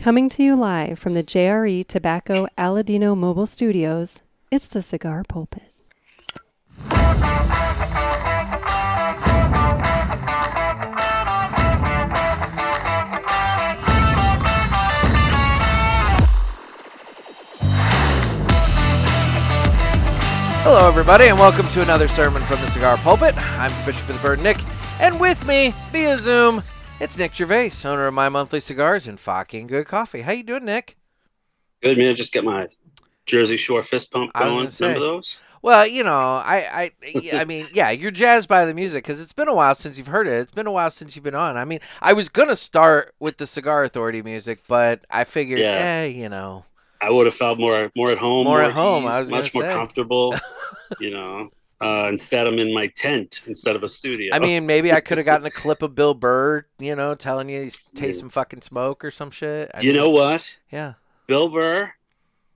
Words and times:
Coming 0.00 0.30
to 0.30 0.42
you 0.42 0.56
live 0.56 0.98
from 0.98 1.12
the 1.12 1.22
JRE 1.22 1.86
Tobacco 1.86 2.46
Aladino 2.56 3.14
Mobile 3.14 3.44
Studios, 3.44 4.20
it's 4.50 4.66
the 4.66 4.80
Cigar 4.80 5.24
Pulpit. 5.28 5.74
Hello, 20.62 20.88
everybody, 20.88 21.26
and 21.26 21.38
welcome 21.38 21.68
to 21.68 21.82
another 21.82 22.08
sermon 22.08 22.42
from 22.44 22.58
the 22.62 22.68
Cigar 22.68 22.96
Pulpit. 22.96 23.36
I'm 23.36 23.84
Bishop 23.84 24.08
of 24.08 24.14
the 24.16 24.22
Bird, 24.22 24.40
Nick, 24.40 24.64
and 24.98 25.20
with 25.20 25.46
me 25.46 25.74
via 25.92 26.16
Zoom, 26.16 26.62
it's 27.00 27.16
Nick 27.16 27.34
Gervais, 27.34 27.70
owner 27.84 28.06
of 28.06 28.14
My 28.14 28.28
Monthly 28.28 28.60
Cigars 28.60 29.06
and 29.06 29.18
Fahking 29.18 29.66
Good 29.66 29.86
Coffee. 29.86 30.20
How 30.22 30.32
you 30.32 30.42
doing, 30.42 30.64
Nick? 30.64 30.96
Good 31.82 31.96
man. 31.98 32.14
Just 32.16 32.32
get 32.32 32.44
my 32.44 32.68
Jersey 33.26 33.56
Shore 33.56 33.82
fist 33.82 34.10
pump 34.10 34.32
going. 34.34 34.68
say. 34.70 34.86
Remember 34.86 35.06
those? 35.06 35.40
Well, 35.62 35.86
you 35.86 36.04
know, 36.04 36.10
I, 36.44 36.90
I, 37.02 37.30
I 37.40 37.44
mean, 37.44 37.66
yeah, 37.72 37.90
you're 37.90 38.10
jazzed 38.10 38.48
by 38.48 38.64
the 38.64 38.74
music 38.74 39.04
because 39.04 39.20
it's 39.20 39.32
been 39.32 39.48
a 39.48 39.54
while 39.54 39.74
since 39.74 39.98
you've 39.98 40.06
heard 40.06 40.26
it. 40.26 40.32
It's 40.32 40.52
been 40.52 40.66
a 40.66 40.72
while 40.72 40.90
since 40.90 41.16
you've 41.16 41.24
been 41.24 41.34
on. 41.34 41.56
I 41.56 41.64
mean, 41.64 41.80
I 42.00 42.12
was 42.12 42.28
gonna 42.28 42.56
start 42.56 43.14
with 43.18 43.36
the 43.38 43.46
Cigar 43.46 43.84
Authority 43.84 44.22
music, 44.22 44.60
but 44.68 45.04
I 45.10 45.24
figured, 45.24 45.60
Yeah. 45.60 45.72
eh, 45.76 46.04
you 46.06 46.28
know, 46.28 46.64
I 47.02 47.10
would 47.10 47.26
have 47.26 47.34
felt 47.34 47.58
more 47.58 47.90
more 47.96 48.10
at 48.10 48.18
home, 48.18 48.46
More 48.46 48.62
at 48.62 48.72
home, 48.72 49.04
ease, 49.04 49.10
I 49.10 49.20
was 49.22 49.30
much 49.30 49.54
more 49.54 49.62
say. 49.64 49.72
comfortable. 49.72 50.34
you 51.00 51.10
know, 51.10 51.48
uh, 51.80 52.06
instead 52.08 52.46
I'm 52.46 52.58
in 52.58 52.72
my 52.74 52.88
tent 52.96 53.42
instead 53.46 53.76
of 53.76 53.82
a 53.82 53.88
studio. 53.88 54.34
I 54.34 54.38
mean, 54.38 54.66
maybe 54.66 54.92
I 54.92 55.00
could 55.00 55.18
have 55.18 55.24
gotten 55.24 55.46
a 55.46 55.50
clip 55.62 55.82
of 55.82 55.94
Bill 55.94 56.14
Burr, 56.14 56.66
you 56.78 56.94
know, 56.96 57.14
telling 57.14 57.48
you 57.48 57.62
he's 57.62 57.78
taste 57.94 58.18
Yeah. 58.18 58.20
some 58.20 58.30
fucking 58.30 58.62
smoke 58.62 59.04
or 59.04 59.10
some 59.10 59.30
shit. 59.30 59.70
I 59.74 59.80
you 59.80 59.92
mean, 59.92 59.96
know 60.00 60.10
what? 60.10 60.46
yeah. 60.70 60.94
Bill 61.26 61.48
Burr, 61.48 61.90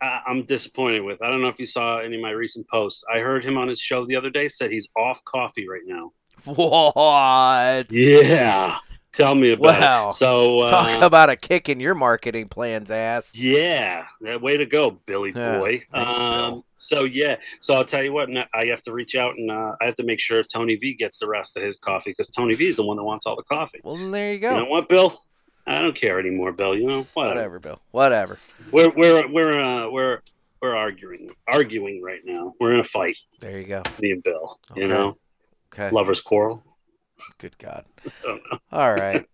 I 0.00 0.20
I'm 0.26 0.44
disappointed 0.44 1.00
with. 1.02 1.22
I 1.22 1.30
don't 1.30 1.40
know 1.42 1.48
if 1.48 1.58
you 1.58 1.66
saw 1.66 1.98
any 1.98 2.16
of 2.16 2.22
my 2.22 2.30
recent 2.30 2.68
posts. 2.68 3.04
I 3.14 3.20
heard 3.20 3.44
him 3.44 3.56
on 3.56 3.68
his 3.68 3.80
show 3.80 4.04
the 4.04 4.16
other 4.16 4.30
day. 4.30 4.48
Said 4.48 4.70
he's 4.72 4.88
off 4.96 5.24
coffee 5.24 5.66
right 5.68 5.82
now. 5.86 6.12
What? 6.44 7.90
Yeah, 7.90 8.76
tell 9.12 9.34
me 9.34 9.52
about 9.52 9.78
Wow. 9.80 10.08
it. 10.08 10.14
So 10.14 10.58
uh, 10.60 10.70
Talk 10.70 11.02
about 11.02 11.30
a 11.30 11.36
kick 11.36 11.68
in 11.68 11.80
your 11.80 11.94
marketing 11.94 12.48
plans, 12.48 12.90
ass. 12.90 13.34
Yeah, 13.34 14.04
that 14.22 14.42
way 14.42 14.56
to 14.56 14.66
go, 14.66 14.90
Billy 15.06 15.32
Yeah, 15.34 15.58
boy. 15.58 15.82
um, 15.92 16.04
Bill. 16.04 16.66
So 16.84 17.04
yeah, 17.04 17.36
so 17.60 17.74
I'll 17.74 17.84
tell 17.84 18.02
you 18.02 18.12
what, 18.12 18.28
I 18.54 18.66
have 18.66 18.82
to 18.82 18.92
reach 18.92 19.14
out 19.14 19.34
and 19.36 19.50
uh, 19.50 19.76
I 19.80 19.84
have 19.86 19.94
to 19.96 20.04
make 20.04 20.20
sure 20.20 20.42
Tony 20.42 20.76
V 20.76 20.94
gets 20.94 21.18
the 21.18 21.26
rest 21.28 21.56
of 21.56 21.62
his 21.62 21.76
coffee 21.78 22.10
because 22.10 22.28
Tony 22.30 22.54
V 22.54 22.66
is 22.68 22.76
the 22.76 22.84
one 22.84 22.96
that 22.96 23.04
wants 23.04 23.26
all 23.26 23.36
the 23.36 23.42
coffee. 23.44 23.80
Well, 23.82 23.96
then 23.96 24.10
there 24.10 24.28
you 24.28 24.34
You 24.34 24.40
go. 24.40 24.58
know 24.58 24.64
what, 24.66 24.88
Bill? 24.88 25.20
I 25.66 25.80
don't 25.80 25.96
care 25.96 26.20
anymore, 26.20 26.52
Bill. 26.52 26.76
You 26.76 26.86
know 26.86 27.06
whatever. 27.14 27.34
Whatever, 27.34 27.58
Bill. 27.58 27.80
Whatever. 27.90 28.38
We're 28.70 28.90
we're 28.90 29.26
we're 29.32 29.58
uh, 29.58 29.90
we're 29.90 30.20
we're 30.60 30.76
arguing 30.76 31.30
arguing 31.48 32.02
right 32.02 32.20
now. 32.24 32.52
We're 32.60 32.74
in 32.74 32.80
a 32.80 32.84
fight, 32.84 33.16
There 33.40 33.58
you 33.58 33.66
go. 33.66 33.82
me 34.00 34.10
and 34.12 34.22
Bill. 34.22 34.58
You 34.76 34.88
know, 34.88 35.16
Okay. 35.72 35.90
lovers 35.90 36.20
quarrel. 36.20 36.62
Good 37.38 37.56
God. 37.58 37.84
I 38.06 38.10
don't 38.22 38.42
know. 38.52 38.58
All 38.72 38.92
right. 38.94 39.26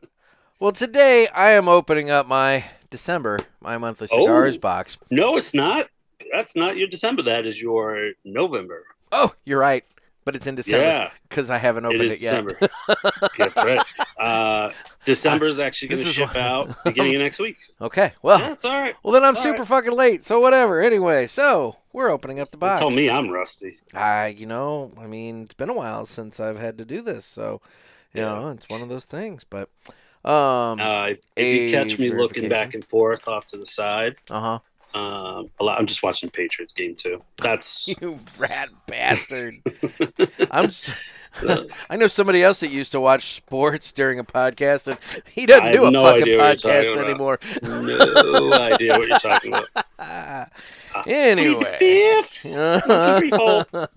Well, 0.61 0.73
today 0.73 1.27
I 1.35 1.53
am 1.53 1.69
opening 1.69 2.11
up 2.11 2.27
my 2.29 2.65
December, 2.91 3.39
my 3.61 3.79
monthly 3.79 4.07
cigars 4.07 4.57
Oh. 4.57 4.61
box. 4.61 4.97
No, 5.11 5.37
it's 5.37 5.55
not. 5.55 5.89
That's 6.33 6.55
not 6.57 6.77
your 6.77 6.89
December. 6.89 7.23
That 7.23 7.47
is 7.47 7.61
your 7.61 8.13
November. 8.25 8.85
Oh, 9.13 9.33
you're 9.45 9.59
right. 9.61 9.85
But 10.25 10.37
it's 10.37 10.47
in 10.47 10.55
December 10.55 10.85
Yeah. 10.87 11.11
because 11.29 11.49
I 11.49 11.57
haven't 11.57 11.87
opened 11.87 12.03
is 12.03 12.13
it, 12.13 12.21
yet. 12.21 12.31
December. 12.47 12.59
That's 13.39 13.57
right. 13.57 13.81
Uh, 14.19 14.71
December 15.07 15.47
is 15.47 15.59
actually 15.59 15.89
going 15.89 16.03
to 16.05 16.13
ship 16.13 16.37
out 16.37 16.71
beginning 16.85 17.17
of 17.17 17.23
next 17.23 17.39
week. 17.41 17.57
Okay. 17.81 18.13
Well, 18.23 18.39
That's 18.39 18.65
all 18.67 18.71
right. 18.79 18.95
well 19.03 19.15
then 19.15 19.25
I'm 19.25 19.35
super 19.37 19.61
right. 19.61 19.67
fucking 19.69 19.93
late. 19.93 20.23
So 20.23 20.39
whatever. 20.39 20.83
Anyway, 20.83 21.27
so 21.27 21.77
we're 21.95 22.11
opening 22.11 22.39
up 22.39 22.51
the 22.51 22.59
box. 22.59 22.81
tell 22.81 22.91
me 22.91 23.09
I'm 23.09 23.31
rusty. 23.31 23.79
I, 23.95 24.29
you 24.39 24.47
know, 24.47 24.93
I 25.01 25.07
mean, 25.07 25.45
it's 25.45 25.55
been 25.55 25.71
a 25.71 25.75
while 25.75 26.05
since 26.05 26.39
I've 26.39 26.59
had 26.61 26.77
to 26.79 26.85
do 26.85 27.01
this, 27.01 27.25
so 27.25 27.63
you 28.13 28.21
Yeah. 28.21 28.35
know, 28.35 28.49
it's 28.51 28.69
one 28.69 28.83
of 28.83 28.91
those 28.91 29.07
things. 29.07 29.43
But, 29.43 29.71
um, 30.23 30.79
Uh, 30.81 31.07
if 31.35 31.57
you 31.57 31.71
catch 31.71 31.99
me 31.99 32.11
looking 32.13 32.49
back 32.49 32.75
and 32.75 32.85
forth 32.85 33.27
off 33.27 33.47
to 33.47 33.57
the 33.57 33.67
side, 33.67 34.17
uh 34.29 34.41
huh. 34.41 34.59
Um, 34.95 35.51
a 35.61 35.65
lot, 35.65 35.79
I'm 35.79 35.87
just 35.87 36.03
watching 36.03 36.29
Patriots 36.31 36.73
game 36.73 36.95
too. 36.97 37.23
That's 37.39 37.89
You 38.01 38.19
rat 38.39 38.69
bastard. 38.87 39.55
I'm. 40.51 40.67
s- 40.67 40.91
Uh, 41.47 41.63
I 41.89 41.95
know 41.97 42.09
somebody 42.09 42.43
else 42.43 42.59
that 42.59 42.73
used 42.73 42.91
to 42.91 43.01
watch 43.01 43.35
sports 43.35 43.93
during 43.93 44.19
a 44.19 44.25
podcast, 44.25 44.89
and 44.89 44.99
he 45.33 45.47
doesn't 45.47 45.71
do 45.71 45.87
a 45.87 45.91
no 45.93 46.03
fucking 46.03 46.23
idea 46.25 46.39
what 46.39 46.65
you're 46.65 46.73
podcast 46.97 47.05
anymore. 47.05 47.39
no 47.63 48.53
idea 48.53 48.99
what 48.99 49.09
you're 49.09 49.19
talking 49.21 49.53
about. 49.55 49.69
Ah. 50.01 50.49
anyway. 51.07 51.77
fifth, 51.79 52.43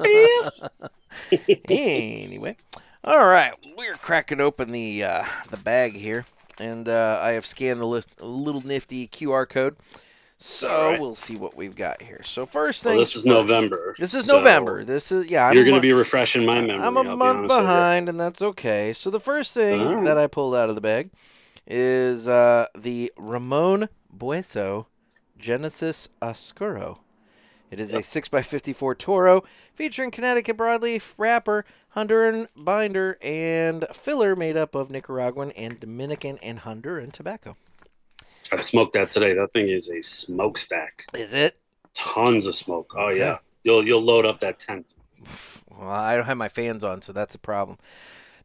fifth. 0.04 1.72
anyway, 1.72 2.56
all 3.04 3.26
right, 3.26 3.54
we're 3.76 3.96
cracking 3.96 4.40
open 4.40 4.72
the 4.72 5.04
uh, 5.04 5.24
the 5.50 5.58
bag 5.58 5.94
here, 5.96 6.26
and 6.60 6.88
uh, 6.88 7.20
I 7.22 7.32
have 7.32 7.46
scanned 7.48 7.80
the 7.82 7.86
list, 7.88 8.22
little 8.22 8.62
nifty 8.62 9.08
QR 9.08 9.48
code. 9.50 9.76
So 10.46 10.92
right. 10.92 11.00
we'll 11.00 11.16
see 11.16 11.38
what 11.38 11.56
we've 11.56 11.74
got 11.74 12.02
here. 12.02 12.22
So 12.22 12.46
first 12.46 12.84
Well, 12.84 12.96
thing, 12.96 13.00
this 13.00 13.16
is 13.16 13.26
November. 13.26 13.96
This 13.98 14.14
is 14.14 14.26
so 14.26 14.40
November. 14.40 14.84
This 14.84 15.10
is 15.10 15.32
yeah. 15.32 15.48
I'm 15.48 15.56
You're 15.56 15.64
going 15.64 15.78
to 15.78 15.82
be 15.82 15.94
refreshing 15.94 16.46
my 16.46 16.60
memory. 16.60 16.86
I'm 16.86 16.98
a 16.98 17.10
I'll 17.10 17.16
month 17.16 17.44
you. 17.44 17.48
behind, 17.48 18.10
and 18.10 18.20
that's 18.20 18.42
okay. 18.42 18.92
So 18.92 19.10
the 19.10 19.22
first 19.22 19.54
thing 19.54 19.82
right. 19.82 20.04
that 20.04 20.18
I 20.18 20.28
pulled 20.28 20.54
out 20.54 20.68
of 20.68 20.76
the 20.76 20.82
bag 20.82 21.12
is 21.66 22.28
uh, 22.28 22.66
the 22.78 23.14
Ramon 23.18 23.88
Bueso 24.14 24.88
Genesis 25.40 26.10
Oscuro. 26.22 27.00
It 27.72 27.80
is 27.80 27.94
a 27.94 28.00
6x54 28.00 28.98
Toro 28.98 29.46
featuring 29.74 30.12
Connecticut 30.12 30.58
broadleaf 30.58 31.14
wrapper, 31.18 31.64
Honduran 31.96 32.48
binder, 32.54 33.18
and 33.22 33.86
filler 33.94 34.36
made 34.36 34.58
up 34.58 34.76
of 34.76 34.92
Nicaraguan 34.92 35.52
and 35.52 35.80
Dominican 35.80 36.38
and 36.40 36.60
Honduran 36.60 37.14
tobacco. 37.14 37.56
I 38.54 38.62
smoked 38.62 38.94
that 38.94 39.12
today. 39.12 39.34
That 39.34 39.52
thing 39.54 39.68
is 39.70 39.90
a 39.90 40.02
smokestack. 40.02 41.06
Is 41.16 41.34
it? 41.34 41.58
Tons 41.94 42.46
of 42.48 42.56
smoke. 42.56 42.94
Oh 42.98 43.08
Okay. 43.08 43.20
yeah. 43.20 43.38
You'll 43.64 43.86
you'll 43.86 44.02
load 44.04 44.26
up 44.26 44.40
that 44.42 44.60
tent. 44.60 44.96
Well, 45.72 45.90
I 45.90 46.16
don't 46.16 46.26
have 46.26 46.38
my 46.38 46.50
fans 46.50 46.84
on, 46.84 47.02
so 47.02 47.14
that's 47.14 47.36
a 47.36 47.40
problem. 47.40 47.78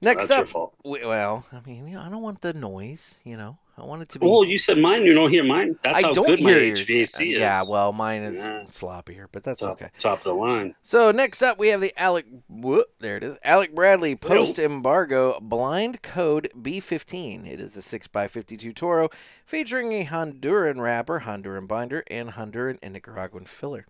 Next 0.00 0.26
That's 0.26 0.52
your 0.52 0.64
up, 0.64 0.74
well, 0.84 1.44
I 1.52 1.60
mean, 1.66 1.88
you 1.88 1.94
know, 1.96 2.02
I 2.02 2.08
don't 2.08 2.22
want 2.22 2.40
the 2.40 2.52
noise. 2.52 3.20
You 3.24 3.36
know, 3.36 3.58
I 3.80 3.84
want 3.84 4.02
it 4.02 4.08
to 4.10 4.18
be. 4.18 4.26
Oh, 4.26 4.42
you 4.42 4.58
said 4.58 4.78
mine. 4.78 5.04
You 5.04 5.14
don't 5.14 5.30
hear 5.30 5.44
mine. 5.44 5.78
That's 5.82 5.98
I 6.02 6.08
how 6.08 6.12
good 6.14 6.40
my 6.40 6.50
hear 6.50 6.64
your- 6.64 6.76
HVAC 6.76 7.20
uh, 7.20 7.34
is. 7.34 7.40
Yeah, 7.40 7.62
well, 7.68 7.92
mine 7.92 8.22
is 8.22 8.36
Yeah. 8.36 8.64
sloppier, 8.68 9.26
but 9.30 9.42
that's 9.44 9.60
top, 9.60 9.72
okay. 9.80 9.90
top 9.98 10.18
of 10.18 10.24
the 10.24 10.34
line. 10.34 10.74
So 10.82 11.10
next 11.10 11.42
up, 11.42 11.58
we 11.58 11.68
have 11.68 11.80
the 11.80 11.92
Alec. 11.96 12.26
Whoop, 12.48 12.86
there 13.00 13.16
it 13.16 13.24
is. 13.24 13.38
Alec 13.44 13.74
Bradley 13.74 14.16
post 14.16 14.58
embargo 14.58 15.38
blind 15.40 16.02
code 16.02 16.50
B15. 16.60 17.46
It 17.46 17.60
is 17.60 17.76
a 17.76 17.82
six 17.82 18.08
x 18.14 18.32
fifty-two 18.32 18.72
Toro 18.72 19.08
featuring 19.46 19.92
a 19.92 20.04
Honduran 20.04 20.80
wrapper, 20.80 21.20
Honduran 21.20 21.68
binder, 21.68 22.02
and 22.10 22.30
Honduran 22.30 22.78
and 22.82 22.94
Nicaraguan 22.94 23.44
filler. 23.46 23.86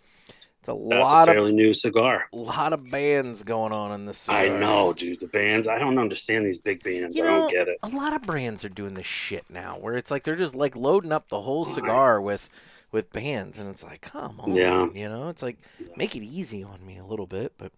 It's 0.69 0.87
a 0.87 0.89
That's 0.89 1.12
lot 1.12 1.29
a 1.29 1.31
of 1.31 1.37
fairly 1.37 1.53
new 1.53 1.73
cigar. 1.75 2.27
A 2.33 2.37
lot 2.37 2.73
of 2.73 2.91
bands 2.91 3.43
going 3.43 3.73
on 3.73 3.93
in 3.93 4.05
this. 4.06 4.29
I 4.29 4.49
know, 4.49 4.93
dude. 4.93 5.21
The 5.21 5.27
bands. 5.29 5.67
I 5.69 5.79
don't 5.79 5.99
understand 5.99 6.47
these 6.47 6.59
big 6.59 6.83
bands. 6.83 7.17
You 7.19 7.25
I 7.25 7.27
know, 7.27 7.39
don't 7.41 7.51
get 7.51 7.69
it. 7.69 7.79
a 7.83 7.89
lot 7.89 8.15
of 8.15 8.23
brands 8.23 8.65
are 8.65 8.69
doing 8.69 8.95
this 8.95 9.06
shit 9.06 9.45
now, 9.49 9.77
where 9.81 9.95
it's 9.95 10.11
like 10.11 10.25
they're 10.25 10.37
just 10.37 10.55
like 10.55 10.77
loading 10.77 11.12
up 11.12 11.29
the 11.29 11.41
whole 11.43 11.65
cigar 11.65 12.21
with 12.21 12.49
with 12.91 13.12
bands, 13.12 13.59
and 13.59 13.69
it's 13.69 13.84
like, 13.84 14.01
come 14.01 14.41
on, 14.41 14.55
Yeah. 14.55 14.89
you 14.95 15.09
know, 15.09 15.29
it's 15.29 15.43
like 15.43 15.59
make 15.97 16.17
it 16.17 16.23
easy 16.23 16.62
on 16.62 16.85
me 16.87 16.97
a 16.99 17.05
little 17.05 17.27
bit, 17.27 17.53
but 17.59 17.73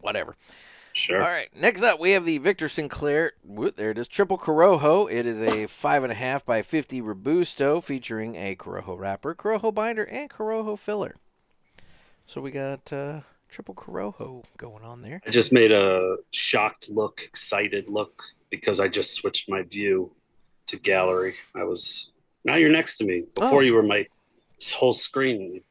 whatever. 0.00 0.34
Sure. 0.92 1.22
All 1.22 1.28
right, 1.28 1.48
next 1.54 1.82
up 1.82 2.00
we 2.00 2.12
have 2.12 2.24
the 2.24 2.38
Victor 2.38 2.68
Sinclair. 2.68 3.32
whoop, 3.44 3.76
There 3.76 3.90
it 3.92 3.98
is, 3.98 4.08
triple 4.08 4.38
Corojo. 4.38 5.10
It 5.12 5.24
is 5.24 5.40
a 5.40 5.66
five 5.66 6.02
and 6.02 6.10
a 6.10 6.16
half 6.16 6.44
by 6.44 6.62
fifty 6.62 7.00
Robusto 7.00 7.80
featuring 7.80 8.34
a 8.34 8.56
Corojo 8.56 8.98
wrapper, 8.98 9.34
Corojo 9.34 9.72
binder, 9.72 10.04
and 10.04 10.28
Corojo 10.28 10.76
filler. 10.78 11.16
So 12.30 12.40
we 12.40 12.52
got 12.52 12.92
uh, 12.92 13.22
triple 13.48 13.74
Corojo 13.74 14.44
going 14.56 14.84
on 14.84 15.02
there. 15.02 15.20
I 15.26 15.30
just 15.30 15.50
made 15.52 15.72
a 15.72 16.14
shocked 16.30 16.88
look, 16.88 17.22
excited 17.24 17.88
look 17.88 18.22
because 18.50 18.78
I 18.78 18.86
just 18.86 19.14
switched 19.14 19.50
my 19.50 19.62
view 19.62 20.12
to 20.68 20.76
gallery. 20.76 21.34
I 21.56 21.64
was 21.64 22.12
now 22.44 22.54
you're 22.54 22.70
next 22.70 22.98
to 22.98 23.04
me. 23.04 23.24
Before 23.34 23.58
Oh. 23.58 23.60
you 23.62 23.74
were 23.74 23.82
my 23.82 24.06
whole 24.72 24.92
screen. 24.92 25.62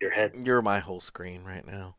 Your 0.00 0.10
head. 0.10 0.32
You're 0.42 0.60
my 0.60 0.80
whole 0.80 0.98
screen 0.98 1.44
right 1.44 1.64
now. 1.64 1.94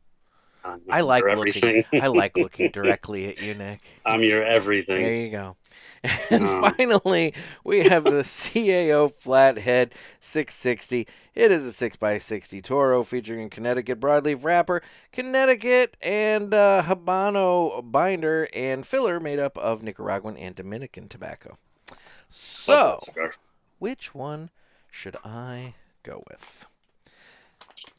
I 0.90 1.00
like 1.02 1.24
looking. 1.24 1.84
I 1.92 2.06
like 2.06 2.36
looking 2.36 2.70
directly 2.70 3.28
at 3.28 3.42
you, 3.42 3.54
Nick. 3.54 3.80
I'm 4.06 4.20
your 4.22 4.42
everything. 4.42 5.02
There 5.02 5.14
you 5.14 5.30
go. 5.30 5.56
And 6.30 6.44
Oh. 6.46 6.70
finally, 6.76 7.32
we 7.64 7.80
have 7.84 8.04
the 8.04 8.22
CAO 8.22 9.10
Flathead 9.10 9.94
660. 10.20 11.06
It 11.34 11.50
is 11.50 11.66
a 11.66 11.72
6x60 11.90 12.62
Toro 12.62 13.02
featuring 13.04 13.46
a 13.46 13.48
Connecticut 13.48 14.00
broadleaf 14.00 14.44
wrapper, 14.44 14.82
Connecticut 15.12 15.96
and 16.02 16.52
uh, 16.52 16.82
Habano 16.86 17.82
binder, 17.90 18.48
and 18.54 18.86
filler 18.86 19.18
made 19.18 19.38
up 19.38 19.56
of 19.56 19.82
Nicaraguan 19.82 20.36
and 20.36 20.54
Dominican 20.54 21.08
tobacco. 21.08 21.56
So, 22.28 22.96
which 23.78 24.14
one 24.14 24.50
should 24.90 25.16
I 25.24 25.74
go 26.02 26.22
with? 26.28 26.66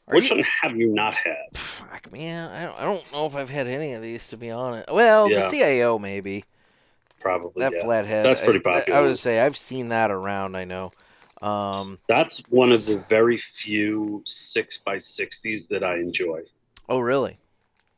Are 0.07 0.15
Which 0.15 0.29
you- 0.29 0.37
one 0.37 0.45
have 0.61 0.75
you 0.77 0.87
not 0.93 1.15
had? 1.15 1.55
Fuck, 1.57 2.11
man, 2.11 2.49
I 2.51 2.65
don't, 2.65 2.79
I 2.79 2.83
don't 2.83 3.11
know 3.11 3.25
if 3.25 3.35
I've 3.35 3.49
had 3.49 3.65
any 3.67 3.93
of 3.93 4.01
these 4.03 4.27
to 4.29 4.37
be 4.37 4.51
honest. 4.51 4.91
Well, 4.91 5.29
Yeah. 5.31 5.39
the 5.39 5.57
CAO, 5.57 5.99
maybe 5.99 6.43
Probably. 7.19 7.59
that 7.63 7.73
yeah. 7.73 7.83
flathead. 7.83 8.25
That's 8.25 8.41
pretty 8.41 8.61
I- 8.65 8.83
I- 8.87 8.97
I, 8.99 9.01
would 9.01 9.17
say 9.17 9.39
I've 9.41 9.57
seen 9.57 9.89
that 9.89 10.11
around. 10.11 10.55
I 10.55 10.63
know. 10.65 10.91
Um, 11.41 11.99
That's 12.07 12.39
one 12.49 12.71
of 12.71 12.85
the 12.85 12.97
very 12.97 13.37
few 13.37 14.21
six 14.25 14.77
by 14.77 14.97
sixties 14.99 15.67
that 15.69 15.83
I 15.83 15.95
enjoy. 15.95 16.43
oh, 16.87 16.99
really? 16.99 17.37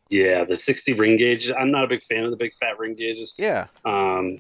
Yeah, 0.10 0.46
the 0.46 0.56
sixty 0.56 0.94
ring 0.94 1.18
gauge. 1.18 1.52
I'm 1.52 1.68
not 1.68 1.84
a 1.84 1.88
big 1.88 2.02
fan 2.02 2.24
of 2.24 2.32
the 2.32 2.38
big 2.38 2.54
fat 2.54 2.80
ring 2.80 2.96
gauges. 2.96 3.36
Yeah. 3.38 3.68
Um, 3.84 4.38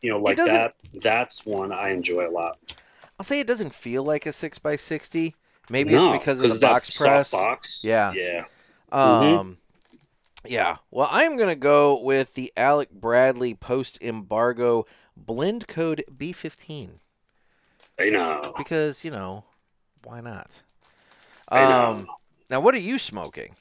you 0.00 0.10
know, 0.10 0.18
like 0.20 0.36
that. 0.36 0.74
That's 0.94 1.44
one 1.44 1.72
I 1.72 1.90
enjoy 1.90 2.28
a 2.28 2.30
lot. 2.30 2.56
I'll 3.18 3.24
say 3.24 3.40
it 3.40 3.46
doesn't 3.48 3.74
feel 3.74 4.04
like 4.04 4.24
a 4.26 4.32
six 4.32 4.58
by 4.60 4.76
sixty. 4.76 5.34
Maybe 5.70 5.92
No, 5.92 6.12
it's 6.12 6.18
because 6.18 6.40
of 6.40 6.52
the 6.52 6.58
box 6.58 6.96
press. 6.96 7.30
Box. 7.30 7.80
Yeah. 7.82 8.12
Yeah. 8.12 8.44
Um, 8.92 9.58
yeah. 10.44 10.76
Well, 10.90 11.08
I'm 11.10 11.36
gonna 11.36 11.56
go 11.56 12.00
with 12.00 12.34
the 12.34 12.52
Alec 12.56 12.90
Bradley 12.90 13.54
post 13.54 13.98
embargo 14.02 14.86
blend 15.16 15.66
code 15.68 16.04
B15 16.14 16.90
I 17.98 18.10
know. 18.10 18.52
because 18.56 19.04
you 19.04 19.10
know 19.10 19.44
why 20.02 20.20
not? 20.20 20.62
I 21.48 21.60
know. 21.64 21.90
Um, 21.90 22.06
now 22.50 22.60
what 22.60 22.74
are 22.74 22.78
you 22.80 22.98
smoking? 22.98 23.54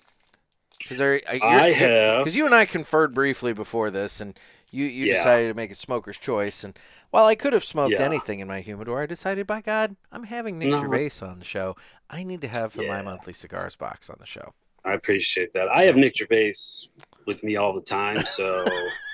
Because 0.79 0.99
I 0.99 1.71
have. 1.71 2.19
because 2.19 2.35
you 2.35 2.45
and 2.45 2.53
I 2.53 2.65
conferred 2.65 3.13
briefly 3.13 3.53
before 3.53 3.89
this, 3.89 4.19
and 4.19 4.37
you 4.73 4.85
you 4.85 5.05
Yeah. 5.07 5.13
decided 5.15 5.47
to 5.49 5.53
make 5.53 5.71
a 5.71 5.75
smoker's 5.75 6.17
choice. 6.17 6.63
And 6.63 6.77
while 7.11 7.25
I 7.25 7.35
could 7.35 7.53
have 7.53 7.63
smoked 7.63 7.93
Yeah. 7.93 8.03
anything 8.05 8.39
in 8.39 8.47
my 8.47 8.61
humidor, 8.61 9.01
I 9.01 9.05
decided, 9.05 9.45
by 9.47 9.61
God, 9.61 9.95
I'm 10.11 10.23
having 10.23 10.57
Nick 10.59 10.69
No. 10.69 10.81
Gervais 10.81 11.11
on 11.21 11.39
the 11.39 11.45
show. 11.45 11.75
I 12.09 12.23
need 12.23 12.41
to 12.41 12.47
have 12.47 12.73
for 12.73 12.83
my 12.83 13.01
monthly 13.01 13.33
cigars 13.33 13.75
box 13.75 14.09
on 14.09 14.17
the 14.19 14.25
show. 14.25 14.53
I 14.85 14.93
appreciate 14.93 15.53
that. 15.53 15.69
I 15.69 15.83
have 15.83 15.95
Nick 15.95 16.17
Gervais 16.17 16.53
with 17.25 17.41
me 17.43 17.55
all 17.55 17.71
the 17.73 17.81
time, 17.81 18.25
so 18.25 18.65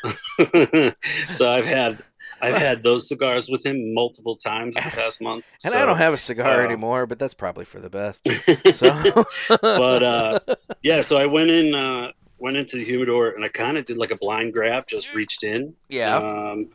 so 1.32 1.48
I've 1.48 1.66
had 1.66 2.00
I've 2.42 2.56
had 2.56 2.84
those 2.84 3.08
cigars 3.10 3.50
with 3.50 3.66
him 3.66 3.94
multiple 3.94 4.38
times 4.38 4.78
in 4.78 4.84
the 4.84 4.90
past 4.92 5.22
month. 5.22 5.44
And 5.66 5.74
so- 5.74 5.78
I 5.80 5.86
don't 5.86 5.98
have 5.98 6.14
a 6.14 6.18
cigar 6.18 6.62
uh, 6.62 6.66
anymore, 6.66 7.06
but 7.06 7.20
that's 7.20 7.34
probably 7.34 7.66
for 7.66 7.80
the 7.80 7.90
best. 7.90 8.26
So, 8.74 9.26
but 9.62 10.04
uh, 10.04 10.40
yeah, 10.82 11.02
so 11.02 11.18
I 11.18 11.26
went 11.26 11.52
in 11.52 11.76
uh, 11.76 12.12
went 12.40 12.58
into 12.58 12.78
the 12.78 12.84
humidor 12.84 13.30
and 13.30 13.44
I 13.44 13.50
kind 13.50 13.78
of 13.78 13.86
did 13.86 13.98
like 13.98 14.12
a 14.12 14.16
blind 14.18 14.54
grab, 14.54 14.88
just 14.88 15.14
reached 15.14 15.44
in. 15.44 15.76
yeah, 15.90 16.18
Um, 16.18 16.70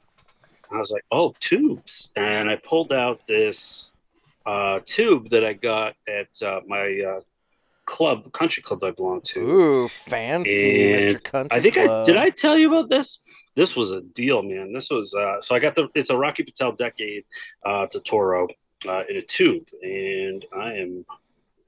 I 0.70 0.78
was 0.78 0.90
like, 0.90 1.04
oh, 1.10 1.34
tubes, 1.40 2.10
and 2.16 2.50
I 2.50 2.56
pulled 2.56 2.92
out 2.92 3.26
this 3.26 3.92
uh, 4.46 4.80
tube 4.84 5.30
that 5.30 5.44
I 5.44 5.52
got 5.52 5.94
at 6.08 6.42
uh, 6.42 6.60
my 6.66 7.00
uh, 7.06 7.20
club, 7.84 8.32
country 8.32 8.62
club 8.62 8.82
I 8.84 8.90
belong 8.90 9.20
to. 9.22 9.40
ooh, 9.40 9.88
fancy, 9.88 10.94
And 10.94 11.16
Mr. 11.16 11.22
Country 11.22 11.58
I 11.58 11.62
think 11.62 11.76
I 11.78 12.04
did. 12.04 12.16
I 12.16 12.30
tell 12.30 12.56
you 12.58 12.68
about 12.68 12.88
this. 12.88 13.18
This 13.54 13.76
was 13.76 13.90
a 13.92 14.00
deal, 14.00 14.42
man. 14.42 14.72
This 14.72 14.90
was 14.90 15.14
uh, 15.14 15.40
so 15.40 15.54
I 15.54 15.58
got 15.60 15.74
the. 15.74 15.88
It's 15.94 16.10
a 16.10 16.16
Rocky 16.16 16.42
Patel 16.42 16.72
Decade. 16.72 17.24
Uh, 17.64 17.82
it's 17.82 17.94
a 17.94 18.00
Toro 18.00 18.48
uh, 18.88 19.02
in 19.08 19.16
a 19.16 19.22
tube, 19.22 19.68
and 19.82 20.44
I 20.56 20.74
am. 20.74 21.04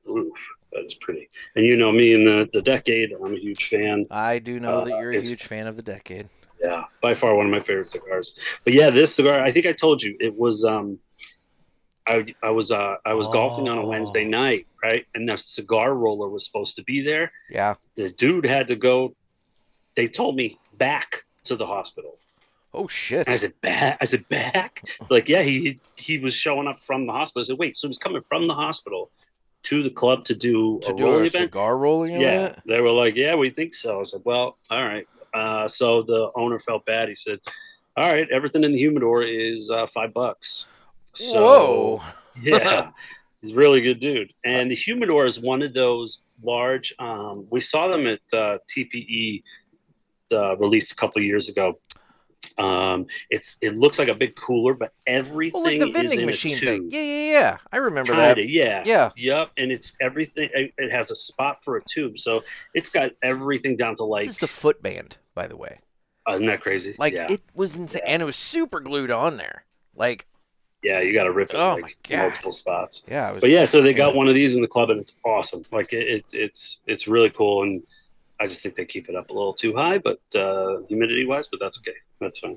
Oof, 0.09 0.56
that 0.77 0.85
is 0.87 0.95
pretty. 0.95 1.29
And 1.55 1.65
you 1.65 1.77
know 1.77 1.91
me 1.93 2.15
in 2.15 2.25
the 2.25 2.49
the 2.53 2.63
Decade. 2.63 3.13
I'm 3.13 3.35
a 3.35 3.39
huge 3.39 3.69
fan. 3.69 4.07
I 4.11 4.39
do 4.39 4.61
know 4.61 4.85
that 4.85 4.95
Uh, 4.95 4.99
you're 5.01 5.13
a 5.13 5.21
huge 5.21 5.45
fan 5.45 5.67
of 5.67 5.77
the 5.77 5.83
decade. 5.83 6.29
Yeah, 6.63 6.85
by 7.03 7.15
far 7.15 7.35
one 7.35 7.47
of 7.47 7.53
my 7.53 7.61
favorite 7.61 7.91
cigars. 7.91 8.39
But 8.65 8.73
yeah, 8.73 8.91
this 8.91 9.15
cigar. 9.15 9.41
I 9.43 9.51
think 9.53 9.67
I 9.67 9.73
told 9.73 10.03
you 10.03 10.17
it 10.21 10.35
was. 10.37 10.65
um 10.65 10.99
I, 12.09 12.25
I 12.41 12.51
was 12.51 12.71
uh, 12.71 12.95
I 13.05 13.15
was 13.15 13.27
golfing 13.29 13.69
on 13.69 13.79
a 13.79 13.85
Wednesday 13.85 14.25
Oh. 14.25 14.29
night, 14.29 14.67
right? 14.83 15.05
And 15.15 15.29
the 15.29 15.37
cigar 15.37 15.93
roller 15.93 16.29
was 16.29 16.47
supposed 16.47 16.77
to 16.77 16.85
be 16.85 17.03
there. 17.03 17.33
Yeah. 17.51 17.75
The 17.97 18.11
dude 18.11 18.47
had 18.47 18.69
to 18.69 18.77
go. 18.77 19.17
They 19.97 20.07
told 20.07 20.37
me 20.37 20.59
back 20.79 21.25
to 21.45 21.57
the 21.57 21.67
hospital. 21.67 22.17
Oh 22.73 22.87
shit. 22.87 23.29
I 23.29 23.35
said 23.37 23.61
back. 23.61 23.99
I 24.01 24.05
said 24.05 24.29
back. 24.29 24.83
Like 25.11 25.29
yeah, 25.29 25.43
he 25.43 25.81
he 25.97 26.19
was 26.19 26.33
showing 26.35 26.69
up 26.69 26.79
from 26.79 27.07
the 27.07 27.13
hospital. 27.13 27.41
I 27.41 27.47
said 27.49 27.59
wait, 27.59 27.77
so 27.77 27.89
he's 27.89 27.99
coming 27.99 28.23
from 28.29 28.47
the 28.47 28.55
hospital 28.55 29.11
to 29.67 29.83
the 29.83 29.91
club 29.91 30.25
to 30.25 30.35
do 30.35 30.81
to 30.83 30.93
a 30.93 30.95
do 30.97 31.05
rolling 31.05 31.27
event. 31.27 31.45
cigar 31.51 31.77
rolling 31.79 32.13
Yeah, 32.13 32.45
event? 32.47 32.59
they 32.67 32.81
were 32.81 32.93
like, 32.93 33.17
yeah, 33.17 33.35
we 33.35 33.51
think 33.51 33.75
so. 33.75 34.01
I 34.01 34.03
said, 34.05 34.23
well, 34.25 34.59
all 34.71 34.85
right. 34.85 35.07
Uh, 35.35 35.67
so 35.69 36.03
the 36.03 36.31
owner 36.37 36.59
felt 36.59 36.87
bad. 36.87 37.09
He 37.09 37.15
said, 37.15 37.41
all 37.97 38.11
right, 38.13 38.29
everything 38.31 38.63
in 38.65 38.73
the 38.73 38.79
humidor 38.79 39.23
is 39.23 39.71
uh, 39.71 39.87
five 39.87 40.15
bucks. 40.15 40.67
So 41.15 41.41
Whoa. 41.41 42.03
yeah, 42.41 42.91
he's 43.43 43.53
a 43.53 43.55
really 43.57 43.81
good 43.81 44.01
dude. 44.01 44.33
And 44.45 44.71
the 44.71 44.75
humidor 44.77 45.27
is 45.27 45.41
one 45.41 45.63
of 45.63 45.75
those 45.75 46.21
large. 46.43 46.95
Um, 46.99 47.47
we 47.51 47.61
saw 47.61 47.89
them 47.89 48.07
at 48.07 48.21
uh, 48.33 48.59
TPE 48.71 49.43
uh, 50.33 50.57
released 50.59 50.93
a 50.93 50.97
couple 50.97 51.21
of 51.21 51.25
years 51.27 51.49
ago. 51.49 51.79
Um, 52.59 53.07
it's 53.29 53.57
it 53.61 53.75
looks 53.75 53.99
like 53.99 54.09
a 54.09 54.15
big 54.15 54.35
cooler, 54.35 54.73
but 54.75 54.93
everything 55.07 55.61
Oh, 55.61 55.65
like 55.65 55.79
the 55.79 55.87
is 55.89 55.93
vending 55.93 56.21
in 56.21 56.27
machine 56.27 56.57
a 56.57 56.61
thing. 56.61 56.89
Yeah, 56.91 57.01
yeah, 57.03 57.33
yeah. 57.33 57.57
I 57.73 57.77
remember 57.79 58.15
that. 58.15 58.37
Kinda, 58.37 58.51
yeah, 58.51 58.83
Yeah. 58.87 59.11
yep. 59.17 59.51
And 59.59 59.71
it's 59.71 59.93
everything. 60.01 60.49
It 60.53 60.91
has 60.91 61.11
a 61.11 61.17
spot 61.17 61.63
for 61.63 61.77
a 61.77 61.83
tube, 61.85 62.19
so 62.19 62.45
it's 62.73 62.89
got 62.89 63.11
everything 63.23 63.77
down 63.77 63.95
to 63.97 64.05
like. 64.05 64.27
this 64.27 64.37
is 64.37 64.41
the 64.41 64.47
foot 64.49 64.83
band, 64.83 65.19
by 65.35 65.47
the 65.47 65.57
way. 65.57 65.81
uh, 66.29 66.35
isn't 66.35 66.47
that 66.47 66.61
crazy? 66.63 66.95
Like 66.99 67.13
yeah, 67.15 67.27
it 67.31 67.43
was 67.55 67.77
insane, 67.77 68.03
and 68.07 68.23
it 68.23 68.25
was 68.25 68.37
super 68.37 68.81
glued 68.81 69.11
on 69.11 69.37
there. 69.37 69.65
Like, 69.95 70.27
yeah. 70.83 71.01
You 71.01 71.13
got 71.13 71.25
to 71.25 71.33
rip 71.33 71.51
it 71.51 71.57
Oh 71.57 71.75
like 71.75 71.83
my 71.83 71.93
God. 72.09 72.23
multiple 72.23 72.53
spots. 72.53 73.03
yeah, 73.07 73.33
was. 73.33 73.41
But 73.43 73.51
yeah, 73.51 73.67
so 73.67 73.83
they 73.83 73.93
got 73.93 74.13
yeah. 74.13 74.17
one 74.19 74.29
of 74.29 74.35
these 74.35 74.57
in 74.57 74.63
the 74.63 74.69
club, 74.69 74.89
and 74.91 74.99
it's 74.99 75.15
awesome. 75.27 75.63
Like 75.71 75.93
it, 75.93 76.07
it 76.09 76.25
it's 76.33 76.81
it's 76.87 77.07
really 77.07 77.31
cool, 77.31 77.65
and 77.65 77.83
I 78.41 78.47
just 78.47 78.63
think 78.63 78.77
they 78.77 78.85
keep 78.87 79.09
it 79.11 79.15
up 79.15 79.29
a 79.29 79.33
little 79.35 79.53
too 79.53 79.75
high, 79.75 79.99
but 79.99 80.21
uh, 80.35 80.79
humidity 80.89 81.27
wise, 81.27 81.49
but 81.49 81.61
that's 81.61 81.79
okay. 81.81 81.97
That's 82.21 82.39
fine. 82.39 82.57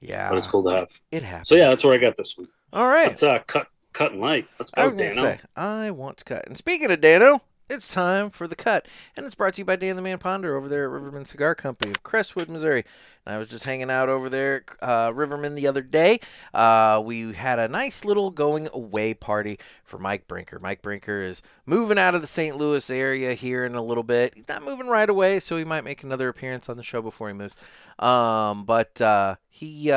yeah, 0.00 0.28
But 0.30 0.38
it's 0.38 0.46
cool 0.46 0.62
to 0.64 0.70
have. 0.70 1.00
It 1.10 1.22
happened. 1.22 1.46
So 1.46 1.54
yeah, 1.56 1.68
that's 1.68 1.84
where 1.84 1.94
I 1.94 1.98
got 1.98 2.16
this 2.16 2.36
one. 2.36 2.48
all 2.72 2.86
right. 2.86 3.08
Let's 3.08 3.22
uh, 3.22 3.40
cut 3.46 3.68
cut 3.92 4.12
and 4.12 4.20
light. 4.20 4.46
Let's 4.58 4.70
go, 4.70 4.92
Dano. 4.92 5.22
say 5.22 5.40
I 5.56 5.90
want 5.90 6.18
to 6.18 6.24
cut. 6.24 6.46
And 6.46 6.56
speaking 6.56 6.90
of 6.90 7.00
Dano, 7.00 7.42
it's 7.68 7.88
time 7.88 8.30
for 8.30 8.46
the 8.46 8.56
cut, 8.56 8.86
and 9.16 9.26
it's 9.26 9.34
brought 9.34 9.54
to 9.54 9.60
you 9.60 9.64
by 9.64 9.76
Dan 9.76 9.96
the 9.96 10.02
Man 10.02 10.18
Ponder 10.18 10.56
over 10.56 10.68
there 10.68 10.84
at 10.84 11.02
Rivermen 11.02 11.26
Cigar 11.26 11.54
Company 11.54 11.90
of 11.92 12.02
Crestwood, 12.02 12.48
Missouri. 12.48 12.84
And 13.24 13.34
I 13.34 13.38
was 13.38 13.48
just 13.48 13.64
hanging 13.64 13.90
out 13.90 14.08
over 14.08 14.28
there, 14.28 14.64
at, 14.80 14.88
uh, 14.88 15.12
Rivermen, 15.12 15.56
the 15.56 15.66
other 15.66 15.82
day. 15.82 16.20
Uh, 16.54 17.02
we 17.04 17.32
had 17.32 17.58
a 17.58 17.68
nice 17.68 18.04
little 18.04 18.30
going 18.30 18.68
away 18.72 19.14
party 19.14 19.58
for 19.84 19.98
Mike 19.98 20.28
Brinker. 20.28 20.60
Mike 20.60 20.82
Brinker 20.82 21.20
is 21.20 21.42
moving 21.64 21.98
out 21.98 22.14
of 22.14 22.20
the 22.20 22.26
St. 22.28 22.56
Louis 22.56 22.88
area 22.88 23.34
here 23.34 23.64
in 23.64 23.74
a 23.74 23.82
little 23.82 24.04
bit. 24.04 24.34
He's 24.34 24.48
not 24.48 24.62
moving 24.62 24.86
right 24.86 25.10
away, 25.10 25.40
so 25.40 25.56
he 25.56 25.64
might 25.64 25.84
make 25.84 26.02
another 26.02 26.28
appearance 26.28 26.68
on 26.68 26.76
the 26.76 26.82
show 26.82 27.02
before 27.02 27.28
he 27.28 27.34
moves. 27.34 27.56
Um, 27.98 28.64
but 28.64 29.00
uh, 29.00 29.36
he. 29.48 29.92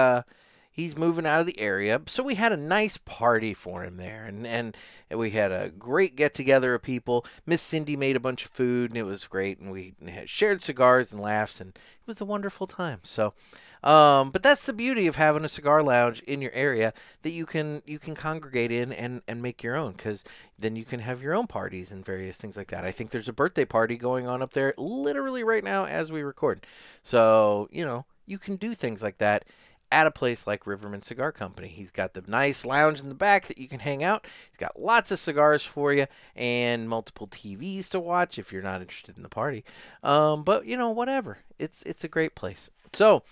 He's 0.72 0.98
moving 0.98 1.26
out 1.26 1.42
of 1.42 1.46
the 1.46 1.60
area. 1.60 2.02
So 2.06 2.24
we 2.24 2.36
had 2.36 2.52
a 2.52 2.58
nice 2.58 2.98
party 2.98 3.54
for 3.54 3.84
him 3.84 3.98
there, 3.98 4.26
and 4.26 4.46
and, 4.46 4.78
we 5.12 5.32
had 5.32 5.52
a 5.52 5.70
great 5.70 6.16
get 6.16 6.36
together 6.36 6.76
of 6.76 6.84
people. 6.84 7.26
Miss 7.46 7.62
Cindy 7.62 7.96
made 7.96 8.16
a 8.16 8.20
bunch 8.20 8.46
of 8.46 8.52
food, 8.52 8.92
and 8.92 8.98
it 8.98 9.04
was 9.04 9.26
great, 9.26 9.60
and 9.60 9.72
we 9.72 9.96
shared 10.26 10.62
cigars 10.62 11.12
and 11.12 11.20
laughs, 11.20 11.60
and 11.60 11.70
it 11.72 12.08
was 12.08 12.22
a 12.22 12.26
wonderful 12.26 12.68
time. 12.68 13.00
So. 13.04 13.34
Um, 13.82 14.32
but 14.32 14.44
that's 14.44 14.66
the 14.66 14.74
beauty 14.74 15.08
of 15.08 15.16
having 15.16 15.46
a 15.46 15.50
cigar 15.50 15.82
lounge 15.82 16.20
in 16.24 16.42
your 16.42 16.52
area 16.52 16.94
that 17.22 17.30
you 17.30 17.46
can 17.46 17.82
you 17.86 17.98
can 17.98 18.14
congregate 18.14 18.74
in 18.74 18.92
and, 18.92 19.22
and 19.26 19.42
make 19.42 19.64
your 19.64 19.78
own 19.78 19.94
because 19.94 20.26
then 20.58 20.76
you 20.76 20.84
can 20.84 21.00
have 21.00 21.22
your 21.22 21.34
own 21.34 21.48
parties 21.48 21.94
and 21.94 22.04
various 22.04 22.36
things 22.36 22.58
like 22.58 22.68
that. 22.72 22.84
I 22.84 22.92
think 22.92 23.12
there's 23.12 23.30
a 23.30 23.34
birthday 23.34 23.64
party 23.64 23.96
going 23.96 24.28
on 24.28 24.42
up 24.42 24.52
there 24.52 24.74
literally 24.78 25.46
right 25.46 25.64
now 25.64 25.86
as 25.86 26.12
we 26.12 26.24
record. 26.24 26.66
So, 27.04 27.70
you 27.72 27.86
know, 27.86 28.06
you 28.26 28.38
can 28.38 28.58
do 28.58 28.76
things 28.76 29.02
like 29.02 29.18
that 29.20 29.46
at 29.92 30.08
a 30.08 30.12
place 30.12 30.46
like 30.46 30.66
Rivermen 30.66 31.04
Cigar 31.04 31.32
Company. 31.32 31.68
He's 31.68 31.92
got 31.92 32.14
the 32.14 32.24
nice 32.28 32.66
lounge 32.66 33.00
in 33.00 33.10
the 33.10 33.16
back 33.16 33.48
that 33.48 33.58
you 33.58 33.68
can 33.68 33.80
hang 33.80 34.04
out. 34.04 34.26
He's 34.50 34.58
got 34.58 34.80
lots 34.80 35.12
of 35.12 35.20
cigars 35.20 35.64
for 35.64 35.94
you 35.94 36.06
and 36.36 36.88
multiple 36.88 37.28
TVs 37.28 37.90
to 37.90 38.00
watch 38.00 38.38
if 38.38 38.54
you're 38.54 38.62
not 38.62 38.82
interested 38.82 39.18
in 39.18 39.24
the 39.24 39.30
party. 39.30 39.64
Um, 40.04 40.44
but 40.44 40.66
you 40.66 40.78
know, 40.78 40.90
whatever. 40.92 41.40
It's 41.58 41.84
it's 41.84 42.04
a 42.04 42.10
great 42.10 42.36
place. 42.36 42.70
So. 42.94 43.24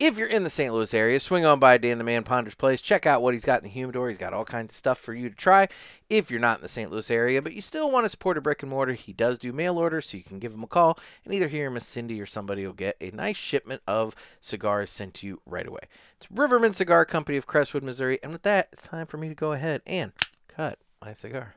If 0.00 0.16
you're 0.16 0.28
in 0.28 0.44
the 0.44 0.50
St. 0.50 0.72
Louis 0.72 0.94
area, 0.94 1.20
swing 1.20 1.44
on 1.44 1.58
by 1.58 1.76
Dan 1.76 1.98
the 1.98 2.04
Man 2.04 2.24
Ponder's 2.24 2.54
place. 2.54 2.80
Check 2.80 3.04
out 3.04 3.20
what 3.20 3.34
he's 3.34 3.44
got 3.44 3.58
in 3.58 3.64
the 3.64 3.68
humidor. 3.68 4.08
He's 4.08 4.16
got 4.16 4.32
all 4.32 4.46
kinds 4.46 4.72
of 4.72 4.78
stuff 4.78 4.98
for 4.98 5.12
you 5.12 5.28
to 5.28 5.36
try. 5.36 5.68
If 6.08 6.30
you're 6.30 6.40
not 6.40 6.56
in 6.56 6.62
the 6.62 6.68
St. 6.68 6.90
Louis 6.90 7.10
area, 7.10 7.42
but 7.42 7.52
you 7.52 7.60
still 7.60 7.90
want 7.90 8.06
to 8.06 8.08
support 8.08 8.38
a 8.38 8.40
brick 8.40 8.62
and 8.62 8.70
mortar, 8.70 8.94
he 8.94 9.12
does 9.12 9.36
do 9.36 9.52
mail 9.52 9.76
orders, 9.78 10.06
so 10.06 10.16
you 10.16 10.22
can 10.22 10.38
give 10.38 10.54
him 10.54 10.62
a 10.62 10.66
call, 10.66 10.98
and 11.22 11.34
either 11.34 11.48
he 11.48 11.62
or 11.62 11.70
Miss 11.70 11.84
Cindy 11.84 12.18
or 12.18 12.24
somebody 12.24 12.64
will 12.64 12.72
get 12.72 12.96
a 12.98 13.10
nice 13.10 13.36
shipment 13.36 13.82
of 13.86 14.16
cigars 14.40 14.88
sent 14.88 15.12
to 15.14 15.26
you 15.26 15.42
right 15.44 15.66
away. 15.66 15.82
It's 16.16 16.28
Rivermen 16.28 16.74
Cigar 16.74 17.04
Company 17.04 17.36
of 17.36 17.46
Crestwood, 17.46 17.82
Missouri. 17.82 18.18
And 18.22 18.32
with 18.32 18.42
that, 18.44 18.68
it's 18.72 18.88
time 18.88 19.06
for 19.06 19.18
me 19.18 19.28
to 19.28 19.34
go 19.34 19.52
ahead 19.52 19.82
and 19.86 20.12
cut 20.48 20.78
my 21.04 21.12
cigar. 21.12 21.56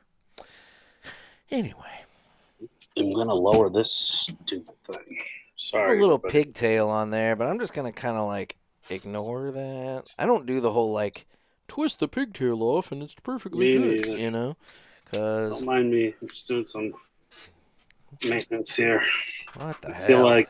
Anyway, 1.50 2.04
I'm 2.98 3.14
gonna 3.14 3.32
lower 3.32 3.70
this 3.70 3.90
stupid 3.90 4.74
thing. 4.82 5.18
Sorry, 5.56 5.98
a 5.98 6.00
little 6.00 6.18
but 6.18 6.30
pigtail 6.30 6.88
on 6.88 7.10
there, 7.10 7.36
but 7.36 7.46
I'm 7.48 7.58
just 7.58 7.74
gonna 7.74 7.92
kind 7.92 8.16
of 8.16 8.26
like 8.26 8.56
ignore 8.90 9.50
that. 9.52 10.04
I 10.18 10.26
don't 10.26 10.46
do 10.46 10.60
the 10.60 10.72
whole 10.72 10.92
like 10.92 11.26
twist 11.68 12.00
the 12.00 12.08
pigtail 12.08 12.62
off 12.62 12.92
and 12.92 13.02
it's 13.02 13.14
perfectly 13.14 13.78
Me 13.78 13.94
good. 13.96 14.06
neither. 14.08 14.18
You 14.20 14.30
know, 14.30 14.56
because 15.04 15.50
Don't 15.52 15.64
mind 15.66 15.90
me. 15.90 16.14
I'm 16.20 16.28
just 16.28 16.48
doing 16.48 16.64
some 16.64 16.94
maintenance 18.28 18.74
here. 18.76 19.02
what 19.56 19.80
the 19.82 19.90
I 19.90 19.92
hell? 19.96 20.06
feel 20.06 20.24
like 20.24 20.48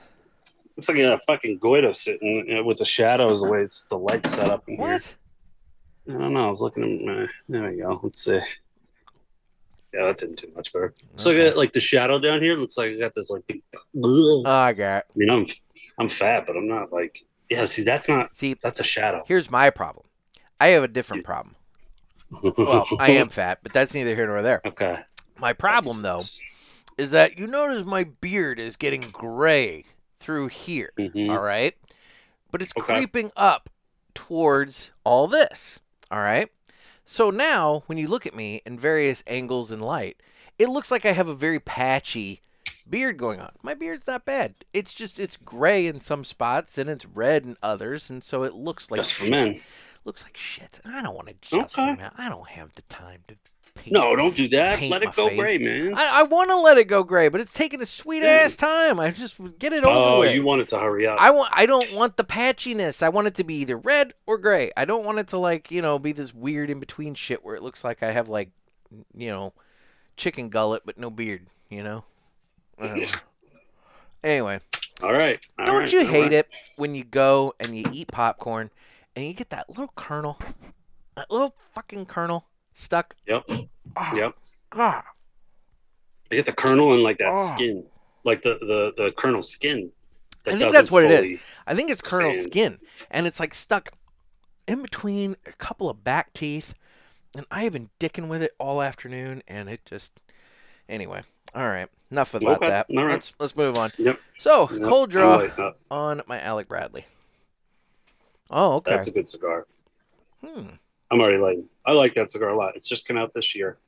looks 0.77 0.89
like 0.89 0.99
a 0.99 1.19
fucking 1.19 1.59
goiter 1.59 1.93
sitting 1.93 2.57
uh, 2.59 2.65
with 2.65 2.79
the 2.79 2.85
shadows 2.85 3.41
the 3.41 3.49
way 3.49 3.63
it's 3.63 3.83
the 3.83 3.97
light 3.99 4.27
set 4.27 4.51
up 4.51 4.65
in 4.69 4.77
here. 4.77 4.87
what? 4.87 5.15
I 6.09 6.13
don't 6.13 6.35
know. 6.35 6.45
I 6.45 6.49
was 6.49 6.61
looking 6.61 6.83
at 7.01 7.07
my. 7.07 7.27
There 7.49 7.71
we 7.71 7.77
go. 7.79 7.99
Let's 8.03 8.23
see. 8.23 8.41
Yeah, 9.95 10.07
that 10.07 10.17
didn't 10.17 10.41
do 10.41 10.49
much 10.57 10.73
better. 10.73 10.93
So 11.17 11.31
I 11.31 11.51
got 11.51 11.57
like 11.57 11.73
the 11.73 11.81
shadow 11.81 12.19
down 12.19 12.43
here. 12.43 12.57
Looks 12.57 12.77
like 12.77 12.91
I 12.93 12.99
got 12.99 13.15
this 13.15 13.31
like. 13.31 13.47
Big, 13.47 13.63
Oh, 14.03 14.43
I 14.47 14.73
got. 14.73 15.05
I 15.09 15.13
mean, 15.17 15.31
I'm 15.31 15.47
I'm 15.99 16.09
fat, 16.09 16.45
but 16.47 16.57
I'm 16.57 16.67
not 16.67 16.93
like. 16.93 17.21
Yeah, 17.49 17.65
see, 17.67 17.83
that's 17.85 18.09
not. 18.09 18.35
See, 18.37 18.55
That's 18.61 18.81
a 18.81 18.85
shadow. 18.85 19.23
here's 19.27 19.51
my 19.51 19.71
problem. 19.71 20.07
I 20.61 20.69
have 20.69 20.83
a 20.83 20.89
different 20.89 21.25
problem. 21.25 21.57
Well, 22.59 22.89
I 22.99 23.11
am 23.13 23.29
fat, 23.29 23.61
but 23.63 23.73
that's 23.73 23.95
neither 23.95 24.15
here 24.17 24.27
nor 24.27 24.43
there. 24.43 24.61
okay. 24.67 24.99
My 25.39 25.53
problem 25.53 26.03
though 26.03 26.23
is 26.99 27.13
that 27.13 27.39
you 27.39 27.47
notice 27.47 27.85
my 27.85 28.05
beard 28.05 28.59
is 28.59 28.77
getting 28.77 29.03
gray 29.03 29.85
through 30.19 30.49
here. 30.49 30.91
Mhm. 30.99 31.31
all 31.31 31.41
right? 31.41 31.75
But 32.51 32.63
it's 32.63 32.73
Okay. 32.77 32.95
creeping 32.95 33.31
up 33.37 33.71
towards 34.15 34.91
all 35.05 35.29
this, 35.29 35.79
all 36.11 36.19
right? 36.21 36.51
So 37.05 37.31
now, 37.31 37.83
when 37.87 37.99
you 37.99 38.09
look 38.09 38.27
at 38.27 38.35
me 38.35 38.63
in 38.65 38.79
various 38.79 39.23
angles 39.27 39.71
and 39.71 39.83
light, 39.83 40.17
it 40.59 40.69
looks 40.69 40.91
like 40.91 41.05
I 41.05 41.13
have 41.13 41.29
a 41.29 41.35
very 41.35 41.61
patchy 41.61 42.41
beard 42.89 43.17
going 43.19 43.41
on. 43.41 43.53
My 43.63 43.75
beard's 43.75 44.07
not 44.07 44.25
bad. 44.25 44.55
It's 44.73 44.95
just 44.95 45.19
it's 45.21 45.37
gray 45.37 45.87
in 45.87 46.01
some 46.01 46.25
spots 46.25 46.79
and 46.79 46.89
it's 46.89 47.05
red 47.07 47.45
in 47.45 47.57
others, 47.63 48.09
and 48.11 48.23
so 48.23 48.43
it 48.43 48.55
looks 48.55 48.91
like 48.91 48.99
Just 49.01 49.13
for 49.15 49.25
shit. 49.25 49.31
men. 49.31 49.61
Looks 50.05 50.23
like 50.25 50.37
shit. 50.37 50.81
I 50.85 51.03
don't 51.03 51.15
want 51.15 51.29
to 51.29 51.35
just 51.41 51.79
Okay. 51.79 51.95
for 51.95 52.01
men. 52.01 52.11
I 52.17 52.29
don't 52.29 52.49
have 52.49 52.75
the 52.75 52.83
time 52.83 53.23
to 53.29 53.37
paint. 53.75 53.93
No, 53.93 54.17
don't 54.17 54.35
do 54.35 54.49
that. 54.49 54.81
Let 54.83 55.03
it 55.03 55.13
go 55.15 55.29
face. 55.29 55.39
gray, 55.39 55.59
man. 55.59 55.95
I, 55.95 56.21
I 56.21 56.23
want 56.25 56.51
to 56.51 56.57
let 56.57 56.79
it 56.79 56.85
go 56.85 57.03
gray, 57.03 57.29
but 57.29 57.41
it's 57.41 57.53
taking 57.53 57.83
a 57.83 57.87
sweet 57.87 58.23
ass 58.23 58.57
time. 58.57 59.01
I 59.01 59.11
just 59.11 59.37
get 59.59 59.73
it 59.73 59.85
over 59.85 59.97
oh, 59.97 60.21
with. 60.21 60.35
you 60.35 60.45
want 60.45 60.63
it 60.63 60.69
to 60.69 60.79
hurry 60.79 61.07
up. 61.07 61.21
I 61.21 61.31
want 61.31 61.51
I 61.53 61.67
don't 61.67 61.95
want 61.95 62.17
the 62.17 62.25
patchiness. 62.25 63.03
I 63.03 63.09
want 63.09 63.27
it 63.27 63.35
to 63.37 63.45
be 63.45 63.57
either 63.57 63.77
red 63.77 64.15
or 64.27 64.39
gray. 64.39 64.71
I 64.77 64.85
don't 64.85 65.05
want 65.05 65.19
it 65.19 65.29
to 65.29 65.39
like, 65.39 65.71
you 65.71 65.83
know, 65.83 65.99
be 65.99 66.13
this 66.13 66.35
weird 66.35 66.71
in 66.71 66.81
between 66.81 67.15
shit 67.15 67.45
where 67.45 67.55
it 67.55 67.63
looks 67.63 67.85
like 67.85 68.03
I 68.03 68.13
have 68.13 68.29
like 68.29 68.51
you 69.15 69.31
know, 69.31 69.53
chicken 70.17 70.49
gullet 70.49 70.83
but 70.85 70.99
no 70.99 71.11
beard, 71.11 71.47
you 71.69 71.83
know? 71.83 72.05
I 72.79 72.87
don't 72.89 72.99
know. 72.99 73.05
Anyway, 74.23 74.59
all 75.03 75.13
right. 75.13 75.47
all 75.59 75.67
don't 75.67 75.81
right, 75.81 75.93
you 75.93 76.07
hate 76.07 76.23
right. 76.23 76.33
it 76.33 76.49
when 76.77 76.95
you 76.95 77.05
go 77.05 77.53
and 77.61 77.77
you 77.77 77.85
eat 77.93 78.09
popcorn 78.09 78.71
and 79.15 79.27
you 79.27 79.35
get 79.35 79.51
that 79.51 79.69
little 79.69 79.93
kernel, 79.97 80.39
that 81.15 81.31
little 81.31 81.55
fucking 81.73 82.07
kernel 82.07 82.47
stuck? 82.75 83.15
Yep. 83.27 83.45
Oh, 83.97 84.13
Yep. 84.15 84.35
God. 84.71 85.03
I 86.31 86.35
get 86.37 86.47
the 86.47 86.53
kernel 86.53 86.93
and 86.95 87.03
like 87.03 87.19
that 87.19 87.33
Oh. 87.35 87.55
skin, 87.55 87.85
like 88.25 88.43
the 88.43 88.59
the 88.61 88.93
the 88.97 89.13
kernel 89.13 89.43
skin. 89.43 89.91
I 90.47 90.59
think 90.59 90.73
that's 90.73 90.91
what 90.91 91.05
it 91.05 91.11
is. 91.25 91.41
I 91.67 91.75
think 91.75 91.91
it's 91.91 92.01
kernel 92.03 92.31
Expand. 92.31 92.53
skin, 92.53 92.79
and 93.11 93.27
it's 93.27 93.41
like 93.41 93.55
stuck 93.55 93.91
in 94.69 94.83
between 94.83 95.37
a 95.47 95.53
couple 95.53 95.89
of 95.89 96.05
back 96.05 96.33
teeth. 96.35 96.75
And 97.37 97.47
I 97.51 97.65
have 97.65 97.73
been 97.73 97.91
dicking 97.99 98.29
with 98.29 98.43
it 98.43 98.53
all 98.59 98.81
afternoon, 98.83 99.43
and 99.49 99.69
it 99.69 99.85
just 99.85 100.13
anyway. 100.89 101.23
All 101.55 101.67
right, 101.69 101.89
enough 102.11 102.35
about 102.35 102.63
Okay, 102.63 102.69
that. 102.71 102.87
right. 102.91 103.11
Let's 103.13 103.33
let's 103.39 103.57
move 103.57 103.77
on. 103.79 103.91
Yep. 103.99 104.19
So 104.39 104.69
Yep, 104.73 104.83
cold 104.83 105.11
draw 105.11 105.37
up. 105.59 105.79
on 105.91 106.23
my 106.27 106.41
Alec 106.41 106.69
Bradley. 106.69 107.07
Oh, 108.51 108.77
okay. 108.77 108.93
That's 108.93 109.09
a 109.09 109.13
good 109.13 109.29
cigar. 109.29 109.67
Hmm. 110.45 110.67
I'm 111.11 111.21
already 111.21 111.39
lighting. 111.39 111.69
I 111.87 111.93
like 111.93 112.15
that 112.15 112.31
cigar 112.31 112.51
a 112.51 112.57
lot. 112.57 112.77
It's 112.77 112.89
just 112.89 113.07
come 113.07 113.17
out 113.17 113.33
this 113.33 113.55
year, 113.55 113.79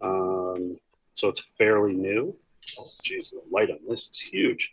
um, 0.00 0.78
so 1.14 1.28
it's 1.28 1.40
fairly 1.40 1.94
new. 1.94 2.36
Oh, 2.78 2.88
jeez, 3.04 3.30
the 3.30 3.42
light 3.50 3.70
on 3.70 3.78
this 3.88 4.08
is 4.08 4.18
huge. 4.18 4.72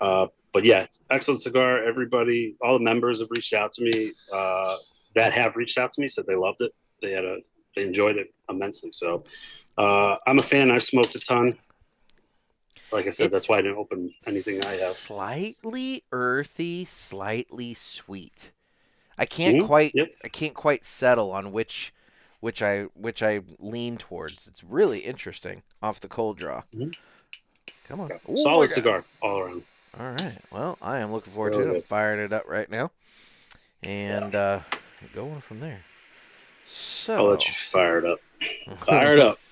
Uh, 0.00 0.28
but 0.52 0.64
yeah, 0.64 0.86
excellent 1.10 1.40
cigar. 1.40 1.84
Everybody, 1.84 2.56
all 2.62 2.78
the 2.78 2.84
members 2.84 3.20
have 3.20 3.30
reached 3.30 3.52
out 3.54 3.72
to 3.72 3.82
me 3.82 4.12
uh, 4.32 4.76
that 5.14 5.32
have 5.32 5.56
reached 5.56 5.78
out 5.78 5.92
to 5.92 6.00
me 6.00 6.08
said 6.08 6.26
they 6.26 6.36
loved 6.36 6.60
it. 6.60 6.72
They 7.02 7.12
had 7.12 7.24
a 7.24 7.38
they 7.74 7.82
enjoyed 7.82 8.16
it 8.16 8.32
immensely. 8.48 8.92
So 8.92 9.24
uh, 9.76 10.16
I'm 10.26 10.38
a 10.38 10.42
fan. 10.42 10.70
I've 10.70 10.82
smoked 10.82 11.14
a 11.16 11.18
ton. 11.18 11.54
Like 12.92 13.06
I 13.06 13.10
said, 13.10 13.26
It's 13.26 13.32
that's 13.32 13.48
why 13.48 13.58
I 13.58 13.62
didn't 13.62 13.78
open 13.78 14.14
anything 14.26 14.62
I 14.62 14.70
have. 14.70 14.92
Slightly 14.92 16.04
earthy, 16.12 16.84
slightly 16.84 17.74
sweet. 17.74 18.52
I 19.18 19.26
can't 19.26 19.58
Mhm, 19.58 19.66
quite 19.66 19.94
yep. 19.94 20.08
I 20.24 20.28
can't 20.28 20.54
quite 20.54 20.84
settle 20.84 21.32
on 21.32 21.52
which 21.52 21.92
which 22.40 22.62
I 22.62 22.82
which 22.94 23.22
I 23.22 23.40
lean 23.58 23.96
towards. 23.96 24.46
It's 24.46 24.62
really 24.64 25.00
interesting 25.00 25.62
off 25.82 26.00
the 26.00 26.08
cold 26.08 26.38
draw. 26.38 26.62
Mhm. 26.74 26.94
Come 27.88 28.00
on. 28.00 28.12
Ooh, 28.28 28.36
Solid 28.36 28.70
cigar 28.70 29.04
all 29.20 29.40
around. 29.40 29.64
All 29.98 30.10
right. 30.10 30.38
Well, 30.50 30.78
I 30.82 30.98
am 30.98 31.12
looking 31.12 31.32
forward 31.32 31.54
Really 31.54 31.64
to 31.64 31.70
it. 31.74 31.76
I'm 31.76 31.82
firing 31.82 32.20
it 32.20 32.32
up 32.32 32.44
right 32.48 32.70
now. 32.70 32.90
And 33.82 34.34
uh 34.34 34.60
going 35.14 35.40
from 35.40 35.60
there. 35.60 35.82
So 36.66 37.16
I'll 37.16 37.24
let 37.30 37.46
you 37.46 37.54
fire 37.54 37.98
it 37.98 38.04
up. 38.04 38.20
Fire 38.80 39.12
it 39.12 39.20
up. 39.20 39.38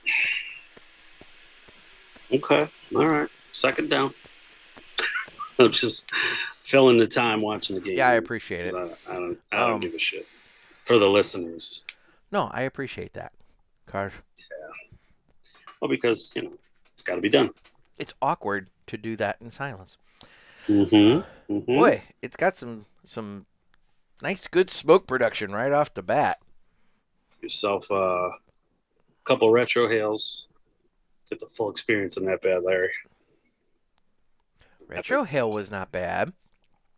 Okay. 2.33 2.67
All 2.97 3.07
right. 3.07 3.29
Second 3.53 3.91
down. 3.91 4.15
I'm 5.59 5.71
just 5.71 6.11
filling 6.63 6.97
the 6.97 7.07
time 7.07 7.41
watching 7.41 7.75
the 7.75 7.83
game. 7.83 7.97
Yeah, 7.99 8.09
I 8.09 8.15
appreciate 8.15 8.67
it. 8.69 8.75
I, 8.75 8.85
I 9.11 9.15
don't. 9.17 9.39
I 9.53 9.57
don't 9.59 9.73
Um, 9.75 9.81
give 9.81 9.95
a 9.95 9.99
shit. 9.99 10.27
For 10.85 10.99
the 10.99 11.09
listeners, 11.09 11.83
No, 12.33 12.51
I 12.53 12.63
appreciate 12.63 13.13
that. 13.13 13.33
Carv. 13.87 14.23
well, 15.81 15.89
because 15.89 16.33
you 16.35 16.43
know 16.43 16.53
it's 16.95 17.05
got 17.05 17.17
to 17.17 17.21
be 17.21 17.29
done. 17.29 17.51
It's 17.99 18.15
awkward 18.21 18.69
to 18.89 18.97
do 18.97 19.15
that 19.17 19.37
in 19.41 19.51
silence. 19.51 19.97
Mm-hmm. 20.67 21.53
mm-hmm. 21.53 21.77
Boy, 21.77 22.03
it's 22.21 22.37
got 22.37 22.55
some 22.57 22.87
some 23.05 23.47
nice 24.23 24.47
good 24.49 24.71
smoke 24.71 25.07
production 25.07 25.53
right 25.53 25.73
off 25.73 25.95
the 25.95 26.03
bat. 26.03 26.39
yourself 27.41 27.91
uh, 27.91 27.95
a 27.95 28.31
couple 29.25 29.51
retrohales. 29.51 30.47
Get 31.31 31.39
the 31.41 31.47
full 31.47 31.71
experience 31.71 32.17
in 32.17 32.25
that 32.27 32.43
bad, 32.43 32.63
Larry. 32.65 32.91
Retrohale 34.89 35.51
was 35.53 35.71
not 35.71 35.91
bad. 35.93 36.33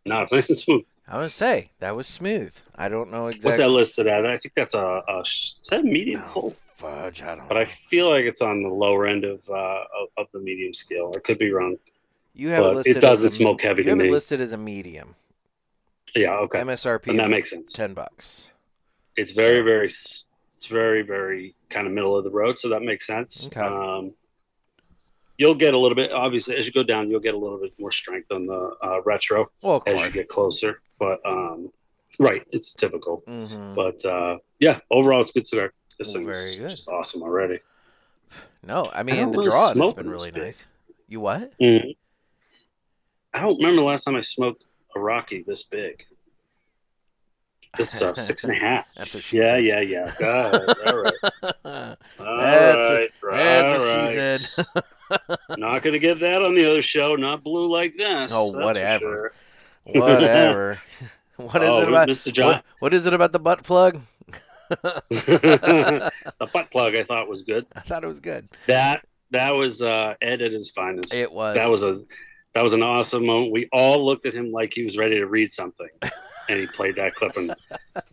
No, 0.05 0.21
it's 0.21 0.31
nice 0.31 0.49
and 0.49 0.57
smooth. 0.57 0.83
I 1.07 1.17
would 1.17 1.31
say 1.31 1.71
that 1.79 1.95
was 1.95 2.07
smooth. 2.07 2.55
I 2.75 2.89
don't 2.89 3.11
know 3.11 3.27
exactly. 3.27 3.47
What's 3.47 3.57
that 3.59 3.69
listed 3.69 4.07
at? 4.07 4.25
I 4.25 4.37
think 4.37 4.53
that's 4.55 4.73
a, 4.73 5.01
a 5.07 5.19
is 5.21 5.59
that 5.69 5.81
a 5.81 5.83
medium 5.83 6.21
full? 6.21 6.55
fudge? 6.75 7.23
I 7.23 7.35
don't. 7.35 7.47
but 7.47 7.57
I 7.57 7.65
feel 7.65 8.09
like 8.09 8.25
it's 8.25 8.41
on 8.41 8.63
the 8.63 8.69
lower 8.69 9.05
end 9.05 9.23
of 9.23 9.47
uh, 9.49 9.53
of, 9.53 10.09
of 10.17 10.31
the 10.31 10.39
medium 10.39 10.73
scale. 10.73 11.11
I 11.15 11.19
could 11.19 11.37
be 11.37 11.51
wrong. 11.51 11.77
you 12.33 12.49
have 12.49 12.65
it 12.65 12.75
listed. 12.75 12.97
it 12.97 12.99
doesn't 12.99 13.29
smoke 13.29 13.61
heavy 13.61 13.81
You 13.81 13.83
to 13.85 13.89
have 13.91 13.99
it 13.99 14.11
listed 14.11 14.41
as 14.41 14.51
a 14.51 14.57
medium. 14.57 15.15
Yeah, 16.15 16.35
okay, 16.39 16.59
MSRP 16.59 17.07
and 17.07 17.19
that 17.19 17.29
makes 17.29 17.49
sense. 17.49 17.73
ten 17.73 17.93
bucks. 17.93 18.49
It's 19.17 19.31
very, 19.31 19.61
very, 19.61 19.85
it's 19.85 20.25
very, 20.69 21.01
very 21.01 21.55
kind 21.69 21.87
of 21.87 21.93
middle 21.93 22.17
of 22.17 22.23
the 22.23 22.29
road, 22.29 22.59
so 22.59 22.69
that 22.69 22.81
makes 22.81 23.07
sense. 23.07 23.47
Okay. 23.47 23.61
Um, 23.61 24.13
you'll 25.37 25.55
get 25.55 25.73
a 25.73 25.77
little 25.77 25.95
bit, 25.95 26.11
obviously, 26.11 26.55
as 26.55 26.65
you 26.65 26.71
go 26.71 26.83
down, 26.83 27.09
you'll 27.09 27.19
get 27.19 27.33
a 27.33 27.37
little 27.37 27.59
bit 27.59 27.73
more 27.79 27.91
strength 27.91 28.31
on 28.31 28.45
the 28.45 28.75
uh, 28.81 29.01
retro 29.03 29.49
Well, 29.61 29.83
as 29.85 29.99
you 30.05 30.11
get 30.11 30.27
closer. 30.29 30.81
But 30.99 31.19
um, 31.25 31.71
right, 32.19 32.43
it's 32.51 32.73
typical. 32.73 33.23
hmm 33.27 33.73
But 33.75 34.03
uh, 34.05 34.37
yeah, 34.59 34.79
overall, 34.91 35.21
it's 35.21 35.31
good 35.31 35.45
cigar. 35.47 35.73
This 35.97 36.13
Well, 36.13 36.23
thing's 36.23 36.53
very 36.55 36.61
good. 36.67 36.71
just 36.71 36.87
awesome 36.89 37.23
already. 37.23 37.59
No, 38.63 38.83
I 38.93 38.99
I 38.99 39.03
mean 39.03 39.15
don't 39.17 39.31
the 39.33 39.43
draw. 39.43 39.71
It's 39.75 39.93
been 39.93 40.09
really 40.09 40.31
nice. 40.31 40.81
You 41.07 41.19
what? 41.19 41.51
Mhm. 41.59 41.95
I 43.33 43.41
don't 43.41 43.57
remember 43.57 43.81
the 43.81 43.85
last 43.87 44.05
time 44.05 44.15
I 44.15 44.21
smoked 44.21 44.65
a 44.95 44.99
Rocky 44.99 45.43
this 45.45 45.63
big. 45.63 46.05
This 47.77 47.93
is 47.93 48.01
uh, 48.01 48.13
six 48.29 48.43
and 48.45 48.53
a 48.53 48.55
half. 48.55 48.93
That's 48.95 49.13
what 49.13 49.23
she 49.23 49.37
yeah, 49.37 49.51
said. 49.51 49.63
yeah, 49.65 49.79
yeah, 49.81 50.13
All 50.21 50.51
right, 50.51 50.87
all 50.87 50.97
right. 50.97 51.13
All 52.19 52.37
That's 52.37 52.77
a- 52.89 53.09
right, 53.21 53.37
That's 53.37 53.83
what 53.83 53.97
right. 53.97 54.39
she 54.39 54.45
said. 54.45 54.83
Not 55.57 55.83
gonna 55.83 55.99
get 55.99 56.19
that 56.19 56.43
on 56.43 56.55
the 56.55 56.69
other 56.69 56.81
show. 56.81 57.15
Not 57.15 57.43
blue 57.43 57.71
like 57.71 57.97
this. 57.97 58.31
Oh, 58.33 58.51
whatever. 58.51 58.99
sure. 58.99 59.33
Whatever. 60.01 60.79
what 61.37 61.63
is 61.63 61.69
oh, 61.69 61.81
it 61.81 61.89
about? 61.89 62.09
Mr. 62.09 62.31
John? 62.31 62.47
What, 62.47 62.65
what 62.79 62.93
is 62.93 63.05
it 63.05 63.13
about 63.13 63.31
the 63.31 63.39
butt 63.39 63.63
plug? 63.63 64.01
the 64.69 66.11
butt 66.51 66.71
plug 66.71 66.95
I 66.95 67.03
thought 67.03 67.27
was 67.27 67.43
good. 67.43 67.65
I 67.75 67.81
thought 67.81 68.03
it 68.03 68.07
was 68.07 68.19
good. 68.19 68.47
That 68.67 69.05
that 69.31 69.51
was 69.51 69.81
uh, 69.81 70.15
Ed 70.21 70.41
at 70.41 70.51
his 70.51 70.69
finest. 70.69 71.13
It 71.13 71.31
was. 71.31 71.55
That 71.55 71.69
was 71.69 71.83
a 71.83 71.95
that 72.53 72.63
was 72.63 72.73
an 72.73 72.81
awesome 72.81 73.25
moment. 73.25 73.51
We 73.51 73.69
all 73.71 74.03
looked 74.03 74.25
at 74.25 74.33
him 74.33 74.49
like 74.49 74.73
he 74.73 74.83
was 74.83 74.97
ready 74.97 75.17
to 75.17 75.27
read 75.27 75.51
something, 75.51 75.89
and 76.49 76.59
he 76.59 76.65
played 76.67 76.95
that 76.95 77.13
clip, 77.13 77.37
and 77.37 77.55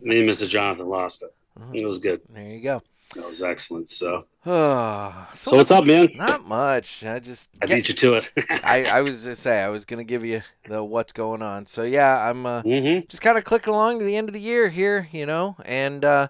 me 0.01 0.19
and 0.19 0.29
Mr. 0.29 0.47
Jonathan 0.47 0.87
lost 0.87 1.23
it. 1.23 1.33
It 1.73 1.85
was 1.85 1.99
good. 1.99 2.21
There 2.29 2.43
you 2.43 2.61
go. 2.61 2.81
That 3.15 3.29
was 3.29 3.41
excellent. 3.41 3.89
So, 3.89 4.25
so, 4.43 5.13
so 5.33 5.55
what's 5.57 5.71
up, 5.71 5.85
man? 5.85 6.09
Not 6.15 6.45
much. 6.47 7.03
I 7.05 7.19
just 7.19 7.49
I 7.61 7.65
get- 7.67 7.75
beat 7.75 7.89
you 7.89 7.95
to 7.95 8.13
it. 8.15 8.31
I, 8.63 8.85
I 8.85 9.01
was 9.01 9.23
gonna 9.23 9.35
say 9.35 9.61
I 9.61 9.69
was 9.69 9.85
gonna 9.85 10.03
give 10.03 10.25
you 10.25 10.41
the 10.67 10.83
what's 10.83 11.13
going 11.13 11.41
on. 11.41 11.65
So 11.65 11.83
yeah, 11.83 12.29
I'm 12.29 12.45
uh, 12.45 12.61
hmm 12.61 12.99
just 13.07 13.21
kind 13.21 13.37
of 13.37 13.43
clicking 13.43 13.73
along 13.73 13.99
to 13.99 14.05
the 14.05 14.15
end 14.17 14.29
of 14.29 14.33
the 14.33 14.39
year 14.41 14.69
here, 14.69 15.07
you 15.11 15.25
know. 15.25 15.55
And 15.65 16.03
uh, 16.03 16.27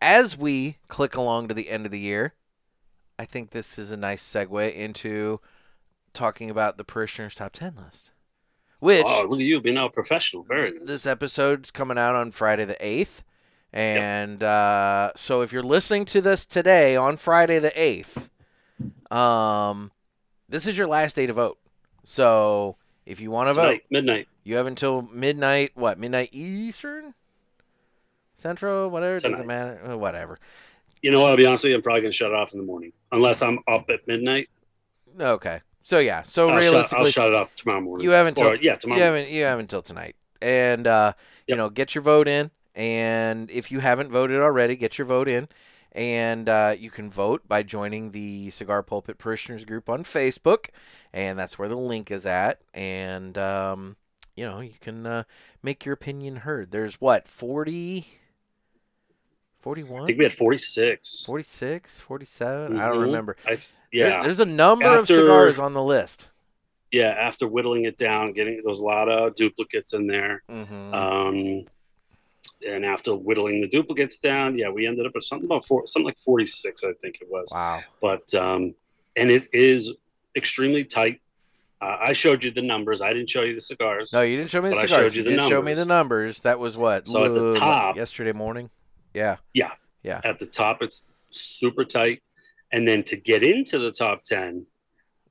as 0.00 0.36
we 0.36 0.76
click 0.88 1.16
along 1.16 1.48
to 1.48 1.54
the 1.54 1.70
end 1.70 1.86
of 1.86 1.92
the 1.92 2.00
year, 2.00 2.34
I 3.18 3.24
think 3.24 3.50
this 3.50 3.78
is 3.78 3.90
a 3.90 3.96
nice 3.96 4.22
segue 4.22 4.74
into 4.74 5.40
talking 6.12 6.50
about 6.50 6.76
the 6.78 6.84
parishioners 6.84 7.34
top 7.34 7.52
ten 7.52 7.74
list, 7.76 8.12
which 8.78 9.04
Oh, 9.06 9.26
look 9.28 9.40
at 9.40 9.46
you 9.46 9.60
being 9.60 9.78
all 9.78 9.88
professional. 9.88 10.42
Very 10.44 10.70
nice. 10.70 10.88
this 10.88 11.06
episode's 11.06 11.70
coming 11.70 11.98
out 11.98 12.14
on 12.14 12.30
Friday 12.30 12.64
the 12.66 12.76
eighth. 12.86 13.22
And 13.76 14.42
uh, 14.42 15.12
so 15.16 15.42
if 15.42 15.52
you're 15.52 15.62
listening 15.62 16.06
to 16.06 16.22
this 16.22 16.46
today 16.46 16.96
on 16.96 17.18
Friday 17.18 17.58
the 17.58 17.78
eighth, 17.78 18.30
um, 19.10 19.92
this 20.48 20.66
is 20.66 20.78
your 20.78 20.86
last 20.86 21.14
day 21.14 21.26
to 21.26 21.34
vote. 21.34 21.58
So 22.02 22.76
if 23.04 23.20
you 23.20 23.30
want 23.30 23.50
to 23.50 23.52
vote, 23.52 23.82
midnight. 23.90 24.28
you 24.44 24.56
have 24.56 24.66
until 24.66 25.02
midnight. 25.02 25.72
What 25.74 25.98
midnight 25.98 26.30
Eastern, 26.32 27.12
Central, 28.34 28.88
whatever. 28.88 29.18
Doesn't 29.18 29.46
matter. 29.46 29.78
Uh, 29.86 29.98
Whatever. 29.98 30.38
You 31.02 31.10
know 31.10 31.20
what? 31.20 31.32
I'll 31.32 31.36
be 31.36 31.44
honest 31.44 31.62
with 31.62 31.72
you. 31.72 31.76
I'm 31.76 31.82
probably 31.82 32.00
gonna 32.00 32.12
shut 32.12 32.30
it 32.30 32.34
off 32.34 32.54
in 32.54 32.58
the 32.60 32.64
morning, 32.64 32.94
unless 33.12 33.42
I'm 33.42 33.58
up 33.68 33.90
at 33.90 34.06
midnight. 34.08 34.48
Okay. 35.20 35.60
So 35.82 35.98
yeah. 35.98 36.22
So 36.22 36.44
I'll 36.44 36.48
shut, 36.54 36.60
realistically, 36.60 37.04
I'll 37.04 37.10
shut 37.10 37.28
it 37.28 37.34
off 37.34 37.54
tomorrow 37.54 37.82
morning. 37.82 38.04
you 38.04 38.12
have 38.12 38.26
until 38.26 38.48
Or, 38.48 38.56
yeah, 38.56 38.76
tomorrow. 38.76 38.98
you 38.98 39.04
haven't 39.04 39.28
you 39.30 39.42
have 39.44 39.58
until 39.58 39.82
tonight, 39.82 40.16
and 40.40 40.86
uh, 40.86 41.12
you 41.46 41.56
know, 41.56 41.68
get 41.68 41.94
your 41.94 42.00
vote 42.00 42.26
in. 42.26 42.50
And 42.76 43.50
if 43.50 43.72
you 43.72 43.80
haven't 43.80 44.12
voted 44.12 44.38
already, 44.38 44.76
get 44.76 44.98
your 44.98 45.06
vote 45.06 45.26
in. 45.28 45.48
And 45.92 46.46
uh, 46.48 46.76
you 46.78 46.90
can 46.90 47.10
vote 47.10 47.48
by 47.48 47.62
joining 47.62 48.10
the 48.12 48.50
Cigar 48.50 48.82
Pulpit 48.82 49.16
Parishioners 49.16 49.64
group 49.64 49.88
on 49.88 50.04
Facebook, 50.04 50.66
and 51.10 51.38
that's 51.38 51.58
where 51.58 51.70
the 51.70 51.76
link 51.76 52.10
is 52.10 52.26
at. 52.26 52.60
And 52.74 53.38
um, 53.38 53.96
you 54.36 54.44
know, 54.44 54.60
you 54.60 54.74
can 54.78 55.06
uh, 55.06 55.22
make 55.62 55.86
your 55.86 55.94
opinion 55.94 56.36
heard. 56.36 56.70
There's 56.70 57.00
what 57.00 57.26
40, 57.26 58.06
41? 59.60 60.02
I 60.02 60.06
think 60.06 60.18
we 60.18 60.24
had 60.26 60.34
46. 60.34 61.24
46, 61.24 62.00
47? 62.00 62.76
I 62.78 62.88
don't 62.88 62.98
Mhm. 62.98 63.02
remember. 63.02 63.36
I, 63.46 63.54
There- 63.54 63.64
yeah, 63.92 64.22
there's 64.22 64.40
a 64.40 64.44
number 64.46 64.84
of 64.86 65.06
cigars 65.06 65.58
on 65.58 65.72
the 65.72 65.82
list. 65.82 66.28
yeah. 66.92 67.08
After 67.18 67.48
whittling 67.48 67.86
it 67.86 67.96
down, 67.96 68.32
getting 68.32 68.60
there's 68.64 68.80
a 68.80 68.84
lot 68.84 69.08
of 69.08 69.34
duplicates 69.34 69.94
in 69.94 70.06
there. 70.06 70.42
hmm 70.48 70.92
Um, 70.94 71.64
and 72.66 72.84
after 72.84 73.14
whittling 73.14 73.60
the 73.60 73.68
duplicates 73.68 74.18
down, 74.18 74.56
yeah, 74.58 74.68
we 74.68 74.86
ended 74.86 75.06
up 75.06 75.14
with 75.14 75.24
something 75.24 75.46
about 75.46 75.64
four, 75.64 75.86
something 75.86 76.06
like 76.06 76.18
46, 76.18 76.84
I 76.84 76.92
think 77.02 77.18
it 77.20 77.28
was. 77.30 77.48
wow. 77.52 77.80
But 78.00 78.32
um, 78.34 78.74
and 79.16 79.30
it 79.30 79.48
is 79.52 79.92
extremely 80.34 80.84
tight. 80.84 81.20
Uh, 81.80 81.96
I 82.00 82.12
showed 82.14 82.42
you 82.44 82.50
the 82.50 82.62
numbers. 82.62 83.02
I 83.02 83.12
didn't 83.12 83.28
show 83.28 83.42
you 83.42 83.54
the 83.54 83.60
cigars. 83.60 84.12
No, 84.12 84.22
you 84.22 84.38
didn't 84.38 84.50
show 84.50 84.62
me 84.62 84.70
the 84.70 84.76
But 84.76 84.78
I 84.78 84.86
cigars. 84.86 85.02
showed 85.12 85.16
you 85.16 85.22
the 85.24 85.30
did 85.30 85.48
show 85.48 85.60
me 85.62 85.74
the 85.74 85.84
numbers. 85.84 85.88
numbers. 85.88 86.40
That 86.40 86.58
was 86.58 86.78
what? 86.78 87.06
So 87.06 87.24
at 87.24 87.34
the 87.34 87.58
top- 87.58 87.96
yesterday 87.96 88.32
morning. 88.32 88.70
Yeah. 89.12 89.36
Yeah. 89.52 89.72
Yeah. 90.02 90.20
At 90.24 90.38
the 90.38 90.46
top, 90.46 90.80
it's 90.82 91.04
super 91.30 91.84
tight, 91.84 92.22
and 92.72 92.86
then 92.88 93.02
to 93.04 93.16
get 93.16 93.42
into 93.42 93.78
the 93.78 93.92
top 93.92 94.22
10 94.24 94.64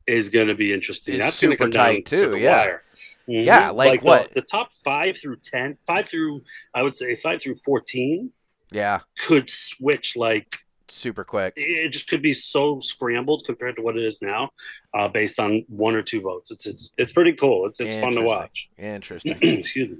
is 0.05 0.29
going 0.29 0.47
to 0.47 0.53
be 0.53 0.71
interesting. 0.71 1.15
It's 1.15 1.23
That's 1.23 1.41
going 1.41 1.51
to 1.51 1.53
super 1.55 1.63
come 1.63 1.71
down 1.71 1.85
tight, 1.95 2.05
to 2.07 2.15
too, 2.17 2.29
the 2.31 2.39
yeah. 2.39 2.61
wire. 2.61 2.81
Mhm. 3.29 3.45
Yeah, 3.45 3.69
like 3.71 4.01
the- 4.01 4.05
what? 4.07 4.33
The, 4.33 4.41
top 4.41 4.71
five 4.71 5.17
through 5.17 5.37
10, 5.43 5.77
five 5.85 6.07
through, 6.07 6.41
I 6.73 6.83
would 6.83 6.95
say 6.95 7.15
five 7.15 7.41
through 7.41 7.55
14 7.55 8.31
Yeah. 8.71 8.99
could 9.19 9.49
switch 9.49 10.15
like 10.15 10.47
Super 10.87 11.23
quick. 11.23 11.53
it 11.55 11.89
just 11.89 12.07
could 12.07 12.21
be 12.21 12.33
so 12.33 12.79
scrambled 12.79 13.43
compared 13.45 13.75
to 13.77 13.81
what 13.81 13.97
it 13.97 14.03
is 14.03 14.21
now, 14.21 14.51
uh, 14.93 15.07
based 15.07 15.39
on 15.39 15.65
one 15.67 15.95
or 15.95 16.01
two 16.03 16.21
votes. 16.21 16.51
It's 16.51 16.65
it's 16.67 16.91
it's 16.97 17.11
pretty 17.11 17.33
cool. 17.33 17.65
It's 17.65 17.79
it's 17.79 17.95
fun 17.95 18.13
to 18.13 18.21
watch. 18.21 18.69
Interesting. 18.77 19.31
Excuse 19.41 19.89
me. 19.89 19.97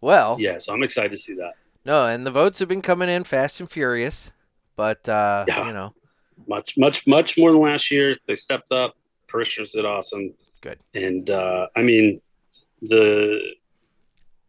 well, 0.00 0.36
Yeah, 0.40 0.58
so 0.58 0.72
I'm 0.72 0.82
excited 0.82 1.10
to 1.10 1.18
see 1.18 1.34
that. 1.34 1.52
no, 1.84 2.06
and 2.06 2.26
the 2.26 2.30
votes 2.30 2.58
have 2.60 2.68
been 2.68 2.80
coming 2.82 3.10
in 3.10 3.24
fast 3.24 3.60
and 3.60 3.70
furious, 3.70 4.32
but 4.76 5.06
uh, 5.08 5.44
Yeah. 5.46 5.66
you 5.66 5.72
know, 5.74 5.94
Much 6.48 6.76
much 6.78 7.06
much 7.06 7.36
more 7.38 7.52
than 7.52 7.60
last 7.60 7.90
year. 7.90 8.16
They 8.26 8.34
stepped 8.34 8.72
up. 8.72 8.96
Parishioners 9.28 9.72
did 9.72 9.84
awesome. 9.84 10.34
Good. 10.62 10.78
And 10.94 11.28
uh, 11.30 11.66
I 11.76 11.82
mean, 11.82 12.20
the 12.88 13.40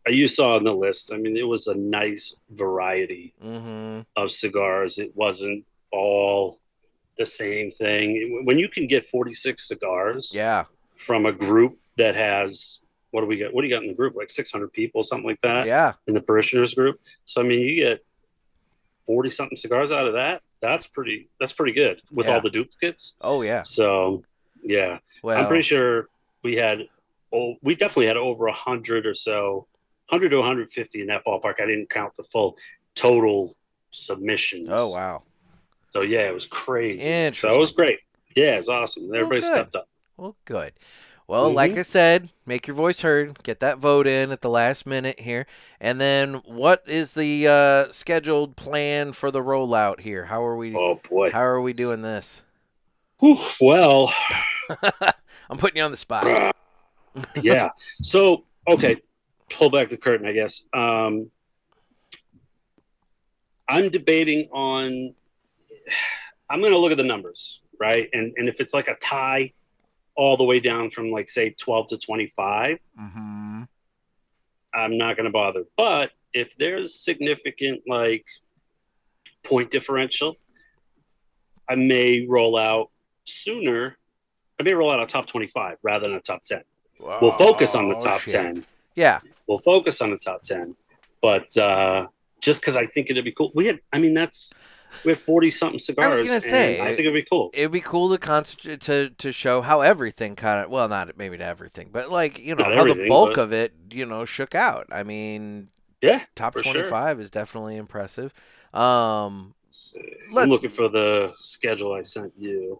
uh, 0.08 0.12
you 0.12 0.28
saw 0.28 0.56
on 0.56 0.64
the 0.64 0.74
list. 0.74 1.12
I 1.14 1.18
mean, 1.18 1.36
it 1.38 1.48
was 1.48 1.68
a 1.68 1.76
nice 1.76 2.36
variety 2.50 3.34
hmm 3.42 4.02
of 4.16 4.32
cigars. 4.32 4.98
It 4.98 5.12
wasn't 5.16 5.66
all 5.92 6.60
the 7.18 7.26
same 7.26 7.72
thing. 7.72 8.42
When 8.44 8.60
you 8.60 8.70
can 8.70 8.88
get 8.88 9.06
46 9.06 9.68
cigars, 9.68 10.32
yeah, 10.36 10.66
from 10.96 11.26
a 11.26 11.32
group 11.32 11.78
that 11.98 12.16
has 12.16 12.80
what 13.12 13.22
do 13.22 13.28
we 13.28 13.38
get? 13.38 13.54
What 13.54 13.62
do 13.62 13.68
you 13.68 13.74
got 13.74 13.82
in 13.84 13.88
the 13.88 13.94
group? 13.94 14.16
Like 14.16 14.30
600 14.30 14.74
people, 14.74 15.02
something 15.02 15.26
like 15.28 15.40
that 15.42 15.66
yeah, 15.66 15.94
in 16.08 16.14
the 16.14 16.22
parishioners 16.22 16.74
group. 16.74 17.00
So 17.24 17.42
I 17.42 17.46
mean, 17.46 17.62
you 17.62 17.76
get 17.84 18.04
40 19.06 19.30
something 19.30 19.56
cigars 19.56 19.92
out 19.94 20.08
of 20.08 20.14
that. 20.14 20.42
That's 20.62 20.88
pretty. 20.88 21.30
That's 21.40 21.54
pretty 21.54 21.72
good 21.74 22.02
with 22.12 22.28
Yeah. 22.28 22.34
all 22.34 22.42
the 22.42 22.50
duplicates. 22.50 23.16
oh 23.22 23.42
yeah. 23.42 23.62
So 23.62 24.24
yeah, 24.62 25.00
Well, 25.24 25.38
I'm 25.40 25.48
pretty 25.48 25.64
sure 25.64 26.10
we 26.44 26.56
had. 26.56 26.88
Oh, 27.36 27.56
we 27.62 27.76
definitely 27.76 28.08
had 28.08 28.18
over 28.18 28.48
a 28.48 28.54
hundred 28.54 29.06
or 29.06 29.14
so, 29.14 29.68
100 30.10 30.30
to 30.30 30.38
150 30.38 31.02
in 31.02 31.08
that 31.08 31.26
ballpark. 31.26 31.56
I 31.60 31.66
didn't 31.66 31.90
count 31.90 32.16
the 32.16 32.24
full 32.24 32.58
total 32.96 33.56
submissions. 33.92 34.68
Oh 34.72 34.90
wow. 34.92 35.24
So 35.92 36.02
yeah, 36.02 36.28
it 36.28 36.34
was 36.34 36.46
crazy. 36.46 37.32
So 37.34 37.54
it 37.54 37.60
was 37.60 37.72
great. 37.72 38.00
Yeah, 38.36 38.56
it's 38.56 38.70
awesome. 38.70 39.14
Everybody 39.14 39.42
good. 39.42 39.48
stepped 39.48 39.76
up. 39.76 39.88
Well, 40.18 40.36
good. 40.46 40.74
Well, 41.28 41.52
like 41.52 41.72
Mhm. 41.72 41.80
I 41.80 41.82
said, 41.82 42.30
make 42.46 42.68
your 42.68 42.76
voice 42.76 43.02
heard. 43.02 43.42
Get 43.44 43.60
that 43.62 43.80
vote 43.80 44.06
in 44.06 44.32
at 44.32 44.42
the 44.42 44.50
last 44.50 44.86
minute 44.86 45.20
here. 45.22 45.48
And 45.80 46.00
then, 46.00 46.36
what 46.46 46.84
is 46.86 47.14
the 47.14 47.48
uh, 47.48 47.92
scheduled 47.92 48.56
plan 48.56 49.12
for 49.12 49.32
the 49.32 49.42
rollout 49.42 50.02
here? 50.02 50.26
How 50.26 50.46
are 50.46 50.56
we? 50.56 50.76
Oh 50.76 51.00
boy. 51.10 51.32
How 51.32 51.42
are 51.44 51.62
we 51.62 51.74
doing 51.74 52.02
this? 52.04 52.44
Whew, 53.20 53.40
well, 53.60 54.14
I'm 55.50 55.58
putting 55.58 55.78
you 55.78 55.84
on 55.84 55.92
the 55.92 55.98
spot. 55.98 56.54
yeah. 57.42 57.70
So, 58.02 58.46
okay, 58.68 59.02
pull 59.50 59.70
back 59.70 59.90
the 59.90 59.98
curtain, 59.98 60.28
I 60.28 60.32
guess. 60.34 60.64
Um, 60.74 61.30
I'm 63.68 63.90
debating 63.90 64.50
on. 64.52 65.14
I'm 66.50 66.60
going 66.62 66.74
to 66.74 66.80
look 66.80 66.92
at 66.92 66.98
the 66.98 67.04
numbers, 67.04 67.62
right? 67.80 68.10
And 68.14 68.34
and 68.38 68.48
if 68.48 68.60
it's 68.60 68.74
like 68.74 68.88
a 68.88 68.96
tie, 68.96 69.54
all 70.16 70.38
the 70.38 70.44
way 70.44 70.60
down 70.60 70.90
from 70.90 71.12
like 71.12 71.28
say 71.28 71.50
12 71.52 71.88
to 71.90 71.98
25, 71.98 72.80
Mm-hmm. 73.00 73.64
I'm 74.74 74.98
not 74.98 75.16
going 75.16 75.26
to 75.26 75.32
bother. 75.32 75.64
But 75.78 76.12
if 76.34 76.56
there's 76.58 76.94
significant 76.94 77.84
like 77.88 78.26
point 79.44 79.72
differential, 79.72 80.36
I 81.70 81.76
may 81.76 82.26
roll 82.28 82.58
out 82.58 82.92
sooner. 83.24 83.98
I 84.60 84.64
may 84.64 84.74
roll 84.74 84.92
out 84.92 85.02
a 85.02 85.06
top 85.06 85.28
25 85.28 85.78
rather 85.82 86.08
than 86.08 86.18
a 86.18 86.22
top 86.22 86.44
10. 86.44 86.62
We'll 87.00 87.32
focus 87.32 87.76
on 87.76 87.90
the 87.90 87.96
Oh, 87.96 88.00
top 88.00 88.22
shit. 88.22 88.32
10. 88.34 88.66
Yeah. 88.96 89.20
we'll 89.48 89.58
focus 89.60 90.02
on 90.02 90.10
the 90.12 90.18
top 90.18 90.42
10 90.44 90.76
but 91.22 91.56
uh 91.58 92.08
just 92.42 92.62
because 92.62 92.76
i 92.78 92.86
think 92.86 93.10
it'd 93.10 93.24
be 93.26 93.32
cool 93.32 93.52
we 93.54 93.66
had 93.68 93.80
i 93.92 94.00
mean 94.00 94.14
that's 94.14 94.52
we 95.04 95.12
have 95.12 95.20
40 95.20 95.52
something 95.52 95.80
cigars 95.80 96.12
I 96.14 96.16
was 96.16 96.28
gonna 96.28 96.42
say, 96.42 96.80
i 96.82 96.86
think 96.88 97.00
it'd 97.02 97.14
be 97.14 97.22
cool 97.24 97.50
It'd 97.54 97.72
be 97.72 97.82
cool 97.82 98.10
to 98.12 98.18
concentrate 98.18 98.80
to 98.82 99.10
to 99.10 99.32
show 99.34 99.62
how 99.62 99.82
everything 99.82 100.36
kind 100.36 100.64
of 100.64 100.72
well, 100.72 100.88
not 100.88 101.18
maybe 101.18 101.38
to 101.38 101.44
everything, 101.46 101.90
but 101.92 102.10
like 102.10 102.40
you 102.40 102.56
know 102.56 102.64
Not 102.70 102.76
how 102.76 102.84
the 102.94 103.08
bulk 103.08 103.36
but- 103.36 103.42
of 103.42 103.52
it 103.54 103.74
you 103.92 104.06
know 104.06 104.24
shook 104.26 104.56
out. 104.56 104.88
I 104.92 105.04
mean, 105.04 105.68
yeah 106.02 106.22
top 106.36 106.54
For 106.54 106.64
sure. 106.64 106.74
twenty 106.74 106.90
five 106.90 107.20
is 107.20 107.30
definitely 107.30 107.76
impressive. 107.76 108.34
Um, 108.74 109.54
So, 109.70 110.00
Let's- 110.32 110.46
i'm 110.46 110.50
looking 110.50 110.70
for 110.70 110.88
the 110.88 111.34
schedule 111.42 111.92
i 111.94 112.02
sent 112.02 112.32
you 112.38 112.80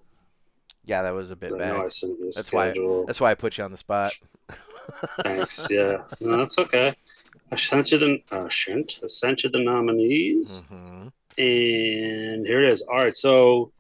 yeah, 0.86 1.02
that 1.04 1.14
was 1.14 1.32
a 1.32 1.36
bit 1.36 1.54
i 1.54 1.58
know 1.58 1.78
i 1.78 1.82
bad. 1.84 1.92
sent 1.92 2.20
you 2.20 2.26
the 2.26 2.32
That's 2.36 2.52
why- 2.52 2.74
That's 3.08 3.20
why 3.22 3.32
I 3.32 3.36
put 3.36 3.58
you 3.58 3.64
on 3.64 3.72
the 3.72 3.78
spot. 3.78 4.12
thanks 5.24 5.68
yeah 5.70 6.04
no 6.22 6.38
that's 6.38 6.58
okay 6.60 6.96
i 7.52 7.56
sent 7.56 7.92
you 7.92 7.98
the 7.98 8.18
uh, 8.32 8.48
sent, 8.50 9.00
I 9.04 9.08
sent 9.08 9.44
you 9.44 9.50
the 9.50 9.60
nominees 9.60 10.64
hmm 10.70 11.08
and 11.38 12.46
here 12.48 12.64
it 12.64 12.70
is 12.72 12.82
all 12.84 12.98
right 12.98 13.16
so 13.16 13.72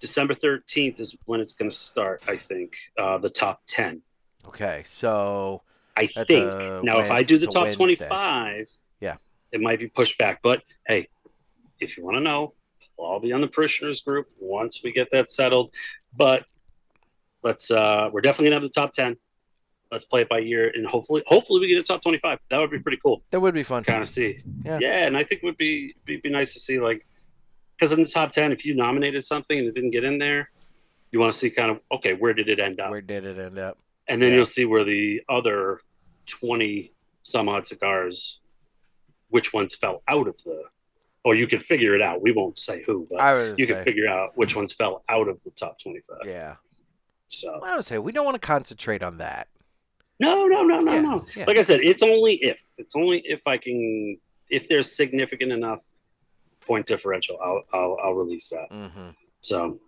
december 0.00 0.34
13th 0.34 0.98
is 1.00 1.16
when 1.24 1.40
it's 1.40 1.52
going 1.52 1.70
to 1.70 1.76
start 1.76 2.22
i 2.28 2.36
think 2.36 2.74
uh 2.98 3.16
the 3.18 3.30
top 3.30 3.60
10 3.68 4.02
Okay, 4.46 4.82
so 4.86 5.62
I 5.96 6.06
think 6.06 6.44
now 6.82 6.98
if 7.00 7.10
I 7.10 7.22
do 7.22 7.36
the 7.36 7.46
top 7.46 7.70
twenty-five, 7.72 8.70
Yeah. 8.98 9.16
it 9.52 9.60
might 9.60 9.78
be 9.78 9.86
pushed 9.86 10.16
back. 10.16 10.40
But 10.42 10.62
hey, 10.88 11.08
if 11.78 11.98
you 11.98 12.04
want 12.04 12.16
to 12.16 12.20
know, 12.22 12.54
I'll 12.98 13.20
be 13.20 13.34
on 13.34 13.42
the 13.42 13.48
parishioners 13.48 14.00
group 14.00 14.26
once 14.40 14.80
we 14.82 14.92
get 14.92 15.08
that 15.12 15.28
settled. 15.28 15.74
But 16.16 16.44
let's 17.42 17.70
uh 17.70 18.10
we're 18.12 18.20
definitely 18.20 18.46
gonna 18.50 18.56
have 18.56 18.62
the 18.62 18.68
top 18.80 18.92
ten. 18.92 19.16
Let's 19.92 20.04
play 20.04 20.20
it 20.22 20.28
by 20.28 20.38
year 20.38 20.70
and 20.72 20.86
hopefully, 20.86 21.22
hopefully 21.26 21.60
we 21.60 21.68
get 21.68 21.80
a 21.80 21.82
top 21.82 22.02
twenty-five. 22.02 22.38
That 22.48 22.58
would 22.58 22.70
be 22.70 22.78
pretty 22.78 22.98
cool. 22.98 23.22
that 23.30 23.40
would 23.40 23.54
be 23.54 23.62
fun. 23.64 23.82
Kind 23.82 24.02
of 24.02 24.08
see, 24.08 24.38
Yeah. 24.64 24.78
yeah, 24.80 25.06
and 25.06 25.16
I 25.16 25.24
think 25.24 25.42
it 25.42 25.46
would 25.46 25.56
be 25.56 25.94
be, 26.04 26.18
be 26.18 26.30
nice 26.30 26.52
to 26.52 26.60
see 26.60 26.78
like 26.78 27.06
because 27.76 27.92
in 27.92 28.00
the 28.00 28.06
top 28.06 28.30
ten, 28.30 28.52
if 28.52 28.64
you 28.64 28.74
nominated 28.74 29.24
something 29.24 29.58
and 29.58 29.66
it 29.66 29.74
didn't 29.74 29.90
get 29.90 30.04
in 30.04 30.18
there, 30.18 30.50
you 31.10 31.18
want 31.18 31.32
to 31.32 31.38
see 31.38 31.50
kind 31.50 31.70
of 31.70 31.80
okay, 31.90 32.14
where 32.14 32.34
did 32.34 32.48
it 32.48 32.60
end 32.60 32.80
up, 32.80 32.90
Where 32.90 33.00
did 33.00 33.24
it 33.24 33.38
end 33.38 33.58
up? 33.58 33.78
and 34.06 34.22
then 34.22 34.30
yeah. 34.30 34.36
you'll 34.36 34.44
see 34.46 34.64
where 34.64 34.84
the 34.84 35.22
other 35.28 35.80
twenty 36.26 36.92
some 37.22 37.48
odd 37.48 37.66
cigars, 37.66 38.40
which 39.28 39.52
ones 39.52 39.74
fell 39.74 40.02
out 40.08 40.26
of 40.28 40.40
the, 40.44 40.62
or 41.24 41.34
you 41.34 41.46
could 41.46 41.62
figure 41.62 41.94
it 41.94 42.02
out. 42.02 42.22
We 42.22 42.32
won't 42.32 42.58
say 42.58 42.82
who, 42.82 43.06
but 43.10 43.20
you 43.58 43.66
say, 43.66 43.74
can 43.74 43.84
figure 43.84 44.08
out 44.08 44.30
which 44.36 44.56
ones 44.56 44.72
fell 44.72 45.04
out 45.08 45.28
of 45.28 45.42
the 45.42 45.50
top 45.50 45.78
twenty-five. 45.82 46.26
yeah. 46.26 46.56
So 47.28 47.58
Well, 47.60 47.72
I 47.72 47.76
would 47.76 47.84
say 47.84 47.98
we 47.98 48.12
don't 48.12 48.24
want 48.24 48.34
to 48.40 48.46
concentrate 48.46 49.02
on 49.02 49.18
that. 49.18 49.48
no, 50.18 50.46
no, 50.46 50.62
no, 50.62 50.80
no, 50.80 50.92
Yeah, 50.92 51.00
no. 51.00 51.26
yeah. 51.36 51.44
Like 51.46 51.58
I 51.58 51.62
said, 51.62 51.80
it's 51.80 52.02
only 52.02 52.34
if 52.42 52.60
it's 52.78 52.96
only 52.96 53.20
if 53.24 53.46
I 53.46 53.56
can 53.58 54.18
if 54.48 54.68
there's 54.68 54.96
significant 54.96 55.52
enough 55.52 55.82
point 56.66 56.86
differential, 56.86 57.38
I'll 57.42 57.62
I'll, 57.72 57.96
I'll 58.02 58.14
release 58.14 58.48
that. 58.48 58.66
hmm 58.70 59.10
So 59.40 59.78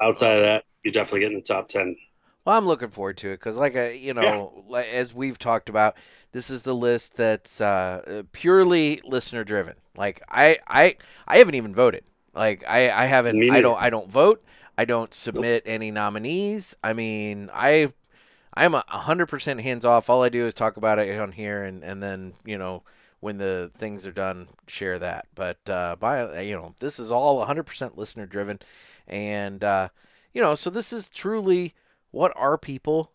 outside 0.00 0.36
of 0.38 0.42
that, 0.44 0.64
you're 0.84 0.92
definitely 0.92 1.20
getting 1.20 1.38
the 1.38 1.44
top 1.44 1.68
ten. 1.68 1.96
Well, 2.44 2.58
I'm 2.58 2.66
looking 2.66 2.90
forward 2.90 3.18
to 3.18 3.28
it 3.28 3.34
because, 3.34 3.56
like, 3.56 3.76
I, 3.76 3.90
you 3.92 4.14
know, 4.14 4.64
like, 4.66 4.86
as 4.88 5.14
we've 5.14 5.38
talked 5.38 5.68
about, 5.68 5.96
this 6.32 6.50
is 6.50 6.64
the 6.64 6.74
list 6.74 7.16
that's 7.16 7.60
uh, 7.60 8.24
purely 8.32 9.00
listener 9.04 9.44
driven. 9.44 9.74
Like, 9.96 10.22
I, 10.28 10.58
I, 10.66 10.96
I 11.26 11.38
haven't 11.38 11.54
even 11.54 11.74
voted. 11.74 12.04
Like, 12.34 12.64
I, 12.66 12.90
I 12.90 13.06
haven't. 13.06 13.36
I 13.50 13.60
don't. 13.60 13.80
I 13.80 13.90
don't 13.90 14.10
vote. 14.10 14.42
I 14.78 14.84
don't 14.86 15.12
submit 15.12 15.62
any 15.66 15.90
nominees. 15.90 16.74
I 16.82 16.94
mean, 16.94 17.50
I, 17.52 17.92
I'm 18.54 18.74
a 18.74 18.84
hundred 18.88 19.26
percent 19.26 19.60
hands 19.60 19.84
off. 19.84 20.08
All 20.08 20.22
I 20.22 20.30
do 20.30 20.46
is 20.46 20.54
talk 20.54 20.76
about 20.78 20.98
it 20.98 21.18
on 21.20 21.32
here, 21.32 21.62
and 21.62 21.84
and 21.84 22.02
then 22.02 22.32
you 22.44 22.56
know 22.56 22.82
when 23.22 23.36
the 23.36 23.70
things 23.76 24.04
are 24.04 24.12
done, 24.12 24.48
share 24.66 24.98
that. 24.98 25.26
But 25.34 25.58
uh, 25.68 25.96
by 26.00 26.40
you 26.40 26.56
know, 26.56 26.74
this 26.80 26.98
is 26.98 27.12
all 27.12 27.46
100% 27.46 27.96
listener 27.96 28.26
driven, 28.26 28.58
and 29.06 29.62
uh, 29.62 29.90
you 30.34 30.42
know, 30.42 30.56
so 30.56 30.70
this 30.70 30.92
is 30.92 31.08
truly 31.08 31.74
what 32.10 32.32
our 32.34 32.58
people 32.58 33.12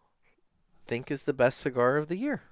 think 0.86 1.12
is 1.12 1.24
the 1.24 1.34
best 1.34 1.58
cigar 1.58 1.98
of 1.98 2.08
the 2.08 2.16
year. 2.16 2.44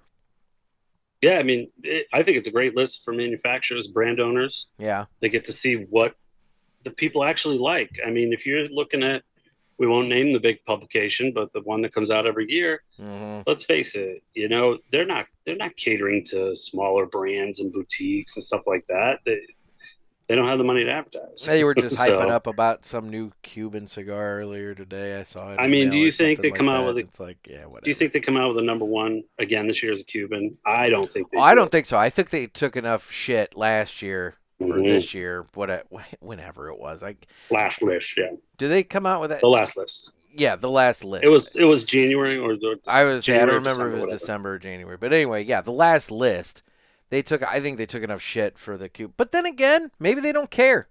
Yeah, 1.21 1.37
I 1.39 1.43
mean, 1.43 1.71
it, 1.83 2.07
I 2.13 2.23
think 2.23 2.37
it's 2.37 2.47
a 2.47 2.51
great 2.51 2.75
list 2.75 3.03
for 3.03 3.13
manufacturers, 3.13 3.87
brand 3.87 4.19
owners. 4.19 4.69
Yeah. 4.77 5.05
They 5.21 5.29
get 5.29 5.45
to 5.45 5.53
see 5.53 5.75
what 5.75 6.15
the 6.83 6.91
people 6.91 7.23
actually 7.23 7.57
like. 7.57 7.99
I 8.05 8.11
mean, 8.11 8.31
if 8.31 8.45
you're 8.45 8.67
looking 8.69 9.03
at, 9.03 9.23
we 9.77 9.87
won't 9.87 10.07
name 10.07 10.31
the 10.31 10.39
big 10.39 10.63
publication, 10.65 11.33
but 11.33 11.51
the 11.51 11.61
one 11.61 11.81
that 11.81 11.93
comes 11.93 12.09
out 12.09 12.25
every 12.25 12.49
year. 12.49 12.81
hmm 12.97 13.41
Let's 13.45 13.65
face 13.65 13.95
it, 13.95 14.23
you 14.33 14.47
know, 14.47 14.77
they're 14.91 15.05
not 15.05 15.25
they're 15.45 15.57
not 15.57 15.75
catering 15.75 16.23
to 16.25 16.55
smaller 16.55 17.05
brands 17.05 17.59
and 17.59 17.73
boutiques 17.73 18.35
and 18.35 18.43
stuff 18.43 18.61
like 18.67 18.85
that. 18.87 19.19
They 19.25 19.41
they 20.27 20.35
don't 20.35 20.47
have 20.47 20.57
the 20.57 20.63
money 20.65 20.83
to 20.83 20.91
advertise. 20.91 21.43
They 21.45 21.63
were 21.63 21.75
just 21.75 21.97
So- 22.03 22.17
hyping 22.17 22.31
up 22.31 22.47
about 22.47 22.83
some 22.85 23.09
new 23.09 23.31
Cuban 23.43 23.87
cigar 23.87 24.39
earlier 24.39 24.73
today. 24.73 25.19
I 25.19 25.23
saw 25.23 25.53
it. 25.53 25.57
I 25.59 25.67
mean, 25.67 25.89
do 25.89 25.97
you 25.97 26.11
think 26.11 26.39
they 26.39 26.51
come 26.51 26.65
like 26.67 26.75
out 26.77 26.81
that. 26.85 26.95
with 26.95 26.97
a- 27.05 27.07
It's 27.07 27.19
like, 27.19 27.37
yeah, 27.49 27.65
whatever. 27.65 27.81
Do 27.85 27.91
you 27.91 27.95
think 27.95 28.13
they 28.13 28.19
come 28.19 28.37
out 28.37 28.49
with 28.49 28.57
a 28.57 28.63
number 28.65 28.85
one 28.85 29.23
again 29.37 29.67
this 29.67 29.83
year 29.83 29.91
as 29.91 30.01
a 30.01 30.05
Cuban? 30.05 30.57
I 30.65 30.89
don't 30.89 31.11
think 31.11 31.29
they. 31.31 31.37
Oh, 31.37 31.41
I 31.41 31.53
do. 31.53 31.59
don't 31.61 31.71
think 31.71 31.85
so. 31.85 31.97
I 31.97 32.09
think 32.09 32.29
they 32.31 32.47
took 32.47 32.75
enough 32.75 33.11
shit 33.11 33.55
last 33.55 34.01
year 34.01 34.35
or 34.59 34.67
Mhm. 34.77 34.87
this 34.87 35.13
year, 35.13 35.45
what 35.53 35.85
whenever 36.19 36.69
it 36.69 36.79
was. 36.79 37.01
Like, 37.01 37.27
last 37.49 37.81
list. 37.81 38.17
Yeah, 38.17 38.31
do 38.57 38.67
they 38.67 38.83
come 38.83 39.05
out 39.05 39.21
with 39.21 39.29
that? 39.31 39.41
the 39.41 39.47
last 39.47 39.77
list. 39.77 40.11
Yeah, 40.37 40.55
the 40.57 40.69
last 40.69 41.05
list. 41.05 41.23
It 41.23 41.29
was 41.29 41.55
it 41.55 41.63
was 41.65 41.83
January 41.85 42.37
or 42.37 42.55
the, 42.57 42.77
I 42.87 43.03
was. 43.05 43.27
Yeah, 43.27 43.35
I 43.35 43.39
don't 43.45 43.55
remember 43.55 43.69
December, 43.69 43.85
if 43.87 43.91
it 43.91 43.95
was 43.95 44.01
whatever. 44.01 44.17
December 44.19 44.53
or 44.55 44.59
January, 44.59 44.97
but 44.97 45.13
anyway, 45.13 45.43
yeah, 45.45 45.61
the 45.61 45.71
last 45.71 46.11
list. 46.11 46.61
They 47.15 47.21
took. 47.21 47.43
I 47.43 47.61
think 47.61 47.77
they 47.77 47.85
took 47.85 48.03
enough 48.03 48.21
shit 48.21 48.57
for 48.57 48.77
the 48.77 48.89
Cuban. 48.89 49.13
But 49.15 49.31
then 49.31 49.45
again, 49.45 49.89
maybe 50.01 50.19
they 50.19 50.33
don't 50.33 50.51
care. 50.51 50.89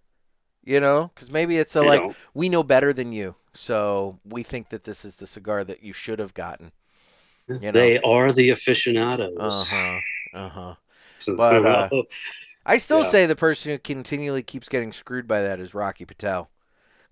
You 0.65 0.81
know, 0.81 1.11
because 1.15 1.31
maybe 1.31 1.59
it's 1.59 1.77
a 1.77 1.83
like 1.83 2.01
don't. 2.01 2.17
we 2.33 2.49
know 2.49 2.63
better 2.63 2.95
than 2.95 3.13
you, 3.13 3.35
so 3.53 4.19
we 4.25 4.43
think 4.43 4.71
that 4.71 4.85
this 4.85 5.05
is 5.05 5.17
the 5.17 5.27
cigar 5.27 5.65
that 5.65 5.83
you 5.83 5.93
should 5.93 6.19
have 6.21 6.33
gotten. 6.33 6.73
You 7.47 7.73
know? 7.73 7.73
They 7.73 8.01
are 8.01 8.33
the 8.33 8.49
aficionados. 8.49 9.37
Uh 9.39 9.65
huh. 9.65 10.01
Uh 10.33 10.49
huh. 10.49 10.75
But, 11.37 11.67
uh, 11.67 11.91
I 12.65 12.79
still 12.79 13.03
Yeah. 13.03 13.11
say 13.11 13.27
the 13.27 13.37
person 13.37 13.73
who 13.73 13.79
continually 13.79 14.43
keeps 14.43 14.71
getting 14.71 14.93
screwed 14.93 15.29
by 15.29 15.43
that 15.43 15.61
is 15.61 15.75
Rocky 15.75 16.07
Patel. 16.07 16.49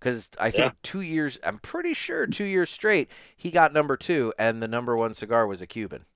Because 0.01 0.31
I 0.40 0.51
think 0.51 0.59
Yeah. 0.59 0.70
two 0.83 1.03
years, 1.03 1.38
I'm 1.44 1.59
pretty 1.59 1.92
sure 1.92 2.27
two 2.27 2.44
years 2.44 2.70
straight, 2.70 3.11
he 3.37 3.51
got 3.51 3.75
number 3.75 3.98
two, 3.98 4.33
and 4.38 4.62
the 4.62 4.68
number 4.68 4.96
one 4.96 5.12
cigar 5.12 5.46
was 5.46 5.61
a 5.61 5.66
Cuban. 5.66 6.07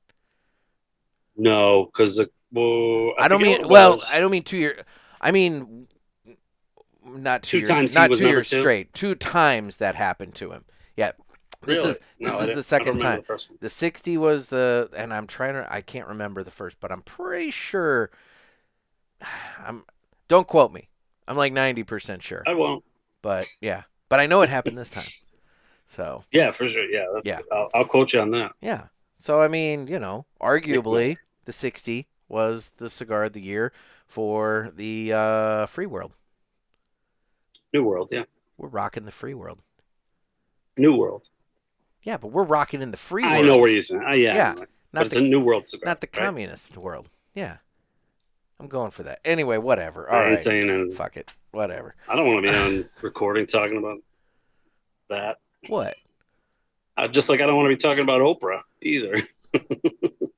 no, 1.37 1.85
because 1.85 2.18
well, 2.57 3.12
I, 3.19 3.29
don't 3.29 3.42
mean, 3.42 3.69
well. 3.69 4.01
I 4.11 4.21
don't 4.21 4.31
mean 4.31 4.42
two 4.42 4.57
years. 4.57 4.81
I 5.21 5.31
mean, 5.31 5.87
not 7.05 7.42
two, 7.42 7.51
Two 7.51 7.59
years, 7.59 7.69
times 7.69 7.95
not 7.95 8.12
two 8.12 8.27
years 8.29 8.51
two? 8.51 8.61
straight. 8.61 8.92
Two 8.92 9.14
times 9.14 9.77
that 9.79 9.95
happened 9.95 10.35
to 10.37 10.51
him. 10.53 10.64
Yeah. 10.97 11.12
This 11.64 11.79
Really? 11.79 11.90
is 11.90 12.01
this 12.21 12.35
I 12.35 12.45
is 12.45 12.55
the 12.55 12.62
second 12.62 12.99
time. 12.99 13.23
The. 13.27 13.47
The 13.61 13.69
60 13.69 14.16
was 14.19 14.49
the, 14.49 14.90
and 14.97 15.12
I'm 15.12 15.27
trying 15.27 15.55
to, 15.55 15.66
I 15.73 15.81
can't 15.81 16.07
remember 16.09 16.42
the 16.42 16.51
first, 16.51 16.79
but 16.81 16.92
I'm 16.92 17.03
pretty 17.03 17.51
sure. 17.51 18.11
I'm, 19.66 19.85
don't 20.29 20.47
quote 20.47 20.73
me. 20.73 20.88
I'm 21.29 21.37
like 21.37 21.53
90% 21.53 22.23
sure. 22.23 22.42
I 22.47 22.55
won't. 22.55 22.85
But 23.23 23.47
yeah, 23.61 23.83
but 24.09 24.21
I 24.21 24.27
know 24.27 24.42
it 24.42 24.49
happened 24.49 24.79
this 24.79 24.90
time. 24.90 25.05
So 25.88 26.25
Yeah, 26.33 26.51
for 26.51 26.69
sure. 26.69 26.85
Yeah, 26.90 27.05
that's, 27.14 27.25
Yeah. 27.25 27.38
I'll, 27.53 27.71
I'll 27.73 27.85
quote 27.85 28.12
you 28.12 28.21
on 28.21 28.33
that. 28.33 28.51
yeah. 28.61 28.87
So 29.19 29.40
I 29.40 29.47
mean, 29.47 29.87
you 29.87 30.01
know, 30.01 30.27
arguably 30.40 31.16
the 31.45 31.53
60 31.53 32.09
was 32.28 32.72
the 32.78 32.90
cigar 32.90 33.24
of 33.24 33.32
the 33.32 33.40
year 33.40 33.72
for 34.06 34.72
the 34.74 35.12
uh, 35.12 35.66
free 35.66 35.86
world. 35.86 36.12
New 37.72 37.82
World. 37.84 38.08
Yeah, 38.12 38.24
We're 38.56 38.68
rocking 38.68 39.04
the 39.04 39.10
free 39.10 39.34
world. 39.34 39.58
New 40.76 40.96
World. 40.96 41.28
Yeah, 42.02 42.16
but 42.16 42.28
we're 42.28 42.44
rocking 42.44 42.80
in 42.82 42.90
the 42.90 42.96
free 42.96 43.22
world. 43.24 43.34
I 43.34 43.40
know 43.42 43.58
where 43.58 43.68
you're 43.70 43.82
saying. 43.82 44.02
Uh, 44.08 44.14
yeah, 44.14 44.34
Yeah, 44.34 44.54
but 44.56 44.68
not 44.92 45.06
it's 45.06 45.14
the 45.14 45.20
a 45.20 45.24
New 45.24 45.40
World 45.40 45.66
cigar. 45.66 45.86
not 45.86 46.00
the 46.00 46.08
right? 46.14 46.24
communist 46.24 46.76
world. 46.76 47.08
Yeah, 47.34 47.56
I'm 48.60 48.68
going 48.68 48.92
for 48.92 49.02
that. 49.02 49.20
Anyway, 49.24 49.58
whatever. 49.58 50.10
I 50.10 50.24
All 50.24 50.30
ain't 50.30 50.40
saying 50.40 50.92
fuck 50.92 51.16
it. 51.16 51.34
Whatever. 51.50 51.94
I 52.08 52.16
don't 52.16 52.26
want 52.26 52.44
to 52.46 52.50
be 52.52 52.56
on 52.56 52.88
recording 53.02 53.46
talking 53.46 53.76
about 53.78 53.98
that. 55.08 55.38
What? 55.68 55.96
Uh, 56.96 57.08
just 57.08 57.28
like 57.28 57.40
I 57.40 57.46
don't 57.46 57.56
want 57.56 57.66
to 57.66 57.70
be 57.70 57.76
talking 57.76 58.02
about 58.04 58.20
Oprah 58.20 58.60
either. 58.80 59.22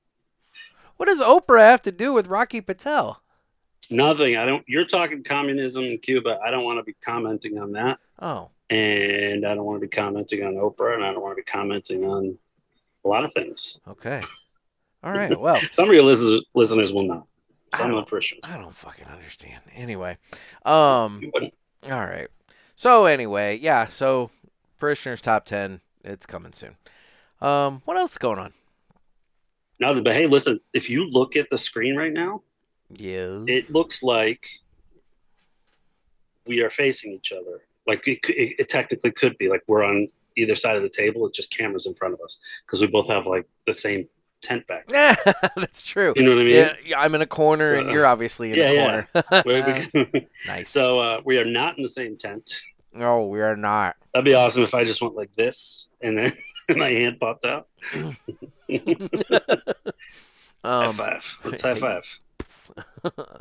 What 0.99 1.09
does 1.09 1.21
Oprah 1.21 1.61
have 1.61 1.81
to 1.83 1.93
do 1.93 2.13
with 2.13 2.27
Rocky 2.27 2.61
Patel? 2.61 3.23
Nothing. 3.91 4.37
I 4.37 4.45
don't. 4.45 4.63
You're 4.69 4.85
talking 4.85 5.23
communism 5.25 5.85
in 5.85 5.99
Cuba. 5.99 6.39
I 6.45 6.51
don't 6.51 6.65
want 6.65 6.79
to 6.79 6.83
be 6.83 6.95
commenting 7.03 7.59
on 7.59 7.73
that, 7.73 7.99
Oh, 8.21 8.51
and 8.69 9.47
I 9.47 9.55
don't 9.55 9.65
want 9.65 9.81
to 9.81 9.87
be 9.87 9.91
commenting 9.91 10.45
on 10.45 10.55
Oprah, 10.55 10.95
and 10.95 11.03
I 11.05 11.13
don't 11.13 11.23
want 11.23 11.33
to 11.33 11.43
be 11.43 11.51
commenting 11.51 12.05
on 12.05 12.37
a 13.05 13.09
lot 13.09 13.25
of 13.25 13.33
things. 13.33 13.81
okay. 13.89 14.21
All 15.05 15.13
right. 15.13 15.39
Well, 15.41 15.57
Some 15.71 15.89
of 15.89 15.95
your 15.95 16.03
listeners, 16.03 16.43
listeners 16.55 16.93
will 16.93 17.05
not. 17.05 17.25
I 17.73 17.79
Some 17.79 17.89
don't- 17.91 17.99
of 18.01 18.05
the 18.05 18.09
Christians. 18.11 18.41
I 18.45 18.59
don't 18.59 18.75
fucking 18.75 19.07
understand. 19.07 19.63
Anyway, 19.75 20.19
um, 20.67 21.23
all 21.85 22.01
right. 22.01 22.27
So 22.75 23.07
anyway, 23.07 23.59
yeah. 23.63 23.87
So 23.87 24.31
parishioners 24.79 25.21
top 25.21 25.45
ten. 25.47 25.81
It's 26.05 26.27
coming 26.27 26.53
soon. 26.53 26.77
Um, 27.41 27.83
what 27.85 27.97
else 27.97 28.13
is 28.13 28.19
going 28.19 28.39
on? 28.41 28.53
Now, 29.81 29.99
but 30.01 30.13
hey, 30.13 30.27
listen. 30.27 30.61
If 30.73 30.91
you 30.91 31.09
look 31.09 31.37
at 31.37 31.49
the 31.51 31.59
screen 31.59 31.97
right 31.97 32.13
now, 32.13 32.43
Yeah. 32.97 33.45
it 33.47 33.71
looks 33.71 34.03
like 34.03 34.49
we 36.47 36.61
are 36.63 36.71
facing 36.71 37.13
each 37.13 37.33
other. 37.33 37.63
Like 37.87 38.07
it, 38.09 38.19
it, 38.29 38.57
it 38.59 38.69
technically 38.69 39.13
could 39.13 39.37
be 39.39 39.49
like 39.49 39.63
we're 39.67 39.83
on 39.85 40.09
either 40.37 40.55
side 40.55 40.77
of 40.77 40.83
the 40.83 40.89
table. 40.89 41.27
It's 41.27 41.37
just 41.37 41.57
cameras 41.57 41.87
in 41.87 41.95
front 41.95 42.15
of 42.15 42.21
us 42.21 42.39
because 42.67 42.81
we 42.81 42.87
both 42.87 43.09
have 43.09 43.27
like 43.27 43.47
the 43.67 43.75
same 43.75 44.09
tent 44.43 44.67
back. 44.67 44.85
Yeah, 44.93 45.15
That's 45.57 45.83
true. 45.83 46.13
You 46.17 46.23
know 46.23 46.31
what 46.31 46.41
I 46.41 46.45
mean? 46.45 46.55
Yeah, 46.55 46.73
yeah, 46.85 47.01
I'm 47.01 47.15
in 47.15 47.23
a 47.23 47.27
corner, 47.27 47.73
So, 47.73 47.79
and 47.81 47.91
you're 47.91 48.07
obviously 48.07 48.53
in 48.53 48.57
yeah, 48.57 48.71
a 48.71 49.13
corner. 49.43 49.43
We- 50.13 50.27
nice. 50.47 50.71
so 50.71 50.99
uh, 50.99 51.21
we 51.25 51.39
are 51.39 51.45
not 51.45 51.77
in 51.77 51.83
the 51.83 51.89
same 51.89 52.17
tent. 52.17 52.63
no, 52.93 53.27
we 53.27 53.41
are 53.41 53.57
not. 53.57 53.97
That'd 54.15 54.25
be 54.25 54.35
awesome 54.35 54.63
if 54.63 54.75
I 54.75 54.85
just 54.85 55.01
went 55.03 55.15
like 55.15 55.35
this 55.35 55.89
and 56.01 56.17
then 56.19 56.33
my 56.77 56.89
hand 56.89 57.19
popped 57.21 57.45
out. 57.45 57.69
high 58.69 58.81
Um, 60.65 60.95
five. 60.95 61.39
Let's 61.45 61.61
high 61.61 61.75
five. 61.75 62.21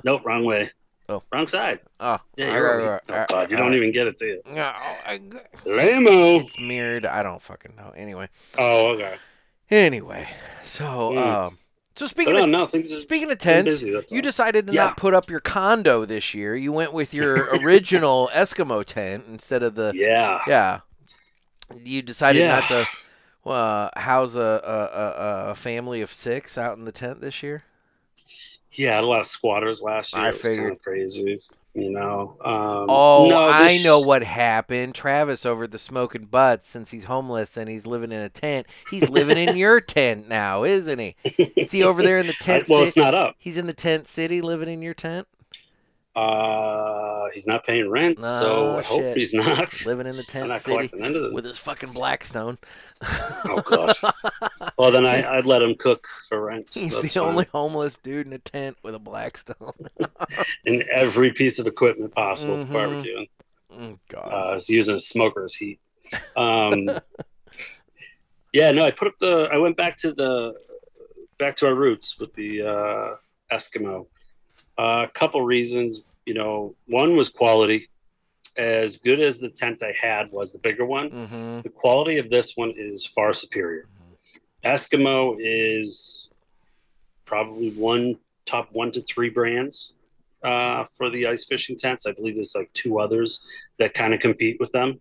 nope, 0.04 0.26
wrong 0.26 0.46
way. 0.46 0.72
Oh. 1.10 1.24
wrong 1.32 1.48
side. 1.48 1.80
oh, 2.02 2.20
Yeah, 2.36 2.52
you're 2.52 2.78
right, 2.80 2.86
right. 2.86 3.02
right, 3.18 3.28
Oh, 3.30 3.34
God, 3.36 3.52
you 3.52 3.56
don't 3.56 3.70
right. 3.70 3.78
even 3.78 3.94
get 3.94 4.08
it, 4.08 4.18
do 4.18 4.26
you? 4.26 4.42
No, 4.46 4.62
I- 4.62 5.22
Lamo. 5.66 6.42
it's 6.42 6.60
mirrored. 6.60 7.06
I 7.06 7.24
don't 7.24 7.42
fucking 7.42 7.78
know. 7.78 7.94
Anyway, 7.96 8.28
Oh, 8.58 8.92
okay. 8.92 9.16
anyway. 9.70 10.28
So, 10.66 10.84
Mm. 11.13 11.26
um, 11.48 11.58
so 11.96 12.08
speaking 12.08 12.34
no, 12.34 12.44
of 12.44 12.50
no, 12.50 12.68
speaking 12.68 13.32
of 13.32 13.38
tents, 13.38 13.72
busy. 13.84 13.98
You 14.12 14.22
decided 14.22 14.68
to 14.68 14.74
Yeah. 14.74 14.84
not 14.86 14.98
put 14.98 15.13
up 15.13 15.30
your 15.30 15.40
condo 15.40 16.04
this 16.04 16.34
year. 16.34 16.58
You 16.58 16.74
went 16.74 16.92
with 16.92 17.13
your 17.13 17.36
original 17.63 18.30
Eskimo 18.34 18.84
tent 18.84 19.24
instead 19.30 19.63
of 19.63 19.76
the 19.76 19.94
yeah. 19.96 20.42
yeah. 20.46 20.80
You 21.78 22.02
decided 22.02 22.40
Yeah. 22.42 22.60
not 22.60 22.68
to 22.68 22.88
uh, 23.49 23.89
house 23.99 24.36
a, 24.36 24.39
a, 24.63 25.51
a, 25.51 25.55
family 25.55 26.01
of 26.01 26.12
six 26.12 26.57
out 26.57 26.77
in 26.77 26.86
the 26.86 26.91
tent 26.91 27.21
this 27.21 27.41
year. 27.43 27.63
Yeah, 28.71 28.91
I 28.91 28.95
had 28.95 29.03
a 29.03 29.07
lot 29.07 29.19
of 29.21 29.25
squatters 29.25 29.81
last 29.81 30.13
year. 30.13 30.23
I 30.23 30.27
was 30.27 30.41
kind 30.41 30.55
figured. 30.55 30.73
of 30.73 30.81
crazy. 30.81 31.38
You 31.73 31.91
know. 31.91 32.38
Um, 32.43 32.86
Oh, 32.89 33.27
no, 33.29 33.47
I 33.47 33.77
know 33.83 33.99
what 33.99 34.23
happened. 34.23 34.95
Travis 34.95 35.45
over 35.45 35.65
at 35.65 35.71
the 35.71 35.77
smoking 35.77 36.25
butts, 36.25 36.67
since 36.67 36.91
he's 36.91 37.03
homeless 37.05 37.55
and 37.57 37.69
he's 37.69 37.86
living 37.86 38.12
in 38.12 38.19
a 38.19 38.29
tent, 38.29 38.67
he's 38.89 39.10
living 39.10 39.38
in 39.38 39.55
your 39.55 39.79
tent 39.81 40.27
now, 40.27 40.63
isn't 40.63 40.99
he? 40.99 41.15
Is 41.55 41.71
he 41.71 41.83
over 41.83 42.01
there 42.01 42.17
in 42.17 42.27
the 42.27 42.33
tent? 42.39 42.67
well, 42.67 42.81
ci- 42.81 42.88
it's 42.88 42.97
not 42.97 43.13
up. 43.13 43.36
He's 43.38 43.57
in 43.57 43.67
the 43.67 43.73
tent 43.73 44.07
city, 44.07 44.41
living 44.41 44.69
in 44.69 44.81
your 44.81 44.95
tent, 44.95 45.27
Uh, 46.17 47.30
he's 47.34 47.45
not 47.45 47.63
paying 47.63 47.89
rent, 47.89 48.23
so 48.23 48.75
Oh, 48.75 48.77
I 48.80 48.82
hope 48.82 49.15
he's 49.15 49.34
not. 49.36 49.86
living 49.86 50.08
in 50.08 50.15
the 50.15 50.23
tent 50.27 50.51
city 50.62 50.88
the 50.88 51.30
with 51.32 51.45
his 51.45 51.60
fucking 51.60 51.91
Blackstone. 51.93 52.58
Oh 53.03 53.62
gosh. 53.63 54.01
Well, 54.80 54.91
then 54.91 55.06
I, 55.06 55.38
I'd 55.38 55.45
let 55.45 55.62
him 55.62 55.75
cook 55.75 56.08
for 56.30 56.41
rent. 56.45 56.69
He's 56.73 56.99
That's 57.01 57.13
the 57.13 57.19
fine. 57.19 57.30
only 57.30 57.45
homeless 57.51 57.97
dude 57.97 58.27
in 58.27 58.34
a 58.34 58.38
tent 58.39 58.77
with 58.84 58.93
a 58.95 58.99
Blackstone. 58.99 59.73
and 60.65 60.84
every 60.84 61.32
piece 61.32 61.58
of 61.60 61.65
equipment 61.67 62.13
possible 62.13 62.58
Mhm. 62.58 62.67
for 62.67 62.73
barbecuing. 62.73 63.30
Oh, 63.73 63.99
God. 64.10 64.27
Uh, 64.34 64.53
he's 64.53 64.69
using 64.69 64.95
a 64.95 64.99
smoker 64.99 65.43
as 65.43 65.53
heat. 65.56 65.80
Um, 66.36 66.88
yeah, 68.53 68.71
no, 68.71 68.86
I 68.86 68.91
put 68.91 69.08
up 69.10 69.15
the. 69.19 69.49
I 69.51 69.58
went 69.58 69.77
back 69.77 69.97
to 69.97 70.13
the 70.13 70.53
back 71.38 71.56
to 71.58 71.67
our 71.67 71.75
roots 71.75 72.17
with 72.19 72.34
the 72.34 72.62
uh, 72.63 73.15
Eskimo. 73.56 74.08
Uh, 74.78 75.06
a 75.08 75.12
couple 75.12 75.42
reasons, 75.42 76.02
you 76.26 76.34
know, 76.34 76.76
one 76.88 77.16
was 77.16 77.30
quality. 77.30 77.90
As 78.56 78.98
good 78.98 79.20
as 79.20 79.40
the 79.40 79.50
tent 79.50 79.84
I 79.84 79.94
had 80.00 80.32
was 80.32 80.52
the 80.52 80.60
bigger 80.60 80.86
one, 80.86 81.10
mm-hmm. 81.10 81.62
the 81.62 81.70
quality 81.70 82.18
of 82.18 82.30
this 82.30 82.58
one 82.58 82.74
is 82.76 83.06
far 83.06 83.34
superior. 83.34 83.88
Eskimo 84.63 85.38
is 85.40 86.30
probably 87.26 87.72
one 87.72 88.18
top 88.46 88.70
one 88.72 88.92
to 88.92 89.02
three 89.02 89.30
brands 89.30 89.94
uh, 90.44 90.86
for 90.86 91.10
the 91.10 91.28
ice 91.28 91.44
fishing 91.44 91.76
tents. 91.76 92.06
I 92.06 92.13
believe 92.13 92.36
there's 92.36 92.56
like 92.56 92.72
two 92.74 93.00
others 93.00 93.46
that 93.78 93.94
kind 93.94 94.13
of 94.13 94.20
compete 94.20 94.58
with 94.60 94.72
them. 94.72 95.00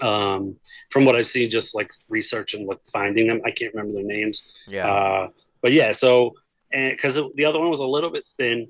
Um, 0.00 0.56
from 0.88 1.04
what 1.04 1.16
I've 1.16 1.26
seen, 1.26 1.50
just 1.50 1.74
like 1.74 1.92
research 2.08 2.54
and 2.54 2.66
like 2.66 2.82
finding 2.84 3.26
them, 3.26 3.42
I 3.44 3.50
can't 3.50 3.74
remember 3.74 3.94
their 3.94 4.04
names. 4.04 4.52
Yeah. 4.66 4.90
Uh, 4.90 5.28
but 5.60 5.72
yeah, 5.72 5.92
so 5.92 6.34
and 6.72 6.92
because 6.92 7.20
the 7.34 7.44
other 7.44 7.58
one 7.58 7.68
was 7.68 7.80
a 7.80 7.86
little 7.86 8.10
bit 8.10 8.26
thin, 8.26 8.68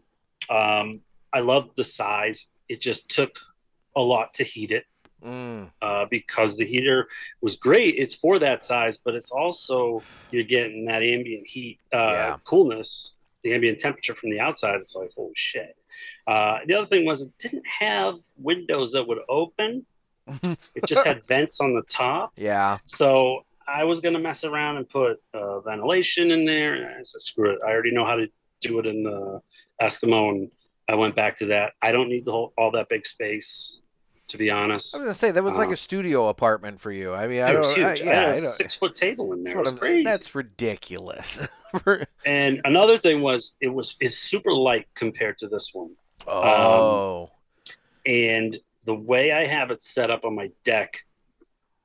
um, 0.53 1.01
I 1.33 1.41
love 1.41 1.71
the 1.77 1.85
size. 1.85 2.47
It 2.69 2.81
just 2.81 3.09
took 3.09 3.39
a 3.97 4.01
lot 4.01 4.35
to 4.35 4.45
heat 4.45 4.71
it 4.71 4.85
mm. 5.25 5.71
uh, 5.81 6.07
because 6.11 6.57
the 6.57 6.65
heater 6.65 7.09
was 7.41 7.57
great. 7.57 7.95
It's 7.97 8.15
for 8.15 8.39
that 8.39 8.63
size, 8.63 8.99
but 8.99 9.15
it's 9.15 9.31
also 9.31 10.03
you're 10.31 10.45
getting 10.45 10.87
that 10.87 11.03
ambient 11.03 11.47
heat, 11.47 11.79
uh, 11.93 12.13
Yeah. 12.13 12.37
coolness, 12.45 13.15
the 13.43 13.55
ambient 13.55 13.79
temperature 13.79 14.15
from 14.15 14.31
the 14.31 14.41
outside. 14.41 14.77
It's 14.77 14.95
like 14.95 15.11
holy 15.17 15.33
shit. 15.35 15.77
Uh, 16.27 16.59
the 16.67 16.75
other 16.75 16.87
thing 16.87 17.05
was 17.05 17.23
it 17.23 17.33
didn't 17.39 17.67
have 17.67 18.17
windows 18.37 18.93
that 18.93 19.07
would 19.07 19.21
open. 19.29 19.87
it 20.75 20.87
just 20.87 21.05
had 21.07 21.27
vents 21.27 21.61
on 21.61 21.75
the 21.75 21.83
top. 21.83 22.33
Yeah. 22.37 22.79
So 22.87 23.45
I 23.67 23.85
was 23.85 24.01
gonna 24.01 24.19
mess 24.19 24.45
around 24.45 24.77
and 24.77 24.89
put 24.89 25.21
uh, 25.35 25.61
ventilation 25.61 26.31
in 26.31 26.45
there, 26.45 26.75
and 26.75 26.87
I 26.87 27.03
said, 27.03 27.21
"Screw 27.21 27.51
it! 27.51 27.59
I 27.67 27.71
already 27.71 27.93
know 27.93 28.05
how 28.05 28.17
to 28.17 28.29
do 28.61 28.79
it 28.79 28.87
in 28.87 29.03
the 29.03 29.41
Eskimo." 29.83 30.31
And 30.31 30.51
I 30.89 30.95
went 30.95 31.15
back 31.17 31.37
to 31.37 31.47
that. 31.47 31.73
I 31.83 31.93
don't 31.93 32.09
need 32.09 32.25
the 32.25 32.33
whole 32.33 32.53
all 32.57 32.71
that 32.73 32.89
big 32.89 33.05
space, 33.07 33.81
to 34.29 34.39
be 34.39 34.51
honest. 34.51 34.95
I 34.95 34.99
was 34.99 35.05
gonna 35.07 35.15
say 35.15 35.31
that 35.31 35.43
was 35.43 35.59
like 35.59 35.69
Uh, 35.71 35.73
a 35.73 35.77
studio 35.77 36.29
apartment 36.29 36.81
for 36.81 36.91
you. 36.93 37.13
I 37.15 37.27
mean, 37.29 37.43
I 37.43 37.53
It 37.55 37.59
was 37.59 37.69
don't. 37.69 37.77
huge. 37.77 37.87
I, 37.87 38.05
I, 38.05 38.07
yeah, 38.07 38.15
had 38.15 38.25
I 38.29 38.31
a 38.31 38.35
don't- 38.35 38.45
six 38.45 38.75
foot 38.75 38.95
table 38.95 39.33
in 39.33 39.45
there. 39.45 39.57
Was 39.59 39.73
crazy. 39.73 40.05
That's 40.05 40.35
ridiculous. 40.35 41.41
And 42.27 42.61
another 42.65 42.99
thing 42.99 43.23
was 43.23 43.55
it 43.61 43.69
was 43.69 43.97
it's 43.99 44.19
super 44.19 44.53
light 44.53 44.87
compared 44.95 45.39
to 45.39 45.49
this 45.49 45.71
one. 45.73 45.93
oh. 46.27 47.31
And 48.05 48.59
the 48.85 48.95
way 48.95 49.33
I 49.33 49.47
have 49.47 49.71
it 49.71 49.83
set 49.83 50.11
up 50.11 50.25
on 50.27 50.35
my 50.35 50.51
deck, 50.65 51.05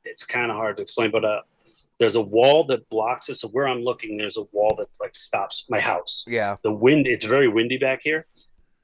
it's 0.04 0.26
kind 0.26 0.52
of 0.52 0.58
hard 0.58 0.76
to 0.78 0.82
explain, 0.82 1.12
but 1.12 1.24
uh, 1.24 1.42
there's 2.00 2.16
a 2.16 2.22
wall 2.22 2.64
that 2.66 2.88
blocks 2.90 3.30
it. 3.30 3.36
So 3.36 3.48
where 3.50 3.68
I'm 3.68 3.82
looking, 3.82 4.18
there's 4.18 4.38
a 4.38 4.44
wall 4.52 4.76
that 4.78 4.88
like 5.02 5.16
stops 5.16 5.66
my 5.70 5.80
house. 5.80 6.26
yeah. 6.28 6.58
The 6.62 6.72
wind, 6.72 7.08
it's 7.08 7.26
very 7.26 7.48
windy 7.48 7.78
back 7.78 8.02
here. 8.04 8.28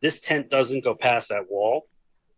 This 0.02 0.20
tent 0.20 0.50
doesn't 0.50 0.84
go 0.84 0.96
past 0.96 1.30
that 1.30 1.50
wall. 1.50 1.88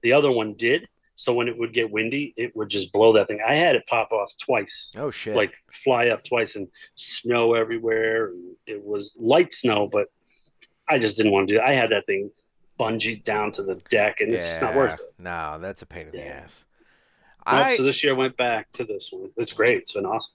The 0.01 0.13
other 0.13 0.31
one 0.31 0.53
did. 0.53 0.87
So 1.17 1.33
when 1.33 1.47
it 1.47 1.57
would 1.57 1.73
get 1.73 1.89
windy, 1.89 2.33
it 2.35 2.53
would 2.57 2.67
just 2.69 2.91
blow 2.91 3.13
that 3.13 3.27
thing. 3.27 3.39
I 3.45 3.55
had 3.55 3.75
it 3.75 3.87
pop 3.87 4.11
off 4.11 4.33
twice. 4.37 4.91
Oh 4.97 5.11
shit. 5.11 5.35
like 5.35 5.53
fly 5.71 6.09
up 6.09 6.25
twice 6.25 6.57
and 6.57 6.67
snow 6.95 7.53
everywhere. 7.53 8.31
It 8.67 8.83
was 8.83 9.15
light 9.19 9.53
snow, 9.53 9.87
but 9.89 10.07
I 10.89 10.99
just 10.99 11.15
didn't 11.17 11.31
want 11.31 11.47
to 11.47 11.53
do 11.53 11.59
it. 11.61 11.63
I 11.65 11.71
had 11.71 11.89
that 11.91 12.05
thing 12.05 12.31
bungee 12.77 13.23
down 13.23 13.51
to 13.51 13.63
the 13.63 13.75
deck, 13.89 14.19
and 14.19 14.33
it's 14.33 14.45
just 14.45 14.61
not 14.61 14.75
worth 14.75 14.95
it. 14.95 15.13
No, 15.17 15.57
that's 15.59 15.81
a 15.81 15.85
pain 15.85 16.07
in 16.07 16.11
the 16.11 16.27
ass. 16.27 16.65
Nope, 17.47 17.55
I, 17.55 17.75
so 17.77 17.83
this 17.83 18.03
year 18.03 18.13
I 18.13 18.17
went 18.17 18.35
back 18.35 18.71
to 18.73 18.83
this 18.83 19.09
one. 19.11 19.29
It's 19.37 19.53
great. 19.53 19.77
It's 19.77 19.93
been 19.93 20.05
awesome. 20.05 20.33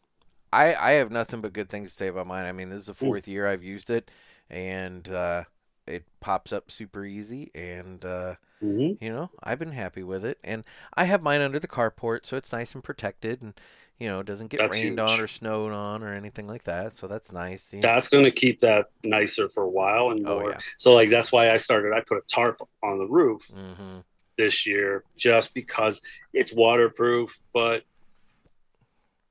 I 0.53 0.75
I 0.75 0.91
have 0.93 1.11
nothing 1.11 1.41
but 1.41 1.53
good 1.53 1.69
things 1.69 1.91
to 1.91 1.97
say 1.97 2.09
about 2.09 2.27
mine. 2.27 2.47
I 2.47 2.53
mean, 2.53 2.69
this 2.71 2.81
is 2.81 2.87
the 2.87 2.95
fourth 2.95 3.29
year 3.29 3.47
I've 3.47 3.63
used 3.65 3.91
it, 3.91 4.11
and 4.49 5.09
uh, 5.09 5.45
it 5.87 6.05
pops 6.21 6.53
up 6.53 6.71
super 6.71 7.05
easy, 7.05 7.51
and 7.55 8.05
uh, 8.05 8.35
hmm 8.61 8.93
you 9.01 9.11
know 9.11 9.31
I've 9.43 9.59
been 9.59 9.73
happy 9.73 10.03
with 10.03 10.25
it. 10.25 10.39
And 10.45 10.65
I 10.95 11.05
have 11.05 11.23
mine 11.23 11.41
under 11.41 11.59
the 11.59 11.69
carport, 11.69 12.27
so 12.27 12.37
it's 12.37 12.53
nice 12.53 12.75
and 12.75 12.85
protected, 12.85 13.43
and 13.43 13.55
you 13.99 14.09
know 14.09 14.21
it 14.21 14.27
doesn't 14.27 14.49
get 14.49 14.61
That's 14.61 14.73
rained 14.75 14.99
huge. 14.99 15.01
on 15.01 15.21
or 15.21 15.27
snowed 15.27 15.73
on 15.73 16.03
or 16.03 16.15
anything 16.15 16.47
like 16.47 16.65
that. 16.65 16.95
So 16.95 17.07
that's 17.07 17.33
nice. 17.33 17.73
you. 17.73 17.81
That's 17.81 18.09
going 18.09 18.25
to 18.25 18.31
keep 18.31 18.61
that 18.61 18.87
nicer 19.05 19.49
for 19.49 19.63
a 19.65 19.69
while 19.71 20.11
and 20.11 20.25
Oh, 20.27 20.41
more. 20.41 20.51
yeah. 20.51 20.59
So 20.79 20.95
like 20.95 21.11
that's 21.11 21.33
why 21.33 21.51
I 21.51 21.57
started. 21.57 21.93
I 21.95 22.01
put 22.07 22.19
a 22.19 22.23
tarp 22.33 22.61
on 22.83 22.99
the 22.99 23.07
roof 23.07 23.43
hmm 23.51 24.01
this 24.39 24.67
year 24.67 25.05
just 25.17 25.53
because 25.55 26.01
it's 26.33 26.53
waterproof, 26.53 27.39
but 27.53 27.83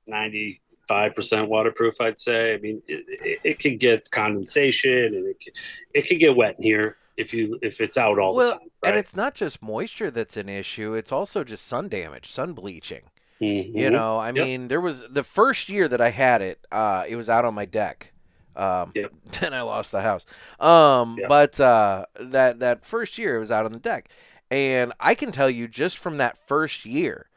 ninety 0.08 0.62
five 0.89 1.15
percent 1.15 1.49
waterproof. 1.49 2.02
I'd 2.02 2.19
say. 2.19 2.56
I 2.56 2.58
mean, 2.60 2.82
it, 2.88 3.06
it, 3.08 3.39
it 3.52 3.60
can 3.60 3.78
get 3.78 4.12
condensation 4.12 5.06
and 5.15 5.28
it 5.28 5.39
can, 5.39 5.54
it 5.93 6.06
can 6.08 6.17
get 6.19 6.36
wet 6.36 6.56
in 6.60 6.63
here 6.63 6.97
if 7.17 7.34
you 7.34 7.60
if 7.62 7.82
it's 7.82 7.97
out 7.97 8.19
all 8.19 8.36
Well, 8.36 8.47
the 8.54 8.60
time. 8.60 8.69
Right? 8.84 8.89
And 8.91 8.99
it's 8.99 9.15
not 9.15 9.36
just 9.36 9.62
moisture 9.62 10.12
that's 10.12 10.38
an 10.38 10.49
issue; 10.49 10.93
it's 10.93 11.12
also 11.12 11.43
just 11.43 11.65
sun 11.65 11.89
damage, 11.89 12.28
sun 12.32 12.54
bleaching. 12.54 13.04
Mhm. 13.41 13.75
You 13.78 13.91
know, 13.91 14.19
I 14.19 14.32
Yep. 14.36 14.45
mean, 14.47 14.67
there 14.69 14.82
was 14.82 15.04
the 15.10 15.23
first 15.23 15.69
year 15.69 15.88
that 15.88 16.02
I 16.02 16.10
had 16.10 16.41
it. 16.41 16.65
Uh, 16.71 17.06
it 17.08 17.15
was 17.17 17.30
out 17.30 17.45
on 17.45 17.54
my 17.56 17.65
deck. 17.65 18.13
Um, 18.56 18.95
Yep. 18.95 19.12
Then 19.41 19.54
I 19.54 19.62
lost 19.62 19.91
the 19.91 20.02
house. 20.02 20.25
Um, 20.60 21.17
Yep. 21.17 21.30
but 21.30 21.60
uh, 21.60 22.06
that 22.19 22.60
that 22.60 22.86
first 22.86 23.17
year 23.17 23.38
it 23.38 23.39
was 23.39 23.52
out 23.52 23.65
on 23.65 23.73
the 23.73 23.80
deck, 23.80 24.10
and 24.52 24.93
I 24.99 25.15
can 25.15 25.32
tell 25.32 25.49
you 25.49 25.67
just 25.67 25.97
from 25.97 26.17
that 26.17 26.38
first 26.47 26.86
year, 26.86 27.29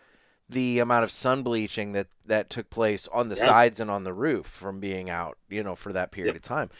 the 0.52 0.78
amount 0.78 1.04
of 1.04 1.10
sun 1.10 1.42
bleaching 1.42 1.92
that 1.92 2.08
that 2.26 2.50
took 2.50 2.70
place 2.70 3.08
on 3.08 3.28
the 3.28 3.36
Yeah. 3.36 3.44
sides 3.46 3.80
and 3.80 3.90
on 3.90 4.04
the 4.04 4.12
roof 4.12 4.46
from 4.46 4.80
being 4.80 5.10
out. 5.10 5.38
You 5.48 5.62
know, 5.62 5.74
for 5.74 5.92
that 5.92 6.12
period 6.12 6.34
Yep. 6.34 6.36
of 6.36 6.42
time. 6.42 6.70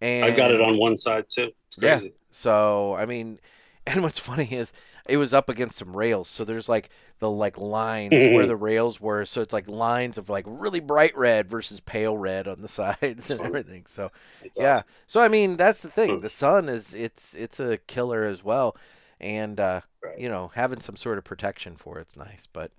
And 0.00 0.24
I've 0.24 0.36
got 0.36 0.50
it 0.52 0.60
on 0.60 0.78
one 0.78 0.96
side 0.96 1.26
too. 1.28 1.50
It's 1.66 1.78
Yeah. 1.82 2.00
so 2.30 2.94
I 2.94 3.06
mean, 3.06 3.40
and 3.86 4.02
what's 4.02 4.18
funny 4.18 4.46
is 4.52 4.72
it 5.08 5.16
was 5.16 5.32
up 5.32 5.48
against 5.48 5.78
some 5.78 5.96
rails, 5.96 6.28
so 6.28 6.44
there's 6.44 6.68
like 6.68 6.90
the 7.18 7.30
like 7.30 7.58
lines 7.58 8.26
where 8.26 8.46
the 8.46 8.56
rails 8.56 9.00
were, 9.00 9.24
so 9.24 9.40
it's 9.40 9.52
like 9.54 9.66
lines 9.68 10.18
of 10.18 10.28
like 10.28 10.44
really 10.46 10.80
bright 10.80 11.16
red 11.16 11.48
versus 11.48 11.80
pale 11.80 12.16
red 12.16 12.46
on 12.46 12.60
the 12.62 12.68
sides 12.68 13.30
and 13.30 13.40
funny. 13.40 13.44
everything. 13.44 13.86
So 13.86 14.10
It's 14.40 14.58
yeah, 14.58 14.70
awesome. 14.70 14.84
so 15.06 15.20
I 15.22 15.28
mean 15.28 15.56
that's 15.56 15.80
the 15.82 15.90
thing. 15.90 16.16
Hmm. 16.16 16.20
The 16.20 16.28
sun 16.30 16.68
is 16.68 16.94
it's 16.94 17.34
it's 17.34 17.60
a 17.60 17.78
killer 17.78 18.24
as 18.24 18.44
well, 18.44 18.76
and 19.20 19.58
uh, 19.60 19.80
Right. 20.02 20.18
you 20.18 20.28
know 20.28 20.48
having 20.54 20.80
some 20.80 20.96
sort 20.96 21.18
of 21.18 21.24
protection 21.24 21.76
for 21.76 21.98
it's 21.98 22.16
nice, 22.16 22.46
but 22.52 22.72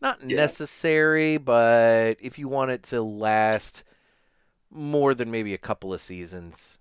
not 0.00 0.22
Yeah. 0.22 0.36
necessary. 0.36 1.36
But 1.36 2.14
if 2.20 2.38
you 2.38 2.48
want 2.48 2.70
it 2.70 2.82
to 2.84 3.02
last 3.02 3.84
more 4.70 5.14
than 5.14 5.30
maybe 5.30 5.54
a 5.54 5.58
couple 5.58 5.92
of 5.92 6.00
seasons, 6.00 6.78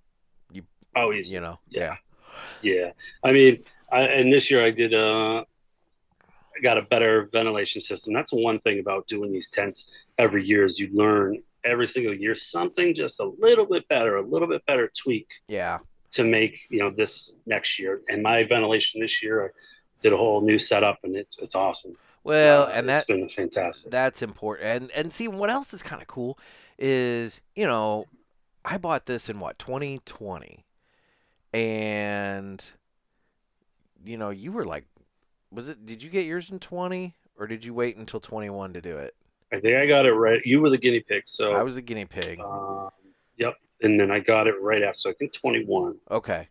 Oh, 0.95 1.13
easy. 1.13 1.33
you 1.35 1.39
know, 1.39 1.59
Yeah. 1.69 1.97
Yeah, 2.61 2.91
I 3.23 3.31
mean, 3.31 3.63
I, 3.91 4.01
and 4.03 4.31
this 4.31 4.49
year 4.49 4.63
I 4.63 4.71
did. 4.71 4.93
Uh, 4.93 5.43
I 6.55 6.61
got 6.61 6.77
a 6.77 6.81
better 6.81 7.25
ventilation 7.31 7.81
system. 7.81 8.13
That's 8.13 8.31
one 8.31 8.59
thing 8.59 8.79
about 8.79 9.07
doing 9.07 9.31
these 9.31 9.49
tents 9.49 9.93
every 10.17 10.43
year 10.45 10.63
is 10.63 10.79
you 10.79 10.89
learn 10.93 11.41
every 11.63 11.87
single 11.87 12.13
year 12.13 12.33
something 12.35 12.93
just 12.93 13.19
a 13.19 13.25
little 13.25 13.65
bit 13.65 13.87
better, 13.87 14.17
a 14.17 14.21
little 14.21 14.47
bit 14.47 14.65
better 14.65 14.89
tweak 14.97 15.27
yeah. 15.47 15.79
to 16.11 16.23
make 16.23 16.59
you 16.69 16.79
know 16.79 16.89
this 16.91 17.35
next 17.45 17.79
year. 17.79 18.01
And 18.07 18.23
my 18.23 18.43
ventilation 18.43 19.01
this 19.01 19.21
year, 19.23 19.45
I 19.45 19.49
did 20.01 20.13
a 20.13 20.17
whole 20.17 20.41
new 20.41 20.57
setup, 20.57 20.99
and 21.03 21.15
it's 21.15 21.37
it's 21.39 21.55
awesome. 21.55 21.95
Well, 22.29 22.63
Uh, 22.63 22.71
and 22.73 22.87
that 22.87 22.99
it's 22.99 23.05
been 23.05 23.27
fantastic. 23.27 23.91
that's 23.91 24.21
important. 24.21 24.67
And 24.67 24.91
and 24.91 25.11
see 25.11 25.27
what 25.27 25.49
else 25.49 25.73
is 25.73 25.81
kind 25.83 26.01
of 26.01 26.07
cool 26.07 26.37
is 26.77 27.41
you 27.55 27.65
know 27.65 28.05
I 28.63 28.77
bought 28.77 29.05
this 29.07 29.29
in 29.29 29.39
what 29.39 29.57
2020, 29.57 30.63
and 31.53 32.71
you 34.05 34.17
know 34.17 34.29
you 34.29 34.51
were 34.51 34.63
like, 34.63 34.85
was 35.51 35.69
it? 35.69 35.85
Did 35.85 36.03
you 36.03 36.09
get 36.09 36.25
yours 36.25 36.49
in 36.49 36.59
20 36.59 37.15
or 37.37 37.47
did 37.47 37.65
you 37.65 37.73
wait 37.73 37.97
until 37.97 38.19
21 38.19 38.73
to 38.73 38.81
do 38.81 38.97
it? 38.97 39.15
I 39.51 39.59
think 39.59 39.77
I 39.77 39.87
got 39.87 40.05
it 40.05 40.13
right. 40.13 40.41
You 40.45 40.61
were 40.61 40.69
the 40.69 40.77
guinea 40.77 40.99
pig, 40.99 41.23
so 41.25 41.53
I 41.53 41.63
was 41.63 41.77
a 41.77 41.81
guinea 41.81 42.05
pig. 42.05 42.39
Um, 42.39 42.89
yep. 43.37 43.55
and 43.81 43.99
then 43.99 44.11
I 44.11 44.19
got 44.19 44.45
it 44.45 44.55
right 44.61 44.83
after. 44.83 44.99
So 44.99 45.09
I 45.09 45.13
think 45.13 45.33
21. 45.33 45.95
Okay. 46.11 46.47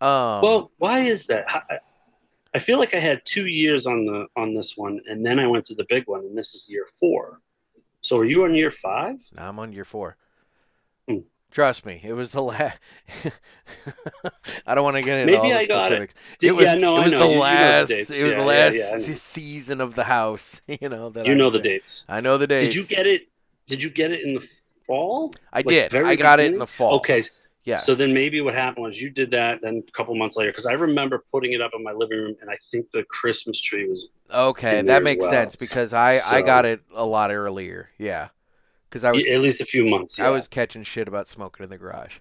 Um, 0.00 0.40
well, 0.42 0.70
why 0.78 1.00
is 1.00 1.26
that? 1.26 1.44
I, 1.48 1.78
I 2.54 2.58
feel 2.58 2.78
like 2.78 2.94
I 2.94 2.98
had 2.98 3.22
two 3.24 3.46
years 3.46 3.86
on 3.86 4.06
the 4.06 4.26
on 4.36 4.54
this 4.54 4.76
one, 4.76 5.00
and 5.08 5.24
then 5.24 5.38
I 5.38 5.46
went 5.46 5.64
to 5.66 5.74
the 5.74 5.84
big 5.88 6.06
one, 6.06 6.20
and 6.20 6.36
this 6.36 6.54
is 6.54 6.68
year 6.68 6.86
four. 6.86 7.40
So 8.02 8.18
are 8.18 8.24
you 8.24 8.44
on 8.44 8.54
year 8.54 8.70
five? 8.70 9.20
No, 9.36 9.42
I'm 9.42 9.58
on 9.58 9.72
year 9.72 9.84
four. 9.84 10.16
Hmm. 11.08 11.18
Trust 11.50 11.84
me, 11.86 12.00
it 12.02 12.12
was 12.12 12.30
the 12.32 12.42
last. 12.42 12.78
I 14.66 14.74
don't 14.74 14.84
want 14.84 14.96
to 14.96 15.02
get 15.02 15.18
into 15.18 15.32
Maybe 15.32 15.38
all 15.38 15.48
the 15.48 15.58
I 15.58 15.66
got 15.66 15.82
it. 15.92 16.10
specifics. 16.10 16.14
Did- 16.38 16.52
was, 16.52 16.64
yeah, 16.64 16.74
no, 16.74 16.96
it 16.98 17.04
was 17.04 17.12
the 17.12 17.18
You- 17.18 17.24
you 17.24 17.28
know 17.28 17.34
the 17.34 17.40
last. 17.40 17.90
it 17.90 18.08
was 18.08 18.20
Yeah, 18.22 18.34
the 18.36 18.42
last 18.44 18.76
yeah, 18.76 19.14
season 19.14 19.80
of 19.80 19.94
the 19.94 20.04
house. 20.04 20.60
You 20.80 20.88
know 20.88 21.10
that 21.10 21.26
You 21.26 21.32
I 21.32 21.36
know 21.36 21.50
the 21.50 21.58
dates. 21.58 22.04
I 22.08 22.20
know 22.20 22.38
the 22.38 22.46
dates. 22.46 22.64
Did 22.64 22.74
you 22.74 22.84
get 22.84 23.06
it? 23.06 23.28
Did 23.66 23.82
you 23.82 23.90
get 23.90 24.10
it 24.12 24.22
in 24.22 24.32
the 24.32 24.40
fall? 24.86 25.32
I 25.52 25.58
like, 25.58 25.66
did. 25.68 25.94
I 25.94 26.16
got 26.16 26.40
it 26.40 26.52
in 26.52 26.58
the 26.58 26.66
fall. 26.66 26.96
Okay, 26.96 27.22
Yes. 27.64 27.84
So 27.84 27.94
then 27.94 28.14
maybe 28.14 28.40
what 28.40 28.54
happened 28.54 28.84
was 28.84 29.00
you 29.00 29.10
did 29.10 29.30
that, 29.32 29.60
then 29.62 29.82
a 29.86 29.92
couple 29.92 30.14
months 30.14 30.36
later, 30.36 30.50
because 30.50 30.66
I 30.66 30.72
remember 30.72 31.22
putting 31.30 31.52
it 31.52 31.60
up 31.60 31.72
in 31.74 31.82
my 31.82 31.92
living 31.92 32.18
room, 32.18 32.36
and 32.40 32.50
I 32.50 32.56
think 32.70 32.90
the 32.90 33.04
Christmas 33.04 33.60
tree 33.60 33.86
was 33.88 34.12
Okay, 34.32 34.80
that 34.82 35.02
makes 35.02 35.22
well. 35.22 35.30
sense 35.30 35.56
because 35.56 35.92
I 35.92 36.20
I 36.26 36.42
got 36.42 36.64
it 36.64 36.82
a 36.94 37.04
lot 37.04 37.30
earlier. 37.30 37.90
Yeah, 37.98 38.28
because 38.88 39.04
I 39.04 39.12
was 39.12 39.26
at 39.26 39.40
least 39.40 39.60
a 39.60 39.66
few 39.66 39.84
months. 39.84 40.18
I 40.18 40.30
was 40.30 40.48
catching 40.48 40.82
shit 40.84 41.06
about 41.06 41.28
smoking 41.28 41.64
in 41.64 41.70
the 41.70 41.78
garage. 41.78 42.18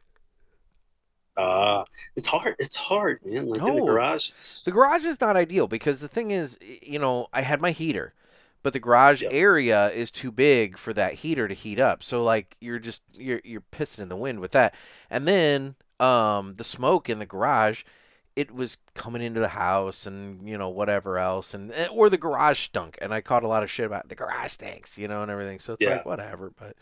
Uh, 1.37 1.85
it's 2.17 2.27
hard. 2.27 2.55
It's 2.59 2.75
hard, 2.75 3.25
man. 3.25 3.47
Like 3.47 3.61
in 3.61 3.75
the 3.75 3.81
garage, 3.85 4.29
it's 4.29 4.65
The 4.65 4.71
garage 4.71 5.05
is 5.05 5.21
not 5.21 5.37
ideal 5.37 5.67
because 5.69 6.01
the 6.01 6.09
thing 6.09 6.31
is, 6.31 6.57
you 6.61 6.99
know, 6.99 7.27
I 7.31 7.43
had 7.43 7.61
my 7.61 7.71
heater, 7.71 8.13
but 8.63 8.73
the 8.73 8.79
garage 8.79 9.21
Yep. 9.21 9.31
area 9.33 9.89
is 9.91 10.11
too 10.11 10.31
big 10.31 10.77
for 10.77 10.93
that 10.93 11.13
heater 11.15 11.47
to 11.47 11.53
heat 11.53 11.79
up. 11.79 12.03
So 12.03 12.23
like 12.23 12.55
you're 12.59 12.79
just 12.79 13.01
you're 13.17 13.41
you're 13.43 13.63
pissing 13.71 13.99
in 13.99 14.09
the 14.09 14.15
wind 14.15 14.39
with 14.39 14.51
that. 14.51 14.73
And 15.09 15.27
then 15.27 15.75
um 15.99 16.55
the 16.55 16.63
smoke 16.63 17.09
in 17.09 17.19
the 17.19 17.25
garage, 17.25 17.83
it 18.35 18.51
was 18.53 18.77
coming 18.93 19.21
into 19.21 19.39
the 19.39 19.49
house 19.49 20.05
and 20.05 20.47
you 20.47 20.57
know 20.57 20.69
whatever 20.69 21.17
else 21.19 21.53
and 21.53 21.71
eh, 21.71 21.87
or 21.91 22.09
the 22.09 22.17
garage 22.17 22.59
stunk 22.59 22.97
and 23.01 23.13
I 23.13 23.21
caught 23.21 23.43
a 23.43 23.47
lot 23.47 23.63
of 23.63 23.71
shit 23.71 23.85
about 23.85 24.09
the 24.09 24.15
garage 24.15 24.51
stinks, 24.51 24.97
you 24.97 25.07
know, 25.07 25.21
and 25.21 25.31
everything. 25.31 25.59
So 25.59 25.73
it's 25.73 25.81
Yeah. 25.81 25.95
like 25.95 26.05
whatever, 26.05 26.51
but 26.57 26.75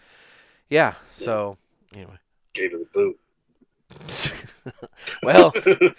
yeah, 0.69 0.95
so 1.15 1.57
anyway. 1.93 2.17
gave 2.53 2.73
it 2.73 2.81
a 2.81 2.85
boot. 2.93 3.19
well, 5.23 5.53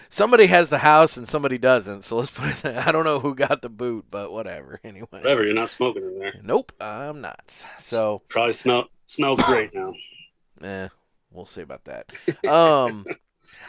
somebody 0.08 0.46
has 0.46 0.68
the 0.68 0.78
house 0.78 1.16
and 1.16 1.28
somebody 1.28 1.58
doesn't. 1.58 2.02
So 2.02 2.16
let's 2.16 2.30
put 2.30 2.48
it. 2.50 2.56
That. 2.56 2.86
I 2.86 2.92
don't 2.92 3.04
know 3.04 3.20
who 3.20 3.34
got 3.34 3.62
the 3.62 3.68
boot, 3.68 4.06
but 4.10 4.32
whatever. 4.32 4.80
Anyway. 4.88 5.06
whatever. 5.10 5.44
You're 5.44 5.54
not 5.54 5.70
smoking 5.70 6.02
in 6.02 6.18
there. 6.18 6.34
Nope, 6.42 6.72
I'm 6.80 7.20
not. 7.20 7.66
So, 7.78 8.22
Probably 8.28 8.52
smell 8.54 8.86
smells 9.06 9.42
great 9.42 9.74
now. 9.74 9.92
eh, 10.62 10.88
we'll 11.30 11.44
see 11.44 11.60
about 11.60 11.84
that. 11.84 12.10
Um, 12.48 13.04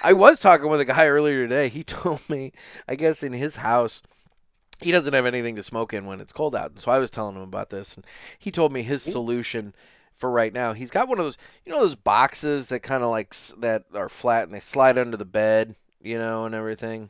I 0.01 0.13
was 0.13 0.39
talking 0.39 0.69
with 0.69 0.79
a 0.79 0.85
guy 0.85 1.07
earlier 1.07 1.43
today. 1.43 1.67
He 1.67 1.83
told 1.83 2.27
me, 2.29 2.53
I 2.87 2.95
guess 2.95 3.21
in 3.21 3.33
his 3.33 3.57
house, 3.57 4.01
he 4.79 4.91
doesn't 4.91 5.13
have 5.13 5.25
anything 5.25 5.55
to 5.55 5.63
smoke 5.63 5.93
in 5.93 6.05
when 6.05 6.21
it's 6.21 6.31
cold 6.31 6.55
out. 6.55 6.79
So 6.79 6.91
I 6.91 6.99
was 6.99 7.09
telling 7.09 7.35
him 7.35 7.41
about 7.41 7.69
this, 7.69 7.95
and 7.95 8.05
he 8.37 8.51
told 8.51 8.71
me 8.71 8.81
his 8.81 9.01
solution 9.03 9.73
for 10.19 10.29
right 10.29 10.53
now. 10.53 10.73
He's 10.73 10.91
got 10.91 11.07
one 11.07 11.17
of 11.17 11.25
those, 11.25 11.37
you 11.65 11.71
know, 11.71 11.79
those 11.79 11.95
boxes 11.95 12.67
that 12.67 12.81
kind 12.81 13.03
of 13.03 13.09
like 13.09 13.33
that 13.57 13.85
are 13.95 14.09
flat 14.09 14.43
and 14.43 14.53
they 14.53 14.59
slide 14.59 14.97
under 14.97 15.17
the 15.17 15.25
bed, 15.25 15.75
you 16.01 16.17
know, 16.19 16.45
and 16.45 16.53
everything. 16.53 17.09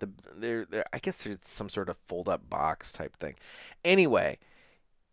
The 0.00 0.08
they're, 0.34 0.64
they're 0.64 0.86
I 0.92 0.98
guess 0.98 1.26
it's 1.26 1.50
some 1.50 1.68
sort 1.68 1.88
of 1.88 1.96
fold 2.06 2.28
up 2.28 2.48
box 2.48 2.92
type 2.92 3.16
thing. 3.16 3.34
Anyway, 3.84 4.38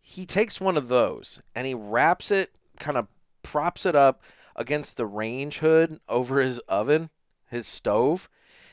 he 0.02 0.26
takes 0.26 0.62
one 0.62 0.78
of 0.78 0.88
those 0.88 1.42
and 1.54 1.68
he 1.68 1.74
wraps 1.74 2.32
it, 2.32 2.52
kind 2.80 2.98
of 2.98 3.08
props 3.44 3.86
it 3.86 3.96
up 3.96 4.22
against 4.56 4.96
the 4.96 5.06
range 5.06 5.60
hood 5.60 6.00
over 6.08 6.40
his 6.40 6.60
oven, 6.70 7.10
his 7.50 7.68
stove, 7.68 8.30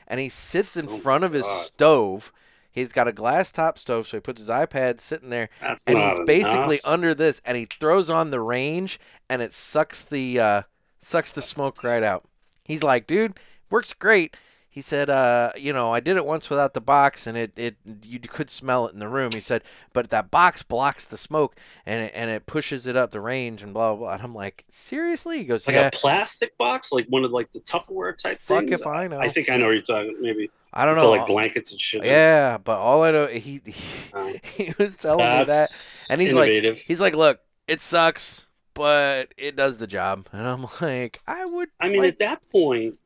and 0.07 0.19
he 0.21 0.29
sits 0.29 0.77
in 0.77 0.87
Oh 0.87 0.97
front 0.99 1.25
of 1.25 1.33
his 1.33 1.43
God. 1.43 1.65
stove. 1.65 2.31
He's 2.73 2.91
got 2.91 3.07
a 3.07 3.11
glass 3.11 3.51
top 3.51 3.77
stove, 3.77 4.07
so 4.07 4.17
he 4.17 4.21
puts 4.21 4.41
his 4.41 4.49
iPad 4.49 4.99
sitting 4.99 5.29
there, 5.29 5.49
That's 5.61 5.85
and 5.85 5.99
he's 5.99 6.19
basically 6.25 6.77
enough. 6.77 6.91
under 6.91 7.13
this, 7.13 7.39
and 7.45 7.55
he 7.55 7.65
throws 7.65 8.09
on 8.09 8.31
the 8.31 8.41
range, 8.41 8.99
and 9.29 9.43
it 9.43 9.53
sucks 9.53 10.03
the 10.03 10.39
uh, 10.39 10.61
sucks 10.99 11.31
the 11.31 11.43
smoke 11.43 11.83
right 11.83 12.01
out. 12.01 12.25
He's 12.63 12.81
like, 12.81 13.05
dude, 13.05 13.35
works 13.69 13.93
great. 13.93 14.35
He 14.67 14.81
said, 14.81 15.07
uh, 15.07 15.51
you 15.55 15.71
know, 15.71 15.93
I 15.93 15.99
did 15.99 16.17
it 16.17 16.25
once 16.25 16.49
without 16.49 16.73
the 16.73 16.81
box, 16.81 17.27
and 17.27 17.37
it, 17.37 17.51
it 17.55 17.75
you 18.07 18.19
could 18.19 18.49
smell 18.49 18.87
it 18.87 18.93
in 18.93 18.99
the 18.99 19.07
room. 19.07 19.29
He 19.31 19.39
said, 19.39 19.61
but 19.93 20.09
that 20.09 20.31
box 20.31 20.63
blocks 20.63 21.05
the 21.05 21.15
smoke, 21.15 21.55
and 21.85 22.05
it, 22.05 22.11
and 22.15 22.31
it 22.31 22.47
pushes 22.47 22.87
it 22.87 22.97
up 22.97 23.11
the 23.11 23.21
range, 23.21 23.61
and 23.61 23.71
blah 23.71 23.91
blah. 23.91 23.97
blah. 23.99 24.13
And 24.13 24.23
I'm 24.23 24.33
like, 24.33 24.65
seriously? 24.67 25.37
He 25.37 25.45
goes, 25.45 25.67
like 25.67 25.75
yeah. 25.75 25.89
a 25.89 25.91
plastic 25.91 26.57
box, 26.57 26.91
like 26.91 27.05
one 27.09 27.23
of 27.23 27.29
like 27.29 27.51
the 27.51 27.59
Tupperware 27.59 28.17
type 28.17 28.39
Fuck 28.39 28.61
things. 28.61 28.71
if 28.71 28.87
I 28.87 29.07
know. 29.07 29.19
I 29.19 29.27
think 29.27 29.51
I 29.51 29.57
know 29.57 29.67
what 29.67 29.73
you're 29.73 29.81
talking. 29.83 30.17
Maybe 30.19 30.49
I 30.73 30.85
don't 30.85 30.95
know. 30.95 31.11
like 31.11 31.27
blankets 31.27 31.71
and 31.71 31.79
shit. 31.79 32.03
yeah, 32.03 32.57
but 32.57 32.79
all 32.79 33.03
I 33.03 33.11
know, 33.11 33.27
he 33.27 33.61
he, 33.65 34.39
he 34.43 34.73
was 34.77 34.95
telling 34.95 35.19
me 35.19 35.45
that. 35.45 36.07
And 36.09 36.19
he's 36.21 36.33
like- 36.33 36.77
He's 36.77 36.99
like, 36.99 37.15
look, 37.15 37.39
it 37.67 37.79
sucks, 37.81 38.45
but 38.73 39.33
it 39.37 39.55
does 39.55 39.77
the 39.77 39.87
job. 39.87 40.27
And 40.33 40.47
I'm 40.47 40.65
like, 40.81 41.19
I 41.27 41.45
would. 41.45 41.69
I 41.79 41.89
mean, 41.89 42.01
like- 42.01 42.13
at 42.13 42.19
that 42.19 42.41
point, 42.51 42.97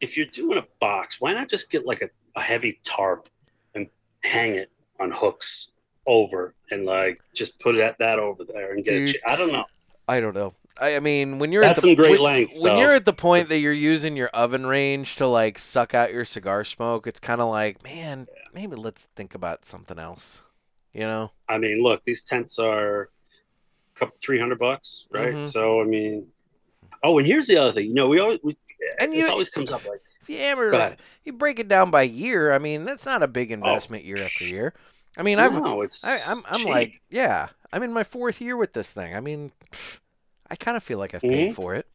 if 0.00 0.16
you're 0.16 0.26
doing 0.26 0.58
a 0.58 0.64
box, 0.80 1.20
why 1.20 1.32
not 1.34 1.48
just 1.48 1.70
get 1.70 1.86
like 1.86 2.02
a, 2.02 2.08
a 2.34 2.40
heavy 2.40 2.80
tarp 2.82 3.28
and 3.74 3.88
hang 4.24 4.54
it 4.54 4.70
on 4.98 5.10
hooks 5.10 5.68
over 6.06 6.54
and 6.70 6.84
like 6.84 7.20
just 7.34 7.58
put 7.60 7.76
that 7.76 7.98
that 7.98 8.18
over 8.18 8.42
there 8.44 8.72
and 8.72 8.84
get 8.84 8.90
Dude. 8.92 9.10
it. 9.10 9.20
I 9.26 9.36
don't 9.36 9.52
know. 9.52 9.64
I 10.08 10.18
don't 10.20 10.34
know. 10.34 10.54
I, 10.80 11.00
mean, 11.00 11.38
when 11.38 11.52
you're 11.52 11.62
That's 11.62 11.78
at 11.78 11.82
the, 11.82 11.88
some 11.88 11.94
great 11.96 12.12
when, 12.12 12.20
lengths, 12.22 12.60
when 12.62 12.74
though. 12.74 12.80
you're 12.80 12.92
at 12.92 13.04
the 13.04 13.12
point 13.12 13.48
that 13.50 13.58
you're 13.58 13.72
using 13.72 14.16
your 14.16 14.28
oven 14.28 14.66
range 14.66 15.16
to 15.16 15.26
like 15.26 15.58
suck 15.58 15.94
out 15.94 16.12
your 16.12 16.24
cigar 16.24 16.64
smoke, 16.64 17.06
it's 17.06 17.20
kind 17.20 17.40
of 17.40 17.48
like, 17.48 17.82
man, 17.84 18.26
maybe 18.54 18.74
let's 18.76 19.08
think 19.14 19.34
about 19.34 19.64
something 19.64 19.98
else. 19.98 20.40
You 20.92 21.02
know? 21.02 21.32
I 21.48 21.58
mean, 21.58 21.82
look, 21.82 22.04
these 22.04 22.22
tents 22.22 22.58
are 22.58 23.02
a 23.02 23.98
couple 23.98 24.16
three 24.22 24.38
hundred 24.38 24.58
bucks, 24.58 25.06
right? 25.10 25.34
Mhm. 25.34 25.44
So 25.44 25.80
I 25.80 25.84
mean, 25.84 26.26
oh, 27.02 27.18
and 27.18 27.26
here's 27.26 27.46
the 27.46 27.56
other 27.58 27.72
thing. 27.72 27.86
You 27.88 27.94
know, 27.94 28.08
we 28.08 28.18
always 28.20 28.40
we, 28.42 28.56
And 28.98 29.12
this 29.12 29.24
you- 29.24 29.30
always 29.30 29.48
comes 29.50 29.70
up 29.72 29.86
like 29.86 30.00
If 30.20 30.28
you 30.28 30.36
ahead. 30.38 30.98
you 31.24 31.32
break 31.32 31.58
it 31.58 31.68
down 31.68 31.90
by 31.90 32.02
year. 32.02 32.52
I 32.52 32.58
mean, 32.58 32.84
that's 32.84 33.06
not 33.06 33.22
a 33.22 33.28
big 33.28 33.52
investment 33.52 34.04
year 34.04 34.18
after 34.18 34.44
year. 34.44 34.74
I 35.16 35.22
mean, 35.22 35.38
I've 35.38 35.52
no, 35.54 35.82
it's 35.82 36.04
I, 36.04 36.18
I'm 36.30 36.42
I'm 36.46 36.60
cheap. 36.60 36.68
like, 36.68 37.00
yeah, 37.10 37.48
I'm 37.72 37.82
in 37.82 37.92
my 37.92 38.04
fourth 38.04 38.40
year 38.40 38.56
with 38.56 38.72
this 38.72 38.92
thing. 38.92 39.14
I 39.14 39.20
mean, 39.20 39.52
pff, 39.70 40.00
I 40.52 40.56
kind 40.56 40.76
of 40.76 40.82
feel 40.82 40.98
like 40.98 41.14
I've 41.14 41.22
paid 41.22 41.50
Mhm. 41.52 41.54
for 41.54 41.74
it. 41.74 41.86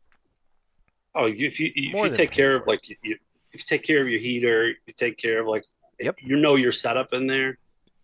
oh, 1.16 1.26
you- 1.28 1.48
if 1.48 1.60
you 1.60 1.72
if 1.76 1.94
More 1.94 2.08
you 2.08 2.14
take 2.14 2.32
care 2.32 2.56
of 2.56 2.68
like 2.68 2.88
you, 2.90 2.96
you 3.04 3.18
if 3.54 3.62
you 3.62 3.66
take 3.66 3.84
care 3.84 4.02
of 4.02 4.10
your 4.10 4.20
heater, 4.20 4.68
you 4.86 4.94
take 4.96 5.18
care 5.18 5.40
of 5.40 5.48
like 5.48 5.64
Yep. 6.00 6.18
you 6.22 6.36
know 6.36 6.56
your 6.56 6.72
setup 6.72 7.12
in 7.14 7.26
there. 7.28 7.58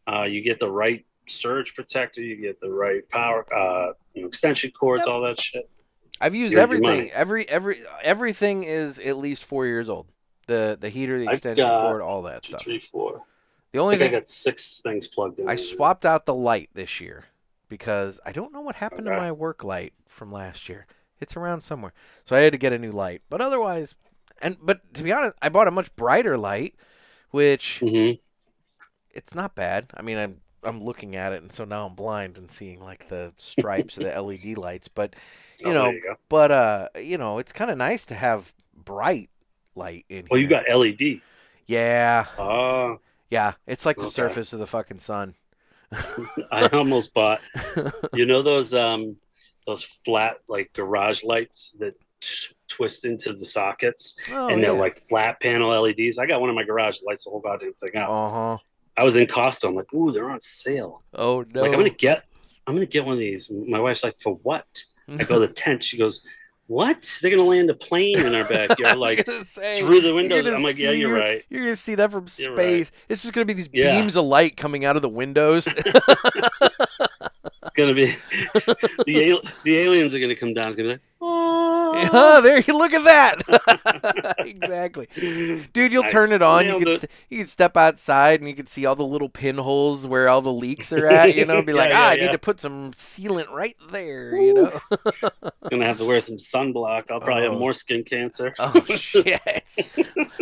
Uh, 0.08 0.24
you 0.24 0.42
get 0.42 0.58
the 0.60 0.70
right 0.72 1.06
surge 1.28 1.76
protector, 1.76 2.22
you 2.24 2.36
get 2.38 2.60
the 2.60 2.70
right 2.72 3.08
power, 3.10 3.46
uh, 3.54 3.94
you 4.16 4.22
know, 4.24 4.28
extension 4.28 4.72
cords, 4.72 5.02
Yep. 5.02 5.08
all 5.08 5.22
that 5.22 5.40
shit. 5.40 5.70
I've 6.20 6.34
used 6.36 6.54
Your- 6.54 6.60
your 6.62 6.64
everything. 6.64 7.12
Every 7.12 7.48
every 7.50 7.82
everything 8.04 8.64
is 8.64 8.98
at 9.00 9.18
least 9.18 9.44
four 9.44 9.66
years 9.68 9.90
old. 9.90 10.08
The 10.48 10.78
the 10.80 10.90
heater, 10.90 11.18
the 11.20 11.28
I've 11.28 11.34
extension 11.34 11.66
cord, 11.68 12.02
all 12.02 12.24
that 12.24 12.44
Two, 12.44 12.50
stuff. 12.50 12.64
three, 12.64 12.80
four. 12.80 13.24
The 13.74 13.80
I 13.80 13.82
only 13.82 13.96
I 13.96 14.00
thing 14.00 14.12
got 14.12 14.28
six 14.28 14.82
things 14.82 15.08
plugged 15.08 15.40
in. 15.40 15.48
I 15.50 15.56
swapped 15.56 16.06
out 16.06 16.26
the 16.26 16.34
light 16.36 16.70
this 16.74 17.00
year 17.02 17.26
because 17.74 18.20
I 18.24 18.32
don't 18.32 18.54
know 18.54 18.62
what 18.62 18.76
happened 18.78 19.08
to 19.08 19.12
my 19.12 19.32
work 19.32 19.64
light 19.64 19.94
from 20.08 20.32
last 20.32 20.70
year. 20.70 20.86
It's 21.20 21.36
around 21.36 21.62
somewhere, 21.62 21.94
so 22.24 22.36
I 22.36 22.42
had 22.42 22.54
to 22.54 22.60
get 22.60 22.72
a 22.74 22.78
new 22.78 22.92
light. 22.92 23.24
But 23.32 23.42
otherwise, 23.42 23.96
and 24.44 24.58
but 24.62 24.94
to 24.94 25.02
be 25.04 25.12
honest, 25.12 25.36
I 25.42 25.50
bought 25.50 25.68
a 25.68 25.72
much 25.72 25.96
brighter 25.96 26.38
light, 26.38 26.76
which 27.32 27.84
hmm 27.84 28.14
it's 29.12 29.36
not 29.36 29.56
bad. 29.56 29.88
I 29.96 30.02
mean, 30.02 30.18
I'm 30.18 30.42
I'm 30.64 30.82
looking 30.84 31.16
at 31.16 31.34
it, 31.34 31.42
and 31.42 31.52
so 31.52 31.66
now 31.66 31.86
I'm 31.86 31.96
blind 31.96 32.38
and 32.38 32.50
seeing 32.50 32.82
like 32.82 33.10
the 33.10 33.34
stripes 33.38 33.98
of 33.98 34.04
the 34.04 34.16
LED 34.16 34.56
lights. 34.56 34.88
But 34.88 35.16
you 35.60 35.74
oh, 35.74 35.74
know, 35.74 35.96
you 35.96 36.16
but 36.30 36.52
uh, 36.52 36.90
you 37.00 37.18
know, 37.18 37.38
it's 37.40 37.54
kind 37.54 37.72
of 37.72 37.78
nice 37.78 38.06
to 38.08 38.16
have 38.16 38.54
bright 38.76 39.30
light 39.76 40.06
in 40.10 40.28
Well, 40.30 40.40
here. 40.40 40.42
you 40.42 40.50
got 40.50 40.68
LED. 40.68 41.24
yeah, 41.66 42.26
Oh, 42.38 43.00
yeah. 43.30 43.54
It's 43.68 43.86
like 43.86 44.00
the 44.00 44.08
Okay. 44.08 44.08
surface 44.08 44.54
of 44.54 44.60
the 44.60 44.68
fucking 44.68 45.00
sun. 45.00 45.36
I 46.52 46.68
almost 46.74 47.14
bought. 47.14 47.42
You 48.14 48.26
know 48.26 48.42
those 48.42 48.74
um 48.74 49.16
those 49.66 49.84
flat 50.06 50.38
like 50.50 50.74
garage 50.74 51.24
lights 51.24 51.74
that 51.80 51.94
t- 52.22 52.54
twist 52.68 53.06
into 53.06 53.34
the 53.34 53.46
sockets 53.46 54.16
Oh, 54.32 54.48
and 54.50 54.64
they're 54.64 54.74
yeah. 54.74 54.80
like 54.80 54.98
flat 54.98 55.40
panel 55.40 55.70
LEDs. 55.82 56.18
I 56.20 56.26
got 56.26 56.42
one 56.42 56.50
in 56.50 56.56
my 56.56 56.64
garage 56.64 57.00
lights 57.06 57.26
the 57.26 57.30
whole 57.32 57.40
goddamn 57.40 57.74
thing 57.74 57.96
out. 57.96 58.10
uh 58.10 58.30
huh. 58.30 58.58
I 58.96 59.04
was 59.04 59.16
in 59.16 59.26
Costco. 59.26 59.70
I'm 59.70 59.76
like, 59.76 59.92
ooh, 59.94 60.12
they're 60.12 60.30
on 60.30 60.40
sale. 60.40 61.02
Oh 61.14 61.44
no. 61.54 61.62
Like 61.62 61.72
I'm 61.72 61.78
gonna 61.80 61.90
get 61.90 62.24
I'm 62.68 62.74
gonna 62.76 62.86
get 62.86 63.06
one 63.06 63.14
of 63.14 63.20
these. 63.20 63.50
My 63.52 63.80
wife's 63.80 64.04
like, 64.04 64.16
for 64.18 64.36
what? 64.44 64.66
I 65.10 65.24
go 65.24 65.40
to 65.40 65.48
the 65.48 65.54
tent. 65.54 65.84
She 65.84 65.98
goes, 65.98 66.26
what? 66.68 67.20
They're 67.22 67.32
gonna 67.32 67.44
land 67.44 67.70
a 67.70 67.74
plane 67.74 68.20
in 68.20 68.34
our 68.34 68.44
backyard, 68.50 68.98
like 68.98 69.28
say, 69.44 69.80
through 69.82 70.02
the 70.02 70.14
windows. 70.14 70.46
I'm 70.48 70.64
like, 70.64 70.78
yeah, 70.78 70.92
you're 70.92 71.14
right. 71.14 71.44
You're 71.50 71.64
gonna 71.64 71.76
see 71.76 71.96
that 71.96 72.12
from 72.12 72.28
You're 72.38 72.56
space. 72.56 72.92
It's 73.10 73.22
just 73.22 73.34
gonna 73.34 73.46
be 73.46 73.54
these 73.54 73.70
Yeah. 73.74 74.00
beams 74.00 74.16
of 74.16 74.26
light 74.26 74.56
coming 74.58 74.86
out 74.86 74.96
of 74.96 75.02
the 75.02 75.10
windows. 75.10 75.68
gonna 77.72 77.94
be 77.94 78.06
the 79.06 79.32
al- 79.32 79.42
the 79.64 79.78
aliens 79.78 80.14
are 80.14 80.20
gonna 80.20 80.36
come 80.36 80.54
down. 80.54 80.68
It's 80.68 80.76
gonna 80.76 80.90
be 80.90 80.94
like, 80.94 81.02
Oh, 82.06 82.42
there 82.44 82.60
you 82.60 82.76
look 82.78 82.92
at 82.92 83.04
that. 83.06 84.36
exactly. 84.40 85.08
Dude, 85.74 85.92
you'll 85.92 86.04
Nice. 86.04 86.12
turn 86.12 86.32
it 86.32 86.42
on. 86.42 86.66
You 86.66 86.78
can 86.78 86.88
st- 86.88 87.12
you 87.30 87.38
can 87.40 87.48
step 87.48 87.78
outside 87.78 88.40
and 88.42 88.50
you 88.50 88.56
can 88.56 88.66
see 88.68 88.86
all 88.86 88.96
the 88.96 89.06
little 89.06 89.30
pinholes 89.30 90.06
where 90.08 90.28
all 90.28 90.42
the 90.42 90.52
leaks 90.52 90.92
are 90.92 91.08
at. 91.08 91.36
You 91.36 91.46
know, 91.46 91.62
be 91.62 91.72
Yeah, 91.72 91.78
like, 91.78 91.90
yeah, 91.92 92.00
ah, 92.00 92.10
I 92.10 92.14
yeah. 92.16 92.26
need 92.26 92.32
to 92.32 92.38
put 92.40 92.60
some 92.60 92.92
sealant 92.94 93.50
right 93.52 93.76
there. 93.92 94.36
You 94.36 94.54
know. 94.56 94.80
gonna 95.70 95.86
have 95.86 96.00
to 96.00 96.06
wear 96.06 96.20
some 96.20 96.38
sunblock. 96.38 97.12
I'll 97.12 97.22
probably 97.22 97.46
Oh. 97.46 97.52
have 97.52 97.60
more 97.60 97.74
skin 97.74 98.04
cancer. 98.04 98.54
oh 98.60 98.84
shit, 98.96 99.40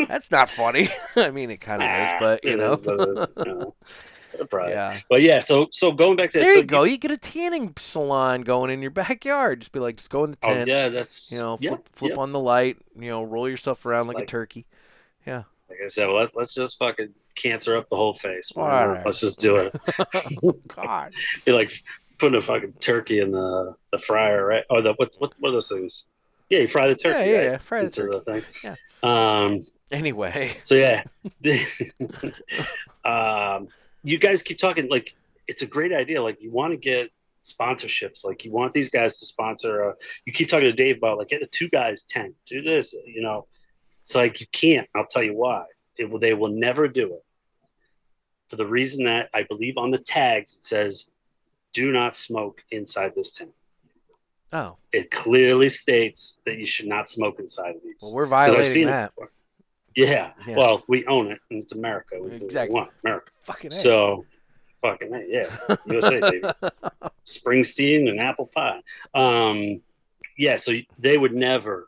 that's 0.07 0.31
not 0.31 0.49
funny. 0.49 0.87
I 1.17 1.31
mean, 1.31 1.51
it 1.51 1.57
kind 1.61 1.83
of 1.83 1.87
is, 1.89 2.09
Ah, 2.13 2.17
but 2.19 2.43
you 2.45 2.55
know. 2.57 2.73
is 2.73 3.27
what 4.33 4.39
it 4.39 4.39
is, 4.39 4.39
you 4.39 4.39
know. 4.39 4.45
Probably. 4.47 4.71
Yeah. 4.73 4.99
But 5.09 5.21
yeah, 5.21 5.39
so 5.39 5.67
so 5.71 5.91
going 5.91 6.15
back 6.15 6.31
to 6.31 6.39
There 6.39 6.53
so 6.53 6.59
you 6.61 6.63
go. 6.65 6.83
You 6.83 6.97
get 6.97 7.11
a 7.11 7.17
tanning 7.17 7.73
salon 7.77 8.41
going 8.41 8.71
in 8.71 8.81
your 8.81 8.91
backyard. 8.91 9.61
Just 9.61 9.71
be 9.71 9.79
like, 9.79 9.97
just 9.97 10.09
go 10.09 10.23
in 10.23 10.31
the 10.31 10.37
Oh 10.43 10.53
tent. 10.53 10.67
yeah, 10.67 10.89
that's 10.89 11.31
You 11.31 11.37
know, 11.39 11.57
yeah, 11.59 11.69
flip, 11.71 11.89
flip 11.93 12.11
yeah. 12.15 12.21
on 12.21 12.31
the 12.31 12.39
light. 12.39 12.77
You 12.99 13.09
know, 13.09 13.23
roll 13.23 13.49
yourself 13.49 13.85
around 13.85 14.07
like, 14.07 14.15
a 14.17 14.19
Like- 14.19 14.27
turkey. 14.27 14.65
Like 15.25 15.45
I 15.85 15.87
said, 15.87 16.07
let, 16.07 16.35
let's 16.35 16.53
just 16.53 16.77
fucking 16.79 17.13
cancer 17.33 17.77
up 17.77 17.87
the 17.87 17.95
whole 17.95 18.13
face. 18.13 18.51
All 18.57 18.63
right. 18.63 19.05
Let's 19.05 19.21
just 19.21 19.39
do 19.39 19.55
it. 19.55 19.73
oh, 20.43 20.51
God. 20.67 21.13
Be 21.45 21.53
like 21.53 21.71
putting 22.17 22.37
a 22.37 22.41
fucking 22.41 22.73
turkey 22.81 23.21
in 23.21 23.31
the 23.31 23.73
the 23.93 23.97
fryer, 23.97 24.45
right? 24.45 24.65
Or 24.69 24.81
the 24.81 24.93
what 24.95 25.15
what 25.19 25.33
what 25.39 25.49
are 25.49 25.53
those 25.53 25.69
things? 25.69 26.07
Yeah, 26.49 26.59
you 26.59 26.67
fry 26.67 26.87
the 26.89 26.95
turkey. 26.95 27.19
yeah, 27.19 27.25
yeah, 27.25 27.37
right? 27.37 27.43
yeah. 27.51 27.57
Fry 27.59 27.83
the 27.85 27.89
turkey. 27.91 28.17
the 28.17 28.41
thing. 28.41 28.43
Yeah. 28.65 28.75
Um. 29.01 29.61
Anyway. 29.93 30.57
So 30.63 30.75
yeah, 30.75 31.03
um, 33.05 33.67
you 34.03 34.17
guys 34.17 34.41
keep 34.41 34.57
talking 34.57 34.89
like 34.89 35.15
it's 35.47 35.61
a 35.61 35.65
great 35.67 35.91
idea. 35.93 36.21
Like 36.21 36.41
you 36.41 36.51
want 36.51 36.71
to 36.71 36.77
get 36.77 37.11
sponsorships. 37.43 38.23
Like 38.25 38.45
you 38.45 38.51
want 38.51 38.73
these 38.73 38.89
guys 38.89 39.17
to 39.19 39.25
sponsor. 39.25 39.89
Uh, 39.89 39.93
you 40.25 40.33
keep 40.33 40.49
talking 40.49 40.65
to 40.65 40.73
Dave 40.73 40.97
about 40.97 41.17
like 41.17 41.29
get 41.29 41.41
a 41.41 41.47
two 41.47 41.69
guys 41.69 42.03
tent. 42.03 42.35
Do 42.45 42.61
this. 42.61 42.93
You 43.05 43.21
know, 43.21 43.47
it's 44.01 44.15
like 44.15 44.39
you 44.41 44.47
can't. 44.51 44.87
I'll 44.95 45.05
tell 45.07 45.23
you 45.23 45.35
why. 45.35 45.65
It 45.97 46.09
will. 46.09 46.19
They 46.19 46.33
will 46.33 46.49
never 46.51 46.87
do 46.87 47.13
it 47.13 47.23
for 48.47 48.55
the 48.55 48.65
reason 48.65 49.05
that 49.05 49.29
I 49.33 49.43
believe 49.43 49.77
on 49.77 49.91
the 49.91 49.97
tags 49.99 50.55
it 50.55 50.63
says, 50.63 51.07
"Do 51.73 51.91
not 51.91 52.15
smoke 52.15 52.63
inside 52.71 53.13
this 53.15 53.31
tent." 53.31 53.51
Oh, 54.53 54.77
It 54.91 55.11
clearly 55.11 55.69
states 55.69 56.37
that 56.45 56.57
you 56.57 56.65
should 56.65 56.87
not 56.87 57.07
smoke 57.07 57.39
inside 57.39 57.75
of 57.77 57.81
these. 57.83 57.95
well, 58.01 58.13
we're 58.15 58.25
violating 58.25 58.87
that. 58.87 59.13
Yeah. 59.95 60.31
Yeah. 60.45 60.55
Well, 60.57 60.83
we 60.89 61.05
own 61.05 61.31
it, 61.31 61.39
and 61.49 61.61
it's 61.63 61.71
America. 61.71 62.15
We 62.21 62.31
do 62.31 62.35
we 62.37 62.45
Exactly. 62.45 62.73
want 62.75 62.89
America. 63.03 63.30
Fucking 63.43 63.71
A. 63.71 63.75
So, 63.75 64.25
fucking 64.75 65.13
A, 65.13 65.23
yeah, 65.27 65.75
USA, 65.87 66.19
baby. 66.19 66.41
Springsteen 67.25 68.09
and 68.09 68.19
apple 68.19 68.47
pie. 68.47 68.81
Um, 69.13 69.81
yeah, 70.37 70.55
so 70.55 70.73
they 70.97 71.17
would 71.17 71.33
never 71.33 71.87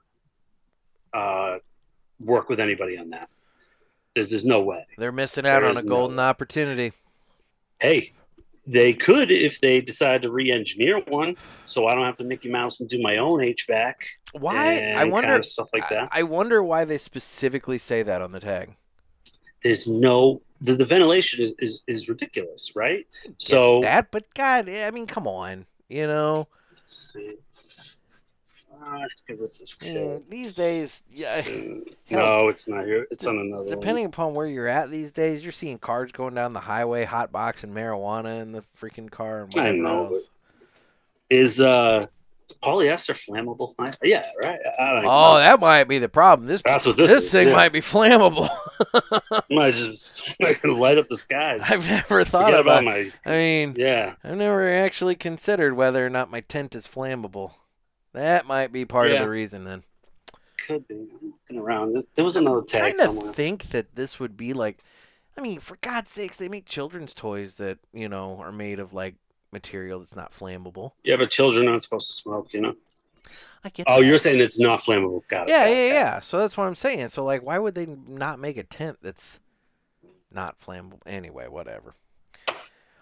uh, 1.14 1.58
work 2.20 2.50
with 2.50 2.60
anybody 2.60 2.98
on 2.98 3.10
that. 3.12 3.30
There's, 4.14 4.30
there's 4.30 4.46
no 4.46 4.62
way. 4.62 4.86
They're 4.98 5.12
missing 5.12 5.46
out 5.46 5.62
There 5.62 5.70
on 5.70 5.76
a 5.76 5.80
is 5.80 5.86
no- 5.86 5.90
golden 5.90 6.20
opportunity. 6.20 6.94
Hey, 7.80 8.12
they 8.66 8.94
could 8.94 9.30
if 9.32 9.60
they 9.60 9.82
decide 9.82 10.22
to 10.22 10.32
re-engineer 10.32 11.02
one, 11.08 11.36
so 11.66 11.88
I 11.88 11.96
don't 11.96 12.06
have 12.06 12.18
to 12.18 12.24
Mickey 12.24 12.50
Mouse 12.50 12.80
and 12.80 12.88
do 12.88 13.02
my 13.02 13.18
own 13.18 13.40
HVAC. 13.40 13.94
Why? 14.34 14.94
I 14.98 15.04
wonder. 15.04 15.28
kind 15.28 15.40
of 15.40 15.46
stuff 15.46 15.70
like 15.74 15.90
that. 15.90 16.10
I, 16.12 16.20
I 16.22 16.24
wonder 16.24 16.64
why 16.64 16.86
they 16.86 16.98
specifically 16.98 17.78
say 17.78 18.04
that 18.04 18.22
on 18.22 18.32
the 18.32 18.40
tag. 18.40 18.76
There's 19.64 19.88
no 19.88 20.42
the, 20.64 20.76
the 20.76 20.86
ventilation 20.86 21.44
is, 21.44 21.54
is 21.60 21.84
is 21.88 22.10
ridiculous, 22.10 22.76
right? 22.76 23.06
So 23.38 23.82
that, 23.82 24.12
but 24.12 24.34
God, 24.34 24.70
I 24.70 24.90
mean, 24.92 25.06
come 25.06 25.28
on. 25.28 25.66
You 25.90 26.08
know, 26.08 26.48
let's 26.76 27.14
see. 27.14 27.36
Uh, 28.86 28.98
let's 29.00 29.22
get 29.28 29.40
rid 29.40 29.50
of 29.52 29.58
this 29.58 29.78
I 29.82 30.20
these 30.30 30.54
days, 30.54 31.04
yeah. 31.12 31.42
No, 32.10 32.48
it's 32.48 32.68
not 32.68 32.86
here. 32.86 33.08
It's 33.12 33.26
on 33.26 33.40
another 33.40 33.66
Depending 33.66 34.06
upon 34.06 34.36
where 34.36 34.46
you're 34.46 34.68
at 34.68 34.92
these 34.92 35.12
days, 35.12 35.42
you're 35.42 35.52
seeing 35.52 35.80
cars 35.80 36.12
going 36.12 36.34
down 36.34 36.54
the 36.54 36.60
highway, 36.60 37.06
hot 37.06 37.32
boxing 37.32 37.74
marijuana 37.74 38.42
in 38.42 38.52
the 38.52 38.64
freaking 38.78 39.10
car 39.10 39.44
and 39.44 39.54
I 39.56 39.58
whatever 39.58 39.78
know, 39.78 40.06
else. 40.08 40.30
Is 41.30 41.62
uh 41.62 42.08
polyester 42.54 43.14
flammable? 43.14 43.74
Yeah, 44.04 44.26
right. 44.42 44.60
I 44.80 44.92
Oh, 45.00 45.02
know. 45.02 45.38
that 45.40 45.60
might 45.60 45.86
be 45.86 46.00
the 46.00 46.10
problem. 46.10 46.48
This 46.48 46.62
That's 46.62 46.86
what 46.86 46.96
this 46.98 47.12
this 47.12 47.26
is, 47.26 47.32
thing 47.32 47.50
yeah. 47.50 47.56
might 47.56 47.72
be 47.74 47.80
flammable. 47.82 48.50
might 49.50 49.76
just 49.76 50.24
light 50.66 50.98
up 50.98 51.08
the 51.08 51.18
skies. 51.18 51.62
I've 51.70 51.88
never 51.88 52.24
thought 52.24 52.46
Forget 52.46 52.60
about. 52.62 52.84
about 52.84 52.86
my 52.86 53.10
I 53.26 53.30
mean, 53.32 53.76
yeah. 53.78 54.16
I've 54.24 54.38
never 54.38 54.72
actually 54.72 55.16
considered 55.16 55.74
whether 55.76 56.06
or 56.06 56.10
not 56.10 56.32
my 56.32 56.42
tent 56.42 56.76
is 56.76 56.88
flammable. 56.88 57.54
That 58.14 58.46
might 58.46 58.72
be 58.72 58.86
part 58.86 59.12
of 59.12 59.20
the 59.20 59.30
reason 59.30 59.64
then. 59.64 59.84
Could 60.68 60.88
be 60.88 60.96
I'm 60.96 61.34
looking 61.34 61.58
around. 61.60 61.94
There- 62.16 62.24
was 62.24 62.36
another 62.38 62.62
tag 62.62 62.82
kind 62.84 62.98
somewhere. 62.98 63.30
of 63.30 63.36
think 63.36 63.70
that 63.72 63.96
this 63.96 64.20
would 64.20 64.38
be 64.38 64.54
like 64.54 64.80
I 65.36 65.42
mean, 65.42 65.60
for 65.60 65.78
God's 65.82 66.12
sakes, 66.12 66.38
they 66.38 66.48
make 66.48 66.66
children's 66.68 67.12
toys 67.14 67.56
that, 67.56 67.80
you 67.92 68.08
know, 68.08 68.38
are 68.40 68.52
made 68.52 68.80
of 68.80 68.94
like 68.94 69.16
material 69.54 70.00
that's 70.00 70.16
not 70.16 70.32
flammable. 70.34 70.92
Yeah, 71.06 71.16
but 71.16 71.32
children 71.32 71.70
aren't 71.70 71.84
supposed 71.84 72.08
to 72.08 72.14
smoke, 72.14 72.54
you 72.54 72.60
know. 72.60 72.74
I 73.64 73.70
get 73.70 73.86
Oh, 73.88 74.02
that. 74.02 74.06
you're 74.06 74.18
saying 74.18 74.42
it's 74.42 74.60
not 74.60 74.80
flammable. 74.82 75.26
Got 75.30 75.44
it. 75.48 75.52
Yeah, 75.54 75.60
got 75.64 75.70
yeah, 75.70 75.76
it. 75.76 75.94
yeah. 75.94 76.20
So 76.20 76.40
that's 76.40 76.58
what 76.58 76.66
I'm 76.66 76.76
saying. 76.76 77.08
So 77.08 77.24
like 77.24 77.42
why 77.44 77.58
would 77.58 77.76
they 77.76 77.86
not 77.86 78.40
make 78.40 78.58
a 78.58 78.64
tent 78.64 78.98
that's 79.02 79.40
not 80.30 80.60
flammable? 80.60 81.00
Anyway, 81.06 81.48
whatever. 81.48 81.96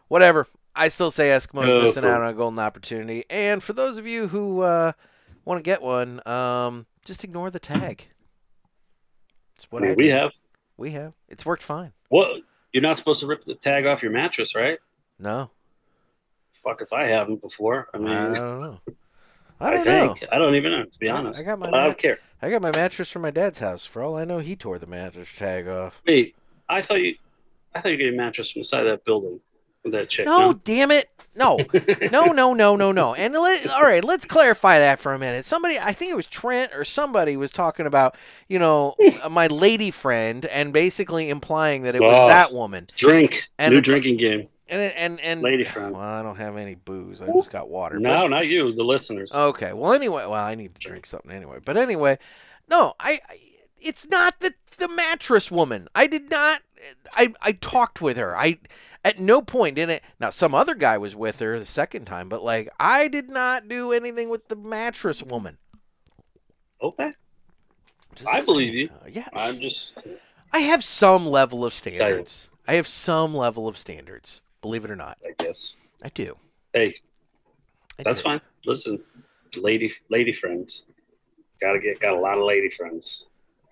Whatever. 0.07 0.45
I 0.75 0.89
still 0.89 1.09
say 1.11 1.29
Eskimo's 1.29 1.69
Oh, 1.69 1.81
missing 1.81 2.05
out 2.05 2.21
on 2.21 2.29
a 2.29 2.33
golden 2.33 2.59
opportunity. 2.59 3.25
And 3.29 3.63
for 3.63 3.73
those 3.73 3.97
of 3.97 4.05
you 4.05 4.27
who 4.27 4.61
uh, 4.61 4.91
want 5.43 5.57
to 5.57 5.63
get 5.63 5.81
one, 5.81 6.21
um, 6.27 6.85
just 7.03 7.23
ignore 7.23 7.49
the 7.49 7.59
tag. 7.59 8.07
It's 9.55 9.69
what 9.71 9.95
we 9.97 10.07
have. 10.09 10.33
We 10.77 10.91
have. 10.91 11.13
It's 11.27 11.45
worked 11.45 11.63
fine. 11.63 11.91
What? 12.09 12.41
You're 12.71 12.83
not 12.83 12.97
supposed 12.97 13.19
to 13.19 13.27
rip 13.27 13.43
the 13.43 13.55
tag 13.55 13.85
off 13.85 14.01
your 14.01 14.11
mattress, 14.11 14.55
right? 14.55 14.79
No. 15.19 15.51
Fuck 16.51 16.81
if 16.81 16.93
I 16.93 17.07
haven't 17.07 17.41
before. 17.41 17.87
I 17.93 17.97
mean, 17.97 18.09
I 18.09 18.33
don't 18.35 18.61
know. 18.61 18.79
I 19.59 19.67
I, 19.67 19.71
don't 19.75 19.85
know. 19.85 20.13
think 20.15 20.31
I 20.31 20.37
don't 20.39 20.55
even 20.55 20.71
know 20.71 20.83
to 20.85 20.99
be 20.99 21.09
honest. 21.09 21.39
I 21.41 21.43
got 21.43 21.59
my 21.59 21.69
But 21.69 21.79
I 21.79 21.85
don't 21.85 21.97
care. 21.97 22.19
I 22.41 22.49
got 22.49 22.61
my 22.63 22.71
mattress 22.71 23.11
from 23.11 23.21
my 23.21 23.29
dad's 23.31 23.59
house. 23.59 23.85
For 23.85 24.01
all 24.01 24.17
I 24.17 24.25
know, 24.25 24.39
he 24.39 24.55
tore 24.55 24.79
the 24.79 24.87
mattress 24.87 25.29
tag 25.37 25.67
off. 25.67 26.01
Wait, 26.07 26.35
I 26.67 26.81
thought 26.81 27.01
you, 27.01 27.15
I 27.75 27.79
thought 27.81 27.91
you 27.91 27.97
got 27.97 28.13
a 28.13 28.17
mattress 28.17 28.51
from 28.51 28.61
inside 28.61 28.83
that 28.83 29.05
building 29.05 29.39
with 29.83 29.93
that 29.93 30.09
chick. 30.09 30.25
No, 30.25 30.53
damn 30.53 30.89
it. 30.89 31.07
No. 31.35 31.59
no, 32.11 32.25
no, 32.31 32.53
no, 32.55 32.75
no, 32.75 32.91
no. 32.91 33.13
And 33.13 33.33
let, 33.35 33.69
all 33.69 33.83
right, 33.83 34.03
let's 34.03 34.25
clarify 34.25 34.79
that 34.79 34.99
for 34.99 35.13
a 35.13 35.19
minute. 35.19 35.45
Somebody, 35.45 35.77
I 35.79 35.93
think 35.93 36.11
it 36.11 36.15
was 36.15 36.25
Trent 36.27 36.73
or 36.73 36.83
somebody 36.83 37.37
was 37.37 37.51
talking 37.51 37.85
about, 37.85 38.17
you 38.49 38.57
know, 38.57 38.95
my 39.29 39.45
lady 39.47 39.91
friend 39.91 40.45
and 40.47 40.73
basically 40.73 41.29
implying 41.29 41.83
that 41.83 41.93
it 41.95 42.01
was 42.01 42.11
Oh. 42.11 42.27
that 42.27 42.51
woman. 42.51 42.87
Drink. 42.95 43.49
And 43.59 43.75
New 43.75 43.81
drinking 43.81 44.17
game. 44.17 44.47
And 44.71 44.81
and 44.95 45.19
and 45.19 45.41
Lady 45.41 45.65
friend. 45.65 45.93
Well, 45.93 46.01
I 46.01 46.23
don't 46.23 46.37
have 46.37 46.55
any 46.57 46.75
booze. 46.75 47.21
I 47.21 47.27
just 47.27 47.51
got 47.51 47.69
water. 47.69 47.99
but- 47.99 48.03
No, 48.21 48.27
not 48.27 48.47
you. 48.47 48.71
The 48.73 48.83
listeners. 48.83 49.31
Okay. 49.33 49.73
Well, 49.73 49.91
anyway, 49.93 50.23
well, 50.25 50.33
I 50.33 50.55
need 50.55 50.73
to 50.75 50.79
drink 50.79 51.05
something 51.05 51.29
anyway. 51.29 51.59
But 51.63 51.75
anyway, 51.77 52.17
no, 52.69 52.93
I, 52.99 53.19
I 53.29 53.37
it's 53.79 54.07
not 54.07 54.39
the 54.39 54.53
the 54.77 54.87
mattress 54.87 55.51
woman. 55.51 55.87
I 55.93 56.07
did 56.07 56.31
not. 56.31 56.61
I 57.15 57.33
I 57.41 57.51
talked 57.51 58.01
with 58.01 58.15
her. 58.17 58.35
I 58.37 58.59
at 59.03 59.19
no 59.19 59.41
point 59.41 59.77
in 59.77 59.89
it. 59.89 60.03
Now, 60.21 60.29
some 60.29 60.55
other 60.55 60.73
guy 60.75 60.97
was 60.97 61.15
with 61.17 61.39
her 61.39 61.59
the 61.59 61.65
second 61.65 62.05
time, 62.05 62.29
but 62.29 62.41
like 62.41 62.69
I 62.79 63.09
did 63.09 63.29
not 63.29 63.67
do 63.67 63.91
anything 63.91 64.29
with 64.29 64.47
the 64.47 64.55
mattress 64.55 65.21
woman. 65.21 65.57
okay. 66.81 67.13
Just 68.15 68.27
I 68.29 68.41
believe 68.41 68.73
you. 68.73 68.87
saying. 69.03 69.13
yeah, 69.15 69.27
I'm 69.33 69.59
just. 69.59 69.97
I 70.53 70.59
have 70.59 70.83
some 70.83 71.25
level 71.25 71.63
of 71.65 71.73
standards. 71.73 72.49
I 72.67 72.75
have 72.75 72.87
some 72.87 73.33
level 73.35 73.67
of 73.67 73.77
standards. 73.77 74.41
Believe 74.61 74.85
it 74.85 74.91
or 74.91 74.95
not, 74.95 75.17
I 75.25 75.31
guess. 75.43 75.75
I 76.03 76.09
do. 76.09 76.35
Hey, 76.73 76.93
I 77.99 78.03
that's 78.03 78.19
do. 78.19 78.23
fine. 78.23 78.41
Listen, 78.65 78.99
lady, 79.57 79.91
lady 80.09 80.33
friends. 80.33 80.85
Gotta 81.59 81.79
get. 81.79 81.99
Got 81.99 82.13
a 82.13 82.19
lot 82.19 82.37
of 82.37 82.43
lady 82.43 82.69
friends. 82.69 83.27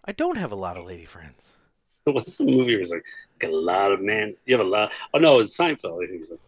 I 0.06 0.12
don't 0.12 0.38
have 0.38 0.52
a 0.52 0.56
lot 0.56 0.78
of 0.78 0.86
lady 0.86 1.06
friends. 1.06 1.58
What's 2.04 2.38
the 2.38 2.46
movie? 2.46 2.74
It 2.74 2.80
was 2.80 2.92
like 2.92 3.06
got 3.38 3.52
a 3.52 3.60
lot 3.60 3.92
of 3.92 4.02
man. 4.02 4.36
You 4.46 4.58
have 4.58 4.66
a 4.66 4.70
lot. 4.70 4.92
Oh 5.14 5.20
no, 5.20 5.40
it's 5.40 5.58
Seinfeld. 5.58 6.04
I 6.04 6.08
think 6.08 6.18
he's 6.18 6.32
like, 6.32 6.40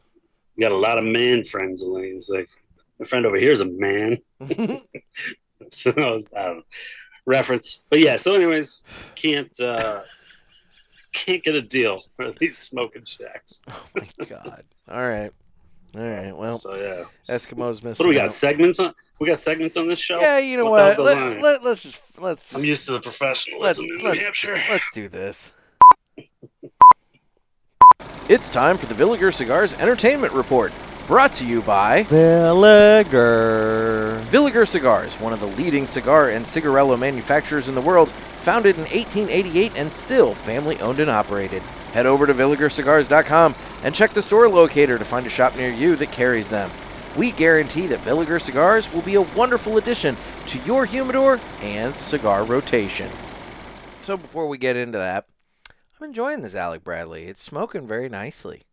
you 0.56 0.62
got 0.62 0.72
a 0.72 0.78
lot 0.78 0.98
of 0.98 1.04
man 1.04 1.44
friends. 1.44 1.84
And 1.84 2.04
he's 2.04 2.30
like, 2.30 2.50
my 3.00 3.06
friend 3.06 3.26
over 3.26 3.38
here 3.38 3.52
is 3.52 3.62
a 3.62 3.66
man. 3.66 4.18
so 5.70 5.92
I, 5.96 6.12
was, 6.12 6.34
I 6.36 6.44
don't 6.46 6.58
know. 6.58 6.64
Reference, 7.26 7.82
but 7.90 8.00
yeah. 8.00 8.18
So, 8.18 8.34
anyways, 8.34 8.82
can't 9.14 9.60
uh 9.60 10.02
can't 11.14 11.44
get 11.44 11.56
a 11.56 11.62
deal 11.62 12.00
for 12.16 12.32
these 12.40 12.58
smoking 12.58 13.06
shacks. 13.06 13.62
oh 13.70 13.86
my 13.96 14.08
god. 14.26 14.62
All 14.90 15.08
right. 15.08 15.32
All 15.96 16.02
right. 16.02 16.36
Well, 16.36 16.58
so 16.58 16.76
yeah. 16.76 17.04
Eskimos 17.34 17.84
missing 17.84 17.88
What 17.90 17.98
do 18.04 18.10
we 18.10 18.16
got? 18.16 18.26
out. 18.26 18.34
Segments 18.34 18.80
on? 18.80 18.94
We 19.20 19.28
got 19.28 19.38
segments 19.38 19.78
on 19.78 19.88
this 19.88 20.00
show. 20.00 20.20
Yeah, 20.20 20.40
you 20.40 20.58
know 20.58 20.70
What 20.70 20.98
what? 20.98 21.06
Let, 21.06 21.42
let, 21.42 21.64
let's 21.64 21.84
just 21.84 22.02
let's 22.18 22.44
just, 22.44 22.56
I'm 22.56 22.66
used 22.66 22.86
to 22.86 22.94
the 22.94 22.98
let's 22.98 23.08
professionalism 23.08 23.86
in 23.86 23.98
New 23.98 24.04
let's, 24.06 24.20
Hampshire. 24.20 24.62
let's 24.70 24.86
do 24.94 25.10
this. 25.10 25.52
It's 28.30 28.50
time 28.50 28.78
for 28.78 28.86
the 28.86 28.96
Villiger 28.96 29.34
Cigars 29.34 29.74
Entertainment 29.76 30.34
Report, 30.34 30.72
Brought 31.12 31.34
to 31.34 31.46
you 31.46 31.62
by 31.64 32.04
Villiger. 32.06 33.04
Villiger 34.28 34.66
Cigars, 34.66 35.14
one 35.20 35.34
of 35.34 35.42
the 35.42 35.48
leading 35.62 35.86
cigar 35.86 36.30
and 36.30 36.48
cigarillo 36.48 36.96
manufacturers 36.96 37.68
in 37.68 37.76
the 37.76 37.82
world, 37.82 38.10
founded 38.10 38.78
in 38.78 38.84
1888 38.84 39.78
and 39.78 39.92
still 39.92 40.34
family 40.34 40.80
owned 40.80 41.00
and 41.00 41.10
operated. 41.10 41.62
Head 41.92 42.06
over 42.06 42.26
to 42.26 42.34
villigercigars.com 42.34 43.54
and 43.84 43.94
check 43.94 44.12
the 44.12 44.22
store 44.22 44.48
locator 44.48 44.98
to 44.98 45.04
find 45.04 45.26
a 45.26 45.30
shop 45.30 45.58
near 45.58 45.70
you 45.70 45.98
that 45.98 46.14
carries 46.14 46.50
them. 46.50 46.70
We 47.18 47.34
guarantee 47.34 47.88
that 47.88 48.00
Villiger 48.00 48.40
Cigars 48.40 48.94
will 48.94 49.02
be 49.02 49.16
a 49.16 49.36
wonderful 49.36 49.80
addition 49.80 50.16
to 50.48 50.60
your 50.60 50.86
humidor 50.86 51.42
and 51.62 51.94
cigar 51.94 52.46
rotation. 52.46 53.10
So 54.00 54.16
before 54.16 54.48
we 54.48 54.58
get 54.58 54.78
into 54.78 54.98
that, 54.98 55.26
I'm 55.70 56.08
enjoying 56.08 56.42
this 56.42 56.56
Alec 56.56 56.86
Bradley. 56.86 57.26
It's 57.26 57.44
smoking 57.44 57.86
very 57.86 58.08
nicely. 58.08 58.64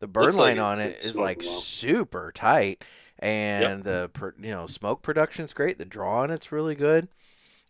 The 0.00 0.06
burn 0.06 0.24
Looks 0.24 0.38
like 0.38 0.56
line 0.56 0.58
on 0.58 0.80
it's- 0.80 1.04
it 1.06 1.10
is 1.10 1.16
like 1.16 1.38
well. 1.40 1.48
super 1.60 2.30
tight, 2.34 2.84
and 3.18 3.82
the 3.84 4.10
pr- 4.12 4.30
you 4.40 4.50
know 4.50 4.66
smoke 4.66 5.02
production's 5.02 5.52
great. 5.54 5.78
The 5.78 5.84
draw 5.86 6.20
on 6.22 6.30
it's 6.30 6.52
really 6.52 6.74
good, 6.74 7.08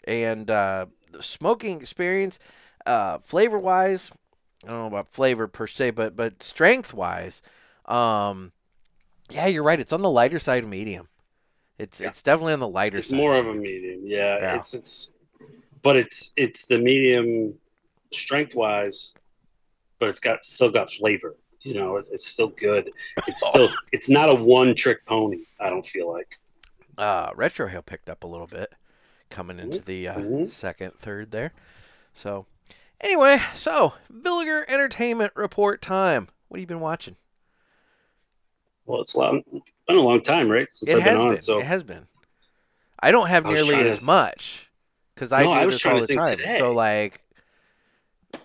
and 0.05 0.51
uh, 0.51 0.87
the 1.13 1.23
smoking 1.23 1.81
experience, 1.81 2.39
uh, 2.85 3.19
flavor 3.19 3.59
wise, 3.59 4.11
I 4.65 4.69
don't 4.69 4.81
know 4.81 4.87
about 4.87 5.13
flavor 5.13 5.47
per 5.47 5.67
se, 5.69 5.91
but 5.93 6.17
but 6.17 6.43
strength 6.43 6.93
wise, 6.93 7.43
um, 7.85 8.51
yeah, 9.31 9.47
you're 9.47 9.63
right. 9.63 9.79
It's 9.79 9.93
on 9.93 10.03
the 10.03 10.11
lighter 10.11 10.41
side 10.41 10.65
of 10.65 10.69
medium. 10.69 11.09
It's 11.79 12.01
Yeah. 12.01 12.09
it's 12.09 12.23
definitely 12.23 12.55
on 12.55 12.59
the 12.61 12.69
lighter 12.69 12.99
It's 12.99 13.09
side. 13.11 13.17
more 13.17 13.35
of 13.37 13.47
a 13.47 13.55
medium. 13.55 14.01
Yeah, 14.05 14.39
Yeah. 14.39 14.57
it's 14.57 14.75
it's, 14.75 15.11
but 15.83 15.97
it's 15.97 16.33
it's 16.37 16.67
the 16.67 16.79
medium 16.79 17.55
strength 18.13 18.57
wise, 18.57 19.15
but 20.01 20.09
it's 20.09 20.19
got 20.19 20.45
still 20.45 20.71
got 20.71 20.91
flavor. 20.91 21.37
You 21.67 21.75
know, 21.75 21.97
it, 21.97 22.07
it's 22.13 22.25
still 22.25 22.49
good. 22.49 22.91
It's 23.27 23.45
still 23.45 23.69
it's 23.91 24.09
not 24.09 24.31
a 24.31 24.35
one 24.35 24.73
trick 24.77 25.05
pony. 25.05 25.41
I 25.59 25.69
don't 25.69 25.85
feel 25.85 26.11
like. 26.13 26.39
uh, 26.97 27.33
retrohale 27.33 27.85
picked 27.85 28.09
up 28.09 28.23
a 28.23 28.27
little 28.27 28.47
bit 28.47 28.73
coming 29.31 29.59
into 29.59 29.81
the 29.83 30.07
uh, 30.09 30.15
Mhm. 30.19 30.53
second, 30.53 30.93
third 31.01 31.33
there. 31.33 31.53
So, 32.15 32.47
anyway, 33.01 33.39
so 33.55 33.95
Villiger 34.13 34.63
Entertainment 34.69 35.33
Report 35.35 35.83
time. 35.83 36.29
What 36.49 36.59
have 36.59 36.63
you 36.63 36.67
been 36.69 36.79
watching? 36.81 37.17
Well, 38.87 39.01
it's 39.01 39.15
a 39.15 39.19
long, 39.19 39.43
been 39.89 39.97
a 39.97 40.01
long 40.01 40.21
time, 40.23 40.49
right? 40.49 40.71
Since 40.71 40.91
it 40.91 40.97
I've 40.99 41.03
has 41.03 41.17
been 41.19 41.21
on. 41.27 41.33
been. 41.33 41.41
So 41.41 41.59
It 41.59 41.67
has 41.67 41.83
been. 41.83 42.07
I 43.01 43.11
don't 43.11 43.27
have 43.29 43.45
I 43.45 43.55
nearly 43.55 43.75
as 43.75 43.99
to- 43.99 44.05
much 44.05 44.71
because 45.17 45.33
I 45.33 45.43
No, 45.43 45.47
do 45.55 45.61
I 45.61 45.67
was 45.67 45.75
this 45.75 45.83
trying 45.83 45.95
all 45.97 46.01
to 46.03 46.07
the 46.07 46.13
think 46.15 46.25
time. 46.25 46.37
today. 46.39 46.59
So, 46.59 46.73
like, 46.73 47.21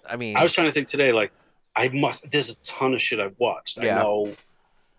I 0.10 0.16
mean, 0.18 0.36
I 0.38 0.42
was 0.44 0.52
trying 0.54 0.66
to 0.68 0.74
think 0.74 0.88
today, 0.88 1.12
like 1.12 1.32
I 1.76 1.90
must. 1.90 2.30
There's 2.30 2.50
a 2.50 2.56
ton 2.58 2.94
of 2.94 3.02
shit 3.02 3.20
I've 3.20 3.36
watched. 3.40 3.78
Yeah. 3.82 4.00
I 4.00 4.04
know, 4.04 4.32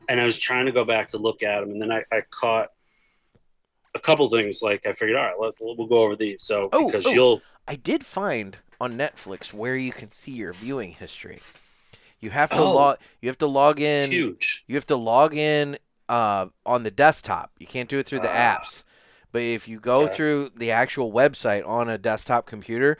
and 0.09 0.21
I 0.21 0.25
was 0.25 0.39
trying 0.39 0.67
to 0.67 0.73
go 0.73 0.85
back 0.85 1.09
to 1.09 1.19
look 1.19 1.43
at 1.43 1.61
them, 1.61 1.71
and 1.71 1.81
then 1.83 1.93
I, 1.93 2.05
I 2.11 2.23
caught 2.31 2.71
a 3.95 3.99
couple 3.99 4.29
things. 4.31 4.63
Like 4.63 4.87
I 4.87 4.93
figured, 4.93 5.17
all 5.17 5.25
right, 5.25 5.35
let's 5.39 5.59
we'll 5.61 5.87
go 5.87 6.03
over 6.03 6.17
these. 6.17 6.43
So 6.43 6.69
Oh, 6.73 6.87
because 6.87 7.07
oh. 7.07 7.11
you'll 7.11 7.43
I 7.69 7.77
did 7.77 8.05
find 8.05 8.59
on 8.81 8.95
Netflix 8.95 9.53
where 9.53 9.77
you 9.77 9.93
can 9.93 10.11
see 10.13 10.33
your 10.33 10.53
viewing 10.53 10.93
history. 10.93 11.39
You 12.21 12.31
have 12.31 12.51
to 12.51 12.57
Oh. 12.59 12.73
log. 12.73 12.99
You 13.21 13.29
have 13.29 13.39
to 13.39 13.47
log 13.47 13.81
in. 13.81 14.11
huge. 14.11 14.65
You 14.67 14.75
have 14.77 14.87
to 14.87 14.97
log 14.97 15.35
in 15.37 15.77
uh, 16.09 16.47
on 16.67 16.83
the 16.85 16.91
desktop. 16.91 17.51
You 17.59 17.67
can't 17.67 17.89
do 17.89 17.99
it 17.99 18.07
through 18.07 18.21
the 18.21 18.31
Ah. 18.31 18.59
apps. 18.61 18.83
But 19.31 19.43
if 19.43 19.67
you 19.67 19.81
go 19.81 20.05
Okay. 20.05 20.15
through 20.15 20.51
the 20.57 20.71
actual 20.71 21.11
website 21.13 21.67
on 21.67 21.89
a 21.89 21.97
desktop 21.99 22.45
computer, 22.47 22.99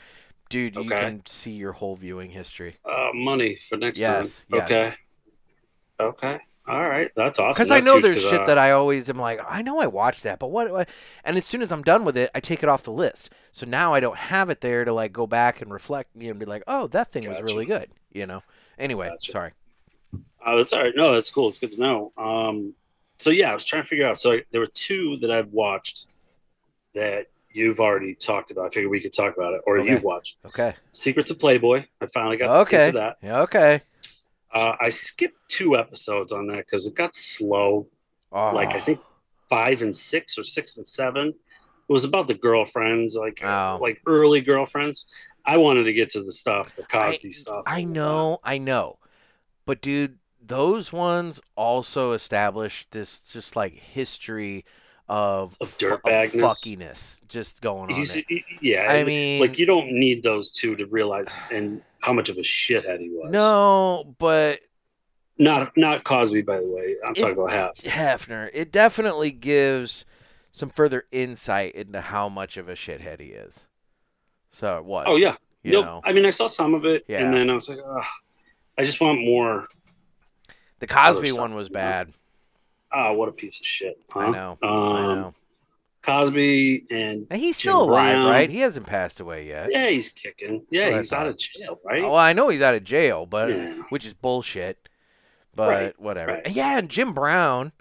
dude, 0.53 0.77
you 0.77 0.85
can 0.91 1.23
see 1.27 1.53
your 1.53 1.73
whole 1.73 1.97
viewing 1.97 2.31
history. 2.31 2.77
Uh, 2.85 3.09
money 3.15 3.57
for 3.57 3.77
next 3.77 4.01
Yes, 4.01 4.45
time. 4.51 4.61
yes. 4.61 4.71
Okay. 4.71 4.95
Okay. 5.99 6.41
All 6.69 6.89
right. 6.89 7.11
That's 7.17 7.39
awesome. 7.39 7.53
Because 7.53 7.71
I 7.71 7.81
know 7.81 7.95
huge, 7.95 8.03
there's 8.03 8.23
shit 8.23 8.41
uh, 8.43 8.45
that 8.45 8.59
I 8.59 8.71
always 8.73 9.09
am 9.09 9.19
like, 9.19 9.41
I 9.49 9.63
know 9.63 9.81
I 9.81 9.87
watched 9.87 10.23
that, 10.23 10.39
but 10.39 10.49
what? 10.49 10.89
And 11.25 11.37
as 11.37 11.45
soon 11.45 11.63
as 11.63 11.73
I'm 11.73 11.83
done 11.83 12.05
with 12.05 12.17
it, 12.17 12.31
I 12.35 12.41
take 12.41 12.63
it 12.63 12.69
off 12.69 12.83
the 12.83 12.93
list. 12.93 13.31
So 13.51 13.67
now 13.67 13.95
I 13.95 14.01
don't 14.01 14.17
have 14.17 14.51
it 14.51 14.61
there 14.61 14.85
to 14.85 14.93
like 14.93 15.13
go 15.13 15.27
back 15.27 15.61
and 15.61 15.73
reflect, 15.73 16.11
you 16.15 16.25
know, 16.25 16.31
and 16.31 16.39
be 16.39 16.47
like, 16.47 16.63
oh, 16.67 16.87
that 16.89 17.11
thing 17.11 17.29
was 17.29 17.41
really 17.41 17.67
good, 17.67 17.91
you 18.13 18.27
know. 18.27 18.43
Anyway, 18.79 19.09
Gotcha. 19.09 19.33
sorry. 19.33 19.53
Oh, 20.45 20.57
that's 20.57 20.73
all 20.73 20.81
right. 20.83 20.93
No, 20.95 21.15
that's 21.15 21.31
cool. 21.31 21.49
It's 21.49 21.59
good 21.59 21.73
to 21.73 21.81
know. 21.81 22.13
Um, 22.17 22.75
so 23.19 23.31
yeah, 23.31 23.51
I 23.51 23.55
was 23.55 23.65
trying 23.65 23.83
to 23.83 23.89
figure 23.89 24.07
out. 24.07 24.19
So 24.19 24.33
I, 24.33 24.43
there 24.51 24.61
were 24.61 24.67
two 24.67 25.17
that 25.19 25.31
I've 25.31 25.49
watched 25.49 26.07
that 26.95 27.27
you've 27.55 27.81
already 27.81 28.15
talked 28.15 28.51
about. 28.51 28.67
I 28.67 28.69
figured 28.71 28.91
we 28.91 29.01
could 29.01 29.13
talk 29.13 29.37
about 29.37 29.55
it, 29.55 29.61
or 29.67 29.79
Okay. 29.79 29.91
you've 29.91 30.03
watched 30.03 30.37
Okay. 30.47 30.75
Secrets 30.93 31.31
of 31.31 31.39
Playboy. 31.39 31.85
I 32.01 32.07
finally 32.07 32.37
got 32.37 32.61
Okay. 32.63 32.87
into 32.87 32.99
that. 32.99 33.17
Yeah, 33.23 33.41
okay. 33.43 33.81
Uh, 34.53 34.75
I 34.81 34.91
skipped 34.91 35.39
two 35.49 35.77
episodes 35.77 36.33
on 36.33 36.47
that 36.49 36.59
because 36.67 36.87
it 36.87 36.95
got 36.95 37.15
slow. 37.15 37.89
Oh, 38.33 38.53
Like 38.55 38.75
I 38.75 38.81
think 38.81 39.01
five 39.49 39.83
and 39.83 39.95
six 39.97 40.39
or 40.39 40.45
six 40.45 40.77
and 40.77 40.87
seven. 40.87 41.29
It 41.29 41.93
was 41.93 42.05
about 42.05 42.29
the 42.29 42.35
girlfriends, 42.35 43.17
like 43.17 43.45
uh, 43.45 43.77
Oh. 43.77 43.83
like 43.83 44.01
early 44.07 44.41
girlfriends. 44.41 45.07
I 45.45 45.57
wanted 45.59 45.85
to 45.85 45.93
get 45.93 46.11
to 46.11 46.23
the 46.23 46.33
stuff, 46.33 46.75
the 46.77 46.85
Cosby 46.85 47.33
stuff. 47.33 47.63
I 47.67 47.85
know, 47.85 48.39
I 48.45 48.59
know. 48.59 48.99
But 49.67 49.81
dude, 49.81 50.19
those 50.41 50.93
ones 50.93 51.41
also 51.57 52.13
established 52.13 52.91
this 52.93 53.21
just 53.21 53.57
like 53.57 53.73
history 53.75 54.65
of, 55.09 55.57
Of 55.61 55.77
dirtbagness? 55.79 56.41
fuckiness 56.41 57.21
just 57.29 57.61
going 57.61 57.93
on. 57.93 58.05
Yeah, 58.61 58.87
I 58.91 59.05
mean, 59.05 59.41
like 59.41 59.59
you 59.59 59.67
don't 59.67 59.93
need 59.93 60.23
those 60.23 60.51
two 60.53 60.77
to 60.77 60.87
realize 60.87 61.41
and 61.51 61.83
how 62.01 62.13
much 62.13 62.29
of 62.29 62.37
a 62.39 62.43
shithead 62.43 63.01
he 63.01 63.11
was. 63.11 63.31
no, 63.31 64.15
but 64.19 64.61
not 65.39 65.73
not 65.77 66.05
Cosby, 66.05 66.43
by 66.43 66.61
the 66.61 66.67
way. 66.67 66.97
I'm 67.05 67.13
It- 67.13 67.21
talking 67.21 67.33
about 67.37 67.51
half. 67.53 67.77
Hefner, 67.79 68.51
it 68.53 68.71
definitely 68.73 69.31
gives 69.33 70.05
some 70.53 70.69
further 70.71 71.05
insight 71.11 71.75
into 71.75 72.01
how 72.01 72.29
much 72.29 72.57
of 72.57 72.69
a 72.69 72.75
shithead 72.75 73.21
he 73.21 73.29
is. 73.29 73.67
So 74.51 74.79
it 74.79 74.85
was. 74.85 75.07
Oh 75.09 75.17
yeah, 75.17 75.37
You 75.63 75.73
Nope. 75.73 75.85
know, 75.87 76.01
I 76.05 76.13
mean, 76.13 76.27
I 76.27 76.31
saw 76.31 76.47
some 76.47 76.75
of 76.75 76.85
it, 76.85 77.05
Yeah. 77.09 77.25
and 77.25 77.33
then 77.35 77.49
I 77.51 77.55
was 77.55 77.69
like, 77.69 77.79
I 78.79 78.85
just 78.85 79.01
want 79.01 79.21
more. 79.21 79.67
the 80.81 80.87
Cosby 80.87 81.33
one 81.33 81.55
was 81.55 81.69
bad. 81.69 82.13
Ah, 82.93 83.13
what 83.13 83.29
a 83.29 83.33
piece 83.33 83.59
of 83.61 83.67
shit. 83.67 83.99
I 84.15 84.31
know. 84.31 84.59
Um, 84.63 84.69
I 84.71 85.15
know. 85.15 85.35
Cosby 86.03 86.85
and 86.91 87.27
And 87.31 87.41
he's 87.41 87.59
Jim 87.59 87.71
still 87.71 87.83
alive, 87.85 88.17
Brown. 88.17 88.27
right? 88.27 88.51
He 88.51 88.59
hasn't 88.59 88.87
passed 88.87 89.21
away 89.21 89.47
yet. 89.47 89.69
yeah, 89.71 89.89
he's 89.89 90.11
kicking. 90.11 90.63
Yeah, 90.69 90.97
he's 90.97 91.13
out 91.13 91.29
of 91.29 91.39
jail, 91.39 91.79
right? 91.85 92.03
Well, 92.03 92.17
I 92.17 92.33
know 92.33 92.49
he's 92.49 92.61
out 92.63 92.75
of 92.75 92.83
jail, 92.83 93.25
but 93.25 93.51
Yeah. 93.51 93.83
which 93.91 94.05
is 94.05 94.13
bullshit. 94.13 94.89
But 95.55 95.69
Right, 95.69 96.01
whatever. 96.01 96.33
right. 96.33 96.51
Yeah, 96.51 96.79
and 96.79 96.89
Jim 96.89 97.13
Brown. 97.13 97.73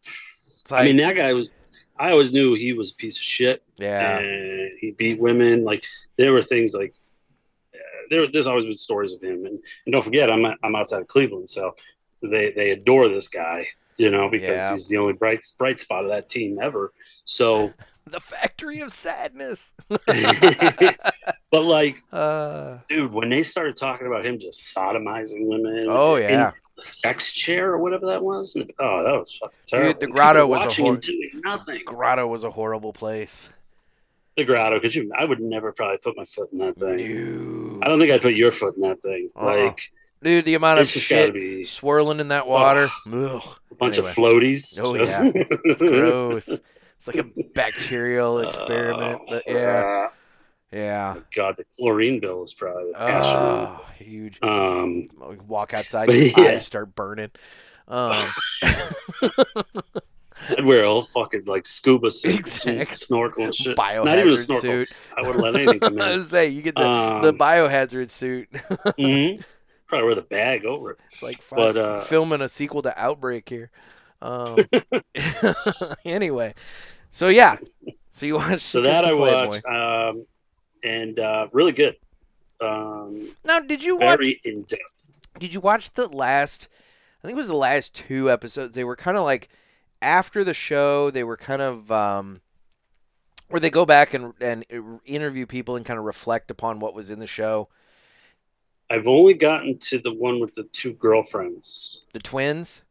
It's 0.00 0.64
I 0.70 0.84
mean, 0.84 0.96
that 0.98 1.16
guy 1.16 1.32
was. 1.32 1.50
I 1.98 2.10
always 2.12 2.32
knew 2.32 2.54
he 2.54 2.72
was 2.74 2.92
a 2.92 2.94
piece 2.94 3.16
of 3.16 3.22
shit, 3.22 3.62
yeah, 3.76 4.18
and 4.18 4.70
he 4.78 4.90
beat 4.92 5.18
women. 5.18 5.64
Like 5.64 5.84
there 6.16 6.32
were 6.32 6.42
things 6.42 6.74
like 6.74 6.94
uh, 7.74 7.78
there. 8.10 8.26
There's 8.30 8.46
always 8.46 8.66
been 8.66 8.76
stories 8.76 9.12
of 9.14 9.22
him, 9.22 9.46
and, 9.46 9.58
and 9.86 9.92
don't 9.92 10.02
forget, 10.04 10.30
I'm 10.30 10.44
I'm 10.62 10.76
outside 10.76 11.00
of 11.02 11.08
Cleveland, 11.08 11.48
so 11.50 11.74
they 12.22 12.50
they 12.52 12.70
adore 12.70 13.08
this 13.08 13.26
guy, 13.28 13.66
you 13.98 14.10
know, 14.10 14.28
because 14.30 14.58
Yeah. 14.60 14.70
he's 14.70 14.88
the 14.88 14.96
only 14.96 15.12
bright 15.12 15.44
bright 15.58 15.78
spot 15.78 16.04
of 16.04 16.10
that 16.10 16.28
team 16.28 16.58
ever. 16.62 16.92
So, 17.24 17.74
the 18.06 18.20
factory 18.20 18.80
of 18.80 18.94
sadness. 18.94 19.74
but 21.50 21.62
like, 21.64 22.02
uh, 22.12 22.78
dude, 22.88 23.12
when 23.12 23.28
they 23.28 23.42
started 23.42 23.76
talking 23.76 24.06
about 24.06 24.24
him 24.24 24.38
just 24.38 24.74
sodomizing 24.74 25.46
women, 25.46 25.84
oh 25.88 26.16
in 26.16 26.30
yeah, 26.30 26.52
the 26.76 26.82
sex 26.82 27.32
chair 27.32 27.72
or 27.72 27.78
whatever 27.78 28.06
that 28.06 28.22
was, 28.22 28.56
oh, 28.78 29.04
that 29.04 29.12
was 29.18 29.36
fucking 29.36 29.58
terrible. 29.66 30.00
the 30.00 30.06
grotto 30.06 30.46
was 30.46 30.78
a 30.78 30.82
hor- 30.82 30.94
him 30.94 31.00
doing 31.00 31.30
nothing. 31.44 31.82
Grotto 31.84 32.26
was 32.26 32.44
a 32.44 32.50
horrible 32.50 32.92
place. 32.92 33.48
The 34.36 34.44
grotto, 34.44 34.76
because 34.76 34.94
you? 34.94 35.10
I 35.18 35.24
would 35.24 35.40
never 35.40 35.72
probably 35.72 35.98
put 35.98 36.16
my 36.16 36.24
foot 36.24 36.50
in 36.52 36.58
that 36.58 36.78
thing. 36.78 36.96
Dude, 36.98 37.82
I 37.82 37.88
don't 37.88 37.98
think 37.98 38.12
I'd 38.12 38.22
put 38.22 38.34
your 38.34 38.52
foot 38.52 38.76
in 38.76 38.82
that 38.82 39.02
thing. 39.02 39.28
Uh-uh. 39.34 39.44
Like 39.44 39.90
dude, 40.22 40.44
the 40.44 40.54
amount 40.54 40.80
of 40.80 40.84
it's 40.84 40.92
to 40.94 40.98
shit 41.00 41.66
swirling 41.66 42.20
in 42.20 42.28
that 42.28 42.46
water. 42.46 42.88
Ugh, 43.12 43.42
a 43.70 43.74
bunch 43.74 43.98
anyway. 43.98 44.10
of 44.10 44.16
floaties. 44.16 44.78
Oh, 44.80 44.96
Just- 44.96 45.78
gross. 45.78 46.48
It's 46.48 47.06
like 47.06 47.16
a 47.16 47.24
bacterial 47.54 48.40
experiment. 48.40 49.20
Oh, 49.22 49.26
but 49.28 49.42
yeah, 49.46 50.08
uh, 50.08 50.08
yeah. 50.72 51.16
God, 51.34 51.56
the 51.56 51.64
chlorine 51.64 52.18
bill 52.20 52.42
is 52.42 52.52
probably. 52.52 52.92
Oh, 52.96 53.84
huge. 53.96 54.38
Um, 54.42 55.08
Walk 55.46 55.74
outside, 55.74 56.10
your 56.10 56.16
yeah. 56.36 56.50
eyes 56.56 56.66
start 56.66 56.94
burning. 56.96 57.30
Um, 57.86 58.26
I'd 60.50 60.64
wear 60.64 60.84
a 60.84 60.88
whole 60.88 61.02
fucking 61.02 61.44
like 61.46 61.66
scuba 61.66 62.10
suit, 62.10 62.38
Exactly. 62.38 62.94
snorkel 62.94 63.44
and 63.44 63.54
shit. 63.54 63.76
Not 63.76 63.92
even 63.94 64.08
a 64.08 64.10
biohazard 64.10 64.36
snorkel. 64.44 64.60
suit. 64.70 64.88
I 65.16 65.20
wouldn't 65.22 65.40
let 65.42 65.54
anything 65.56 65.80
come 65.80 65.92
in. 65.98 66.02
I 66.02 66.16
was 66.16 66.30
say 66.30 66.48
you 66.48 66.62
get 66.62 66.74
the, 66.76 66.86
Um, 66.86 67.22
the 67.22 67.32
biohazard 67.32 68.10
suit. 68.10 68.48
mhm. 68.52 69.42
Probably 69.88 70.06
wear 70.06 70.14
the 70.14 70.22
bag 70.22 70.64
over 70.64 70.92
it. 70.92 70.98
It's 71.12 71.22
like 71.22 71.42
But, 71.50 71.76
uh, 71.76 72.00
filming 72.00 72.40
a 72.40 72.48
sequel 72.48 72.82
to 72.82 73.00
Outbreak 73.00 73.48
here. 73.48 73.70
Um, 74.20 74.58
anyway, 76.04 76.54
so 77.10 77.28
yeah, 77.28 77.56
so 78.10 78.26
you 78.26 78.34
watched 78.36 78.62
So 78.62 78.82
that 78.82 79.04
I 79.04 79.12
watched, 79.14 79.64
um, 79.64 80.26
and 80.82 81.18
uh, 81.18 81.48
really 81.52 81.72
good. 81.72 81.96
Um, 82.60 83.34
Now, 83.44 83.60
did 83.60 83.82
you 83.82 83.96
watch? 83.96 84.18
very 84.18 84.40
in 84.44 84.62
depth. 84.62 84.82
Did 85.38 85.54
you 85.54 85.60
watch 85.60 85.92
the 85.92 86.08
last 86.08 86.68
I 87.22 87.26
think 87.26 87.36
it 87.36 87.40
was 87.40 87.48
the 87.48 87.54
last 87.54 87.94
two 87.94 88.30
episodes. 88.30 88.74
They 88.74 88.84
were 88.84 88.96
kind 88.96 89.16
of 89.16 89.24
like 89.24 89.48
after 90.00 90.44
the 90.44 90.54
show. 90.54 91.10
They 91.10 91.24
were 91.24 91.36
kind 91.36 91.60
of 91.60 91.90
um, 91.90 92.40
where 93.48 93.60
they 93.60 93.70
go 93.70 93.84
back 93.84 94.14
and 94.14 94.34
and 94.40 94.64
interview 95.04 95.46
people 95.46 95.76
and 95.76 95.84
kind 95.84 95.98
of 95.98 96.04
reflect 96.04 96.50
upon 96.50 96.78
what 96.78 96.94
was 96.94 97.10
in 97.10 97.18
the 97.18 97.26
show. 97.26 97.68
I've 98.90 99.06
only 99.08 99.34
gotten 99.34 99.78
to 99.78 99.98
the 99.98 100.12
one 100.12 100.40
with 100.40 100.54
the 100.54 100.64
two 100.64 100.94
girlfriends, 100.94 102.04
The 102.12 102.20
twins. 102.20 102.82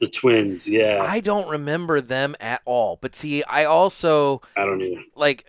the 0.00 0.08
twins. 0.08 0.68
Yeah, 0.68 0.98
I, 1.00 1.20
don't 1.20 1.48
remember 1.48 2.00
them 2.00 2.34
at 2.40 2.62
all. 2.64 2.98
But 3.00 3.14
see, 3.14 3.42
I 3.44 3.64
also 3.64 4.40
I 4.56 4.64
don't 4.64 4.80
either. 4.82 5.02
like 5.14 5.44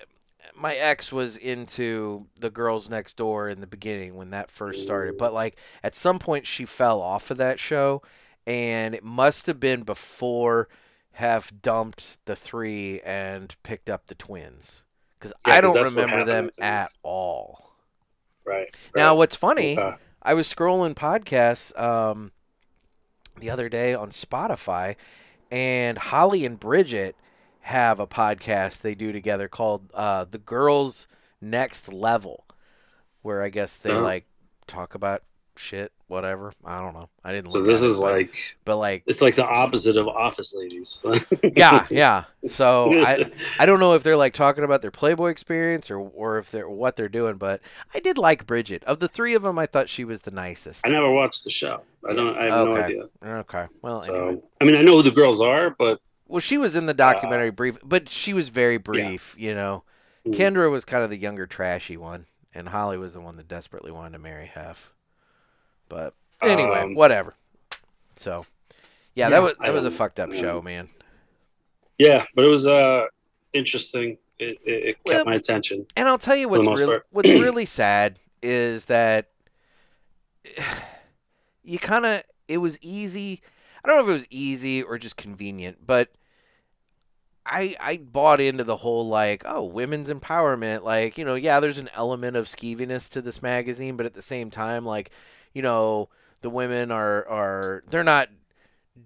my 0.56 0.76
ex 0.76 1.12
was 1.12 1.38
into 1.38 2.28
the 2.40 2.50
girls 2.50 2.90
next 2.90 3.18
door 3.18 3.50
in 3.50 3.60
the 3.62 3.68
beginning 3.68 4.16
when 4.16 4.30
that 4.30 4.52
first 4.52 4.84
started 4.84 5.18
but 5.18 5.34
like 5.34 5.58
at 5.84 5.96
some 5.96 6.20
point 6.20 6.46
she 6.46 6.64
fell 6.64 7.02
off 7.02 7.32
of 7.32 7.38
that 7.38 7.60
show 7.60 8.02
and 8.46 8.94
it 8.94 9.04
must 9.04 9.48
have 9.48 9.60
been 9.60 9.82
before 9.82 10.70
have 11.14 11.52
dumped 11.64 12.24
the 12.26 12.36
three 12.36 13.02
and 13.02 13.56
picked 13.64 13.90
up 13.90 14.06
the 14.08 14.16
twins 14.16 14.84
because 15.18 15.34
Yeah, 15.46 15.56
i 15.56 15.62
don't 15.62 15.82
remember 15.84 16.24
them 16.24 16.52
at 16.62 16.92
all 17.02 17.73
Right. 18.46 18.76
now 18.96 19.10
right. 19.12 19.18
what's 19.18 19.36
funny. 19.36 19.78
I 20.22 20.34
was 20.34 20.54
scrolling 20.54 20.96
podcasts 20.96 21.78
um, 21.80 22.32
the 23.40 23.50
other 23.50 23.68
day 23.70 23.94
on 23.94 24.10
Spotify, 24.12 24.96
and 25.52 25.98
Holly 25.98 26.46
and 26.46 26.60
Bridget 26.60 27.16
have 27.62 28.00
a 28.00 28.08
podcast 28.08 28.82
they 28.82 28.96
do 28.96 29.12
together 29.12 29.48
called 29.48 29.90
uh, 29.94 30.26
"The 30.30 30.38
Girls 30.38 31.08
Next 31.42 31.92
Level," 31.92 32.46
where 33.22 33.42
I 33.44 33.50
guess 33.50 33.78
they 33.78 33.92
Uh-huh. 33.92 34.02
like 34.02 34.26
talk 34.68 34.96
about 34.96 35.24
shit, 35.58 35.92
whatever. 36.14 36.54
I 36.64 36.80
don't 36.80 36.94
know. 36.94 37.10
I 37.24 37.34
didn't. 37.34 37.50
So 37.52 37.58
look 37.60 37.68
this 37.68 37.82
at 37.82 37.86
it, 37.86 37.90
is 37.90 38.00
but- 38.00 38.12
like 38.14 38.58
but 38.64 38.78
like, 38.78 39.04
it's 39.06 39.22
like 39.22 39.36
the 39.36 39.46
opposite 39.46 39.98
of 39.98 40.08
Office 40.08 40.54
Ladies. 40.56 41.04
yeah, 41.56 41.86
yeah. 41.90 42.24
So 42.48 42.94
I, 43.04 43.30
I 43.60 43.66
don't 43.66 43.80
know 43.82 43.94
if 43.96 44.04
they're 44.04 44.16
like 44.16 44.34
talking 44.34 44.64
about 44.64 44.82
their 44.82 44.92
Playboy 44.92 45.30
experience 45.32 45.92
or 45.92 46.00
or 46.00 46.38
if 46.38 46.52
they're 46.52 46.70
what 46.70 46.96
they're 46.96 47.10
doing, 47.10 47.36
but 47.36 47.60
I 47.94 48.00
did 48.00 48.18
like 48.18 48.46
Bridget. 48.48 48.84
Of 48.86 49.00
the 49.00 49.08
three 49.10 49.34
of 49.36 49.42
them, 49.44 49.60
I 49.60 49.66
thought 49.66 49.90
she 49.90 50.06
was 50.06 50.22
the 50.22 50.32
nicest. 50.32 50.88
I 50.88 50.90
never 50.92 51.12
watched 51.12 51.44
the 51.44 51.50
show. 51.50 51.82
I 52.08 52.14
don't. 52.14 52.38
I 52.38 52.44
have 52.44 52.52
no 52.68 52.72
Okay. 52.74 52.84
idea. 52.84 53.04
Okay. 53.26 53.66
Well, 53.82 54.02
So 54.02 54.16
anyway. 54.28 54.42
I 54.62 54.64
mean, 54.66 54.76
I 54.76 54.82
know 54.82 54.98
who 54.98 55.04
the 55.04 55.12
girls 55.12 55.42
are, 55.42 55.72
but 55.72 56.00
Well, 56.28 56.40
she 56.40 56.58
was 56.58 56.76
Uh, 56.76 56.80
in 56.80 56.86
the 56.86 56.94
documentary 56.94 57.50
brief, 57.52 57.78
but 57.84 58.08
she 58.10 58.34
was 58.34 58.50
very 58.50 58.78
brief. 58.78 59.36
You 59.38 59.54
know, 59.56 59.84
mm, 60.26 60.34
Kendra 60.36 60.70
was 60.72 60.86
kind 60.86 61.04
of 61.04 61.10
the 61.10 61.18
younger, 61.18 61.46
trashy 61.48 61.98
one, 61.98 62.26
and 62.54 62.70
Holly 62.70 62.98
was 62.98 63.14
the 63.14 63.22
one 63.22 63.38
that 63.38 63.48
desperately 63.48 63.92
wanted 63.92 64.14
to 64.14 64.20
marry 64.20 64.46
Hef. 64.48 64.93
But 65.90 66.14
anyway, 66.42 66.82
Um, 66.82 66.96
whatever. 66.96 67.36
So, 68.16 68.46
yeah, 69.16 69.26
Yeah, 69.26 69.30
that 69.32 69.42
was 69.42 69.54
that 69.60 69.74
was 69.74 69.86
a 69.86 69.92
fucked 69.92 70.20
up 70.20 70.34
show, 70.34 70.62
man. 70.62 70.90
yeah, 71.98 72.26
but 72.36 72.46
it 72.46 72.48
was 72.50 72.68
uh 72.68 73.06
interesting. 73.54 74.18
It, 74.40 74.58
it, 74.66 74.72
it 74.86 74.86
kept 74.96 75.06
Well, 75.06 75.26
my 75.26 75.36
attention. 75.36 75.86
And 75.96 76.08
I'll 76.08 76.18
tell 76.18 76.36
you 76.36 76.50
what's 76.50 76.68
really 76.68 77.00
what's 77.12 77.30
really 77.30 77.66
sad 77.66 78.20
is 78.42 78.86
that 78.86 79.30
you 81.64 81.80
kind 81.80 82.06
of 82.06 82.24
it 82.48 82.58
was 82.58 82.78
easy. 82.82 83.42
I 83.84 83.88
don't 83.88 83.98
know 83.98 84.04
if 84.04 84.10
it 84.10 84.14
was 84.14 84.28
easy 84.30 84.82
or 84.84 84.98
just 84.98 85.18
convenient, 85.18 85.86
but 85.86 86.10
I 87.46 87.76
I 87.80 87.98
bought 87.98 88.40
into 88.42 88.64
the 88.64 88.78
whole 88.78 89.08
like 89.08 89.44
oh 89.46 89.64
women's 89.64 90.10
empowerment 90.10 90.84
like 90.84 91.18
you 91.18 91.26
know 91.26 91.36
yeah 91.36 91.60
there's 91.60 91.78
an 91.78 91.90
element 91.94 92.38
of 92.38 92.46
skeeviness 92.46 93.10
to 93.12 93.22
this 93.22 93.42
magazine, 93.42 93.98
but 93.98 94.06
at 94.06 94.14
the 94.14 94.22
same 94.22 94.50
time 94.50 94.86
like 94.86 95.12
you 95.54 95.62
know 95.62 96.10
the 96.42 96.50
women 96.50 96.92
are 96.92 97.28
are 97.28 97.84
they're 97.90 98.04
not 98.04 98.30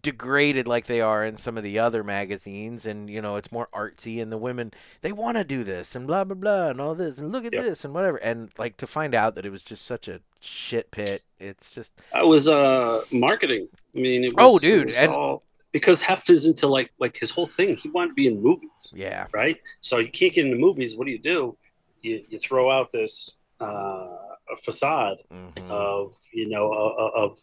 degraded 0.02 0.68
like 0.68 0.86
they 0.86 1.00
are 1.00 1.24
in 1.24 1.38
some 1.38 1.58
of 1.58 1.64
the 1.64 1.80
other 1.80 2.04
magazines 2.04 2.86
and 2.86 3.10
you 3.10 3.22
know 3.22 3.38
it's 3.38 3.52
more 3.54 3.70
artsy 3.74 4.22
and 4.22 4.32
the 4.32 4.38
women 4.38 4.72
they 5.02 5.14
want 5.14 5.38
to 5.38 5.46
do 5.46 5.64
this 5.64 5.96
and 5.96 6.06
blah 6.08 6.26
blah 6.26 6.36
blah 6.36 6.70
and 6.70 6.82
all 6.82 6.94
this 6.94 7.18
and 7.18 7.32
look 7.32 7.46
at 7.46 7.54
Yep. 7.54 7.64
this 7.64 7.86
and 7.86 7.94
whatever 7.94 8.18
and 8.18 8.52
like 8.58 8.76
to 8.78 8.88
find 8.88 9.16
out 9.16 9.36
that 9.36 9.46
it 9.46 9.50
was 9.50 9.64
just 9.64 9.86
such 9.86 10.10
a 10.10 10.20
shit 10.42 10.92
pit 10.92 11.24
it's 11.40 11.74
just 11.74 11.94
I 12.14 12.24
was 12.24 12.48
uh 12.50 13.02
marketing. 13.12 13.70
I 13.96 14.00
mean, 14.00 14.24
it 14.26 14.34
was, 14.36 14.56
Oh, 14.56 14.60
dude, 14.60 14.94
and- 14.94 15.12
all, 15.12 15.44
because 15.72 16.02
Hef 16.02 16.30
is 16.30 16.46
into 16.46 16.68
like 16.68 16.92
like 17.00 17.16
his 17.18 17.30
whole 17.30 17.48
thing. 17.48 17.78
He 17.78 17.90
wanted 17.90 18.10
to 18.10 18.14
be 18.16 18.28
in 18.28 18.42
movies. 18.42 18.92
yeah 18.94 19.28
right? 19.32 19.58
So 19.80 20.00
you 20.00 20.10
can't 20.10 20.34
get 20.34 20.46
into 20.46 20.58
movies. 20.58 20.98
What 20.98 21.06
do 21.06 21.12
you 21.12 21.20
do? 21.20 21.56
You, 22.02 22.24
you 22.30 22.40
throw 22.40 22.70
out 22.72 22.92
this 22.92 23.34
uh, 23.60 24.08
a 24.52 24.56
facade 24.58 25.18
mhm. 25.32 25.70
of 25.70 26.16
you 26.34 26.48
know 26.50 26.72
of, 26.72 27.14
of 27.32 27.40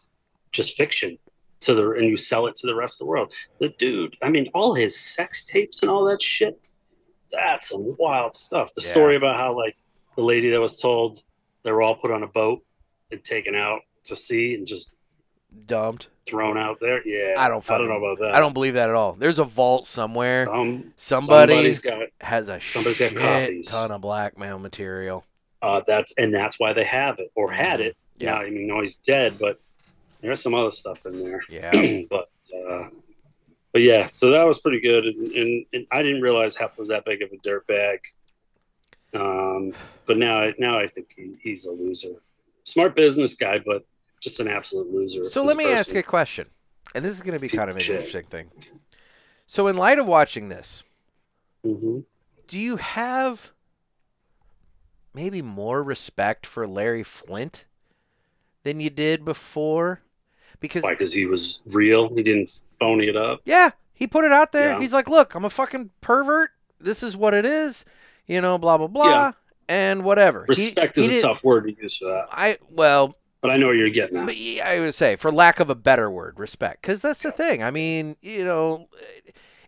just 0.51 0.75
fiction 0.75 1.17
to 1.61 1.73
the 1.73 1.91
and 1.91 2.05
you 2.05 2.17
sell 2.17 2.47
it 2.47 2.55
to 2.57 2.67
the 2.67 2.75
rest 2.75 2.95
of 2.95 3.05
the 3.05 3.09
world. 3.09 3.33
The 3.59 3.69
dude, 3.69 4.15
I 4.21 4.29
mean, 4.29 4.47
all 4.53 4.73
his 4.73 4.99
sex 4.99 5.45
tapes 5.45 5.81
and 5.81 5.89
all 5.91 6.05
that 6.05 6.21
shit. 6.21 6.59
That's 7.31 7.69
some 7.69 7.95
wild 7.97 8.35
stuff. 8.35 8.73
The 8.73 8.81
Yeah. 8.83 8.91
story 8.91 9.15
about 9.15 9.35
how 9.37 9.55
like 9.55 9.75
the 10.15 10.23
lady 10.23 10.49
that 10.51 10.61
was 10.61 10.75
told 10.75 11.23
they 11.63 11.71
were 11.71 11.81
all 11.81 11.95
put 11.95 12.11
on 12.11 12.23
a 12.23 12.27
boat 12.27 12.63
and 13.11 13.23
taken 13.23 13.55
out 13.55 13.81
to 14.05 14.15
sea 14.15 14.53
and 14.53 14.67
just 14.67 14.93
dumped 15.65 16.09
thrown 16.27 16.57
out 16.57 16.79
there. 16.79 17.05
Yeah, 17.07 17.35
I 17.37 17.47
don't 17.49 17.67
I 17.69 17.77
don't 17.77 17.87
know 17.87 17.97
about 17.97 18.19
that. 18.19 18.35
I 18.35 18.39
don't 18.39 18.53
believe 18.53 18.73
that 18.75 18.89
at 18.89 18.95
all 18.95 19.13
there's 19.13 19.39
a 19.39 19.43
vault 19.45 19.87
somewhere 19.87 20.45
Some, 20.45 20.93
somebody- 20.97 21.53
somebody's 21.53 21.79
got 21.79 21.99
has 22.21 22.49
a 22.49 22.59
Somebody's 22.61 22.99
got 22.99 23.15
copies. 23.15 23.67
ton 23.67 23.91
of 23.91 24.01
blackmail 24.01 24.59
material 24.59 25.25
uh, 25.65 25.81
that's 25.85 26.13
and 26.17 26.33
that's 26.33 26.59
why 26.59 26.73
they 26.73 26.83
have 26.85 27.19
it 27.19 27.31
or 27.35 27.51
had 27.51 27.81
it. 27.81 27.95
Mm-hmm. 27.95 28.23
Yeah. 28.23 28.33
Now, 28.33 28.41
I 28.41 28.49
mean, 28.49 28.67
no, 28.67 28.81
he's 28.81 28.95
dead, 28.95 29.33
but 29.39 29.59
there's 30.21 30.41
some 30.41 30.53
other 30.53 30.71
stuff 30.71 31.05
in 31.05 31.23
there. 31.23 31.41
yeah 31.49 31.71
but 32.09 32.29
uh, 32.69 32.87
but 33.73 33.81
yeah, 33.81 34.05
so 34.05 34.31
that 34.31 34.45
was 34.45 34.59
pretty 34.59 34.79
good, 34.79 35.05
and, 35.05 35.27
and, 35.33 35.65
and 35.73 35.87
I 35.91 36.01
didn't 36.01 36.21
realize 36.21 36.55
Hef 36.55 36.77
was 36.77 36.87
that 36.87 37.03
big 37.03 37.21
of 37.21 37.29
a 37.33 37.37
dirtbag. 37.37 37.97
Um, 39.13 39.73
but 40.05 40.17
now, 40.17 40.49
now 40.59 40.77
I 40.79 40.87
think 40.87 41.13
he, 41.15 41.33
he's 41.41 41.65
a 41.65 41.71
loser. 41.71 42.21
Smart 42.63 42.95
business 42.95 43.33
guy, 43.33 43.59
but 43.65 43.85
just 44.21 44.39
an 44.39 44.47
absolute 44.47 44.91
loser. 44.93 45.25
So 45.25 45.43
let 45.43 45.57
me 45.57 45.65
ask 45.65 45.87
person. 45.87 45.95
you 45.95 45.99
a 45.99 46.03
question, 46.03 46.47
and 46.93 47.03
this 47.03 47.13
is 47.15 47.21
going 47.21 47.33
to 47.33 47.39
be 47.39 47.49
kind 47.49 47.69
of 47.69 47.75
an 47.75 47.81
Shit. 47.81 47.95
interesting 47.97 48.25
thing. 48.25 48.49
So, 49.45 49.67
in 49.67 49.75
light 49.77 49.99
of 49.99 50.07
watching 50.07 50.47
this, 50.49 50.83
Mhm. 51.65 52.05
do 52.47 52.57
you 52.57 52.77
have 52.77 53.51
maybe 55.15 55.41
more 55.41 55.81
respect 55.81 56.45
for 56.45 56.67
Larry 56.67 57.03
Flynt 57.03 57.65
than 58.63 58.79
you 58.79 58.89
did 58.89 59.23
before? 59.25 60.01
Because 60.59 60.83
Why? 60.83 60.91
Because 60.91 61.13
he 61.13 61.25
was 61.25 61.61
real. 61.67 62.13
He 62.13 62.21
didn't 62.23 62.49
phony 62.79 63.07
it 63.07 63.15
up. 63.15 63.41
yeah, 63.45 63.71
he 63.93 64.05
put 64.07 64.25
it 64.25 64.31
out 64.31 64.51
there. 64.51 64.73
Yeah. 64.73 64.79
He's 64.79 64.93
like, 64.93 65.09
"Look, 65.09 65.33
I'm 65.35 65.45
a 65.45 65.49
fucking 65.49 65.91
pervert. 66.01 66.51
This 66.79 67.01
is 67.01 67.15
what 67.15 67.33
it 67.33 67.45
is." 67.45 67.85
You 68.27 68.41
know, 68.41 68.57
blah 68.57 68.77
blah 68.77 68.87
blah, 68.87 69.07
Yeah. 69.09 69.31
and 69.69 70.03
whatever. 70.03 70.45
Respect 70.47 70.95
he 70.97 71.05
is 71.05 71.23
a 71.23 71.27
tough 71.27 71.43
word 71.43 71.65
to 71.65 71.81
use 71.81 71.97
for 71.97 72.05
that, 72.05 72.27
I 72.31 72.57
well, 72.69 73.15
but 73.41 73.51
I 73.51 73.57
know 73.57 73.67
what 73.67 73.75
you're 73.77 73.89
getting 73.89 74.17
at. 74.17 74.25
But 74.25 74.35
I 74.65 74.79
would 74.79 74.95
say, 74.95 75.15
for 75.15 75.31
lack 75.31 75.59
of 75.59 75.69
a 75.69 75.75
better 75.75 76.09
word, 76.09 76.39
respect. 76.39 76.81
Because 76.81 77.01
that's 77.01 77.21
the 77.21 77.31
thing. 77.31 77.61
I 77.61 77.69
mean, 77.69 78.15
you 78.21 78.43
know, 78.43 78.87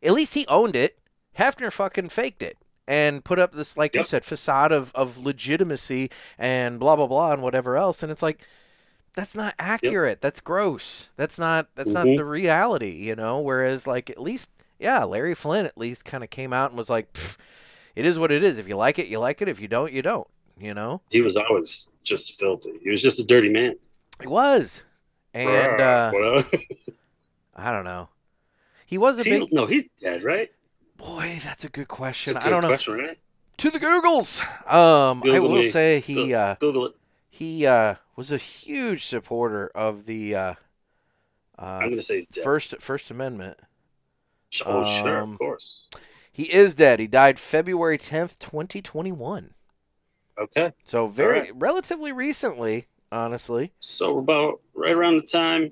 at 0.02 0.14
least 0.14 0.34
he 0.34 0.48
owned 0.48 0.76
it. 0.76 0.98
Hefner 1.38 1.72
fucking 1.72 2.10
faked 2.10 2.42
it 2.42 2.58
and 2.88 3.24
put 3.24 3.38
up 3.40 3.54
this, 3.54 3.76
like 3.78 3.96
you 3.96 4.04
said, 4.04 4.24
facade 4.24 4.72
of, 4.72 4.92
of 4.96 5.18
legitimacy 5.18 6.10
and 6.38 6.80
blah, 6.80 6.96
blah, 6.96 7.08
blah, 7.08 7.34
and 7.34 7.42
whatever 7.42 7.76
else. 7.78 8.02
And 8.02 8.12
it's 8.12 8.22
like, 8.22 8.40
that's 9.16 9.36
not 9.36 9.54
accurate. 9.60 10.22
That's 10.22 10.40
gross. 10.40 11.10
That's 11.18 11.38
not, 11.40 11.70
that's 11.76 11.90
not 11.92 12.06
Mhm. 12.06 12.18
the 12.18 12.26
reality, 12.26 12.92
you 12.92 13.16
know? 13.16 13.42
Whereas, 13.42 13.86
like, 13.88 14.10
at 14.10 14.22
least, 14.22 14.52
yeah, 14.80 15.04
Larry 15.04 15.34
Flynt 15.36 15.68
at 15.68 15.78
least 15.78 16.06
kind 16.06 16.24
of 16.24 16.30
came 16.30 16.54
out 16.54 16.70
and 16.72 16.78
was 16.78 16.90
like, 16.90 17.18
it 17.96 18.06
is 18.06 18.18
what 18.20 18.32
it 18.32 18.44
is. 18.44 18.58
If 18.60 18.68
you 18.68 18.76
like 18.78 19.00
it, 19.00 19.08
you 19.08 19.20
like 19.20 19.42
it. 19.42 19.48
If 19.48 19.60
you 19.60 19.68
don't, 19.68 19.92
you 19.92 20.02
don't, 20.04 20.28
you 20.60 20.74
know? 20.74 21.02
He 21.10 21.22
was 21.22 21.36
always 21.36 21.90
just 22.04 22.40
filthy. 22.40 22.74
He 22.84 22.90
was 22.92 23.02
just 23.02 23.20
a 23.20 23.24
dirty 23.24 23.50
man. 23.50 23.76
It 24.22 24.28
was. 24.28 24.84
And, 25.34 25.82
uh. 25.82 26.44
I 27.56 27.72
don't 27.72 27.86
know. 27.86 28.10
He 28.86 28.98
was 28.98 29.20
a 29.20 29.24
He- 29.24 29.40
big 29.40 29.52
no, 29.52 29.66
he's 29.66 29.90
dead, 29.92 30.24
right? 30.24 30.52
Boy. 30.98 31.40
That's 31.44 31.64
a 31.64 31.70
good 31.70 31.82
It's 31.84 31.92
a 31.92 31.96
question. 31.96 32.34
good 32.34 32.44
I 32.44 32.50
don't 32.50 32.62
know. 32.62 32.68
Question, 32.70 32.94
right? 32.96 33.18
To 33.58 33.70
the 33.72 33.80
Googles. 33.80 34.40
Um, 34.72 35.24
I 35.26 35.40
will 35.40 35.56
me. 35.56 35.68
say 35.68 36.00
he 36.00 36.34
uh, 36.34 36.56
Google 36.60 36.88
it. 36.88 36.96
he 37.30 37.66
uh, 37.66 37.96
was 38.16 38.32
a 38.32 38.38
huge 38.38 39.06
supporter 39.06 39.68
of 39.74 40.06
the 40.06 40.36
uh, 40.36 40.54
uh, 41.58 41.62
I'm 41.62 41.90
gonna 41.90 42.02
say. 42.02 42.22
First 42.44 42.80
First 42.82 43.10
Amendment. 43.10 43.58
oh, 44.66 44.86
sure, 44.86 45.22
um, 45.22 45.34
of 45.34 45.40
course. 45.40 45.88
He 46.32 46.44
is 46.54 46.76
dead. 46.76 47.00
He 47.00 47.08
died 47.08 47.40
February 47.40 47.98
tenth, 47.98 48.38
twenty 48.38 48.82
twenty 48.82 49.12
one. 49.12 49.56
Okay, 50.40 50.72
So 50.84 51.08
very 51.08 51.40
right. 51.40 51.52
relatively 51.56 52.12
recently, 52.12 52.86
honestly. 53.12 53.72
so 53.80 54.20
about 54.20 54.62
right 54.76 54.92
around 54.94 55.16
the 55.18 55.24
time 55.24 55.72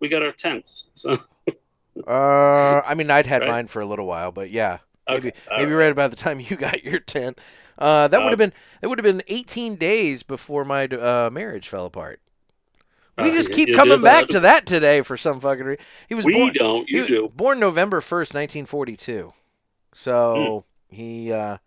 we 0.00 0.08
got 0.08 0.22
our 0.22 0.32
tents. 0.32 0.88
So 0.94 1.18
Uh, 2.06 2.82
I 2.86 2.94
mean, 2.94 3.10
I'd 3.10 3.26
had 3.26 3.44
Right. 3.44 3.46
mine 3.46 3.66
for 3.66 3.80
a 3.80 3.86
little 3.86 4.06
while, 4.06 4.32
but 4.32 4.50
yeah, 4.50 4.78
maybe 5.08 5.32
okay, 5.32 5.34
maybe 5.54 5.72
right. 5.72 5.72
right 5.72 5.92
about 5.92 6.10
the 6.10 6.16
time 6.16 6.40
you 6.40 6.56
got 6.56 6.84
your 6.84 7.00
tent. 7.00 7.38
Uh, 7.78 8.08
that 8.08 8.22
would 8.22 8.32
Uh, 8.32 8.32
have 8.32 8.38
been 8.38 8.52
that 8.80 8.88
would 8.88 8.98
have 8.98 9.04
been 9.04 9.22
18 9.28 9.76
days 9.76 10.22
before 10.22 10.64
my 10.64 10.84
uh, 10.86 11.30
marriage 11.32 11.68
fell 11.68 11.86
apart. 11.86 12.20
We 13.18 13.30
Uh, 13.30 13.32
just 13.32 13.50
keep 13.50 13.72
coming 13.72 14.02
back 14.02 14.28
that? 14.28 14.30
to 14.30 14.40
that 14.40 14.66
today 14.66 15.02
for 15.02 15.16
some 15.16 15.40
fucking 15.40 15.64
reason. 15.64 15.84
He 16.08 16.14
was 16.14 16.24
We 16.24 16.32
born. 16.32 16.52
don't. 16.52 16.88
You 16.88 17.06
do. 17.06 17.32
Born 17.34 17.60
November 17.60 18.00
first, 18.00 18.34
nineteen 18.34 18.66
forty-two. 18.66 19.32
So 19.94 20.26
Hmm. 20.34 20.60
he, 20.88 21.32
uh, 21.32 21.58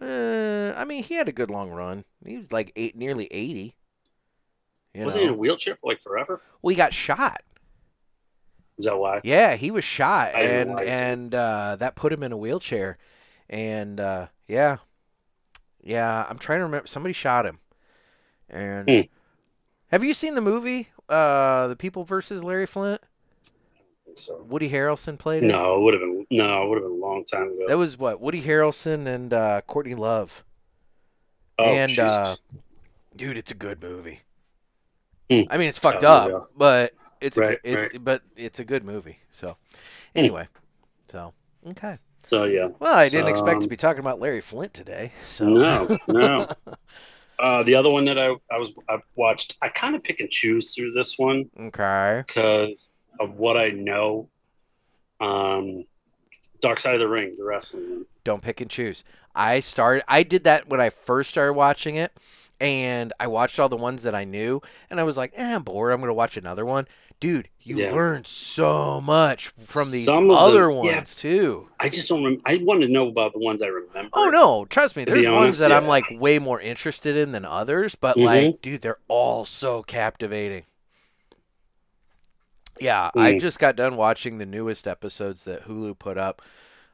uh, 0.00 0.74
I 0.76 0.84
mean, 0.86 1.04
he 1.04 1.14
had 1.16 1.28
a 1.28 1.32
good 1.32 1.50
long 1.50 1.70
run. 1.70 2.04
He 2.26 2.38
was 2.38 2.52
like 2.52 2.72
eight, 2.76 2.96
nearly 2.96 3.26
eighty. 3.32 3.76
You 4.94 5.02
Was 5.02 5.14
know? 5.14 5.18
he 5.20 5.24
in 5.24 5.30
a 5.30 5.34
wheelchair 5.34 5.74
for 5.74 5.88
like 5.90 6.00
forever? 6.00 6.40
well, 6.62 6.70
he 6.70 6.76
got 6.76 6.92
shot. 6.92 7.42
Is 8.78 8.84
that 8.86 8.96
why? 8.98 9.20
Yeah, 9.24 9.56
he 9.56 9.70
was 9.70 9.84
shot, 9.84 10.34
I 10.34 10.40
and 10.42 10.80
and 10.80 11.34
uh, 11.34 11.76
that 11.76 11.96
put 11.96 12.12
him 12.12 12.22
in 12.22 12.32
a 12.32 12.36
wheelchair. 12.36 12.96
And 13.50 13.98
uh, 13.98 14.26
yeah, 14.46 14.76
yeah, 15.82 16.26
I'm 16.28 16.38
trying 16.38 16.60
to 16.60 16.64
remember. 16.64 16.86
Somebody 16.86 17.12
shot 17.12 17.44
him. 17.46 17.58
And 18.48 18.88
Hmm. 18.88 19.00
have 19.88 20.04
you 20.04 20.14
seen 20.14 20.34
the 20.34 20.40
movie, 20.40 20.88
uh, 21.08 21.66
The 21.68 21.76
People 21.76 22.04
versus 22.04 22.44
Larry 22.44 22.66
Flynt? 22.66 23.00
So 24.14 24.42
Woody 24.48 24.70
Harrelson 24.70 25.18
played 25.18 25.44
it. 25.44 25.46
no, 25.46 25.76
it 25.76 25.80
would 25.82 25.94
have 25.94 26.00
been 26.00 26.26
no, 26.30 26.64
it 26.64 26.68
would 26.68 26.76
have 26.76 26.84
been 26.84 26.98
a 27.00 27.04
long 27.06 27.24
time 27.24 27.44
ago. 27.52 27.64
That 27.68 27.78
was 27.78 27.98
what 27.98 28.20
Woody 28.20 28.42
Harrelson 28.42 29.06
and 29.06 29.32
uh, 29.32 29.60
Courtney 29.66 29.94
Love. 29.94 30.44
oh, 31.58 31.64
and 31.64 31.98
uh, 31.98 32.36
dude, 33.14 33.36
it's 33.36 33.50
a 33.50 33.54
good 33.54 33.82
movie. 33.82 34.20
Hmm. 35.30 35.42
I 35.50 35.58
mean, 35.58 35.68
it's 35.68 35.78
fucked 35.78 36.04
Oh, 36.04 36.08
up, 36.08 36.50
but 36.56 36.94
it's 37.20 37.36
a, 37.36 37.40
Right, 37.40 37.62
good- 37.62 37.70
it, 37.70 37.76
right. 37.78 38.04
but 38.04 38.22
it's 38.36 38.58
a 38.60 38.64
good 38.64 38.84
movie. 38.84 39.18
So 39.32 39.56
anyway, 40.14 40.48
so 41.08 41.32
okay. 41.66 41.96
so 42.26 42.44
yeah. 42.44 42.68
Well, 42.78 42.94
I 42.94 43.08
didn't 43.08 43.28
expect 43.28 43.60
to 43.60 43.64
Um, 43.66 43.68
be 43.68 43.76
talking 43.76 44.00
about 44.00 44.20
Larry 44.20 44.40
Flynt 44.40 44.72
today. 44.74 45.12
So 45.26 45.48
No, 45.48 45.98
no. 46.08 46.46
Uh, 47.40 47.62
the 47.62 47.76
other 47.76 47.88
one 47.88 48.04
that 48.06 48.18
I, 48.18 48.34
I 48.50 48.58
was 48.58 48.72
I 48.88 48.98
watched, 49.14 49.56
I 49.62 49.68
kind 49.68 49.94
of 49.94 50.02
pick 50.02 50.18
and 50.18 50.28
choose 50.28 50.74
through 50.74 50.90
this 50.90 51.16
one 51.16 51.48
okay. 51.56 52.24
because 52.26 52.90
of 53.20 53.36
what 53.36 53.56
I 53.56 53.68
know. 53.70 54.28
Um, 55.20 55.84
Dark 56.60 56.80
Side 56.80 56.94
of 56.94 57.00
the 57.00 57.06
Ring, 57.06 57.36
the 57.38 57.44
wrestling 57.44 57.88
one. 57.90 58.06
Don't 58.24 58.42
pick 58.42 58.60
and 58.60 58.68
choose. 58.68 59.04
I 59.36 59.60
started. 59.60 60.02
I 60.08 60.24
did 60.24 60.42
that 60.44 60.68
when 60.68 60.80
I 60.80 60.90
first 60.90 61.30
started 61.30 61.52
watching 61.52 61.94
it, 61.94 62.12
and 62.60 63.12
I 63.20 63.28
watched 63.28 63.60
all 63.60 63.68
the 63.68 63.76
ones 63.76 64.02
that 64.02 64.16
I 64.16 64.24
knew, 64.24 64.60
and 64.90 64.98
I 64.98 65.04
was 65.04 65.16
like, 65.16 65.32
eh, 65.36 65.54
I'm 65.54 65.62
bored. 65.62 65.92
I'm 65.92 66.00
gonna 66.00 66.12
watch 66.14 66.36
another 66.36 66.64
one. 66.66 66.88
Dude, 67.20 67.48
you 67.60 67.76
Yeah. 67.76 67.92
learn 67.92 68.24
so 68.24 69.00
much 69.00 69.48
from 69.64 69.90
these 69.90 70.04
Some 70.04 70.30
other 70.30 70.66
them- 70.66 70.76
ones 70.76 70.88
yeah. 70.88 71.00
too. 71.04 71.68
I 71.80 71.88
just 71.88 72.08
don't. 72.08 72.22
Rem- 72.24 72.40
I 72.46 72.58
want 72.58 72.82
to 72.82 72.88
know 72.88 73.08
about 73.08 73.32
the 73.32 73.40
ones 73.40 73.60
I 73.60 73.66
remember. 73.66 74.10
Oh 74.12 74.30
no, 74.30 74.64
trust 74.66 74.94
me. 74.96 75.04
There's 75.04 75.26
ones 75.28 75.58
that 75.58 75.72
I'm 75.72 75.86
like 75.88 76.04
way 76.12 76.38
more 76.38 76.60
interested 76.60 77.16
in 77.16 77.32
than 77.32 77.44
others, 77.44 77.96
but 77.96 78.16
Mhm. 78.16 78.24
like, 78.24 78.62
dude, 78.62 78.82
they're 78.82 79.00
all 79.08 79.44
so 79.44 79.82
captivating. 79.82 80.64
Yeah, 82.80 83.10
I 83.16 83.32
Mm. 83.32 83.40
just 83.40 83.58
got 83.58 83.74
done 83.74 83.96
watching 83.96 84.38
the 84.38 84.46
newest 84.46 84.86
episodes 84.86 85.42
that 85.44 85.64
Hulu 85.64 85.98
put 85.98 86.16
up. 86.16 86.40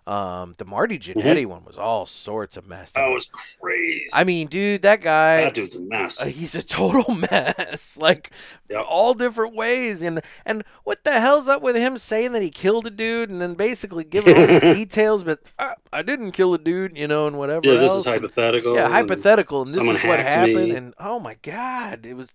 Um, 0.06 0.52
the 0.58 0.66
Marty 0.66 0.98
Mm-hmm. 0.98 1.18
Jannetty 1.18 1.46
one 1.46 1.64
was 1.64 1.78
all 1.78 2.04
sorts 2.04 2.58
of 2.58 2.66
messed 2.66 2.94
That 2.94 3.04
up. 3.08 3.14
was 3.14 3.26
crazy. 3.60 4.06
I 4.12 4.24
mean, 4.24 4.48
dude, 4.48 4.82
that 4.82 5.00
guy, 5.00 5.44
that 5.44 5.54
dude's 5.54 5.76
a 5.76 5.80
mess. 5.80 6.20
uh, 6.20 6.26
he's 6.26 6.54
a 6.54 6.62
total 6.62 7.14
mess. 7.32 7.96
Like 7.98 8.30
Yep. 8.68 8.84
all 8.88 9.14
different 9.14 9.54
ways, 9.54 10.02
and 10.02 10.20
and 10.44 10.62
what 10.84 11.04
the 11.04 11.12
hell's 11.12 11.48
up 11.48 11.62
with 11.62 11.76
him 11.76 11.96
saying 11.96 12.32
that 12.32 12.42
he 12.42 12.50
killed 12.50 12.86
a 12.86 12.90
dude 12.90 13.30
and 13.30 13.40
then 13.40 13.54
basically 13.54 14.04
giving 14.04 14.36
all 14.36 14.46
these 14.46 14.60
details, 14.76 15.24
but 15.24 15.40
I, 15.58 15.74
I 15.92 16.02
didn't 16.02 16.32
kill 16.32 16.52
a 16.54 16.58
dude, 16.58 16.96
you 16.98 17.08
know, 17.08 17.26
and 17.26 17.38
whatever 17.38 17.72
yeah, 17.72 17.78
this 17.80 17.92
is 17.92 18.04
hypothetical. 18.04 18.74
Yeah, 18.74 18.88
hypothetical, 18.88 19.60
and 19.62 19.68
this 19.68 19.76
is 19.82 20.02
what 20.04 20.20
happened, 20.20 20.68
me. 20.68 20.76
and 20.76 20.94
oh 20.98 21.18
my 21.18 21.36
god, 21.42 22.04
it 22.04 22.14
was 22.14 22.32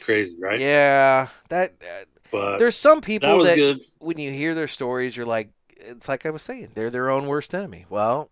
Crazy, 0.00 0.40
right? 0.40 0.60
yeah. 0.60 1.28
That 1.48 1.74
uh, 1.82 2.04
But 2.30 2.58
there's 2.58 2.76
some 2.76 3.00
people 3.00 3.38
was 3.38 3.48
that, 3.48 3.80
when 3.98 4.18
you 4.18 4.30
hear 4.32 4.54
their 4.54 4.68
stories, 4.68 5.16
you're 5.16 5.26
like, 5.26 5.50
it's 5.84 6.08
like 6.08 6.26
I 6.26 6.30
was 6.30 6.42
saying, 6.42 6.70
they're 6.74 6.90
their 6.90 7.10
own 7.10 7.26
worst 7.26 7.54
enemy. 7.54 7.86
Well, 7.88 8.30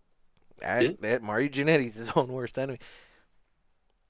Yeah. 0.60 0.92
that 1.00 1.22
Marty 1.22 1.48
Jannetty's 1.48 1.94
his 1.96 2.10
own 2.16 2.28
worst 2.28 2.58
enemy. 2.58 2.78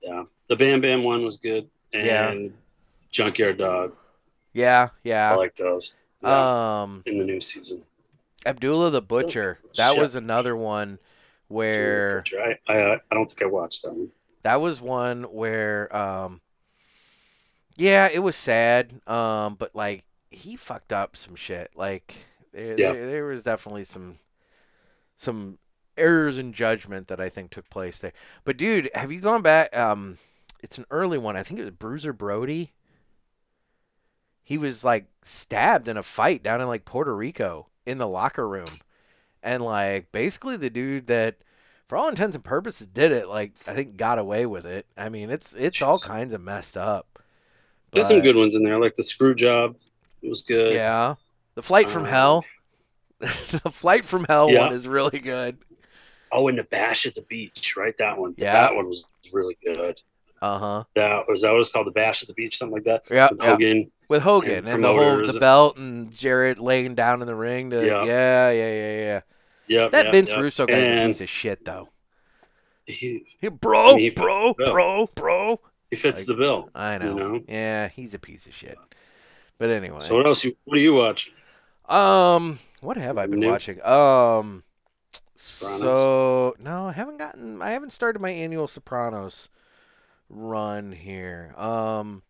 Yeah, 0.02 0.24
the 0.48 0.56
Bam 0.56 0.80
Bam 0.80 1.04
one 1.04 1.22
was 1.24 1.36
good, 1.36 1.68
and 1.92 2.06
Yeah. 2.44 2.48
Junkyard 3.10 3.58
Dog. 3.58 3.94
Yeah, 4.52 4.88
yeah, 5.04 5.32
I 5.32 5.36
like 5.36 5.54
those. 5.56 5.94
Yeah, 6.22 6.82
Um, 6.82 7.02
in 7.06 7.18
the 7.18 7.24
new 7.24 7.40
season. 7.40 7.84
Abdullah 8.44 8.90
the 8.90 9.00
Butcher. 9.02 9.58
That 9.76 9.96
was 9.96 10.14
another 10.16 10.56
one 10.56 10.98
where 11.48 12.24
I, 12.38 12.58
I 12.68 12.92
I 12.94 13.14
don't 13.14 13.30
think 13.30 13.42
I 13.42 13.46
watched 13.46 13.82
that 13.82 13.92
one. 13.92 14.10
that 14.42 14.60
was 14.60 14.80
one 14.80 15.24
where 15.24 15.94
um 15.94 16.40
yeah 17.76 18.08
it 18.12 18.20
was 18.20 18.34
sad 18.36 19.00
um 19.06 19.54
but 19.56 19.74
like 19.74 20.04
he 20.30 20.56
fucked 20.56 20.92
up 20.94 21.14
some 21.14 21.34
shit 21.36 21.70
like 21.76 22.14
there, 22.52 22.78
Yeah. 22.78 22.92
there, 22.92 23.06
there 23.06 23.24
was 23.24 23.44
definitely 23.44 23.84
some 23.84 24.18
some 25.16 25.58
errors 25.96 26.38
in 26.38 26.52
judgment 26.52 27.08
that 27.08 27.20
i 27.20 27.28
think 27.28 27.50
took 27.50 27.68
place 27.68 27.98
there. 27.98 28.12
But 28.44 28.56
dude 28.56 28.88
have 28.94 29.12
you 29.12 29.20
gone 29.20 29.42
back 29.42 29.76
um 29.76 30.18
it's 30.62 30.78
an 30.78 30.86
early 30.92 31.18
one. 31.18 31.36
I 31.36 31.42
think 31.42 31.58
it 31.58 31.64
was 31.64 31.72
bruiser 31.72 32.12
brody. 32.12 32.72
He 34.44 34.56
was 34.58 34.84
like 34.84 35.06
stabbed 35.22 35.88
in 35.88 35.96
a 35.96 36.02
fight 36.02 36.42
down 36.42 36.60
in 36.60 36.68
like 36.68 36.84
puerto 36.84 37.14
rico 37.14 37.68
in 37.84 37.98
the 37.98 38.08
locker 38.08 38.48
room. 38.48 38.64
And 39.42 39.62
like 39.62 40.12
basically 40.12 40.56
the 40.56 40.70
dude 40.70 41.08
that 41.08 41.38
for 41.88 41.98
all 41.98 42.08
intents 42.08 42.36
and 42.36 42.44
purposes 42.44 42.86
did 42.86 43.12
it 43.12 43.28
like 43.28 43.52
i 43.66 43.74
think 43.74 43.96
got 43.96 44.18
away 44.18 44.46
with 44.46 44.64
it. 44.64 44.86
I 44.96 45.08
mean 45.08 45.30
it's 45.30 45.52
it's 45.54 45.82
all 45.82 45.98
kinds 45.98 46.32
of 46.32 46.40
messed 46.40 46.76
up. 46.76 47.18
There's 47.90 48.08
some 48.08 48.20
good 48.20 48.36
ones 48.36 48.54
in 48.54 48.62
there, 48.64 48.80
like 48.80 48.94
the 48.94 49.02
Screw 49.02 49.34
Job. 49.34 49.76
It 50.22 50.28
was 50.28 50.40
good. 50.40 50.72
yeah 50.74 51.16
the 51.54 51.62
flight 51.62 51.88
from 51.88 52.02
Um, 52.04 52.08
hell 52.08 52.44
the 53.20 53.70
flight 53.72 54.04
from 54.04 54.24
hell 54.28 54.50
Yeah. 54.50 54.66
one 54.66 54.72
is 54.72 54.86
really 54.88 55.18
good 55.20 55.58
Oh, 56.34 56.48
and 56.48 56.58
the 56.58 56.64
Bash 56.64 57.04
at 57.04 57.14
the 57.14 57.20
Beach, 57.20 57.74
right? 57.76 57.94
That 57.98 58.16
one. 58.16 58.32
Yeah. 58.38 58.52
That 58.54 58.74
one 58.74 58.86
was 58.88 59.06
really 59.34 59.58
good. 59.62 60.00
uh-huh 60.40 60.84
That 60.94 61.28
was 61.28 61.42
that 61.42 61.52
was 61.52 61.68
called 61.68 61.86
the 61.86 61.90
Bash 61.92 62.22
at 62.22 62.28
the 62.28 62.34
Beach, 62.34 62.56
something 62.56 62.74
like 62.74 62.84
that. 62.84 63.02
yeah, 63.10 63.28
With 63.30 63.40
yeah. 63.40 63.50
Hogan. 63.50 63.92
with 64.08 64.22
hogan 64.22 64.54
and, 64.66 64.68
and 64.68 64.84
the 64.84 64.88
whole 64.88 65.26
the 65.26 65.38
belt 65.38 65.76
and 65.76 66.10
jarrett 66.14 66.58
laying 66.58 66.94
down 66.94 67.20
in 67.20 67.26
the 67.26 67.34
ring 67.34 67.70
to, 67.70 67.76
yeah 67.86 68.02
Yeah. 68.04 68.50
yeah 68.50 68.72
yeah 68.72 68.98
yeah 69.00 69.20
Yeah. 69.68 69.88
that 69.88 70.06
yeah, 70.06 70.10
vince 70.10 70.30
yeah. 70.30 70.40
russo 70.40 70.66
guy's 70.66 70.82
a 70.84 71.06
piece 71.06 71.20
of 71.20 71.28
shit 71.28 71.64
though 71.64 71.88
he, 72.86 73.24
bro 73.60 73.90
I 73.90 73.94
mean, 73.94 73.98
he 74.00 74.10
bro 74.10 74.54
bro 74.54 75.06
bro 75.14 75.60
he 75.90 75.96
fits 75.96 76.22
Like, 76.22 76.26
the 76.26 76.34
bill. 76.34 76.68
i 76.74 76.98
know. 76.98 77.08
You 77.08 77.14
know? 77.14 77.40
yeah 77.48 77.88
he's 77.88 78.12
a 78.14 78.18
piece 78.18 78.46
of 78.46 78.54
shit 78.54 78.76
but 79.58 79.70
anyway 79.70 80.00
So 80.00 80.16
what 80.16 80.26
else? 80.26 80.42
You 80.44 80.56
what 80.64 80.74
do 80.74 80.80
you 80.80 80.94
watch? 80.94 81.30
Um, 81.88 82.58
what 82.80 82.96
have 82.96 83.18
I 83.18 83.26
been 83.26 83.40
New? 83.40 83.44
watching? 83.44 83.82
Um, 83.84 84.64
Sopranos? 85.34 86.06
so 86.06 86.54
no, 86.58 86.88
I 86.88 86.92
haven't 86.92 87.18
gotten. 87.18 87.62
I 87.62 87.72
haven't 87.72 87.90
started 87.92 88.20
my 88.20 88.30
annual 88.30 88.68
Sopranos 88.68 89.48
run 90.30 90.92
here. 90.92 91.54
Um, 91.58 92.22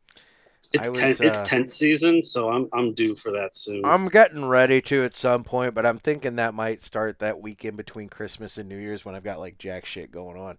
It's 0.73 0.91
was, 0.91 1.01
tent. 1.01 1.21
it's 1.23 1.41
uh, 1.41 1.43
tent 1.43 1.71
season, 1.71 2.23
so 2.23 2.51
I'm 2.51 2.69
I'm 2.73 2.93
due 2.95 3.15
for 3.15 3.31
that 3.33 3.55
soon. 3.55 3.95
I'm 3.95 4.09
getting 4.09 4.45
ready 4.45 4.81
to 4.83 5.03
at 5.05 5.17
some 5.17 5.43
point, 5.43 5.75
but 5.75 5.85
I'm 5.85 5.99
thinking 5.99 6.37
that 6.37 6.55
might 6.55 6.83
start 6.83 7.19
that 7.19 7.41
weekend 7.41 7.77
between 7.77 8.09
Christmas 8.09 8.57
and 8.57 8.69
New 8.69 8.77
Year's 8.79 9.05
when 9.05 9.15
I've 9.15 9.25
got 9.25 9.41
like 9.41 9.59
jack 9.59 9.87
shit 9.87 10.13
going 10.13 10.37
on. 10.39 10.59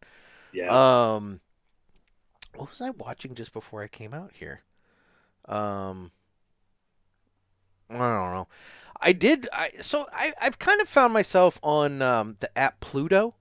yeah. 0.52 0.78
Um, 1.16 1.42
what 2.56 2.70
was 2.70 2.82
I 2.82 2.90
watching 2.92 3.36
just 3.36 3.54
before 3.54 3.84
I 3.84 3.88
came 3.88 4.14
out 4.14 4.32
here? 4.34 4.62
Um, 5.48 6.12
I 7.90 7.94
don't 7.98 8.34
know. 8.34 8.48
I 9.04 9.12
did. 9.12 9.48
I 9.54 9.72
so 9.82 10.08
I 10.14 10.34
I've 10.42 10.58
kind 10.60 10.82
of 10.82 10.88
found 10.88 11.14
myself 11.14 11.60
on 11.62 12.02
um, 12.02 12.38
the 12.40 12.56
app 12.58 12.80
Pluto. 12.80 13.36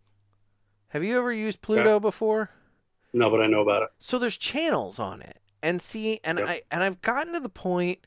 Have 0.89 1.03
you 1.05 1.17
ever 1.17 1.33
used 1.33 1.63
Pluto 1.63 1.99
before? 2.01 2.51
no, 3.15 3.31
but 3.31 3.41
I 3.41 3.47
know 3.47 3.61
about 3.63 3.83
it. 3.83 3.89
So 3.99 4.19
there's 4.19 4.37
channels 4.37 4.99
on 4.99 5.23
it, 5.23 5.39
and 5.63 5.81
see, 5.81 6.21
and. 6.25 6.41
I 6.41 6.63
and 6.71 6.83
I've 6.83 7.01
gotten 7.01 7.33
to 7.35 7.41
the 7.41 7.49
point. 7.49 8.01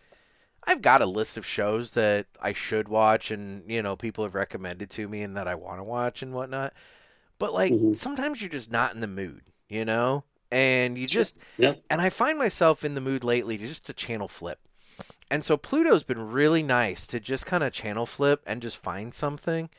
I've 0.68 0.82
got 0.82 1.01
a 1.03 1.06
list 1.06 1.38
of 1.38 1.45
shows 1.45 1.91
that 1.91 2.26
I 2.41 2.51
should 2.53 2.89
watch, 2.89 3.30
and 3.32 3.70
you 3.72 3.82
know, 3.84 3.95
people 3.95 4.24
have 4.24 4.36
recommended 4.36 4.89
to 4.91 5.08
me, 5.08 5.22
and 5.22 5.38
that 5.38 5.47
I 5.47 5.56
want 5.56 5.80
to 5.80 5.84
watch 5.84 6.22
and 6.22 6.34
whatnot. 6.34 6.74
But 7.38 7.53
like 7.53 7.72
Mhm. 7.72 7.95
sometimes 7.95 8.41
you're 8.41 8.49
just 8.49 8.72
not 8.72 8.93
in 8.93 8.99
the 8.99 9.08
mood, 9.08 9.43
you 9.70 9.86
know, 9.86 10.24
and 10.51 10.97
you 10.97 11.08
just 11.08 11.36
Yeah. 11.58 11.76
and 11.89 12.01
I 12.01 12.10
find 12.10 12.38
myself 12.38 12.84
in 12.84 12.95
the 12.95 13.01
mood 13.01 13.24
lately 13.24 13.58
to 13.58 13.68
just 13.68 13.86
to 13.88 13.93
channel 13.93 14.28
flip. 14.28 14.60
And 15.32 15.43
so 15.43 15.58
Pluto's 15.58 16.04
been 16.04 16.32
really 16.32 16.64
nice 16.64 17.08
to 17.08 17.20
just 17.20 17.46
kind 17.46 17.64
of 17.64 17.74
channel 17.74 18.06
flip 18.06 18.41
and 18.46 18.62
just 18.62 18.78
find 18.78 19.14
something. 19.14 19.70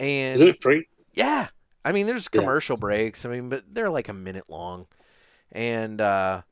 And 0.00 0.34
Isn't 0.36 0.48
it 0.48 0.62
free? 0.62 0.86
yeah. 1.14 1.48
I 1.84 1.92
mean, 1.92 2.06
there's 2.06 2.28
Yeah. 2.32 2.40
commercial 2.40 2.76
breaks. 2.76 3.24
I 3.26 3.30
mean, 3.30 3.48
but 3.48 3.64
they're 3.74 3.90
like 3.90 4.08
a 4.08 4.12
minute 4.14 4.48
long. 4.48 4.86
And 5.52 6.00
uh 6.00 6.42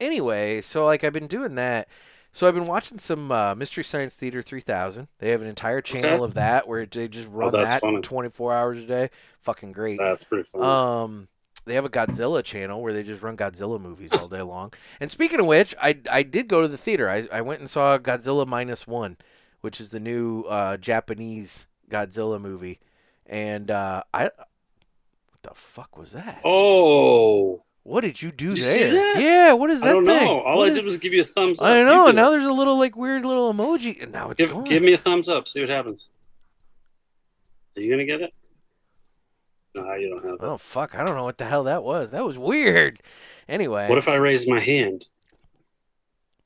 anyway, 0.00 0.60
so 0.62 0.84
like 0.86 1.04
I've 1.04 1.12
been 1.12 1.26
doing 1.28 1.54
that. 1.56 1.88
So 2.32 2.48
I've 2.48 2.54
been 2.54 2.66
watching 2.66 2.98
some 2.98 3.32
uh, 3.32 3.54
Mystery 3.54 3.84
Science 3.84 4.14
Theater 4.16 4.42
3000. 4.42 5.08
They 5.18 5.30
have 5.30 5.42
an 5.42 5.48
entire 5.48 5.80
channel 5.82 6.18
Okay. 6.18 6.22
Oh, 6.22 6.24
of 6.24 6.34
that 6.34 6.68
where 6.68 6.86
they 6.86 7.08
just 7.08 7.28
run 7.30 7.52
that's 7.52 7.70
that 7.70 7.80
funny. 7.80 8.02
24 8.02 8.52
hours 8.52 8.78
a 8.78 8.86
day. 8.86 9.10
Fucking 9.40 9.72
great. 9.72 9.98
That's 9.98 10.24
pretty 10.24 10.44
fun. 10.44 10.62
Um 10.62 11.28
they 11.66 11.74
have 11.74 11.84
a 11.84 11.90
Godzilla 11.90 12.42
channel 12.42 12.80
where 12.80 12.92
they 12.92 13.02
just 13.02 13.22
run 13.22 13.36
Godzilla 13.36 13.80
movies 13.80 14.12
all 14.12 14.28
day 14.28 14.40
long. 14.42 14.72
And 15.00 15.10
speaking 15.10 15.40
of 15.40 15.46
which, 15.46 15.74
I 15.82 15.98
I 16.10 16.22
did 16.22 16.48
go 16.48 16.62
to 16.62 16.68
the 16.68 16.78
theater. 16.78 17.08
I 17.10 17.28
I 17.30 17.40
went 17.42 17.60
and 17.60 17.68
saw 17.68 17.98
Godzilla 17.98 18.46
minus 18.46 18.86
one, 18.86 19.16
which 19.60 19.80
is 19.80 19.90
the 19.90 20.00
new 20.00 20.42
uh, 20.42 20.76
Japanese 20.78 21.66
Godzilla 21.90 22.40
movie, 22.40 22.78
and 23.26 23.70
uh, 23.70 24.02
I. 24.14 24.24
What 24.24 25.42
the 25.42 25.54
fuck 25.54 25.96
was 25.98 26.12
that? 26.12 26.40
Oh, 26.44 27.62
What 27.84 28.00
did 28.00 28.20
you 28.22 28.32
do 28.32 28.48
Did 28.54 28.58
you 28.58 28.64
there? 28.64 29.20
Yeah, 29.20 29.52
what 29.52 29.70
is 29.70 29.80
that 29.80 29.90
I 29.90 29.92
don't 29.92 30.06
thing? 30.06 30.24
know. 30.24 30.40
All 30.40 30.58
What 30.58 30.66
I 30.66 30.68
is- 30.70 30.74
did 30.76 30.84
was 30.84 30.96
give 30.96 31.12
you 31.12 31.20
a 31.20 31.24
thumbs 31.24 31.60
up. 31.60 31.66
I 31.68 31.84
know. 31.84 32.10
Now 32.10 32.30
there's 32.30 32.44
a 32.46 32.52
little 32.52 32.76
like 32.78 32.96
weird 32.96 33.24
little 33.24 33.52
emoji, 33.54 34.02
and 34.02 34.10
now 34.12 34.30
it's 34.30 34.38
give 34.40 34.50
gone. 34.50 34.64
give 34.64 34.82
me 34.82 34.92
a 34.92 34.98
thumbs 34.98 35.28
up. 35.28 35.46
See 35.46 35.60
what 35.60 35.68
happens. 35.68 36.08
Are 37.76 37.80
you 37.82 37.90
gonna 37.90 38.04
get 38.06 38.22
it? 38.22 38.32
No, 39.76 39.94
you 39.94 40.08
don't 40.08 40.24
have 40.24 40.34
it. 40.34 40.40
Oh 40.40 40.56
fuck! 40.56 40.94
I 40.98 41.04
don't 41.04 41.14
know 41.14 41.24
what 41.24 41.38
the 41.38 41.44
hell 41.44 41.64
that 41.64 41.84
was. 41.84 42.10
That 42.10 42.24
was 42.24 42.38
weird. 42.38 43.00
Anyway, 43.48 43.88
What 43.88 43.98
if 43.98 44.08
I 44.08 44.14
raise 44.16 44.48
my 44.48 44.58
hand? 44.58 45.06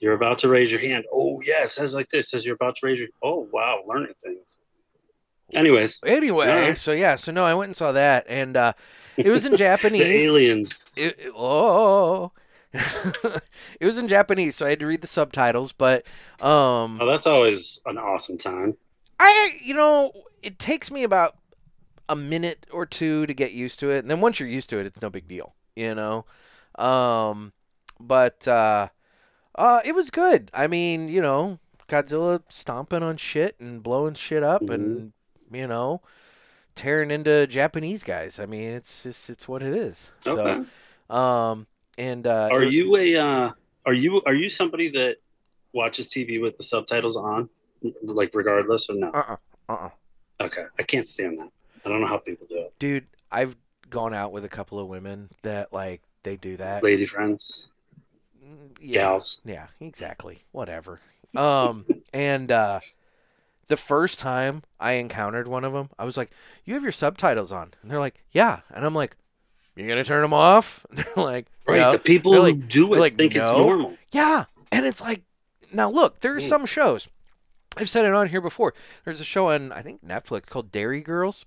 You're 0.00 0.14
about 0.14 0.38
to 0.40 0.48
raise 0.48 0.70
your 0.72 0.80
hand. 0.80 1.04
Oh 1.12 1.40
yeah, 1.42 1.62
it 1.64 1.70
says 1.70 1.94
like 1.94 2.08
this. 2.10 2.26
It 2.26 2.30
says 2.30 2.46
you're 2.46 2.54
about 2.56 2.76
to 2.76 2.86
raise 2.86 2.98
your. 2.98 3.08
Oh 3.22 3.48
wow, 3.52 3.80
learning 3.86 4.14
things. 4.22 4.58
Anyways, 5.54 6.00
anyway, 6.06 6.74
so 6.74 6.92
yeah, 6.92 7.16
so 7.16 7.32
no, 7.32 7.44
I 7.44 7.54
went 7.54 7.70
and 7.70 7.76
saw 7.76 7.92
that, 7.92 8.24
and 8.28 8.56
uh, 8.56 8.72
it 9.16 9.28
was 9.30 9.44
in 9.46 9.52
the 9.52 9.58
Japanese. 9.58 10.02
aliens. 10.02 10.78
It- 10.96 11.18
it- 11.18 11.32
oh, 11.36 12.32
it 12.72 13.42
was 13.86 13.98
in 13.98 14.06
Japanese, 14.08 14.56
so 14.56 14.66
I 14.66 14.70
had 14.70 14.80
to 14.80 14.86
read 14.86 15.00
the 15.00 15.06
subtitles. 15.08 15.72
But 15.72 16.04
um, 16.40 16.98
Oh, 17.00 17.06
that's 17.06 17.26
always 17.26 17.80
an 17.86 17.98
awesome 17.98 18.38
time. 18.38 18.76
I, 19.18 19.58
you 19.62 19.74
know, 19.74 20.12
it 20.42 20.58
takes 20.58 20.90
me 20.90 21.02
about 21.02 21.36
a 22.10 22.16
minute 22.16 22.66
or 22.72 22.84
two 22.84 23.24
to 23.26 23.32
get 23.32 23.52
used 23.52 23.78
to 23.80 23.90
it, 23.90 24.00
and 24.00 24.10
then 24.10 24.20
once 24.20 24.40
you're 24.40 24.48
used 24.48 24.68
to 24.70 24.78
it, 24.78 24.84
it's 24.86 25.00
no 25.00 25.08
big 25.08 25.28
deal, 25.28 25.54
you 25.76 25.94
know. 25.94 26.24
Um, 26.76 27.52
but 28.00 28.46
uh, 28.48 28.88
uh, 29.54 29.80
it 29.84 29.94
was 29.94 30.10
good. 30.10 30.50
I 30.52 30.66
mean, 30.66 31.08
you 31.08 31.22
know, 31.22 31.60
Godzilla 31.88 32.42
stomping 32.48 33.02
on 33.04 33.16
shit 33.16 33.54
and 33.60 33.80
blowing 33.82 34.14
shit 34.14 34.42
up, 34.42 34.68
and 34.68 35.12
you 35.52 35.66
know, 35.68 36.02
tearing 36.74 37.10
into 37.12 37.46
Japanese 37.46 38.02
guys. 38.02 38.38
I 38.40 38.46
mean, 38.46 38.70
it's 38.70 39.04
just 39.04 39.30
it's 39.30 39.46
what 39.46 39.62
it 39.62 39.72
is. 39.74 40.10
Okay. 40.26 40.64
So, 41.08 41.16
um, 41.16 41.66
and 41.96 42.26
uh, 42.26 42.48
are 42.50 42.64
it- 42.64 42.72
you 42.72 42.96
a? 42.96 43.16
Uh, 43.16 43.50
are 43.86 43.94
you 43.94 44.20
are 44.26 44.34
you 44.34 44.50
somebody 44.50 44.88
that 44.90 45.18
watches 45.72 46.08
TV 46.08 46.40
with 46.40 46.56
the 46.56 46.64
subtitles 46.64 47.16
on, 47.16 47.48
like 48.02 48.30
regardless 48.34 48.90
or 48.90 48.96
no? 48.96 49.10
Uh-uh, 49.10 49.36
uh-uh. 49.68 49.90
Okay, 50.40 50.64
I 50.78 50.82
can't 50.82 51.06
stand 51.06 51.38
that. 51.38 51.50
I 51.84 51.88
don't 51.88 52.00
know 52.00 52.06
how 52.06 52.18
people 52.18 52.46
do 52.48 52.58
it. 52.58 52.74
dude? 52.78 53.06
I've 53.32 53.56
gone 53.88 54.14
out 54.14 54.32
with 54.32 54.44
a 54.44 54.48
couple 54.48 54.78
of 54.78 54.86
women 54.88 55.30
that 55.42 55.72
like 55.72 56.02
they 56.22 56.36
do 56.36 56.56
that. 56.58 56.82
Lady 56.82 57.06
friends, 57.06 57.70
Mm, 58.44 58.70
yeah. 58.80 58.92
gals. 59.02 59.40
Yeah, 59.44 59.66
exactly. 59.80 60.44
Whatever. 60.52 61.00
Um, 61.36 61.84
and 62.12 62.50
uh, 62.50 62.80
the 63.68 63.76
first 63.76 64.18
time 64.18 64.62
I 64.80 64.92
encountered 64.92 65.46
one 65.46 65.64
of 65.64 65.72
them, 65.72 65.90
I 65.98 66.04
was 66.04 66.16
like, 66.16 66.30
"You 66.64 66.74
have 66.74 66.82
your 66.82 66.92
subtitles 66.92 67.52
on," 67.52 67.74
and 67.82 67.90
they're 67.90 67.98
like, 68.00 68.22
"Yeah," 68.32 68.60
and 68.72 68.84
I'm 68.84 68.94
like, 68.94 69.16
"You're 69.76 69.88
gonna 69.88 70.04
turn 70.04 70.22
them 70.22 70.32
off?" 70.34 70.84
And 70.90 70.98
they're 70.98 71.24
like, 71.24 71.46
Right, 71.66 71.78
"No." 71.80 71.92
the 71.92 71.98
people 71.98 72.32
They're 72.32 72.40
who 72.40 72.46
like- 72.48 72.68
do 72.68 72.94
it 72.94 72.98
like, 73.00 73.16
think 73.16 73.36
it's 73.36 73.48
normal. 73.50 73.96
Yeah, 74.12 74.44
and 74.72 74.86
it's 74.86 75.00
like, 75.00 75.22
now 75.72 75.88
look, 75.90 76.20
there's 76.20 76.44
Mm. 76.44 76.48
some 76.48 76.66
shows. 76.66 77.08
I've 77.76 77.88
said 77.90 78.04
it 78.04 78.12
on 78.14 78.28
here 78.30 78.40
before. 78.40 78.74
There's 79.04 79.20
a 79.20 79.24
show 79.24 79.50
on 79.50 79.70
I 79.70 79.82
think 79.82 80.04
Netflix 80.04 80.46
called 80.46 80.72
Derry 80.72 81.00
Girls. 81.02 81.46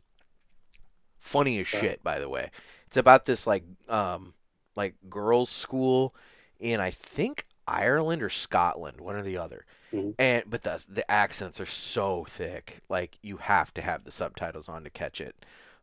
Funny 1.23 1.59
as 1.59 1.67
shit, 1.67 2.03
by 2.03 2.19
the 2.19 2.29
way. 2.29 2.51
It's 2.87 2.97
about 2.97 3.25
this 3.25 3.47
like 3.47 3.63
um 3.89 4.33
like 4.75 4.95
girls' 5.09 5.49
school 5.49 6.13
in 6.59 6.79
I 6.79 6.91
think 6.91 7.45
Ireland 7.67 8.21
or 8.21 8.29
Scotland, 8.29 8.99
one 8.99 9.15
or 9.15 9.23
the 9.23 9.37
other. 9.37 9.65
Mhm. 9.93 10.15
And 10.19 10.43
but 10.49 10.63
the 10.63 10.83
the 10.87 11.09
accents 11.09 11.59
are 11.61 11.65
so 11.65 12.25
thick, 12.25 12.81
like 12.89 13.17
you 13.21 13.37
have 13.37 13.73
to 13.75 13.81
have 13.81 14.03
the 14.03 14.11
subtitles 14.11 14.67
on 14.67 14.83
to 14.83 14.89
catch 14.89 15.21
it. 15.21 15.35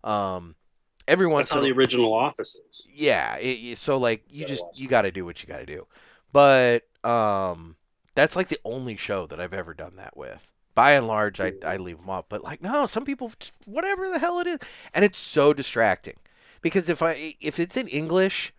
Um, 0.05 0.57
every 1.09 1.27
once 1.27 1.53
in 1.53 1.63
the 1.63 1.73
original 1.73 2.13
offices. 2.13 2.87
yeah 2.95 3.37
it, 3.37 3.77
so 3.79 3.97
like 3.97 4.25
you 4.29 4.45
just 4.45 4.65
you 4.75 4.89
got 4.89 5.03
to 5.03 5.11
do 5.11 5.25
what 5.25 5.43
you 5.43 5.49
got 5.49 5.59
to 5.59 5.67
do 5.67 5.87
but 6.33 6.85
um 7.05 7.77
that's 8.15 8.37
like 8.37 8.49
the 8.49 8.59
only 8.65 8.97
show 8.97 9.27
that 9.27 9.41
i've 9.41 9.55
ever 9.55 9.75
done 9.75 9.97
that 9.97 10.17
with 10.17 10.53
by 10.81 10.93
and 10.93 11.07
large 11.07 11.41
i, 11.41 11.53
I 11.65 11.77
leave 11.77 11.99
them 11.99 12.09
off 12.11 12.27
but 12.29 12.43
like 12.43 12.63
no 12.63 12.87
some 12.87 13.05
people 13.05 13.31
whatever 13.67 14.09
the 14.09 14.19
hell 14.19 14.39
it 14.41 14.47
is 14.47 14.59
and 14.95 15.05
it's 15.05 15.19
so 15.19 15.53
distracting 15.53 16.17
because 16.63 16.89
if 16.89 17.03
i 17.03 17.35
if 17.41 17.61
it's 17.61 17.77
in 17.77 17.89
english 17.89 18.53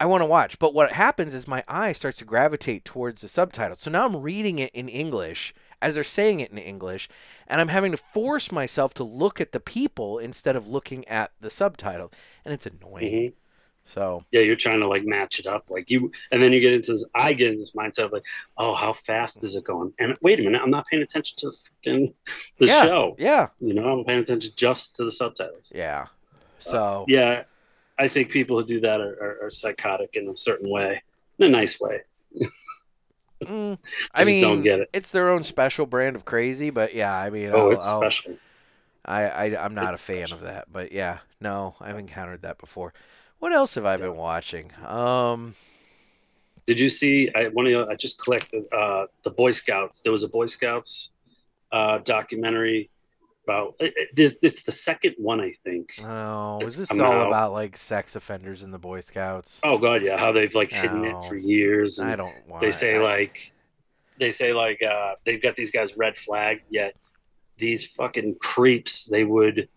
i 0.00 0.06
want 0.06 0.22
to 0.22 0.26
watch 0.26 0.58
but 0.58 0.72
what 0.72 0.92
happens 0.92 1.34
is 1.34 1.46
my 1.46 1.62
eye 1.68 1.92
starts 1.92 2.18
to 2.18 2.24
gravitate 2.24 2.84
towards 2.84 3.20
the 3.20 3.28
subtitles 3.28 3.82
so 3.82 3.90
now 3.90 4.04
i'm 4.06 4.16
reading 4.16 4.58
it 4.58 4.70
in 4.74 4.88
english 4.88 5.52
as 5.82 5.94
they're 5.94 6.04
saying 6.04 6.40
it 6.40 6.50
in 6.52 6.58
english 6.58 7.08
and 7.46 7.60
i'm 7.60 7.68
having 7.68 7.90
to 7.92 7.98
force 7.98 8.50
myself 8.50 8.94
to 8.94 9.04
look 9.04 9.40
at 9.40 9.52
the 9.52 9.60
people 9.60 10.18
instead 10.18 10.56
of 10.56 10.66
looking 10.68 11.06
at 11.08 11.32
the 11.40 11.50
subtitle 11.50 12.10
and 12.44 12.54
it's 12.54 12.66
annoying 12.66 13.12
Mhm. 13.12 13.32
So 13.92 14.24
Yeah, 14.32 14.40
you're 14.40 14.56
trying 14.56 14.80
to 14.80 14.88
like 14.88 15.04
match 15.04 15.38
it 15.38 15.46
up, 15.46 15.70
like 15.70 15.90
you, 15.90 16.10
and 16.30 16.42
then 16.42 16.52
you 16.52 16.60
get 16.60 16.72
into 16.72 16.92
this. 16.92 17.04
I 17.14 17.32
get 17.34 17.48
into 17.48 17.58
this 17.60 17.72
mindset 17.72 18.04
of 18.06 18.12
like, 18.12 18.24
oh, 18.56 18.74
how 18.74 18.92
fast 18.92 19.42
is 19.44 19.54
it 19.56 19.64
going? 19.64 19.92
And 19.98 20.16
wait 20.22 20.40
a 20.40 20.42
minute, 20.42 20.60
I'm 20.62 20.70
not 20.70 20.86
paying 20.86 21.02
attention 21.02 21.36
to 21.38 21.46
the 21.50 21.52
fucking 21.56 22.14
the 22.58 22.66
yeah, 22.66 22.84
show. 22.84 23.16
Yeah, 23.18 23.48
You 23.60 23.74
know, 23.74 23.86
I'm 23.98 24.04
paying 24.04 24.20
attention 24.20 24.52
just 24.56 24.94
to 24.96 25.04
the 25.04 25.10
subtitles. 25.10 25.70
yeah. 25.74 26.06
So 26.58 27.04
Yeah, 27.08 27.42
I 27.98 28.08
think 28.08 28.30
people 28.30 28.58
who 28.58 28.64
do 28.64 28.80
that 28.80 29.00
are, 29.00 29.16
are, 29.20 29.46
are 29.46 29.50
psychotic 29.50 30.16
in 30.16 30.28
a 30.28 30.36
certain 30.36 30.70
way, 30.70 31.02
in 31.38 31.46
a 31.46 31.48
nice 31.50 31.78
way. 31.80 32.00
mm, 33.44 33.78
I 34.14 34.22
I 34.22 34.24
mean, 34.24 34.42
don't 34.42 34.62
get 34.62 34.80
it. 34.80 34.90
it's 34.92 35.10
their 35.10 35.28
own 35.30 35.42
special 35.42 35.86
brand 35.86 36.16
of 36.16 36.24
crazy, 36.24 36.70
but 36.70 36.94
yeah, 36.94 37.14
I 37.16 37.30
mean, 37.30 37.50
Oh, 37.52 37.66
I'll, 37.66 37.70
it's 37.72 37.86
I'll- 37.86 38.00
special. 38.00 38.36
I, 39.04 39.24
I 39.28 39.64
I'm 39.64 39.74
not 39.74 39.94
a 39.94 39.98
fan 39.98 40.28
special. 40.28 40.36
of 40.38 40.44
that, 40.44 40.72
but 40.72 40.92
yeah, 40.92 41.18
no, 41.40 41.74
I've 41.80 41.98
encountered 41.98 42.42
that 42.42 42.58
before. 42.58 42.94
What 43.42 43.52
else 43.52 43.74
have 43.74 43.84
I 43.84 43.96
been 43.96 44.14
watching? 44.14 44.70
Um, 44.86 45.54
Did 46.64 46.78
you 46.78 46.88
see? 46.88 47.28
I 47.34 47.48
one 47.48 47.66
of 47.66 47.72
the, 47.72 47.92
I 47.92 47.96
just 47.96 48.16
collected 48.22 48.62
uh, 48.72 49.06
the 49.24 49.30
Boy 49.30 49.50
Scouts. 49.50 50.00
There 50.00 50.12
was 50.12 50.22
a 50.22 50.28
Boy 50.28 50.46
Scouts 50.46 51.10
uh, 51.72 51.98
documentary 52.04 52.88
about. 53.42 53.74
It, 53.80 53.94
it- 53.96 54.38
it's- 54.40 54.62
the 54.62 54.70
second 54.70 55.16
one, 55.18 55.40
I 55.40 55.50
think. 55.50 55.90
oh, 56.04 56.60
is 56.60 56.76
this 56.76 56.92
all 56.92 57.02
out. 57.02 57.26
about 57.26 57.52
like 57.52 57.76
sex 57.76 58.14
offenders 58.14 58.62
in 58.62 58.70
the 58.70 58.78
Boy 58.78 59.00
Scouts? 59.00 59.58
Oh 59.64 59.76
God, 59.76 60.04
yeah, 60.04 60.16
how 60.18 60.30
they've 60.30 60.54
like 60.54 60.70
hidden 60.70 61.02
No. 61.02 61.18
it 61.18 61.24
for 61.28 61.34
years. 61.36 61.98
And 61.98 62.08
I 62.12 62.14
don't 62.14 62.46
want. 62.46 62.60
they 62.60 62.70
say 62.70 62.94
I- 62.94 63.02
like, 63.02 63.52
they 64.20 64.30
say 64.30 64.52
like, 64.52 64.80
uh, 64.84 65.14
they've 65.24 65.42
got 65.42 65.56
these 65.56 65.72
guys 65.72 65.96
red 65.96 66.16
flagged. 66.16 66.66
Yet 66.70 66.94
these 67.56 67.84
fucking 67.86 68.36
creeps, 68.36 69.06
they 69.06 69.24
would 69.24 69.68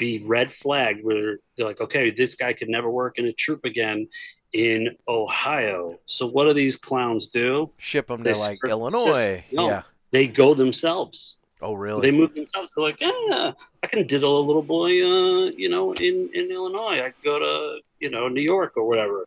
be 0.00 0.20
red 0.24 0.50
flagged. 0.50 1.04
Where 1.04 1.38
they're 1.56 1.66
like, 1.66 1.80
okay, 1.80 2.10
this 2.10 2.34
guy 2.34 2.52
could 2.54 2.68
never 2.68 2.90
work 2.90 3.18
in 3.18 3.26
a 3.26 3.32
troop 3.32 3.64
again 3.64 4.08
in 4.52 4.96
Ohio. 5.06 6.00
So 6.06 6.26
what 6.26 6.44
do 6.44 6.52
these 6.54 6.76
clowns 6.76 7.28
do? 7.28 7.70
ship 7.78 8.08
them 8.08 8.24
they 8.24 8.32
to 8.32 8.38
like 8.40 8.58
Illinois. 8.66 9.44
no. 9.52 9.68
Yeah. 9.68 9.82
They 10.10 10.26
go 10.26 10.54
themselves. 10.54 11.36
Oh, 11.62 11.74
really? 11.74 12.00
They 12.00 12.10
move 12.10 12.34
themselves. 12.34 12.72
They're 12.74 12.82
like, 12.82 13.00
yeah, 13.00 13.52
I 13.82 13.86
can 13.86 14.06
diddle 14.06 14.40
a 14.40 14.44
little 14.44 14.62
boy, 14.62 14.90
uh, 15.04 15.50
you 15.62 15.68
know, 15.68 15.92
in 15.92 16.30
in 16.34 16.50
Illinois. 16.50 17.00
I 17.04 17.10
could 17.10 17.22
go 17.22 17.38
to 17.38 17.80
you 18.00 18.10
know 18.10 18.26
New 18.28 18.40
York 18.42 18.72
or 18.76 18.88
whatever. 18.88 19.26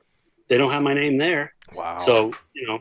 They 0.49 0.57
don't 0.57 0.71
have 0.71 0.83
my 0.83 0.93
name 0.95 1.17
there, 1.19 1.53
wow. 1.73 1.97
so 1.99 2.33
you 2.53 2.67
know, 2.67 2.79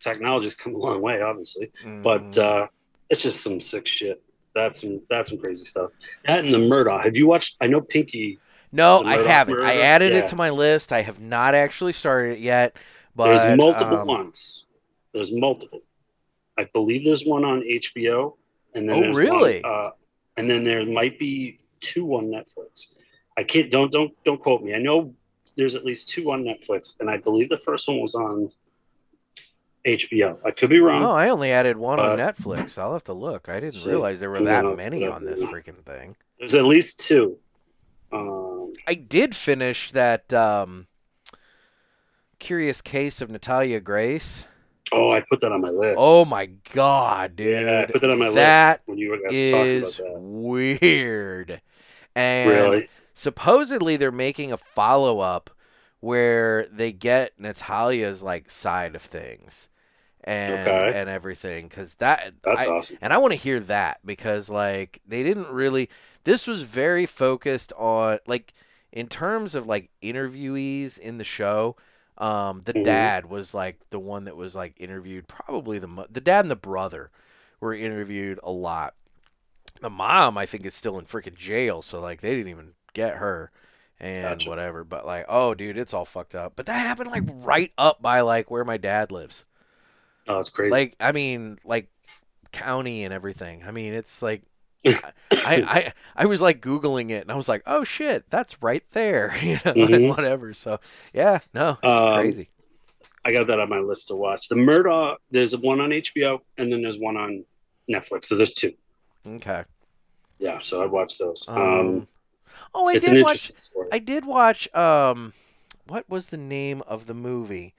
technology's 0.00 0.54
come 0.56 0.74
a 0.74 0.78
long 0.78 1.00
way, 1.00 1.22
obviously. 1.22 1.70
But 2.02 2.32
Mhm. 2.32 2.38
uh, 2.42 2.66
it's 3.08 3.22
just 3.22 3.40
some 3.40 3.60
sick 3.60 3.86
shit. 3.86 4.20
That's 4.54 4.80
some 4.80 5.00
that's 5.08 5.30
some 5.30 5.38
crazy 5.38 5.64
stuff. 5.64 5.90
That 6.26 6.44
and 6.44 6.52
the 6.52 6.58
Murdoch. 6.58 7.04
Have 7.04 7.16
you 7.16 7.26
watched? 7.26 7.56
I 7.60 7.66
know 7.66 7.80
Pinky. 7.80 8.38
no, 8.70 9.02
I 9.04 9.16
haven't. 9.16 9.60
I 9.60 9.78
added 9.78 10.12
Yeah. 10.12 10.20
it 10.20 10.26
to 10.28 10.36
my 10.36 10.50
list. 10.50 10.92
I 10.92 11.02
have 11.02 11.20
not 11.20 11.54
actually 11.54 11.92
started 11.92 12.34
it 12.34 12.40
yet. 12.40 12.76
But 13.14 13.36
There's 13.36 13.56
multiple 13.58 13.98
um, 13.98 14.06
ones. 14.06 14.64
There's 15.12 15.32
multiple. 15.32 15.80
I 16.58 16.64
believe 16.72 17.04
there's 17.04 17.24
one 17.24 17.44
on 17.44 17.60
HBO, 17.62 18.36
and 18.74 18.88
then 18.88 19.04
Oh, 19.04 19.12
really? 19.12 19.60
One, 19.62 19.72
uh, 19.72 19.90
and 20.36 20.48
then 20.48 20.64
there 20.64 20.84
might 20.86 21.18
be 21.18 21.58
two 21.80 22.14
on 22.14 22.26
Netflix. 22.26 22.94
I 23.36 23.42
can't. 23.44 23.70
Don't 23.70 23.90
don't 23.92 24.12
don't 24.24 24.40
quote 24.40 24.62
me. 24.62 24.74
I 24.74 24.78
know 24.78 25.14
there's 25.56 25.74
at 25.74 25.84
least 25.84 26.08
two 26.08 26.30
on 26.30 26.42
Netflix, 26.42 26.98
and 27.00 27.10
I 27.10 27.16
believe 27.18 27.48
the 27.48 27.56
first 27.58 27.88
one 27.88 28.00
was 28.00 28.14
on 28.14 28.48
HBO. 29.86 30.38
I 30.44 30.50
could 30.52 30.70
be 30.70 30.80
wrong. 30.80 31.02
Oh, 31.02 31.10
I 31.10 31.28
only 31.28 31.50
added 31.50 31.76
one 31.76 31.98
on 31.98 32.18
Netflix. 32.18 32.78
I'll 32.78 32.92
have 32.92 33.04
to 33.04 33.12
look. 33.12 33.48
I 33.48 33.54
didn't 33.60 33.74
so, 33.74 33.90
realize 33.90 34.20
there 34.20 34.30
were 34.30 34.40
that 34.40 34.64
know, 34.64 34.76
many 34.76 35.06
on 35.06 35.24
this 35.24 35.42
freaking 35.42 35.82
thing. 35.84 36.16
There's 36.38 36.54
at 36.54 36.64
least 36.64 37.00
two. 37.00 37.38
Um, 38.12 38.72
I 38.86 38.94
did 38.94 39.34
finish 39.34 39.90
that 39.92 40.32
um, 40.32 40.86
Curious 42.38 42.80
Case 42.80 43.20
of 43.20 43.30
Natalia 43.30 43.80
Grace. 43.80 44.44
oh, 44.92 45.10
I 45.10 45.20
put 45.20 45.40
that 45.40 45.52
on 45.52 45.60
my 45.60 45.70
list. 45.70 45.96
Oh 45.98 46.24
my 46.26 46.46
god, 46.72 47.36
dude! 47.36 47.64
Yeah, 47.66 47.86
I 47.88 47.90
put 47.90 48.00
that 48.02 48.10
on 48.10 48.18
my 48.18 48.30
that 48.30 48.70
list 48.70 48.80
when 48.86 48.98
you 48.98 49.10
were 49.10 49.18
talking 49.18 49.30
is 49.38 49.98
about 49.98 50.12
that. 50.14 50.20
weird. 50.20 51.62
And 52.14 52.50
Really? 52.50 52.88
supposedly 53.14 53.96
they're 53.96 54.12
making 54.12 54.52
a 54.52 54.56
follow 54.58 55.20
up 55.20 55.50
where 56.00 56.66
they 56.66 56.92
get 56.92 57.32
Natalia's 57.38 58.22
like 58.22 58.50
side 58.50 58.94
of 58.94 59.02
things 59.02 59.68
and 60.24 60.68
Okay. 60.68 60.92
and 61.00 61.08
everything 61.08 61.68
because 61.68 61.96
that 61.96 62.32
That's 62.42 62.66
I- 62.66 62.70
awesome. 62.70 62.98
and 63.00 63.12
I 63.12 63.18
want 63.18 63.32
to 63.32 63.36
hear 63.38 63.58
that 63.60 63.98
because 64.04 64.48
like 64.48 65.00
they 65.06 65.22
didn't 65.22 65.48
really 65.48 65.88
this 66.24 66.46
was 66.46 66.62
very 66.62 67.06
focused 67.06 67.72
on 67.76 68.18
like 68.26 68.52
in 68.92 69.08
terms 69.08 69.54
of 69.54 69.66
like 69.66 69.90
interviewees 70.02 70.98
in 70.98 71.18
the 71.18 71.24
show 71.24 71.76
um 72.18 72.60
the 72.66 72.74
Mhm. 72.74 72.84
dad 72.84 73.26
was 73.26 73.52
like 73.54 73.80
the 73.90 73.98
one 73.98 74.24
that 74.24 74.36
was 74.36 74.54
like 74.54 74.74
interviewed 74.78 75.26
probably 75.26 75.78
the 75.80 75.88
mo- 75.88 76.06
the 76.10 76.20
dad 76.20 76.44
and 76.44 76.50
the 76.50 76.56
brother 76.56 77.10
were 77.58 77.74
interviewed 77.74 78.38
a 78.44 78.52
lot 78.52 78.94
the 79.80 79.90
mom 79.90 80.38
I 80.38 80.46
think 80.46 80.64
is 80.66 80.74
still 80.74 80.98
in 81.00 81.06
freaking 81.06 81.36
jail 81.36 81.82
so 81.82 82.00
like 82.00 82.20
they 82.20 82.34
didn't 82.36 82.50
even 82.50 82.74
get 82.92 83.16
her 83.16 83.50
and 83.98 84.38
Gotcha. 84.38 84.48
whatever 84.48 84.84
but 84.84 85.04
like 85.04 85.24
oh 85.28 85.54
dude 85.54 85.78
it's 85.78 85.94
all 85.94 86.04
fucked 86.04 86.34
up 86.36 86.52
but 86.54 86.66
that 86.66 86.78
happened 86.86 87.10
like 87.10 87.24
right 87.26 87.72
up 87.76 88.00
by 88.02 88.20
like 88.20 88.50
where 88.50 88.64
my 88.64 88.76
dad 88.76 89.10
lives 89.10 89.44
Oh, 90.28 90.38
it's 90.38 90.48
crazy. 90.48 90.70
like 90.70 90.96
I 91.00 91.12
mean 91.12 91.58
like 91.64 91.88
county 92.52 93.04
and 93.04 93.12
everything. 93.14 93.64
I 93.66 93.70
mean 93.70 93.94
it's 93.94 94.22
like 94.22 94.42
I, 94.86 95.12
I 95.32 95.92
I 96.16 96.26
was 96.26 96.40
like 96.40 96.60
googling 96.60 97.10
it 97.10 97.22
and 97.22 97.30
I 97.30 97.36
was 97.36 97.48
like, 97.48 97.62
oh 97.66 97.84
shit, 97.84 98.28
that's 98.30 98.60
right 98.62 98.84
there, 98.92 99.34
you 99.42 99.54
know, 99.64 99.72
Mhm. 99.74 100.08
whatever. 100.16 100.54
So 100.54 100.80
yeah, 101.12 101.40
no, 101.54 101.78
it's 101.82 101.84
Um, 101.84 102.14
crazy. 102.14 102.50
I 103.24 103.32
got 103.32 103.46
that 103.46 103.60
on 103.60 103.68
my 103.68 103.78
list 103.78 104.08
to 104.08 104.16
watch. 104.16 104.48
The 104.48 104.56
Murdoch. 104.56 105.20
There's 105.30 105.56
one 105.56 105.80
on 105.80 105.92
HBO, 105.92 106.40
and 106.58 106.72
then 106.72 106.82
there's 106.82 106.98
one 106.98 107.16
on 107.16 107.44
Netflix. 107.88 108.24
So 108.24 108.36
there's 108.36 108.52
two. 108.52 108.72
Okay. 109.26 109.64
Yeah, 110.38 110.58
so 110.58 110.82
I 110.82 110.86
watched 110.86 111.20
those. 111.20 111.46
Um, 111.48 111.56
Um, 111.62 112.08
oh, 112.74 112.88
I 112.88 112.96
did 112.98 113.22
watch. 113.22 113.52
story. 113.56 113.88
I 113.92 113.98
did 114.00 114.24
watch. 114.24 114.72
Um, 114.74 115.32
what 115.86 116.08
was 116.08 116.28
the 116.30 116.36
name 116.36 116.82
of 116.86 117.06
the 117.06 117.14
movie? 117.14 117.74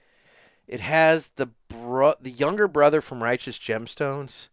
It 0.66 0.80
has 0.80 1.30
the 1.36 1.46
bro- 1.68 2.14
the 2.20 2.30
younger 2.30 2.66
brother 2.68 3.00
from 3.00 3.22
Righteous 3.22 3.58
Gemstones. 3.58 4.48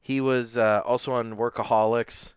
He 0.00 0.20
was 0.20 0.56
uh, 0.56 0.82
also 0.84 1.12
on 1.12 1.36
Workaholics. 1.36 2.34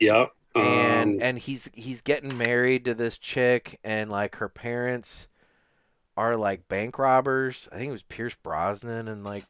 yeah. 0.00 0.26
and 0.54 1.16
um, 1.16 1.18
and 1.22 1.38
he's 1.38 1.68
he's 1.74 2.00
getting 2.00 2.38
married 2.38 2.84
to 2.84 2.94
this 2.94 3.18
chick 3.18 3.78
and 3.82 4.10
like 4.10 4.36
her 4.36 4.48
parents 4.48 5.26
are 6.16 6.36
like 6.36 6.68
bank 6.68 6.96
robbers 6.96 7.68
i 7.72 7.76
think 7.76 7.88
it 7.88 7.92
was 7.92 8.04
pierce 8.04 8.36
brosnan 8.40 9.08
and 9.08 9.24
like 9.24 9.42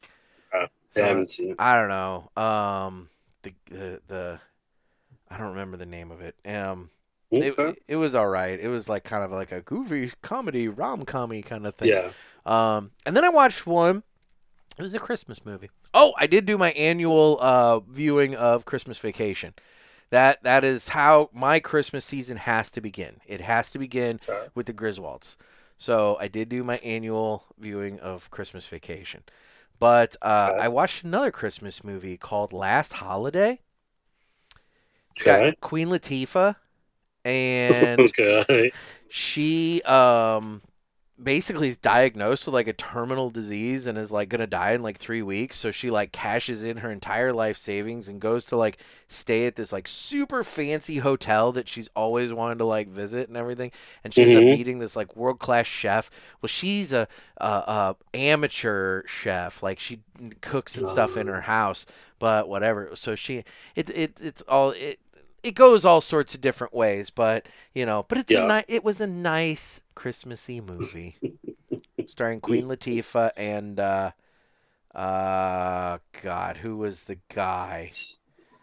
Uh, 0.50 0.66
so- 0.88 1.02
I 1.04 1.08
haven't 1.08 1.26
seen 1.28 1.50
it. 1.50 1.56
i 1.58 1.78
don't 1.78 1.90
know 1.90 2.42
um 2.42 3.10
the 3.42 3.52
the, 3.66 4.00
the 4.08 4.40
i 5.30 5.36
don't 5.36 5.50
remember 5.50 5.76
the 5.76 5.84
name 5.84 6.10
of 6.10 6.22
it 6.22 6.36
um 6.46 6.88
Okay. 7.38 7.70
it, 7.70 7.82
it 7.88 7.96
was 7.96 8.14
all 8.14 8.28
right 8.28 8.58
it 8.60 8.68
was 8.68 8.88
like 8.88 9.04
kind 9.04 9.24
of 9.24 9.30
like 9.30 9.52
a 9.52 9.60
goofy 9.60 10.12
comedy 10.22 10.68
rom-commy 10.68 11.42
kind 11.44 11.66
of 11.66 11.74
thing 11.74 11.88
yeah. 11.88 12.10
um, 12.46 12.90
and 13.06 13.16
then 13.16 13.24
I 13.24 13.28
watched 13.30 13.66
one. 13.66 14.02
It 14.76 14.82
was 14.82 14.94
a 14.94 14.98
Christmas 14.98 15.44
movie. 15.46 15.70
Oh, 15.94 16.12
I 16.18 16.26
did 16.26 16.46
do 16.46 16.58
my 16.58 16.72
annual 16.72 17.38
uh, 17.40 17.78
viewing 17.80 18.34
of 18.34 18.64
Christmas 18.64 18.98
Vacation. 18.98 19.54
That 20.10 20.42
that 20.42 20.64
is 20.64 20.88
how 20.88 21.30
my 21.32 21.60
Christmas 21.60 22.04
season 22.04 22.36
has 22.38 22.70
to 22.72 22.80
begin. 22.80 23.20
It 23.26 23.40
has 23.40 23.70
to 23.70 23.78
begin 23.78 24.18
Okay. 24.28 24.48
with 24.54 24.66
the 24.66 24.72
Griswolds. 24.74 25.36
So 25.76 26.16
I 26.20 26.26
did 26.28 26.48
do 26.48 26.64
my 26.64 26.76
annual 26.78 27.44
viewing 27.58 28.00
of 28.00 28.30
Christmas 28.30 28.66
Vacation. 28.66 29.22
But 29.78 30.16
uh, 30.22 30.50
Okay. 30.52 30.64
I 30.64 30.68
watched 30.68 31.04
another 31.04 31.30
Christmas 31.30 31.84
movie 31.84 32.16
called 32.16 32.52
Last 32.52 32.94
Holiday. 32.94 33.60
It's 35.10 35.22
got 35.22 35.60
Queen 35.60 35.88
Latifah 35.88 36.56
and 37.26 38.12
okay. 38.18 38.72
she 39.08 39.82
um 39.82 40.62
basically 41.22 41.68
is 41.68 41.76
diagnosed 41.76 42.44
with 42.46 42.54
like 42.54 42.66
a 42.66 42.72
terminal 42.72 43.30
disease 43.30 43.86
and 43.86 43.96
is 43.96 44.10
like 44.10 44.28
gonna 44.28 44.48
die 44.48 44.72
in 44.72 44.82
like 44.82 44.98
three 44.98 45.22
weeks 45.22 45.56
so 45.56 45.70
she 45.70 45.88
like 45.90 46.10
cashes 46.10 46.64
in 46.64 46.78
her 46.78 46.90
entire 46.90 47.32
life 47.32 47.56
savings 47.56 48.08
and 48.08 48.20
goes 48.20 48.44
to 48.44 48.56
like 48.56 48.78
stay 49.06 49.46
at 49.46 49.54
this 49.54 49.72
like 49.72 49.86
super 49.86 50.42
fancy 50.42 50.98
hotel 50.98 51.52
that 51.52 51.68
she's 51.68 51.88
always 51.94 52.32
wanted 52.32 52.58
to 52.58 52.64
like 52.64 52.88
visit 52.88 53.28
and 53.28 53.36
everything 53.36 53.70
and 54.02 54.12
she 54.12 54.24
ends 54.24 54.34
up 54.34 54.44
Mhm. 54.44 54.50
meeting 54.50 54.80
this 54.80 54.96
like 54.96 55.14
world 55.16 55.38
class 55.38 55.66
chef 55.68 56.10
well 56.42 56.48
she's 56.48 56.92
a, 56.92 57.06
a, 57.38 57.46
a 57.46 57.96
amateur 58.16 59.06
chef 59.06 59.62
like 59.62 59.78
she 59.78 60.00
cooks 60.40 60.76
and 60.76 60.88
stuff 60.88 61.16
in 61.16 61.28
Oh. 61.28 61.32
her 61.32 61.42
house 61.42 61.86
but 62.18 62.48
whatever 62.48 62.90
so 62.94 63.14
she 63.14 63.44
it, 63.76 63.88
it 63.90 64.18
it's 64.20 64.42
all 64.42 64.70
it 64.70 64.98
it 65.44 65.52
goes 65.54 65.84
all 65.84 66.00
sorts 66.00 66.34
of 66.34 66.40
different 66.40 66.74
ways, 66.74 67.10
but 67.10 67.46
you 67.74 67.86
know, 67.86 68.04
but 68.08 68.18
it's 68.18 68.30
a 68.32 68.34
Yeah. 68.34 68.46
ni- 68.68 68.74
it 68.74 68.82
was 68.82 69.00
a 69.00 69.06
nice 69.06 69.82
Christmassy 69.94 70.60
movie 70.60 71.16
starring 72.06 72.40
Queen 72.40 72.64
Latifah 72.66 73.30
and 73.36 73.78
uh 73.78 74.10
uh 74.94 75.98
God, 76.22 76.56
who 76.58 76.76
was 76.76 77.04
the 77.04 77.18
guy? 77.32 77.92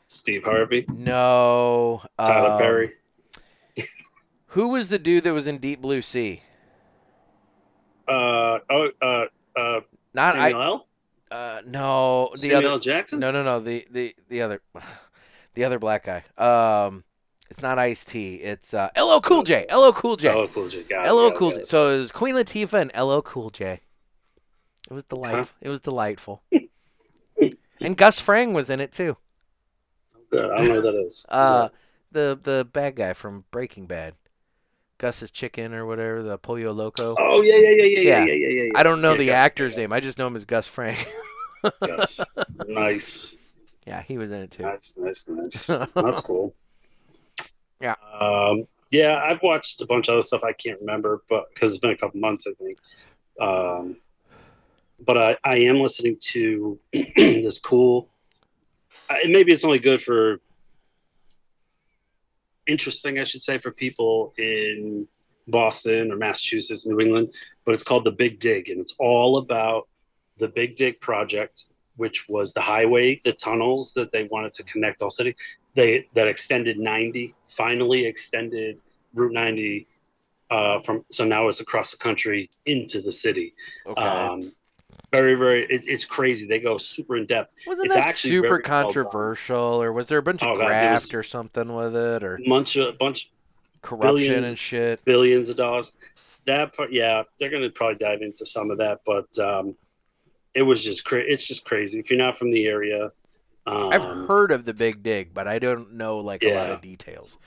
Steve 0.08 0.44
Harvey, 0.44 0.86
No, 0.90 2.02
Tyler 2.18 2.50
um, 2.52 2.58
Perry. 2.58 2.92
Who 4.48 4.68
was 4.68 4.90
the 4.90 5.00
dude 5.00 5.24
that 5.24 5.34
was 5.34 5.48
in 5.48 5.60
Deep 5.60 5.80
Blue 5.82 6.02
Sea? 6.02 6.42
Uh, 8.08 8.60
oh, 8.70 8.90
uh, 9.02 9.26
uh, 9.58 9.80
Not 10.14 10.34
Samuel 10.34 10.62
I. 10.62 10.66
L. 10.66 10.88
Uh, 11.32 11.62
no, 11.66 12.30
the 12.34 12.40
Samuel 12.40 12.58
other. 12.58 12.70
L. 12.72 12.80
Jackson. 12.80 13.20
No, 13.20 13.32
no, 13.32 13.44
no. 13.44 13.62
The 13.62 13.88
the 13.90 14.14
the 14.28 14.42
other, 14.42 14.62
the 15.54 15.64
other 15.64 15.80
black 15.80 16.06
guy. 16.06 16.24
Um, 16.38 17.04
it's 17.49 17.62
not 17.62 17.78
Ice 17.80 18.06
T. 18.06 18.36
It's 18.36 18.74
uh, 18.74 18.89
LL 18.97 19.20
Cool 19.20 19.43
J. 19.43 19.66
LL 19.74 19.91
Cool 19.91 20.16
J. 20.18 20.30
Oh, 20.30 20.47
cool. 20.47 20.70
J. 20.70 20.84
Got 20.84 21.12
LL 21.14 21.32
Cool 21.32 21.52
J. 21.52 21.64
So 21.66 21.89
it 21.93 21.97
was 21.97 22.12
Queen 22.12 22.36
Latifah 22.36 22.82
and 22.82 22.91
LL 22.97 23.22
Cool 23.22 23.49
J. 23.49 23.82
It 24.89 24.93
was 24.93 25.04
delightful. 25.06 25.56
It 25.62 25.70
was 25.70 25.82
delightful. 25.82 26.43
and 27.82 27.97
Gus 27.97 28.20
Fring 28.20 28.54
was 28.54 28.70
in 28.70 28.80
it 28.80 28.91
too. 28.91 29.18
Good. 30.32 30.49
I 30.49 30.58
don't 30.60 30.68
know 30.70 30.74
who 30.76 30.82
that 30.82 30.95
is. 31.06 31.26
Uh, 31.30 31.70
the 32.14 32.38
the 32.41 32.68
bad 32.72 32.95
guy 32.95 33.14
from 33.14 33.45
Breaking 33.52 33.86
Bad. 33.86 34.16
Gus's 34.97 35.32
chicken 35.32 35.74
or 35.74 35.86
whatever, 35.86 36.22
the 36.22 36.38
Pollo 36.38 36.72
Loco. 36.74 37.16
oh 37.18 37.41
yeah, 37.41 37.56
yeah, 37.56 37.70
yeah, 37.70 37.84
yeah, 37.84 37.86
yeah, 37.86 38.02
Yeah. 38.02 38.26
yeah, 38.26 38.34
yeah, 38.34 38.64
yeah. 38.66 38.72
I 38.76 38.84
don't 38.84 39.02
know 39.02 39.14
Yeah, 39.14 39.18
the 39.18 39.26
Gus, 39.28 39.36
actor's 39.36 39.74
yeah. 39.74 39.80
name. 39.80 39.93
I 39.93 39.99
just 39.99 40.18
know 40.20 40.28
him 40.28 40.36
as 40.36 40.45
Gus 40.45 40.68
Fring. 40.68 40.95
Yes. 41.86 42.22
nice, 42.68 43.38
yeah, 43.86 44.04
he 44.04 44.18
was 44.18 44.32
in 44.32 44.42
it 44.44 44.52
too. 44.52 44.64
nice, 44.64 44.96
nice, 44.98 45.28
nice. 45.30 45.68
That's 45.68 46.20
cool. 46.20 46.56
Yeah. 47.80 47.96
Um, 48.20 48.68
yeah, 48.92 49.24
I've 49.24 49.42
watched 49.42 49.82
a 49.82 49.86
bunch 49.86 50.10
of 50.10 50.14
other 50.14 50.22
stuff 50.22 50.44
I 50.44 50.54
can't 50.54 50.80
remember, 50.80 51.24
but 51.30 51.46
because 51.54 51.70
it's 51.70 51.80
been 51.80 51.92
a 51.92 51.98
couple 51.98 52.20
months, 52.20 52.46
I 52.46 52.52
think. 52.54 52.78
Um, 53.40 53.98
but 55.00 55.18
I, 55.18 55.38
I 55.44 55.58
am 55.60 55.80
listening 55.80 56.18
to 56.20 56.80
this 56.94 57.60
cool. 57.60 58.10
I, 59.10 59.22
maybe 59.28 59.52
it's 59.52 59.64
only 59.64 59.80
good 59.80 60.02
for 60.02 60.40
interesting, 62.68 63.20
I 63.20 63.24
should 63.24 63.42
say, 63.42 63.58
for 63.58 63.72
people 63.72 64.34
in 64.38 65.08
Boston 65.48 66.12
or 66.12 66.18
Massachusetts, 66.18 66.86
New 66.86 67.00
England. 67.00 67.34
But 67.66 67.74
it's 67.74 67.84
called 67.84 68.04
the 68.04 68.12
Big 68.12 68.40
Dig, 68.40 68.70
and 68.70 68.80
it's 68.80 68.94
all 69.00 69.38
about 69.38 69.88
the 70.38 70.48
Big 70.48 70.76
Dig 70.76 71.00
project, 71.00 71.66
which 72.02 72.28
was 72.28 72.52
the 72.54 72.62
highway, 72.62 73.22
the 73.24 73.32
tunnels 73.32 73.93
that 73.93 74.12
they 74.12 74.24
wanted 74.32 74.52
to 74.54 74.64
connect 74.64 75.04
all 75.04 75.12
city. 75.12 75.36
They 75.76 76.08
that 76.16 76.28
extended 76.28 76.80
90, 76.80 77.36
finally 77.47 78.06
extended 78.06 78.80
Route 79.14 79.34
90 79.34 79.88
uh, 80.49 80.80
from. 80.80 81.06
So 81.12 81.24
now 81.26 81.47
it's 81.47 81.62
across 81.62 81.91
the 81.91 81.97
country 81.97 82.49
into 82.66 83.02
the 83.02 83.12
city. 83.12 83.54
Okay. 83.86 84.02
Um, 84.02 84.52
very, 85.12 85.36
very. 85.36 85.66
It, 85.66 85.84
it's 85.88 86.04
crazy. 86.04 86.47
They 86.47 86.60
go 86.60 86.80
super 86.80 87.18
in 87.18 87.28
depth. 87.28 87.54
Wasn't 87.68 87.86
it's 87.86 87.93
that 87.95 88.08
actually 88.08 88.32
super 88.32 88.47
very 88.47 88.64
well 88.64 88.84
controversial, 88.84 89.84
or 89.84 89.93
was 89.93 90.08
there 90.08 90.18
a 90.18 90.24
bunch 90.24 90.41
of 90.41 90.49
Oh, 90.49 90.56
graft 90.56 91.04
was- 91.04 91.14
or 91.14 91.22
something 91.24 91.74
with 91.76 91.95
it, 91.95 92.24
or 92.24 92.39
Bunch 92.47 92.78
of 92.78 92.97
bunch 92.97 93.30
corruption 93.84 94.08
billions. 94.16 94.47
and 94.47 94.58
shit? 94.58 95.06
billions 95.06 95.52
of 95.52 95.58
dollars. 95.58 95.93
That 96.45 96.76
part, 96.76 96.91
yeah, 96.91 97.22
they're 97.38 97.52
going 97.52 97.62
to 97.62 97.70
probably 97.70 97.97
dive 97.97 98.24
into 98.24 98.43
some 98.45 98.72
of 98.72 98.80
that, 98.80 99.02
but 99.06 99.30
um, 99.38 99.76
it 100.54 100.64
was 100.64 100.84
just 100.84 101.04
cra- 101.06 101.24
it's 101.26 101.47
just 101.47 101.64
crazy. 101.66 101.99
If 101.99 102.10
you're 102.10 102.20
not 102.20 102.38
from 102.38 102.52
the 102.52 102.66
area, 102.66 103.12
um, 103.66 103.89
I've 103.91 104.04
heard 104.28 104.52
of 104.52 104.66
the 104.66 104.74
Big 104.74 105.04
Dig, 105.04 105.34
but 105.34 105.47
I 105.47 105.60
don't 105.60 105.93
know 105.93 106.18
like 106.20 106.43
a 106.43 106.54
lot 106.56 106.70
of 106.70 106.82
details. 106.82 107.38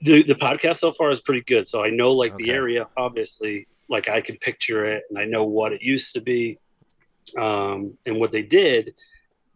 the 0.00 0.22
the 0.22 0.34
podcast 0.34 0.76
so 0.76 0.92
far 0.92 1.10
is 1.10 1.20
pretty 1.20 1.42
good. 1.42 1.66
So 1.66 1.82
I 1.82 1.90
know 1.90 2.12
like 2.12 2.34
Okay. 2.34 2.44
the 2.44 2.50
area, 2.50 2.86
obviously, 2.96 3.66
like 3.88 4.08
I 4.08 4.20
can 4.20 4.36
picture 4.36 4.84
it, 4.84 5.04
and 5.10 5.18
I 5.18 5.24
know 5.24 5.44
what 5.44 5.72
it 5.72 5.82
used 5.82 6.12
to 6.14 6.20
be, 6.20 6.58
um, 7.36 7.96
and 8.06 8.18
what 8.20 8.30
they 8.30 8.42
did. 8.42 8.94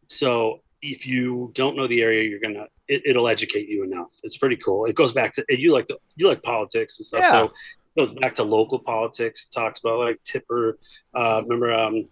So 0.07 0.63
if 0.83 1.07
you 1.07 1.53
don't 1.55 1.77
know 1.77 1.87
the 1.87 2.03
area, 2.03 2.29
you're 2.29 2.41
gonna 2.41 2.67
it, 2.89 3.03
it'll 3.05 3.29
educate 3.29 3.69
you 3.69 3.85
enough. 3.85 4.13
It's 4.25 4.39
pretty 4.39 4.57
cool. 4.57 4.87
It 4.87 4.95
goes 4.97 5.13
back 5.13 5.33
to 5.35 5.45
you 5.51 5.73
like 5.73 5.87
the 5.87 5.99
you 6.17 6.27
like 6.27 6.43
politics 6.43 6.99
and 6.99 7.07
stuff. 7.07 7.21
Yeah. 7.25 7.31
So 7.31 7.45
it 7.45 8.01
goes 8.01 8.15
back 8.15 8.35
to 8.35 8.45
local 8.45 8.79
politics. 8.79 9.47
Talks 9.47 9.79
about 9.81 9.99
like 10.01 10.23
Tipper. 10.25 10.79
Uh, 11.15 11.43
remember 11.43 11.73
um, 11.75 12.09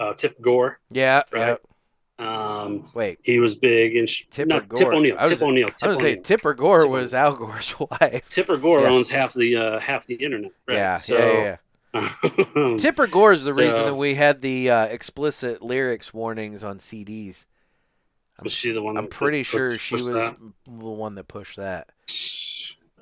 uh, 0.00 0.14
Tip 0.14 0.40
Gore? 0.40 0.80
Yeah, 0.90 1.22
Right. 1.32 1.58
Um, 2.20 2.90
Wait, 2.94 3.20
he 3.22 3.38
was 3.38 3.54
big 3.54 3.94
and 3.96 4.10
sh- 4.10 4.24
Tipper 4.28 4.48
not 4.48 4.68
Gore. 4.68 4.78
Tip 4.78 4.88
O'Neill. 4.88 5.16
Tip 5.18 5.40
O'Neill. 5.40 5.68
I 5.84 5.86
was 5.86 6.00
say 6.00 6.16
Tipper 6.16 6.52
Gore 6.52 6.80
Tip 6.80 6.90
was 6.90 7.14
Al 7.14 7.34
Gore's 7.34 7.78
wife. 8.00 8.28
Tipper 8.28 8.56
Gore 8.56 8.80
Yeah. 8.80 8.88
owns 8.88 9.08
half 9.08 9.34
the 9.34 9.54
uh, 9.54 9.78
half 9.78 10.04
the 10.06 10.16
internet. 10.16 10.50
Right? 10.66 10.78
Yeah, 10.78 10.96
so, 10.96 11.16
yeah, 11.16 11.56
yeah, 11.94 12.10
yeah. 12.56 12.76
Tipper 12.76 13.06
Gore 13.06 13.32
is 13.32 13.44
the 13.44 13.52
reason 13.52 13.84
that 13.84 13.94
we 13.94 14.14
had 14.16 14.40
the 14.40 14.68
uh, 14.68 14.84
explicit 14.86 15.62
lyrics 15.62 16.12
warnings 16.12 16.64
on 16.64 16.78
CDs. 16.80 17.44
was 18.42 18.52
she 18.52 18.72
the 18.72 18.82
one? 18.82 18.96
I'm 18.96 19.06
pretty 19.06 19.38
that 19.38 19.44
sure 19.44 19.78
she 19.78 19.94
was 19.94 20.06
that? 20.06 20.36
the 20.66 20.70
one 20.72 21.14
that 21.14 21.28
pushed 21.28 21.56
that. 21.58 21.88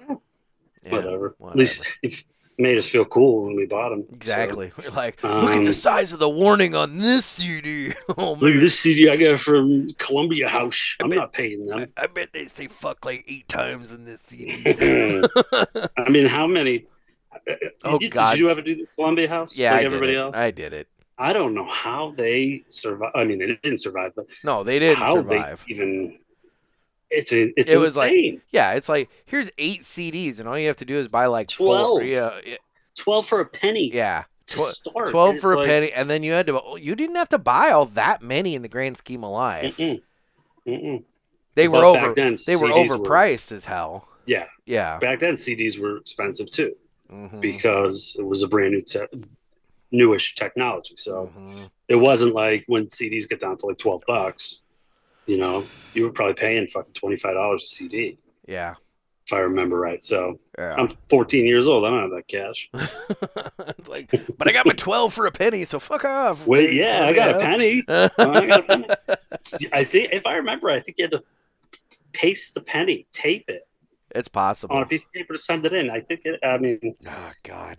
Yeah, 0.09 0.93
whatever. 0.93 1.35
At 1.49 1.57
least 1.57 1.81
it 2.03 2.23
made 2.59 2.79
us 2.79 2.87
feel 2.87 3.05
cool 3.05 3.45
when 3.45 3.55
we 3.57 3.67
bought 3.67 3.91
them. 3.91 4.05
Exactly. 4.15 4.73
We're 4.83 4.91
like, 4.91 5.23
look 5.23 5.51
at 5.51 5.59
Um, 5.59 5.65
the 5.65 5.73
size 5.73 6.13
of 6.13 6.19
the 6.19 6.29
warning 6.29 6.75
on 6.75 6.97
this 6.97 7.25
CD. 7.27 7.93
Oh, 8.19 8.33
look 8.33 8.55
at 8.55 8.61
this 8.61 8.79
CD 8.81 9.11
I 9.11 9.17
got 9.17 9.39
from 9.41 9.93
Columbia 9.99 10.49
House. 10.49 10.97
I'm 11.03 11.11
bet- 11.11 11.19
not 11.19 11.33
paying 11.33 11.67
them. 11.67 11.93
I 11.97 12.07
bet 12.07 12.33
they 12.33 12.45
say 12.47 12.67
fuck 12.67 13.05
like 13.05 13.25
eight 13.29 13.47
times 13.49 13.93
in 13.93 14.05
this 14.05 14.21
CD. 14.23 14.63
I 15.99 16.09
mean, 16.09 16.27
how 16.27 16.47
many? 16.47 16.87
Oh, 17.85 17.99
did, 17.99 18.11
God. 18.13 18.31
Did 18.33 18.39
you 18.41 18.51
ever 18.51 18.63
do 18.63 18.75
the 18.75 18.87
Columbia 18.95 19.29
House? 19.29 19.57
yeah, 19.59 19.73
like 19.73 19.81
I 19.81 19.83
did 19.83 19.87
everybody 19.87 20.15
it. 20.15 20.19
else. 20.19 20.37
I 20.37 20.51
did 20.51 20.73
it. 20.73 20.89
I 21.19 21.33
don't 21.33 21.55
know 21.55 21.67
how 21.69 22.13
they 22.17 22.65
survive. 22.69 23.13
I 23.15 23.25
mean, 23.25 23.39
they 23.39 23.59
didn't 23.63 23.79
survive, 23.81 24.13
but 24.17 24.27
No, 24.45 24.63
they 24.63 24.79
didn't 24.79 25.05
survive. 25.07 25.65
they 25.67 25.75
even. 25.75 26.19
It's 27.11 27.33
it's 27.33 27.71
It 27.73 27.79
was 27.79 27.97
like- 27.97 28.41
Yeah, 28.51 28.73
it's 28.73 28.89
like 28.89 29.09
here's 29.27 29.51
eight 29.59 29.83
CDs, 29.83 30.39
and 30.41 30.49
all 30.49 30.59
you 30.59 30.67
have 30.67 30.77
to 30.77 30.85
do 30.85 30.97
is 30.97 31.09
buy 31.09 31.27
like 31.27 31.49
Twelve. 31.49 31.99
four. 31.99 32.03
Yeah, 32.03 32.39
Twelve 32.97 33.27
for 33.27 33.41
a 33.41 33.47
penny 33.47 33.91
yeah. 33.93 34.25
start. 34.47 35.11
Twelve 35.11 35.39
for 35.39 35.53
a 35.53 35.57
like, 35.59 35.67
penny, 35.67 35.93
and 35.93 36.09
then 36.11 36.23
you 36.23 36.33
had 36.33 36.47
to. 36.49 36.61
You 36.81 36.95
didn't 36.97 37.17
have 37.17 37.29
to 37.31 37.39
buy 37.39 37.71
all 37.71 37.87
that 37.87 38.23
many 38.23 38.55
in 38.55 38.63
the 38.63 38.69
grand 38.69 38.97
scheme 38.97 39.23
of 39.25 39.31
life. 39.31 39.77
Mm-mm, 39.77 40.01
mm-mm. 40.67 41.03
They 41.55 41.69
were 41.69 41.81
But 41.81 41.93
back 41.95 42.05
over. 42.07 42.15
then, 42.15 42.37
They 42.47 42.57
were 42.57 42.69
CDs 42.69 42.89
overpriced 42.91 43.53
as 43.53 43.65
hell. 43.65 44.09
Yeah, 44.27 44.47
Yeah. 44.67 44.99
back 44.99 45.21
then 45.21 45.35
CDs 45.37 45.79
were 45.79 45.97
expensive 45.99 46.51
too 46.51 46.75
Mhm. 47.11 47.41
because 47.41 48.17
it 48.19 48.25
was 48.27 48.43
a 48.43 48.49
brand 48.49 48.73
new, 48.73 48.83
te- 48.83 49.07
newish 49.93 50.35
technology. 50.35 50.95
So 50.97 51.31
Mhm. 51.39 51.71
it 51.89 51.95
wasn't 51.97 52.35
like 52.35 52.65
when 52.67 52.89
CDs 52.89 53.27
get 53.29 53.41
down 53.41 53.57
to 53.59 53.67
like 53.67 53.79
twelve 53.79 54.03
bucks. 54.07 54.63
You 55.27 55.39
know, 55.39 55.67
you 55.95 56.05
were 56.05 56.11
probably 56.13 56.35
paying 56.35 56.67
fucking 56.67 56.93
twenty 56.95 57.17
five 57.17 57.35
dollars 57.35 57.65
a 57.65 57.67
CD 57.67 58.19
Yeah. 58.47 58.75
if 59.27 59.33
I 59.33 59.39
remember 59.41 59.79
right. 59.79 60.03
So 60.05 60.39
Yeah. 60.59 60.75
I'm 60.79 60.89
14 61.11 61.45
years 61.47 61.67
old. 61.69 61.85
I 61.85 61.91
don't 61.91 62.03
have 62.03 62.11
that 62.13 62.29
cash. 62.29 62.71
Like, 63.89 64.11
but 64.37 64.49
I 64.49 64.53
got 64.53 64.67
my 64.67 64.73
twelve 64.75 65.15
for 65.15 65.27
a 65.27 65.33
penny, 65.33 65.65
so 65.65 65.79
fuck 65.79 66.05
off. 66.05 66.47
Wait, 66.47 66.73
yeah, 66.73 67.05
I 67.07 67.13
got 67.13 67.37
a 67.37 67.39
penny. 67.39 67.83
penny. 67.83 68.11
I 68.19 68.47
got 68.47 68.61
a 68.61 68.63
penny. 68.65 68.87
I 69.73 69.85
think 69.85 70.13
if 70.13 70.27
I 70.27 70.37
remember, 70.37 70.71
I 70.71 70.81
think 70.81 70.99
you 70.99 71.05
had 71.05 71.13
to 71.13 71.23
paste 72.13 72.55
the 72.55 72.61
penny, 72.61 73.07
tape 73.13 73.45
it 73.49 73.67
it's 74.15 74.29
possible 74.29 74.75
on 74.77 74.83
a 74.83 74.87
piece 74.87 75.05
of 75.05 75.13
paper 75.13 75.35
to 75.35 75.39
send 75.39 75.65
it 75.67 75.73
in. 75.73 75.89
I 75.91 76.01
think 76.01 76.23
it. 76.25 76.41
I 76.43 76.59
mean, 76.59 76.81
Oh 77.09 77.31
God. 77.43 77.77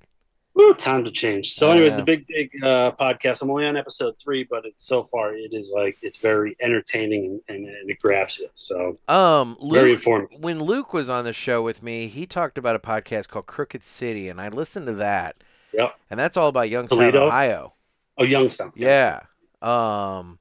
Woo, 0.57 0.73
time 0.73 1.05
to 1.05 1.11
change. 1.11 1.53
So, 1.53 1.71
anyways, 1.71 1.93
yeah. 1.93 1.97
the 1.97 2.03
big 2.03 2.27
big 2.27 2.51
uh, 2.63 2.91
podcast. 2.99 3.41
I'm 3.41 3.49
only 3.51 3.65
on 3.65 3.77
episode 3.77 4.15
three, 4.19 4.43
but 4.43 4.65
it's 4.65 4.83
so 4.83 5.03
far 5.03 5.33
it 5.33 5.53
is 5.53 5.71
like 5.75 5.97
it's 6.01 6.17
very 6.17 6.57
entertaining 6.59 7.39
and, 7.47 7.65
and 7.65 7.89
it 7.89 7.99
grabs 7.99 8.37
you. 8.39 8.49
So 8.55 8.97
Um, 9.07 9.57
very 9.69 9.91
informative. 9.93 10.39
when 10.41 10.59
Luke 10.59 10.93
was 10.93 11.09
on 11.09 11.23
the 11.23 11.33
show 11.33 11.61
with 11.61 11.81
me, 11.83 12.07
he 12.07 12.25
talked 12.25 12.57
about 12.57 12.75
a 12.75 12.79
podcast 12.79 13.27
called 13.29 13.45
Crooked 13.45 13.83
City, 13.83 14.27
and 14.27 14.41
I 14.41 14.49
listened 14.49 14.87
to 14.87 14.93
that. 14.93 15.37
Yep. 15.73 15.95
And 16.09 16.19
that's 16.19 16.35
all 16.37 16.47
about 16.47 16.69
Youngstown, 16.69 16.97
Toledo? 16.99 17.27
Ohio. 17.27 17.73
Oh, 18.17 18.23
Youngstown. 18.23 18.71
Yeah. 18.75 19.21
Um, 19.61 20.39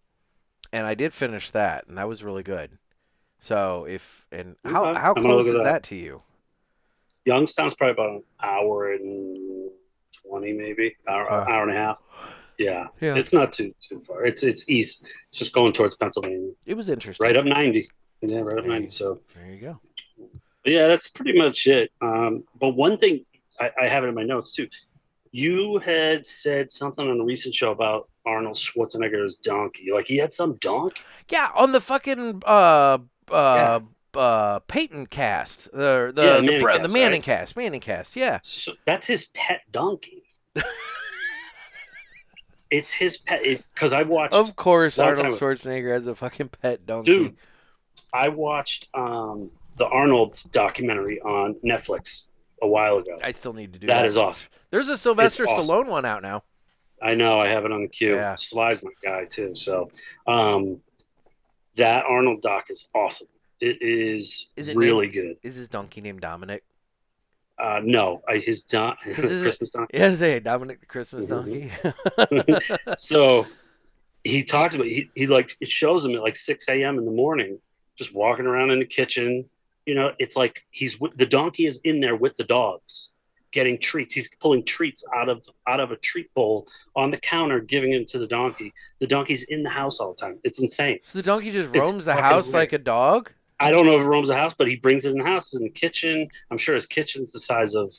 and 0.73 0.87
I 0.87 0.95
did 0.95 1.13
finish 1.13 1.51
that, 1.51 1.87
and 1.89 1.99
that 1.99 2.09
was 2.09 2.25
really 2.25 2.43
good. 2.43 2.79
So 3.39 3.85
if 3.89 4.25
and 4.33 4.57
how 4.65 4.91
Okay. 4.91 5.01
how 5.01 5.15
close 5.15 5.47
is 5.47 5.53
that. 5.55 5.65
that. 5.65 5.83
to 5.85 5.95
you? 5.95 6.23
Youngstown's 7.25 7.75
probably 7.75 7.93
about 7.93 8.11
an 8.11 8.23
hour 8.43 8.93
and 8.93 9.37
twenty, 10.29 10.53
maybe 10.53 10.97
hour, 11.09 11.31
Uh. 11.31 11.45
hour 11.49 11.63
and 11.63 11.73
a 11.73 11.75
half. 11.75 12.03
Yeah. 12.59 12.87
Yeah. 13.01 13.17
it's 13.17 13.33
not 13.33 13.53
too 13.53 13.75
too 13.81 14.01
far. 14.01 14.25
It's 14.25 14.43
it's 14.43 14.69
east. 14.69 15.05
It's 15.29 15.39
just 15.39 15.53
going 15.53 15.73
towards 15.73 15.95
Pennsylvania, 15.97 16.51
It 16.67 16.75
was 16.75 16.89
interesting. 16.89 17.25
right 17.27 17.37
up 17.37 17.45
ninety. 17.45 17.89
Yeah, 18.23 18.41
right 18.41 18.59
up 18.59 18.65
Hey. 18.65 18.71
ninety. 18.71 18.89
So 18.89 19.21
There 19.35 19.51
you 19.53 19.61
go. 19.61 19.81
but 20.65 20.73
yeah, 20.73 20.87
that's 20.89 21.09
pretty 21.09 21.37
much 21.39 21.67
it. 21.67 21.91
Um, 22.01 22.45
but 22.59 22.71
one 22.71 22.97
thing 22.97 23.25
I, 23.61 23.71
I 23.83 23.87
have 23.89 24.05
it 24.05 24.09
in 24.09 24.15
my 24.15 24.23
notes 24.25 24.55
too. 24.55 24.69
You 25.33 25.79
had 25.79 26.25
said 26.25 26.73
something 26.73 27.07
on 27.07 27.21
a 27.21 27.25
recent 27.25 27.55
show 27.55 27.71
about 27.71 28.09
Arnold 28.25 28.57
Schwarzenegger's 28.57 29.37
donkey. 29.37 29.89
Like 29.93 30.07
he 30.07 30.17
had 30.17 30.33
some 30.33 30.55
donkey. 30.57 31.03
Yeah, 31.31 31.51
on 31.55 31.73
the 31.73 31.81
fucking 31.81 32.43
uh 32.47 32.99
uh 33.31 33.81
uh 34.17 34.61
Peyton 34.61 35.07
cast, 35.07 35.71
the 35.73 36.11
the 36.15 36.23
Yeah, 36.25 36.37
the, 36.37 36.43
Manning 36.43 36.61
cast, 36.67 36.83
the 36.83 36.89
Manning 36.89 37.13
right? 37.13 37.23
cast, 37.23 37.57
Manning 37.57 37.81
cast. 37.81 38.17
Yeah. 38.17 38.39
So 38.43 38.73
that's 38.85 39.07
his 39.07 39.27
pet 39.35 39.61
donkey. 39.71 40.23
it's 42.71 42.93
his 42.93 43.19
pet 43.19 43.43
because 43.75 43.93
I 43.93 44.03
watched. 44.03 44.35
Of 44.35 44.57
course, 44.57 44.99
Arnold. 44.99 45.39
Schwarzenegger 45.39 45.93
has 45.93 46.07
a 46.07 46.15
fucking 46.15 46.49
pet 46.61 46.85
donkey. 46.87 47.13
dude 47.19 47.37
i 48.13 48.29
watched 48.29 48.89
um 48.95 49.51
the 49.77 49.87
arnold 49.87 50.41
documentary 50.53 51.21
on 51.23 51.55
netflix 51.65 52.31
a 52.63 52.67
while 52.69 52.99
ago 52.99 53.17
I 53.23 53.33
still 53.33 53.53
need 53.53 53.73
to 53.73 53.79
do 53.79 53.87
that 53.89 54.03
that. 54.03 54.07
is 54.07 54.17
awesome 54.17 54.49
There's 54.71 54.89
a 54.89 54.97
Sylvester 54.97 55.43
It's 55.43 55.53
awesome. 55.53 55.69
Stallone 55.85 55.89
one 55.89 56.05
out 56.05 56.23
now. 56.23 56.45
i 57.03 57.15
know 57.15 57.37
i 57.39 57.49
have 57.49 57.65
it 57.65 57.73
on 57.73 57.83
the 57.83 57.89
queue 57.89 58.15
Yeah. 58.15 58.37
sly's 58.37 58.83
my 58.85 58.91
guy 59.03 59.25
too 59.25 59.55
so 59.55 59.91
um 60.27 60.81
that 61.75 62.05
arnold 62.07 62.43
doc 62.43 62.67
is 62.71 62.89
awesome 62.95 63.27
it 63.61 63.79
is, 63.81 64.47
Is 64.57 64.69
it 64.69 64.77
really 64.77 65.09
good 65.09 65.37
Is 65.43 65.57
his 65.57 65.69
donkey 65.69 66.01
named 66.01 66.21
Dominic? 66.21 66.63
uh 67.59 67.81
no 67.83 68.21
I, 68.29 68.37
his 68.37 68.61
don 68.63 68.97
is 69.07 69.19
it- 69.19 69.41
christmas 69.43 69.71
don 69.71 69.87
Yeah, 69.95 70.13
say 70.15 70.41
Dominic 70.41 70.81
the 70.81 70.87
Christmas 70.87 71.25
Mhm. 71.25 71.29
donkey. 72.49 72.61
so 72.99 73.47
he 74.25 74.43
talks 74.43 74.75
about 74.75 74.87
he, 74.87 75.11
he 75.15 75.27
like 75.27 75.57
it 75.61 75.69
shows 75.69 76.05
him 76.05 76.15
at 76.15 76.23
like 76.23 76.37
6 76.37 76.69
a.m 76.69 76.99
in 76.99 77.05
the 77.05 77.11
morning 77.11 77.59
just 77.97 78.15
walking 78.15 78.45
around 78.47 78.71
in 78.71 78.79
the 78.79 78.85
kitchen 78.87 79.47
you 79.87 79.95
know 79.95 80.13
it's 80.19 80.37
like 80.37 80.65
he's 80.71 80.99
the 81.17 81.27
donkey 81.27 81.65
is 81.67 81.79
in 81.85 82.01
there 82.01 82.17
with 82.17 82.37
the 82.37 82.45
dogs 82.45 83.11
getting 83.53 83.79
treats 83.79 84.13
he's 84.13 84.29
pulling 84.39 84.63
treats 84.65 85.03
out 85.15 85.29
of 85.31 85.49
out 85.67 85.81
of 85.81 85.93
a 85.93 85.97
treat 85.97 86.33
bowl 86.35 86.67
on 86.95 87.11
the 87.11 87.17
counter 87.17 87.61
giving 87.61 87.93
it 87.95 88.07
to 88.09 88.19
the 88.19 88.27
donkey 88.27 88.75
the 88.99 89.07
donkey's 89.07 89.45
in 89.45 89.63
the 89.63 89.71
house 89.71 89.99
all 90.01 90.11
the 90.13 90.21
time 90.21 90.39
it's 90.45 90.61
insane 90.61 90.99
so 91.05 91.19
the 91.19 91.23
donkey 91.23 91.51
just 91.53 91.71
It's 91.73 91.79
roams 91.89 92.05
the 92.05 92.15
house 92.15 92.47
weird. 92.49 92.55
like 92.55 92.73
a 92.75 92.79
dog. 92.79 93.33
I 93.61 93.71
don't 93.71 93.87
know 93.87 93.95
if 93.95 94.01
it 94.01 94.05
roams 94.05 94.29
the 94.29 94.37
house 94.37 94.55
but 94.57 94.69
he 94.69 94.77
brings 94.77 95.05
it 95.05 95.11
in 95.13 95.19
the 95.19 95.25
house 95.25 95.55
in 95.55 95.63
the 95.63 95.69
kitchen 95.71 96.29
i'm 96.51 96.59
sure 96.59 96.75
his 96.75 96.87
kitchen's 96.87 97.33
the 97.33 97.39
size 97.41 97.75
of 97.75 97.93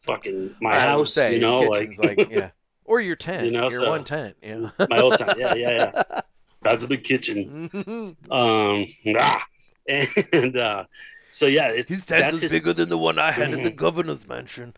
fucking 0.00 0.54
my 0.60 0.70
I 0.76 0.80
house 0.80 1.12
say 1.14 1.34
you 1.34 1.40
know 1.40 1.58
like, 1.58 1.96
like 1.98 2.30
yeah, 2.30 2.50
or 2.84 3.00
your 3.00 3.16
tent, 3.16 3.44
You 3.46 3.52
know, 3.52 3.62
your 3.70 3.82
so- 3.82 3.90
one 3.90 4.04
tent. 4.04 4.36
Yeah. 4.42 4.70
my 4.90 4.98
old 4.98 5.16
time 5.18 5.34
yeah 5.38 5.54
yeah 5.54 5.92
yeah 5.94 6.20
that's 6.62 6.84
a 6.84 6.88
big 6.88 7.04
kitchen 7.04 7.70
um 8.30 8.86
ah. 9.16 9.44
and 9.88 10.56
uh 10.56 10.84
so 11.30 11.46
yeah 11.46 11.68
it's 11.68 11.92
His 11.92 12.04
tent 12.04 12.20
that's 12.22 12.34
is 12.36 12.42
his, 12.42 12.52
bigger 12.52 12.72
than 12.72 12.88
the 12.88 12.98
one 12.98 13.18
I 13.18 13.32
had 13.32 13.52
at 13.52 13.62
the 13.64 13.70
governor's 13.70 14.26
mansion. 14.28 14.74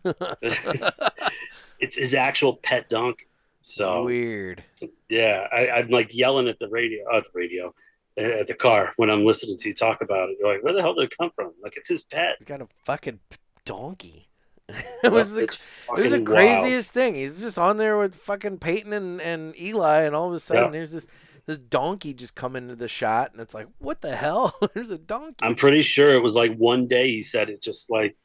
it's 1.79 1.95
his 1.95 2.13
actual 2.13 2.55
pet 2.57 2.89
dunk. 2.89 3.27
so 3.61 4.03
Weird. 4.03 4.63
yeah 5.09 5.47
I, 5.51 5.69
i'm 5.69 5.89
like 5.89 6.13
yelling 6.15 6.47
at 6.47 6.59
the 6.59 6.67
radio 6.69 7.03
uh, 7.11 7.19
the 7.21 7.29
radio 7.33 7.73
at 8.17 8.47
the 8.47 8.53
car 8.53 8.91
when 8.97 9.09
i'm 9.09 9.25
listening 9.25 9.57
to 9.57 9.67
you 9.69 9.73
talk 9.73 10.01
about 10.01 10.29
it 10.29 10.37
you're 10.39 10.53
like 10.53 10.63
where 10.63 10.73
the 10.73 10.81
hell 10.81 10.93
did 10.93 11.03
it 11.03 11.17
come 11.17 11.29
from 11.31 11.51
like 11.61 11.75
it's 11.77 11.89
his 11.89 12.03
pet 12.03 12.35
He's 12.39 12.45
got 12.45 12.61
a 12.61 12.67
fucking 12.85 13.19
donkey. 13.65 14.27
it 15.03 15.11
was 15.11 15.33
the, 15.33 15.43
it 15.43 16.01
was 16.01 16.11
the 16.11 16.17
wild. 16.21 16.25
craziest 16.25 16.91
thing. 16.91 17.13
He's 17.13 17.39
just 17.39 17.59
on 17.59 17.77
there 17.77 17.97
with 17.97 18.15
fucking 18.15 18.57
Peyton 18.57 18.93
and, 18.93 19.21
and 19.21 19.59
Eli, 19.61 20.01
and 20.01 20.15
all 20.15 20.27
of 20.27 20.33
a 20.33 20.39
sudden 20.39 20.65
Yeah. 20.65 20.69
there's 20.71 20.91
this 20.91 21.05
this 21.45 21.59
donkey 21.59 22.15
just 22.15 22.33
come 22.33 22.55
into 22.55 22.75
the 22.75 22.87
shot, 22.87 23.31
and 23.31 23.39
it's 23.39 23.53
like, 23.53 23.67
what 23.77 24.01
the 24.01 24.15
hell? 24.15 24.55
there's 24.73 24.89
a 24.89 24.97
donkey. 24.97 25.35
i'm 25.43 25.53
pretty 25.53 25.83
sure 25.83 26.15
it 26.15 26.23
was 26.23 26.33
like 26.35 26.55
one 26.55 26.87
day 26.87 27.07
he 27.11 27.21
said 27.21 27.49
it 27.51 27.61
just 27.61 27.91
like 27.91 28.15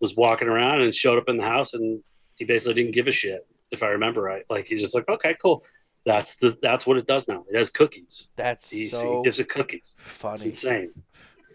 was 0.00 0.14
walking 0.14 0.48
around 0.48 0.82
and 0.82 0.94
showed 0.94 1.16
up 1.18 1.28
in 1.30 1.38
the 1.38 1.42
house 1.44 1.72
and 1.72 2.02
he 2.34 2.44
basically 2.44 2.74
didn't 2.74 2.92
give 2.92 3.06
a 3.06 3.12
shit 3.12 3.46
if 3.70 3.82
i 3.82 3.86
remember 3.86 4.20
right 4.20 4.44
like 4.50 4.66
he's 4.66 4.80
just 4.82 4.94
like 4.94 5.08
okay 5.08 5.34
cool 5.40 5.64
that's 6.04 6.36
the 6.36 6.58
that's 6.62 6.86
what 6.86 6.96
it 6.96 7.06
does 7.06 7.28
now 7.28 7.44
it 7.48 7.56
has 7.56 7.70
cookies 7.70 8.28
That's 8.36 8.70
he, 8.70 8.88
so 8.88 9.18
he 9.18 9.24
gives 9.24 9.38
it 9.38 9.48
cookies 9.48 9.96
it's 9.98 10.18
funny. 10.18 10.44
insane 10.46 10.92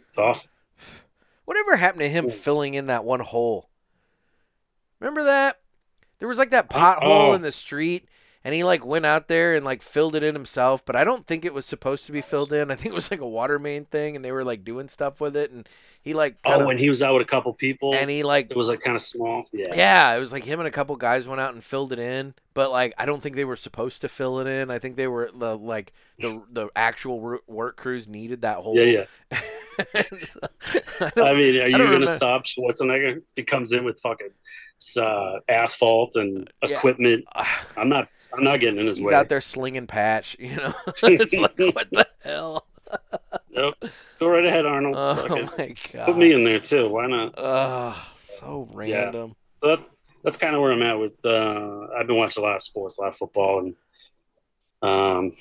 it's 0.07 0.17
awesome 0.17 0.49
Whatever 1.47 1.77
happened 1.77 2.01
to 2.01 2.09
him 2.09 2.29
filling 2.29 2.73
in 2.73 2.87
that 2.87 3.05
one 3.05 3.21
hole? 3.21 3.69
Remember 4.99 5.23
that? 5.23 5.61
There 6.19 6.27
was 6.27 6.37
like 6.37 6.51
that 6.51 6.69
pothole 6.69 7.29
oh. 7.29 7.33
in 7.33 7.41
the 7.41 7.53
street, 7.53 8.09
and 8.43 8.55
he 8.55 8.63
like 8.63 8.85
went 8.85 9.05
out 9.05 9.27
there 9.27 9.55
and 9.55 9.65
like 9.65 9.81
filled 9.81 10.15
it 10.15 10.23
in 10.23 10.33
himself. 10.35 10.85
But 10.85 10.95
I 10.95 11.03
don't 11.03 11.25
think 11.27 11.45
it 11.45 11.53
was 11.53 11.65
supposed 11.65 12.05
to 12.05 12.11
be 12.11 12.21
filled 12.21 12.53
in. 12.53 12.71
I 12.71 12.75
think 12.75 12.87
it 12.87 12.95
was 12.95 13.11
like 13.11 13.19
a 13.19 13.27
water 13.27 13.59
main 13.59 13.85
thing, 13.85 14.15
and 14.15 14.23
they 14.23 14.31
were 14.31 14.43
like 14.43 14.63
doing 14.63 14.87
stuff 14.87 15.19
with 15.19 15.35
it, 15.35 15.51
and 15.51 15.67
he 16.01 16.13
like 16.13 16.37
Oh, 16.45 16.65
when 16.65 16.77
he 16.77 16.89
was 16.89 17.03
out 17.03 17.13
with 17.13 17.23
a 17.23 17.29
couple 17.29 17.53
people, 17.53 17.93
and 17.93 18.09
he 18.09 18.23
like 18.23 18.49
it 18.49 18.57
was 18.57 18.69
like 18.69 18.79
kind 18.79 18.95
of 18.95 19.01
small. 19.01 19.45
Yeah. 19.51 19.73
yeah, 19.75 20.15
it 20.15 20.19
was 20.19 20.31
like 20.31 20.43
him 20.43 20.59
and 20.59 20.67
a 20.67 20.71
couple 20.71 20.95
guys 20.95 21.27
went 21.27 21.41
out 21.41 21.53
and 21.53 21.63
filled 21.63 21.91
it 21.91 21.99
in, 21.99 22.33
but 22.53 22.71
like 22.71 22.93
I 22.97 23.05
don't 23.05 23.21
think 23.21 23.35
they 23.35 23.45
were 23.45 23.55
supposed 23.55 24.01
to 24.01 24.09
fill 24.09 24.39
it 24.39 24.47
in. 24.47 24.71
I 24.71 24.79
think 24.79 24.95
they 24.95 25.07
were 25.07 25.29
the 25.33 25.57
like 25.57 25.93
the 26.19 26.43
the 26.51 26.69
actual 26.75 27.39
work 27.47 27.77
crews 27.77 28.07
needed 28.07 28.41
that 28.43 28.57
whole. 28.57 28.75
Yeah, 28.77 29.05
yeah. 29.31 29.39
I 29.79 31.11
I 31.17 31.33
mean, 31.33 31.61
are 31.61 31.67
you 31.67 31.77
going 31.77 32.01
to 32.01 32.07
stop 32.07 32.45
Schwarzenegger 32.45 33.17
if 33.17 33.23
he 33.35 33.43
comes 33.43 33.73
in 33.73 33.83
with 33.83 33.99
fucking 33.99 34.29
uh, 34.99 35.39
asphalt 35.49 36.15
and 36.15 36.49
Yeah. 36.63 36.77
equipment? 36.77 37.25
I'm 37.75 37.89
not. 37.89 38.09
I'm 38.33 38.43
not 38.43 38.59
getting 38.59 38.79
in 38.79 38.87
his 38.87 38.97
he's 38.97 39.05
way. 39.05 39.11
He's 39.11 39.19
out 39.19 39.29
there 39.29 39.41
slinging 39.41 39.87
patch, 39.87 40.35
you 40.39 40.55
know. 40.55 40.73
it's 41.03 41.33
like 41.33 41.57
what 41.59 41.89
the 41.91 42.07
hell? 42.23 42.67
Nope. 43.51 43.75
Go 44.19 44.27
right 44.29 44.45
ahead, 44.45 44.65
Arnold. 44.65 44.95
Oh 44.97 45.49
my 45.57 45.75
god. 45.93 46.05
Put 46.05 46.17
me 46.17 46.33
in 46.33 46.43
there 46.43 46.59
too. 46.59 46.89
Why 46.89 47.07
not? 47.07 47.33
Ugh, 47.37 47.95
so 48.15 48.67
random. 48.73 49.35
So 49.61 49.69
that, 49.69 49.79
that's 50.23 50.37
kind 50.37 50.55
of 50.55 50.61
where 50.61 50.71
I'm 50.71 50.83
at 50.83 50.99
with. 50.99 51.23
Uh, 51.23 51.87
I've 51.97 52.07
been 52.07 52.17
watching 52.17 52.43
a 52.43 52.47
lot 52.47 52.55
of 52.55 52.61
sports, 52.61 52.97
a 52.97 53.01
lot 53.01 53.09
of 53.09 53.15
football, 53.15 53.59
and 53.59 53.75
um, 54.81 55.33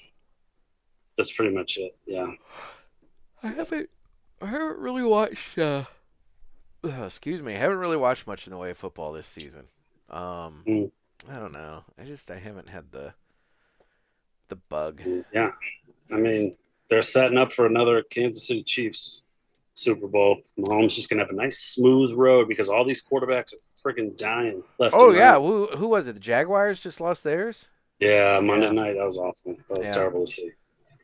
that's 1.16 1.32
pretty 1.32 1.54
much 1.54 1.76
it. 1.78 1.96
Yeah. 2.06 2.32
I 3.42 3.48
haven't 3.48 3.90
I 4.42 4.46
haven't 4.46 4.78
really 4.78 5.02
watched 5.02 5.58
uh, 5.58 5.84
uh, 6.84 6.88
excuse 7.04 7.42
me, 7.42 7.54
I 7.54 7.58
haven't 7.58 7.78
really 7.78 7.96
watched 7.96 8.26
much 8.26 8.46
in 8.46 8.50
the 8.52 8.58
way 8.58 8.70
of 8.70 8.78
football 8.78 9.12
this 9.12 9.26
season. 9.26 9.64
Um 10.10 10.62
Mm. 10.66 10.90
I 11.30 11.38
don't 11.38 11.52
know. 11.52 11.82
I 11.98 12.04
just 12.04 12.30
I 12.30 12.38
haven't 12.38 12.68
had 12.68 12.92
the 12.92 13.14
the 14.48 14.56
bug. 14.56 15.00
Yeah. 15.32 15.50
I 16.12 16.16
mean, 16.18 16.56
they're 16.88 17.02
setting 17.02 17.36
up 17.38 17.52
for 17.52 17.66
another 17.66 18.02
Kansas 18.02 18.46
City 18.46 18.62
Chiefs 18.62 19.24
Super 19.74 20.06
Bowl. 20.06 20.38
Mahomes 20.58 20.94
just 20.94 21.08
gonna 21.08 21.22
have 21.22 21.30
a 21.30 21.34
nice 21.34 21.58
smooth 21.58 22.12
road 22.12 22.46
because 22.48 22.68
all 22.68 22.84
these 22.84 23.02
quarterbacks 23.02 23.52
are 23.54 23.58
freaking 23.92 24.16
dying 24.16 24.62
left. 24.78 24.94
Oh 24.96 25.10
yeah, 25.12 25.32
right. 25.32 25.42
who, 25.42 25.66
who 25.76 25.88
was 25.88 26.06
it? 26.06 26.12
The 26.14 26.20
Jaguars 26.20 26.78
just 26.78 27.00
lost 27.00 27.24
theirs? 27.24 27.68
yeah. 27.98 28.38
Monday 28.40 28.66
Yeah. 28.66 28.72
night 28.72 28.94
that 28.96 29.04
was 29.04 29.18
awful. 29.18 29.56
That 29.68 29.78
was 29.78 29.88
Yeah. 29.88 29.94
terrible 29.94 30.26
to 30.26 30.32
see. 30.32 30.50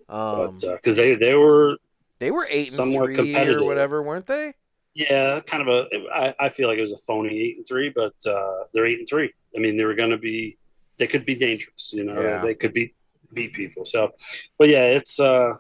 Um 0.09 0.57
because 0.61 0.95
they 0.97 1.15
they 1.17 1.35
were 1.35 1.79
they 2.23 2.31
were 2.31 2.47
8 2.51 2.59
and 2.59 2.67
somewhat 2.69 3.15
3 3.15 3.37
or 3.49 3.65
whatever, 3.65 4.03
weren't 4.03 4.27
they? 4.27 4.55
yeah 4.95 5.41
kind 5.41 5.67
of 5.67 5.69
a 5.69 5.87
I, 6.15 6.35
I 6.39 6.49
feel 6.51 6.69
like 6.69 6.77
it 6.77 6.83
was 6.83 6.93
a 6.93 6.99
phony 6.99 7.35
eight 7.41 7.57
and 7.57 7.67
three, 7.67 7.89
but 7.89 8.13
uh, 8.27 8.65
they're 8.75 8.85
eight 8.87 8.99
and 8.99 9.09
three. 9.09 9.33
I 9.57 9.59
mean 9.59 9.77
they 9.79 9.85
were 9.87 9.95
gonna 9.95 10.19
be 10.19 10.59
they 10.99 11.07
could 11.07 11.25
be 11.25 11.35
dangerous. 11.35 11.93
You 11.95 12.05
know 12.05 12.21
Yeah. 12.21 12.43
they 12.43 12.55
could 12.55 12.75
beat 12.75 12.95
beat 13.33 13.55
people. 13.55 13.87
So, 13.87 14.11
but 14.59 14.69
yeah, 14.69 14.85
it's 14.99 15.19
uh 15.19 15.55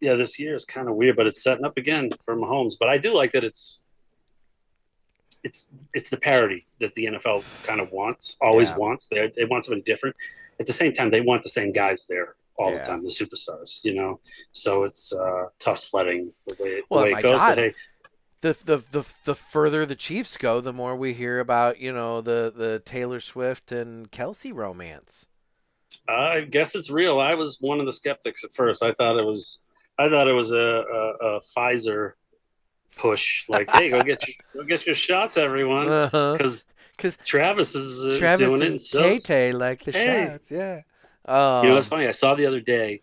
yeah 0.00 0.14
this 0.14 0.38
year 0.38 0.54
is 0.54 0.66
kind 0.66 0.90
of 0.90 0.94
weird, 0.96 1.16
but 1.16 1.26
it's 1.26 1.42
setting 1.42 1.64
up 1.64 1.78
again 1.78 2.10
for 2.22 2.36
Mahomes. 2.36 2.74
But 2.78 2.90
I 2.90 2.98
do 2.98 3.14
like 3.16 3.32
that 3.32 3.44
it's 3.44 3.82
it's 5.42 5.70
it's 5.94 6.10
the 6.10 6.16
parody 6.18 6.66
that 6.80 6.94
the 6.94 7.06
NFL 7.06 7.44
kind 7.62 7.80
of 7.80 7.92
wants, 7.92 8.36
always 8.42 8.70
Yeah. 8.70 8.76
wants. 8.76 9.06
They 9.08 9.32
they 9.36 9.46
want 9.46 9.64
something 9.64 9.82
different. 9.84 10.16
At 10.60 10.66
the 10.66 10.72
same 10.72 10.92
time, 10.92 11.10
they 11.10 11.20
want 11.22 11.42
the 11.42 11.48
same 11.48 11.72
guys 11.72 12.06
there 12.06 12.36
all 12.58 12.70
Yeah. 12.70 12.78
the 12.78 12.84
time, 12.84 13.02
the 13.02 13.08
superstars. 13.10 13.80
You 13.84 13.94
know, 13.94 14.20
so 14.52 14.84
it's 14.84 15.12
uh, 15.12 15.46
tough 15.58 15.78
sledding 15.78 16.32
the 16.48 16.56
way, 16.62 16.82
the 16.90 16.96
way 16.98 17.10
it 17.12 17.22
goes. 17.22 17.40
God. 17.40 17.56
But 17.56 17.58
hey, 17.58 17.74
The, 18.40 18.52
the 18.64 18.76
the 19.00 19.14
the 19.24 19.34
further 19.34 19.86
the 19.86 19.94
Chiefs 19.96 20.36
go, 20.36 20.60
the 20.60 20.72
more 20.72 20.94
we 20.96 21.14
hear 21.14 21.40
about, 21.40 21.80
you 21.80 21.92
know, 21.92 22.20
the 22.20 22.52
the 22.54 22.80
Taylor 22.84 23.20
Swift 23.20 23.72
and 23.72 24.10
Kelce 24.10 24.52
romance. 24.54 25.26
I 26.08 26.42
guess 26.42 26.74
it's 26.74 26.90
real. 26.90 27.18
I 27.20 27.34
was 27.34 27.58
one 27.60 27.80
of 27.80 27.86
the 27.86 27.92
skeptics 27.92 28.44
at 28.44 28.52
first. 28.52 28.82
I 28.82 28.92
thought 28.92 29.18
it 29.18 29.24
was, 29.24 29.64
I 29.98 30.10
thought 30.10 30.28
it 30.28 30.34
was 30.34 30.50
a, 30.52 30.56
a, 30.58 31.36
a 31.36 31.40
Pfizer 31.40 32.12
push. 32.96 33.48
Like, 33.48 33.70
hey, 33.70 33.88
go 33.90 34.02
get 34.02 34.26
your 34.26 34.34
go 34.54 34.62
get 34.64 34.84
your 34.86 34.94
shots, 34.94 35.36
everyone, 35.38 35.88
Uh-huh. 36.02 36.36
because 36.36 36.66
Travis 37.24 37.74
is, 37.74 37.98
is 38.04 38.18
Travis 38.18 38.40
doing 38.40 38.62
it. 38.62 38.66
and 38.66 38.80
so, 38.80 39.18
Tay 39.18 39.52
like 39.52 39.82
the 39.84 39.92
shots, 39.92 40.50
yeah. 40.50 40.82
Um, 41.26 41.64
you 41.64 41.70
know, 41.70 41.76
it's 41.78 41.86
funny. 41.86 42.06
I 42.06 42.10
saw 42.12 42.34
the 42.34 42.46
other 42.46 42.60
day. 42.60 43.02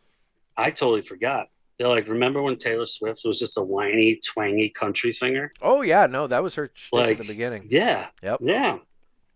I 0.57 0.69
totally 0.69 1.02
forgot. 1.02 1.48
They're 1.77 1.88
like, 1.88 2.07
remember 2.07 2.41
when 2.43 2.57
Taylor 2.57 2.85
Swift 2.85 3.22
was 3.26 3.39
just 3.39 3.57
a 3.57 3.64
whiny, 3.64 4.19
twangy 4.23 4.69
country 4.69 5.11
singer? 5.11 5.49
Oh 5.61 5.81
yeah, 5.81 6.06
no, 6.06 6.27
that 6.27 6.43
was 6.43 6.53
her 6.56 6.69
shtick 6.73 6.93
Like, 6.93 7.19
in 7.19 7.26
the 7.26 7.34
beginning. 7.34 7.64
Yeah. 7.68 8.07
Yep. 8.22 8.39
Yeah. 8.41 8.77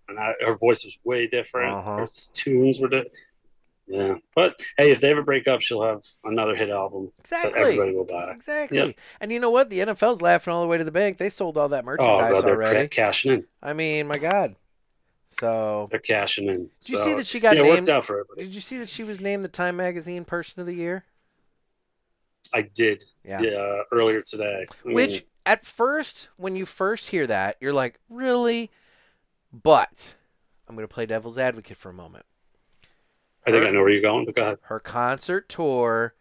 And 0.07 0.19
I, 0.19 0.33
her 0.45 0.55
voice 0.55 0.83
was 0.85 0.95
way 1.03 1.25
different. 1.25 1.73
Uh-huh. 1.73 1.97
Her 1.97 2.07
tunes 2.33 2.79
were 2.79 2.87
different. 2.89 3.13
Yeah. 3.87 4.15
But 4.35 4.59
hey, 4.77 4.91
if 4.91 4.99
they 5.01 5.09
ever 5.11 5.23
break 5.23 5.47
up, 5.47 5.61
she'll 5.61 5.83
have 5.83 6.01
another 6.23 6.55
hit 6.55 6.69
album 6.69 7.11
Exactly. 7.19 7.59
everybody 7.61 7.93
will 7.95 8.05
buy. 8.05 8.31
Exactly. 8.31 8.77
Yep. 8.79 8.95
And 9.21 9.31
you 9.31 9.39
know 9.39 9.49
what? 9.51 9.69
The 9.71 9.79
NFL's 9.79 10.21
laughing 10.21 10.53
all 10.53 10.61
the 10.61 10.67
way 10.67 10.77
to 10.77 10.83
the 10.83 10.91
bank. 10.91 11.17
They 11.17 11.29
sold 11.29 11.57
all 11.57 11.69
that 11.69 11.83
Oh, 11.83 11.85
merchandise 11.87 12.43
they're 12.43 12.55
already. 12.55 12.87
cashing 12.87 13.31
in. 13.31 13.45
I 13.63 13.73
mean, 13.73 14.07
my 14.07 14.17
God. 14.19 14.55
So, 15.39 15.87
They're 15.91 15.99
cashing 15.99 16.47
in. 16.47 16.69
did 16.79 16.89
you 16.89 16.97
see 16.97 17.13
that 17.15 17.27
she 17.27 17.39
got 17.39 17.55
yeah, 17.55 17.63
it 17.63 17.65
named? 17.65 17.77
worked 17.79 17.89
out 17.89 18.05
for 18.05 18.19
everybody. 18.19 18.43
Did 18.45 18.55
you 18.55 18.61
see 18.61 18.77
that 18.77 18.89
she 18.89 19.03
was 19.03 19.19
named 19.19 19.43
the 19.43 19.49
Time 19.49 19.75
Magazine 19.75 20.23
Person 20.23 20.61
of 20.61 20.65
the 20.65 20.73
Year? 20.73 21.03
I 22.53 22.61
did. 22.61 23.03
Yeah. 23.23 23.41
Yeah. 23.41 23.81
earlier 23.91 24.21
today. 24.21 24.65
Which, 24.83 25.25
at 25.45 25.65
first, 25.65 26.29
when 26.37 26.55
you 26.55 26.65
first 26.65 27.09
hear 27.09 27.27
that, 27.27 27.57
you're 27.59 27.73
like, 27.73 27.99
really? 28.09 28.71
But 29.51 30.15
I'm 30.67 30.75
going 30.75 30.87
to 30.87 30.93
play 30.93 31.05
devil's 31.05 31.37
advocate 31.37 31.77
for 31.77 31.89
a 31.89 31.93
moment. 31.93 32.25
I 33.45 33.51
think 33.51 33.67
I 33.67 33.71
know 33.71 33.81
where 33.81 33.89
you're 33.89 34.01
going, 34.01 34.25
but 34.25 34.35
go 34.35 34.41
ahead. 34.41 34.57
Her 34.63 34.79
concert 34.79 35.49
tour 35.49 36.15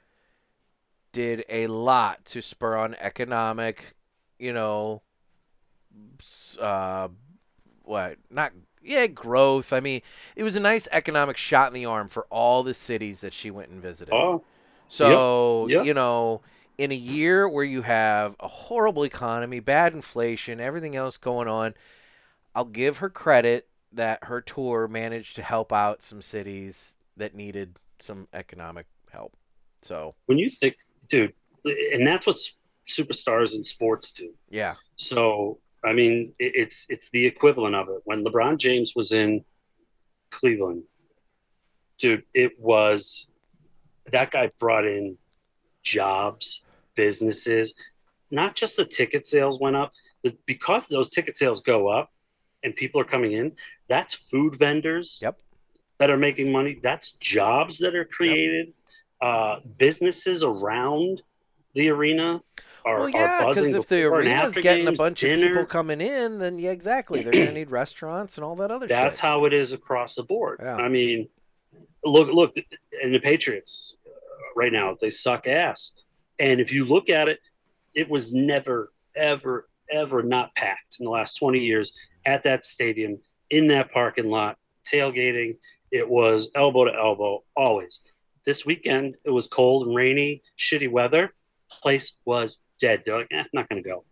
did 1.12 1.44
a 1.48 1.68
lot 1.68 2.24
to 2.26 2.42
spur 2.42 2.76
on 2.76 2.94
economic, 2.96 3.94
you 4.38 4.52
know, 4.52 5.02
uh, 6.60 7.08
what? 7.84 8.18
Not 8.30 8.52
yeah, 8.84 9.06
growth. 9.06 9.72
I 9.72 9.80
mean, 9.80 10.02
it 10.36 10.42
was 10.42 10.56
a 10.56 10.60
nice 10.60 10.88
economic 10.92 11.36
shot 11.36 11.68
in 11.68 11.74
the 11.74 11.86
arm 11.86 12.08
for 12.08 12.26
all 12.30 12.62
the 12.62 12.74
cities 12.74 13.20
that 13.22 13.32
she 13.32 13.50
went 13.50 13.70
and 13.70 13.80
visited. 13.82 14.12
Oh, 14.14 14.44
So, 14.88 15.68
Yep. 15.68 15.86
you 15.86 15.94
know, 15.94 16.42
in 16.78 16.92
a 16.92 16.96
year 16.96 17.48
where 17.48 17.64
you 17.64 17.82
have 17.82 18.36
a 18.40 18.48
horrible 18.48 19.04
economy, 19.04 19.60
bad 19.60 19.92
inflation, 19.92 20.60
everything 20.60 20.96
else 20.96 21.16
going 21.18 21.48
on, 21.48 21.74
I'll 22.54 22.64
give 22.64 22.98
her 22.98 23.10
credit 23.10 23.68
that 23.92 24.24
her 24.24 24.40
tour 24.40 24.88
managed 24.88 25.36
to 25.36 25.42
help 25.42 25.72
out 25.72 26.02
some 26.02 26.22
cities 26.22 26.96
that 27.16 27.34
needed 27.34 27.78
some 27.98 28.28
economic 28.32 28.86
help. 29.10 29.34
So, 29.82 30.14
when 30.26 30.38
you 30.38 30.50
think, 30.50 30.76
dude, 31.08 31.32
and 31.64 32.06
that's 32.06 32.26
what 32.26 32.36
superstars 32.86 33.54
in 33.54 33.62
sports 33.62 34.12
do. 34.12 34.34
yeah. 34.50 34.74
So 34.96 35.58
I 35.84 35.92
mean, 35.92 36.34
it, 36.38 36.52
it's 36.54 36.86
it's 36.88 37.10
the 37.10 37.26
equivalent 37.26 37.74
of 37.74 37.88
it. 37.88 38.00
When 38.04 38.24
LeBron 38.24 38.58
James 38.58 38.94
was 38.96 39.12
in 39.12 39.44
Cleveland, 40.30 40.84
dude, 41.98 42.24
it 42.34 42.58
was 42.58 43.26
that 44.10 44.30
guy 44.30 44.50
brought 44.58 44.86
in 44.86 45.16
jobs, 45.82 46.62
businesses. 46.94 47.74
Not 48.30 48.54
just 48.54 48.76
the 48.76 48.84
ticket 48.84 49.24
sales 49.24 49.60
went 49.60 49.76
up, 49.76 49.92
the, 50.22 50.36
because 50.46 50.88
those 50.88 51.08
ticket 51.08 51.36
sales 51.36 51.60
go 51.60 51.88
up 51.88 52.10
and 52.62 52.74
people 52.74 53.00
are 53.00 53.04
coming 53.04 53.32
in. 53.32 53.52
That's 53.88 54.14
food 54.14 54.58
vendors 54.58 55.18
Yep. 55.22 55.38
that 55.98 56.10
are 56.10 56.16
making 56.16 56.50
money. 56.50 56.78
That's 56.82 57.12
jobs 57.12 57.78
that 57.78 57.94
are 57.94 58.04
created. 58.04 58.72
Uh, 59.20 59.60
businesses 59.78 60.42
around 60.42 61.22
the 61.74 61.88
arena 61.88 62.42
are, 62.84 62.98
Well, 62.98 63.06
are 63.06 63.10
yeah, 63.10 63.44
buzzing 63.44 63.64
because 63.64 63.74
if 63.74 63.88
the 63.88 64.04
arena's 64.04 64.54
getting 64.54 64.86
a 64.86 64.90
games, 64.90 64.98
bunch 64.98 65.22
of 65.22 65.38
people 65.40 65.64
coming 65.64 66.00
in, 66.00 66.38
then 66.38 66.58
yeah, 66.58 66.70
exactly. 66.70 67.22
They're 67.22 67.32
going 67.32 67.46
to 67.46 67.52
need 67.52 67.70
restaurants 67.70 68.36
and 68.36 68.44
all 68.44 68.56
that 68.56 68.70
other 68.70 68.86
stuff. 68.86 69.02
That's 69.02 69.18
shit. 69.18 69.28
how 69.28 69.44
it 69.46 69.52
is 69.52 69.72
across 69.72 70.14
the 70.14 70.22
board. 70.22 70.60
Yeah. 70.62 70.76
I 70.76 70.88
mean, 70.88 71.28
look, 72.04 72.32
look, 72.32 72.56
and 73.02 73.14
the 73.14 73.20
Patriots 73.20 73.96
uh, 74.06 74.10
right 74.56 74.72
now 74.72 74.96
they 75.00 75.10
suck 75.10 75.46
ass. 75.46 75.92
And 76.38 76.60
if 76.60 76.72
you 76.72 76.84
look 76.84 77.08
at 77.08 77.28
it, 77.28 77.38
it 77.94 78.10
was 78.10 78.32
never, 78.32 78.92
ever, 79.14 79.68
ever 79.90 80.22
not 80.22 80.54
packed 80.54 80.96
in 80.98 81.04
the 81.04 81.10
last 81.10 81.34
twenty 81.34 81.60
years 81.60 81.92
at 82.26 82.42
that 82.42 82.64
stadium 82.64 83.18
in 83.50 83.68
that 83.68 83.92
parking 83.92 84.30
lot 84.30 84.58
tailgating. 84.84 85.56
It 85.90 86.08
was 86.08 86.50
elbow 86.54 86.86
to 86.86 86.94
elbow 86.94 87.44
always. 87.56 88.00
This 88.44 88.66
weekend 88.66 89.16
it 89.24 89.30
was 89.30 89.46
cold 89.48 89.86
and 89.86 89.96
rainy, 89.96 90.42
shitty 90.58 90.90
weather. 90.90 91.32
Place 91.82 92.12
was 92.24 92.58
dead. 92.78 93.02
They're 93.04 93.18
like, 93.18 93.28
eh, 93.30 93.40
I'm 93.40 93.46
not 93.52 93.68
going 93.68 93.82
to 93.82 93.88
go. 93.88 94.04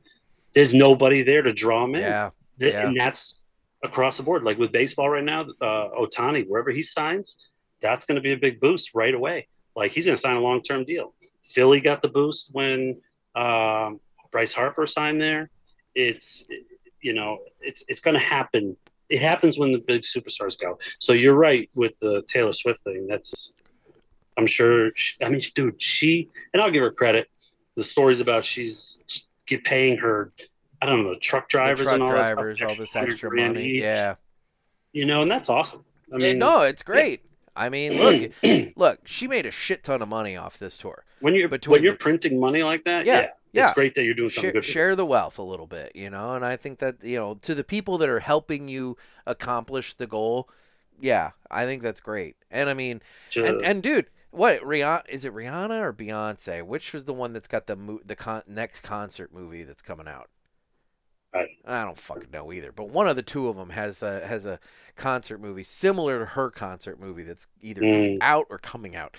There's 0.55 0.75
nobody 0.75 1.23
there 1.23 1.43
to 1.43 1.53
draw 1.53 1.83
them 1.83 1.95
in. 1.97 2.03
yeah. 2.03 2.31
Th- 2.59 2.73
Yeah. 2.75 2.87
And 2.87 2.97
that's 2.97 3.43
across 3.83 4.17
the 4.19 4.23
board. 4.23 4.43
Like 4.43 4.59
with 4.59 4.73
baseball 4.73 5.09
right 5.11 5.25
now, 5.25 5.43
uh, 5.61 5.89
Ohtani, 5.99 6.47
wherever 6.47 6.71
he 6.71 6.83
signs, 6.83 7.51
that's 7.81 8.05
going 8.05 8.17
to 8.17 8.21
be 8.23 8.33
a 8.33 8.37
big 8.37 8.61
boost 8.61 8.95
right 8.95 9.15
away. 9.15 9.49
Like 9.75 9.93
he's 9.93 10.07
going 10.07 10.17
to 10.17 10.21
sign 10.21 10.37
a 10.37 10.41
long 10.41 10.63
term 10.63 10.85
deal. 10.85 11.15
Philly 11.43 11.81
got 11.81 12.03
the 12.03 12.09
boost 12.09 12.51
when 12.53 13.01
um, 13.35 13.99
Bryce 14.31 14.53
Harper 14.53 14.87
signed 14.87 15.21
there. 15.21 15.51
It's 15.95 16.45
you 17.01 17.13
know 17.13 17.39
it's 17.61 17.83
it's 17.89 18.01
going 18.01 18.15
to 18.15 18.21
happen 18.21 18.77
it 19.09 19.21
happens 19.21 19.59
when 19.59 19.73
the 19.73 19.79
big 19.79 20.03
superstars 20.03 20.59
go. 20.59 20.79
So 20.99 21.13
you're 21.13 21.35
right 21.35 21.69
with 21.75 21.93
the 22.01 22.23
Taylor 22.27 22.53
Swift 22.55 22.81
thing. 22.81 23.07
That's 23.09 23.53
I'm 24.39 24.47
sure. 24.47 24.91
She, 24.95 25.17
I 25.23 25.29
mean, 25.29 25.43
dude, 25.55 25.83
she 25.83 26.31
and 26.55 26.63
I'll 26.63 26.71
give 26.71 26.83
her 26.83 26.91
credit. 26.93 27.29
The 27.77 27.85
stories 27.85 28.21
about 28.21 28.45
she's 28.45 28.99
get 29.47 29.65
paying 29.65 29.99
her. 29.99 30.33
I 30.81 30.87
don't 30.87 31.05
know 31.05 31.15
truck 31.21 31.49
drivers 31.49 31.83
truck 31.85 31.95
and 31.95 32.03
all 32.03 32.09
drivers, 32.11 32.59
that 32.59 32.65
stuff, 32.65 32.71
all 32.71 32.75
this 32.77 32.97
extra 32.97 33.35
money. 33.35 33.65
each. 33.67 33.83
Yeah. 33.83 34.17
you 34.93 35.07
know, 35.07 35.23
and 35.23 35.31
that's 35.31 35.49
awesome. 35.49 35.85
I 36.13 36.17
Yeah, 36.19 36.29
mean, 36.31 36.39
no, 36.39 36.63
it's 36.63 36.83
great. 36.83 37.23
I 37.55 37.69
mean, 37.69 37.99
look, 38.43 38.77
look, 38.77 39.01
she 39.07 39.29
made 39.29 39.47
a 39.47 39.51
shit 39.51 39.85
ton 39.85 40.03
of 40.03 40.09
money 40.09 40.37
off 40.37 40.59
this 40.59 40.77
tour. 40.77 41.05
when 41.21 41.35
you're 41.35 41.49
between 41.49 41.73
when 41.73 41.83
you're 41.85 41.93
the- 41.93 41.99
printing 41.99 42.41
money 42.41 42.63
like 42.63 42.85
that, 42.85 43.07
Yeah, 43.07 43.21
yeah, 43.21 43.29
yeah. 43.53 43.65
it's 43.67 43.75
great 43.75 43.95
that 43.95 44.05
you're 44.05 44.15
doing 44.15 44.31
something 44.31 44.49
Share, 44.49 44.53
good. 44.61 44.65
share 44.65 44.97
the 44.97 45.07
wealth 45.07 45.39
a 45.39 45.43
little 45.43 45.67
bit, 45.69 45.93
you 45.95 46.11
know. 46.11 46.35
And 46.35 46.45
I 46.45 46.57
think 46.57 46.79
that 46.81 47.03
you 47.05 47.17
know, 47.17 47.35
to 47.43 47.55
the 47.55 47.65
people 47.65 47.97
that 47.99 48.09
are 48.09 48.21
helping 48.21 48.69
you 48.69 48.97
accomplish 49.27 49.95
the 49.95 50.07
goal, 50.07 50.49
yeah, 51.01 51.31
I 51.51 51.65
think 51.67 51.83
that's 51.83 52.01
great. 52.01 52.37
And 52.51 52.69
I 52.69 52.75
mean, 52.75 53.01
to, 53.31 53.45
and 53.45 53.65
and 53.65 53.83
dude, 53.83 54.07
what 54.33 54.61
Rihanna 54.63 55.09
is 55.09 55.25
it 55.25 55.33
Rihanna 55.33 55.81
or 55.81 55.93
Beyonce? 55.93 56.63
Which 56.65 56.93
was 56.93 57.05
the 57.05 57.13
one 57.15 57.33
that's 57.33 57.47
got 57.47 57.67
the 57.69 57.77
mo- 57.77 58.01
the 58.05 58.17
con- 58.17 58.43
next 58.49 58.81
concert 58.81 59.33
movie 59.33 59.63
that's 59.63 59.83
coming 59.83 60.09
out? 60.09 60.29
I- 61.35 61.57
I 61.65 61.85
don't 61.85 61.97
fucking 61.97 62.31
know 62.31 62.53
either, 62.53 62.73
but 62.73 62.91
one 62.91 63.07
of 63.09 63.17
the 63.17 63.23
two 63.23 63.49
of 63.49 63.57
them 63.57 63.71
has 63.71 64.03
a 64.03 64.27
has 64.27 64.45
a 64.45 64.59
concert 64.97 65.39
movie 65.39 65.63
similar 65.63 66.19
to 66.19 66.25
her 66.27 66.51
concert 66.51 66.99
movie 67.01 67.23
that's 67.23 67.47
either 67.61 67.81
Mm. 67.81 68.19
out 68.21 68.47
or 68.51 68.59
coming 68.59 68.95
out. 68.97 69.17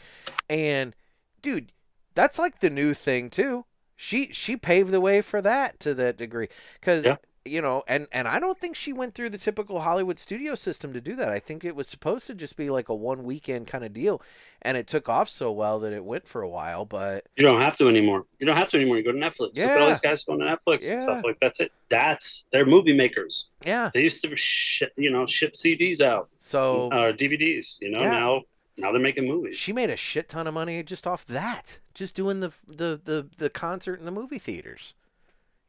And 0.50 0.96
dude, 1.42 1.72
that's 2.14 2.38
like 2.38 2.60
the 2.60 2.70
new 2.70 2.94
thing 2.94 3.30
too. 3.32 3.66
She 3.96 4.32
she 4.34 4.58
paved 4.58 4.92
the 4.92 5.02
way 5.02 5.22
for 5.22 5.42
that 5.42 5.80
to 5.82 5.94
that 5.96 6.18
degree 6.18 6.50
cuz 6.82 7.06
Yeah. 7.06 7.18
You 7.46 7.62
know, 7.62 7.84
and 7.88 8.08
and 8.12 8.28
I 8.28 8.40
don't 8.40 8.58
think 8.58 8.76
she 8.76 8.94
went 8.94 9.16
through 9.16 9.30
the 9.30 9.38
typical 9.38 9.82
Hollywood 9.82 10.18
studio 10.18 10.56
system 10.56 10.94
to 10.94 11.02
do 11.02 11.16
that. 11.16 11.30
I 11.30 11.40
think 11.40 11.66
it 11.66 11.76
was 11.76 11.88
supposed 11.88 12.26
to 12.28 12.36
just 12.36 12.56
be 12.56 12.70
like 12.70 12.88
a 12.90 12.96
one 12.96 13.24
weekend 13.24 13.68
kind 13.68 13.84
of 13.84 13.92
deal, 13.92 14.22
and 14.62 14.78
it 14.78 14.88
took 14.88 15.10
off 15.10 15.28
so 15.30 15.52
well 15.52 15.80
that 15.82 15.92
it 15.94 16.06
went 16.06 16.26
for 16.28 16.42
a 16.42 16.48
while. 16.50 16.86
But 16.86 17.26
you 17.36 17.44
don't 17.44 17.60
have 17.60 17.76
to 17.78 17.90
anymore. 17.90 18.26
You 18.40 18.46
don't 18.46 18.56
have 18.58 18.70
to 18.70 18.78
anymore. 18.78 18.98
You 18.98 19.04
go 19.04 19.12
to 19.12 19.18
Netflix. 19.18 19.58
Look 19.58 19.66
at 19.68 19.82
all 19.82 19.90
these 19.90 20.00
guys 20.00 20.24
going 20.24 20.40
to 20.40 20.46
Netflix 20.46 20.88
and 20.90 20.98
stuff 20.98 21.24
like 21.24 21.38
that's 21.40 21.60
it. 21.60 21.72
That's 21.90 22.46
they're 22.52 22.66
movie 22.66 22.94
makers. 22.96 23.50
yeah, 23.66 23.92
They 23.94 24.04
used 24.04 24.22
to 24.24 24.36
shit, 24.38 24.94
you 24.96 25.12
know, 25.12 25.26
shit 25.26 25.54
CDs 25.56 26.00
out, 26.02 26.30
so 26.40 26.90
uh, 26.92 27.12
DVDs. 27.12 27.78
You 27.82 27.92
know, 27.92 28.02
Yeah. 28.02 28.10
now 28.12 28.42
now 28.78 28.92
they're 28.92 29.02
making 29.02 29.28
movies. 29.28 29.58
she 29.58 29.72
made 29.74 29.90
a 29.90 29.98
shit 29.98 30.30
ton 30.30 30.48
of 30.48 30.54
money 30.54 30.82
just 30.82 31.06
off 31.06 31.26
that, 31.26 31.80
just 31.94 32.16
doing 32.16 32.40
the 32.40 32.54
the 32.68 33.02
the, 33.04 33.28
the 33.38 33.50
concert 33.50 34.00
in 34.00 34.06
the 34.06 34.12
movie 34.12 34.40
theaters. 34.40 34.94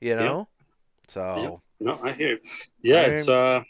You 0.01 0.17
know, 0.17 0.49
so. 1.09 1.61
No, 1.81 2.01
I 2.03 2.13
hear. 2.13 2.39
Yeah, 2.83 2.97
I 2.97 3.05
it's 3.05 3.29
uh, 3.29 3.63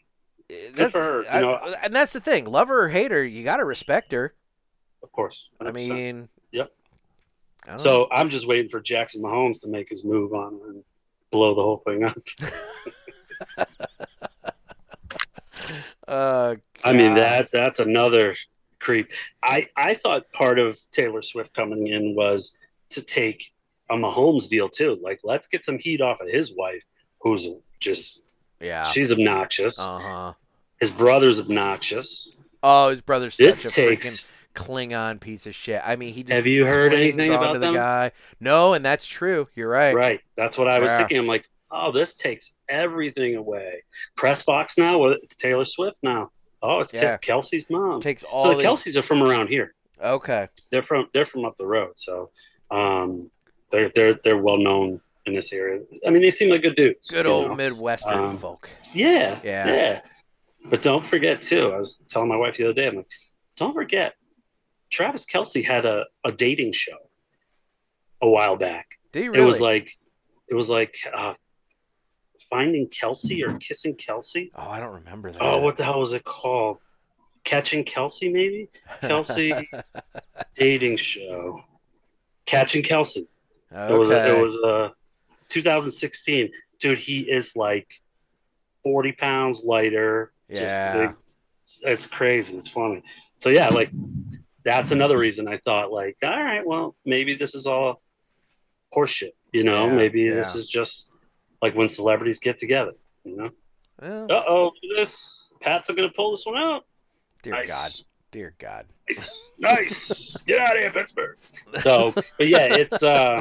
That's, 0.76 0.92
for 0.92 1.00
her, 1.02 1.22
you 1.22 1.28
I- 1.28 1.40
know. 1.40 1.74
and 1.82 1.94
that's 1.94 2.12
the 2.12 2.20
thing. 2.20 2.44
Love 2.46 2.68
her 2.68 2.84
or 2.84 2.88
hate 2.88 3.10
her, 3.10 3.24
you 3.24 3.44
gotta 3.44 3.64
respect 3.64 4.12
her. 4.12 4.34
of 5.02 5.10
course. 5.12 5.48
I 5.60 5.64
100%. 5.64 5.72
mean, 5.74 6.28
Yep. 6.52 6.70
I 7.64 7.66
don't 7.68 7.76
know. 7.78 7.82
so 7.82 8.08
I'm 8.12 8.28
just 8.28 8.46
waiting 8.46 8.68
for 8.68 8.80
Jackson 8.80 9.22
Mahomes 9.22 9.60
to 9.62 9.68
make 9.68 9.88
his 9.88 10.04
move 10.04 10.32
on 10.34 10.60
and 10.68 10.84
blow 11.30 11.54
the 11.54 11.62
whole 11.62 11.78
thing 11.78 12.04
up. 12.04 12.18
uh, 16.06 16.54
I 16.84 16.92
mean 16.92 17.14
that 17.14 17.50
that's 17.50 17.80
another 17.80 18.34
creep. 18.78 19.10
I 19.42 19.68
I 19.76 19.94
thought 19.94 20.30
part 20.32 20.58
of 20.58 20.78
Taylor 20.92 21.22
Swift 21.22 21.54
coming 21.54 21.86
in 21.86 22.14
was 22.14 22.56
to 22.90 23.02
take 23.02 23.52
a 23.90 23.96
Mahomes 23.96 24.48
deal 24.48 24.68
too. 24.68 24.98
Like 25.02 25.20
let's 25.24 25.46
get 25.46 25.64
some 25.64 25.78
heat 25.78 26.00
off 26.02 26.20
of 26.20 26.28
his 26.28 26.54
wife, 26.54 26.86
who's 27.24 27.48
just 27.80 28.22
yeah. 28.60 28.84
she's 28.84 29.10
obnoxious. 29.10 29.80
Uh 29.80 29.98
huh. 29.98 30.32
his 30.78 30.92
brother's 30.92 31.40
obnoxious. 31.40 32.30
Oh, 32.62 32.90
his 32.90 33.00
brother's 33.00 33.36
This 33.36 33.62
such 33.62 33.72
a 33.72 33.88
takes. 33.88 34.06
freaking 34.06 34.24
Klingon 34.54 35.18
piece 35.20 35.46
of 35.46 35.54
shit. 35.54 35.82
I 35.84 35.96
mean, 35.96 36.14
he 36.14 36.22
just 36.22 36.32
Have 36.32 36.46
you 36.46 36.66
heard 36.66 36.94
anything 36.94 37.32
about 37.32 37.58
the 37.58 37.72
guy. 37.72 38.12
No, 38.40 38.74
and 38.74 38.84
that's 38.84 39.06
true. 39.06 39.48
You're 39.56 39.68
right. 39.68 39.94
Right. 39.94 40.20
That's 40.36 40.56
what 40.56 40.68
I 40.68 40.78
was 40.78 40.92
Yeah. 40.92 40.98
thinking. 40.98 41.18
I'm 41.18 41.26
like, 41.26 41.48
oh, 41.72 41.90
this 41.90 42.14
takes 42.14 42.52
everything 42.68 43.34
away. 43.36 43.82
Press 44.16 44.44
box 44.44 44.78
now. 44.78 44.98
Well, 44.98 45.16
it's 45.22 45.34
Taylor 45.34 45.64
Swift 45.64 45.98
now. 46.02 46.30
Oh, 46.62 46.80
it's 46.80 46.94
Yeah. 46.94 47.18
Kelce's 47.18 47.68
mom. 47.68 48.00
Takes 48.00 48.22
all 48.22 48.40
so 48.40 48.50
the 48.50 48.56
these- 48.58 48.66
Kelces 48.66 48.96
are 48.96 49.02
from 49.02 49.22
around 49.22 49.48
here. 49.48 49.74
Okay. 50.02 50.48
They're 50.70 50.82
from 50.82 51.08
they're 51.12 51.26
from 51.26 51.44
up 51.44 51.56
the 51.56 51.66
road. 51.66 51.92
So 51.96 52.30
um, 52.70 53.30
they're 53.70 53.88
they're 53.90 54.14
they're 54.24 54.38
well 54.38 54.58
known 54.58 55.00
in 55.26 55.34
this 55.34 55.52
area. 55.52 55.80
I 56.06 56.10
mean, 56.10 56.22
they 56.22 56.30
seem 56.30 56.50
like 56.50 56.62
good 56.62 56.76
dudes. 56.76 57.10
Good 57.10 57.26
old 57.26 57.48
know? 57.48 57.54
Midwestern 57.54 58.18
Um, 58.18 58.36
folk. 58.38 58.68
Yeah, 58.92 59.38
Yeah. 59.42 59.66
yeah. 59.66 60.00
But 60.66 60.80
don't 60.82 61.04
forget 61.04 61.42
too. 61.42 61.72
I 61.72 61.78
was 61.78 61.96
telling 62.08 62.28
my 62.28 62.36
wife 62.36 62.56
the 62.56 62.64
other 62.64 62.72
day. 62.74 62.86
I'm 62.86 62.96
like, 62.96 63.06
don't 63.56 63.74
forget, 63.74 64.14
Travis 64.90 65.26
Kelce 65.26 65.64
had 65.64 65.84
a, 65.84 66.04
a 66.24 66.32
dating 66.32 66.72
show 66.72 66.96
a 68.22 68.28
while 68.28 68.56
back. 68.56 68.98
Really? 69.14 69.38
It 69.40 69.44
was 69.44 69.60
like, 69.60 69.96
it 70.48 70.54
was 70.54 70.70
like 70.70 70.96
uh, 71.14 71.34
finding 72.50 72.88
Kelce 72.88 73.42
or 73.46 73.56
kissing 73.58 73.94
Kelce. 73.96 74.50
oh, 74.54 74.68
I 74.70 74.80
don't 74.80 74.94
remember 74.94 75.30
that. 75.30 75.40
Oh, 75.42 75.60
what 75.60 75.76
the 75.76 75.84
hell 75.84 76.00
was 76.00 76.12
it 76.12 76.24
called? 76.24 76.82
Catching 77.44 77.84
Kelce, 77.84 78.32
maybe 78.32 78.68
Kelce 79.02 79.66
dating 80.54 80.96
show. 80.96 81.60
Catching 82.46 82.82
Kelce. 82.82 83.26
okay. 83.72 83.94
It 83.94 83.98
was 83.98 84.10
a, 84.10 84.34
it 84.38 84.42
was 84.42 84.54
uh 84.64 84.88
2016. 85.48 86.50
Dude, 86.80 86.98
he 86.98 87.20
is 87.20 87.54
like 87.56 88.00
40 88.82 89.12
pounds 89.12 89.62
lighter. 89.64 90.32
Just 90.50 90.78
Yeah. 90.78 91.12
it's, 91.62 91.80
it's 91.82 92.06
crazy. 92.06 92.56
It's 92.56 92.68
funny. 92.68 93.02
So 93.36 93.48
yeah, 93.48 93.68
like 93.68 93.90
that's 94.64 94.90
another 94.90 95.18
reason 95.18 95.48
I 95.48 95.58
thought 95.58 95.90
like, 95.92 96.16
all 96.22 96.30
right, 96.30 96.66
well, 96.66 96.94
maybe 97.04 97.34
this 97.34 97.54
is 97.54 97.66
all 97.66 98.02
horseshit. 98.94 99.32
You 99.52 99.64
know, 99.64 99.86
Yeah, 99.86 99.94
maybe 99.94 100.28
this 100.28 100.54
is 100.54 100.66
just 100.66 101.12
like 101.62 101.74
when 101.74 101.88
celebrities 101.88 102.38
get 102.38 102.58
together. 102.58 102.92
You 103.24 103.36
know, 103.36 103.50
Well, 104.00 104.26
uh 104.30 104.42
oh, 104.48 104.72
this 104.96 105.54
Pat's 105.60 105.90
gonna 105.90 106.10
pull 106.10 106.30
this 106.32 106.44
one 106.44 106.56
out. 106.62 106.84
dear 107.42 107.54
nice. 107.54 107.68
God. 107.70 108.06
Dear 108.30 108.54
God. 108.58 108.86
Nice, 109.08 109.52
nice. 109.58 110.36
Get 110.46 110.58
out 110.58 110.74
of 110.74 110.82
here, 110.82 110.90
Pittsburgh. 110.90 111.36
So, 111.78 112.10
but 112.36 112.48
yeah, 112.48 112.66
it's. 112.74 113.02
uh 113.02 113.40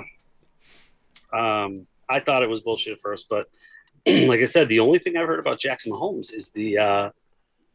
um 1.34 1.88
I 2.14 2.20
thought 2.20 2.44
it 2.44 2.50
was 2.50 2.62
bullshit 2.62 2.94
at 2.94 3.00
first, 3.02 3.28
but 3.30 3.48
like 4.06 4.40
I 4.42 4.46
said, 4.46 4.70
the 4.70 4.80
only 4.80 5.00
thing 5.00 5.18
I've 5.18 5.28
heard 5.28 5.40
about 5.40 5.60
Jackson 5.60 5.92
Mahomes 5.92 6.34
is 6.34 6.50
the 6.52 6.78
uh 6.78 7.10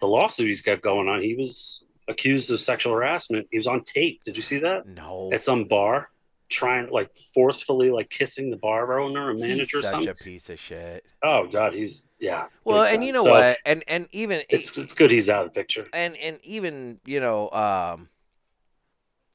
the 0.00 0.06
lawsuit 0.06 0.46
he's 0.46 0.62
got 0.62 0.80
going 0.80 1.08
on. 1.08 1.20
He 1.22 1.34
was 1.34 1.84
accused 2.06 2.50
of 2.50 2.60
sexual 2.60 2.92
harassment. 2.94 3.46
He 3.50 3.58
was 3.58 3.66
on 3.66 3.82
tape. 3.84 4.22
Did 4.24 4.36
you 4.36 4.42
see 4.42 4.58
that? 4.60 4.86
No. 4.86 5.30
At 5.32 5.42
some 5.42 5.64
bar, 5.64 6.10
trying 6.48 6.88
like 6.90 7.14
forcefully 7.34 7.90
like 7.90 8.08
kissing 8.08 8.50
the 8.50 8.56
bar 8.56 8.98
owner 9.00 9.28
or 9.30 9.32
He's 9.34 9.42
manager 9.42 9.78
or 9.78 9.82
such 9.82 9.90
something. 9.90 10.08
a 10.10 10.14
piece 10.14 10.48
of 10.50 10.58
shit. 10.58 11.04
Oh 11.22 11.46
god, 11.48 11.74
he's 11.74 12.04
yeah. 12.20 12.46
Well, 12.64 12.84
and 12.84 12.96
time. 12.98 13.02
you 13.02 13.12
know 13.12 13.24
So, 13.24 13.30
what? 13.30 13.58
And 13.66 13.82
and 13.88 14.06
even 14.12 14.40
It's 14.48 14.78
it's 14.78 14.92
good 14.94 15.10
he's 15.10 15.28
out 15.28 15.46
of 15.46 15.52
the 15.52 15.58
picture. 15.60 15.86
and 15.92 16.16
and 16.16 16.38
even 16.44 17.00
you 17.04 17.20
know, 17.20 17.50
um, 17.50 18.08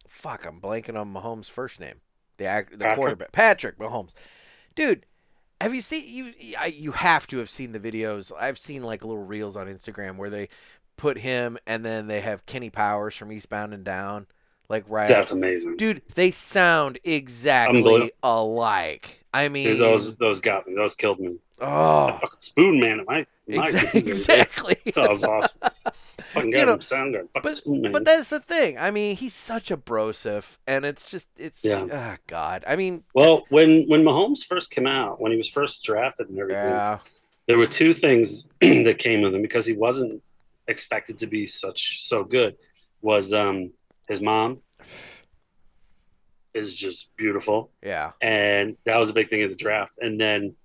fuck, 0.07 0.45
I'm 0.45 0.61
blanking 0.61 0.99
on 0.99 1.13
Mahomes' 1.13 1.49
first 1.49 1.80
name. 1.80 1.95
The 2.38 2.45
act, 2.45 2.71
the 2.71 2.77
Patrick? 2.80 2.97
quarterback, 2.97 3.31
Patrick 3.31 3.77
Mahomes. 3.77 4.13
Dude, 4.76 5.06
have 5.62 5.74
you 5.74 5.82
seen 5.82 6.04
you? 6.08 6.34
You 6.72 6.91
have 6.91 7.28
to 7.28 7.38
have 7.38 7.50
seen 7.50 7.72
the 7.72 7.80
videos. 7.80 8.32
I've 8.38 8.58
seen 8.58 8.84
like 8.84 9.04
little 9.04 9.24
reels 9.24 9.56
on 9.56 9.68
Instagram 9.68 10.18
where 10.18 10.30
they 10.30 10.50
put 10.98 11.18
him 11.18 11.58
and 11.66 11.86
then 11.86 12.08
they 12.08 12.22
have 12.22 12.45
Kenny 12.45 12.70
Powers 12.70 13.16
from 13.16 13.32
Eastbound 13.32 13.74
and 13.74 13.84
Down, 13.84 14.28
like 14.70 14.86
right. 14.88 15.08
That's 15.08 15.32
amazing. 15.32 15.78
Dude, 15.78 16.02
they 16.16 16.32
sound 16.32 17.00
exactly 17.04 18.12
alike. 18.22 19.24
I 19.34 19.50
mean, 19.50 19.68
Dude, 19.68 19.80
those 19.80 20.16
those 20.18 20.40
got 20.40 20.68
me. 20.68 20.76
Those 20.76 20.95
killed 20.95 21.20
me. 21.20 21.38
oh, 21.62 22.20
spoon 22.40 22.80
man, 22.80 23.00
am 23.00 23.10
I? 23.10 23.26
my 23.48 23.64
exactly. 23.64 24.00
exactly. 24.08 24.78
That 24.95 25.10
was 25.10 25.24
awesome. 25.24 25.60
You 26.35 26.65
know, 26.65 26.77
but 27.34 27.43
but 27.91 28.05
that's 28.05 28.30
the 28.30 28.39
thing. 28.39 28.77
I 28.77 28.91
mean, 28.91 29.15
he's 29.15 29.34
such 29.34 29.72
a 29.72 29.77
brosif, 29.77 30.57
and 30.68 30.85
it's 30.85 31.10
just 31.11 31.27
it's 31.38 31.64
Yeah. 31.64 31.88
ah, 31.91 32.18
God. 32.27 32.64
I 32.68 32.76
mean, 32.76 33.03
well, 33.14 33.43
when 33.49 33.84
when 33.88 34.03
Mahomes 34.03 34.43
first 34.43 34.72
came 34.72 34.88
out, 34.88 35.22
when 35.22 35.31
he 35.31 35.38
was 35.38 35.49
first 35.49 35.84
drafted 35.84 36.30
and 36.30 36.39
everything, 36.39 36.64
yeah, 36.64 36.99
there 37.47 37.57
were 37.57 37.68
two 37.68 37.93
things 37.93 38.47
that 38.61 38.97
came 38.97 39.22
with 39.22 39.35
him 39.35 39.41
because 39.41 39.65
he 39.65 39.73
wasn't 39.73 40.22
expected 40.68 41.18
to 41.19 41.27
be 41.27 41.45
such 41.45 42.03
so 42.03 42.23
good. 42.23 42.55
Was 43.01 43.34
um 43.34 43.72
his 44.07 44.22
mom 44.22 44.60
is 46.53 46.76
just 46.76 47.15
beautiful, 47.15 47.72
yeah, 47.84 48.11
and 48.22 48.77
that 48.85 48.97
was 48.97 49.10
a 49.10 49.14
big 49.14 49.30
thing 49.30 49.41
in 49.41 49.49
the 49.49 49.55
draft. 49.55 49.97
And 50.01 50.19
then 50.19 50.55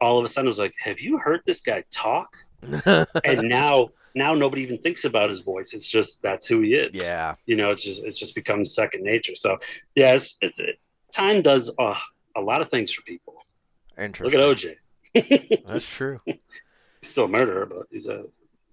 all 0.00 0.18
of 0.18 0.24
a 0.24 0.28
sudden, 0.28 0.46
it 0.46 0.48
was 0.48 0.58
like, 0.58 0.74
"Have 0.80 1.00
you 1.00 1.18
heard 1.18 1.40
this 1.44 1.60
guy 1.60 1.84
talk?" 1.90 2.36
and 3.24 3.42
now 3.42 3.88
now 4.14 4.34
nobody 4.34 4.62
even 4.62 4.78
thinks 4.78 5.04
about 5.04 5.28
his 5.28 5.40
voice. 5.40 5.72
It's 5.74 5.88
just 5.90 6.22
that's 6.22 6.46
who 6.46 6.60
he 6.60 6.74
is. 6.74 6.96
yeah. 7.00 7.34
you 7.46 7.56
know 7.56 7.70
it's 7.70 7.82
just 7.84 8.04
it's 8.04 8.18
just 8.18 8.34
becomes 8.34 8.74
second 8.74 9.02
nature 9.04 9.34
so 9.34 9.58
yeah 9.94 10.14
it's, 10.14 10.36
it's 10.40 10.58
it, 10.58 10.78
time 11.14 11.42
does 11.42 11.70
uh, 11.78 11.94
a 12.36 12.40
lot 12.40 12.60
of 12.60 12.68
things 12.68 12.90
for 12.92 13.02
people 13.02 13.34
look 13.98 14.34
at 14.34 14.40
oj 14.40 14.74
That's 15.66 15.88
true. 15.88 16.20
he's 16.24 16.38
still 17.02 17.24
a 17.24 17.28
murderer 17.28 17.66
but 17.66 17.86
he's 17.90 18.06
a 18.08 18.24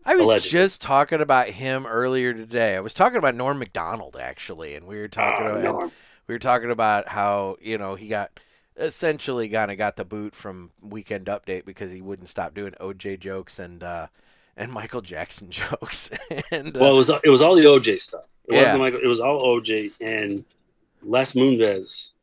I 0.06 0.16
was 0.16 0.50
just 0.50 0.82
talking 0.82 1.20
about 1.20 1.50
him 1.50 1.86
earlier 1.86 2.34
today. 2.34 2.78
I 2.78 2.80
was 2.80 2.94
talking 2.94 3.18
about 3.18 3.36
Norm 3.36 3.60
Macdonald 3.60 4.16
actually, 4.16 4.76
and 4.76 4.88
we 4.88 4.98
were 4.98 5.10
talking 5.10 5.46
Ah, 5.46 5.58
about 5.58 5.92
we 6.28 6.34
were 6.34 6.40
talking 6.40 6.72
about 6.72 7.10
how 7.10 7.58
you 7.60 7.78
know 7.78 7.96
he 7.96 8.08
got 8.08 8.40
essentially 8.78 9.50
kind 9.50 9.70
of 9.70 9.78
got 9.78 9.98
the 9.98 10.06
boot 10.06 10.34
from 10.34 10.72
Weekend 10.82 11.26
Update 11.26 11.66
because 11.66 11.92
he 11.92 12.00
wouldn't 12.02 12.30
stop 12.30 12.54
doing 12.54 12.74
OJ 12.80 13.20
jokes 13.20 13.60
and 13.60 13.84
uh, 13.84 14.08
and 14.58 14.72
Michael 14.72 15.02
Jackson 15.02 15.50
jokes. 15.52 16.10
and 16.52 16.76
uh, 16.76 16.80
Well, 16.80 16.94
it 16.94 16.98
was 16.98 17.10
it 17.24 17.30
was 17.30 17.42
all 17.42 17.56
the 17.56 17.64
OJ 17.66 18.02
stuff. 18.02 18.26
It 18.48 18.54
Yeah. 18.56 18.62
wasn't 18.64 18.80
Michael. 18.80 19.00
It 19.04 19.08
was 19.08 19.20
all 19.22 19.42
OJ 19.42 19.92
and 20.02 20.44
Les 21.04 21.32
Moonves, 21.34 22.14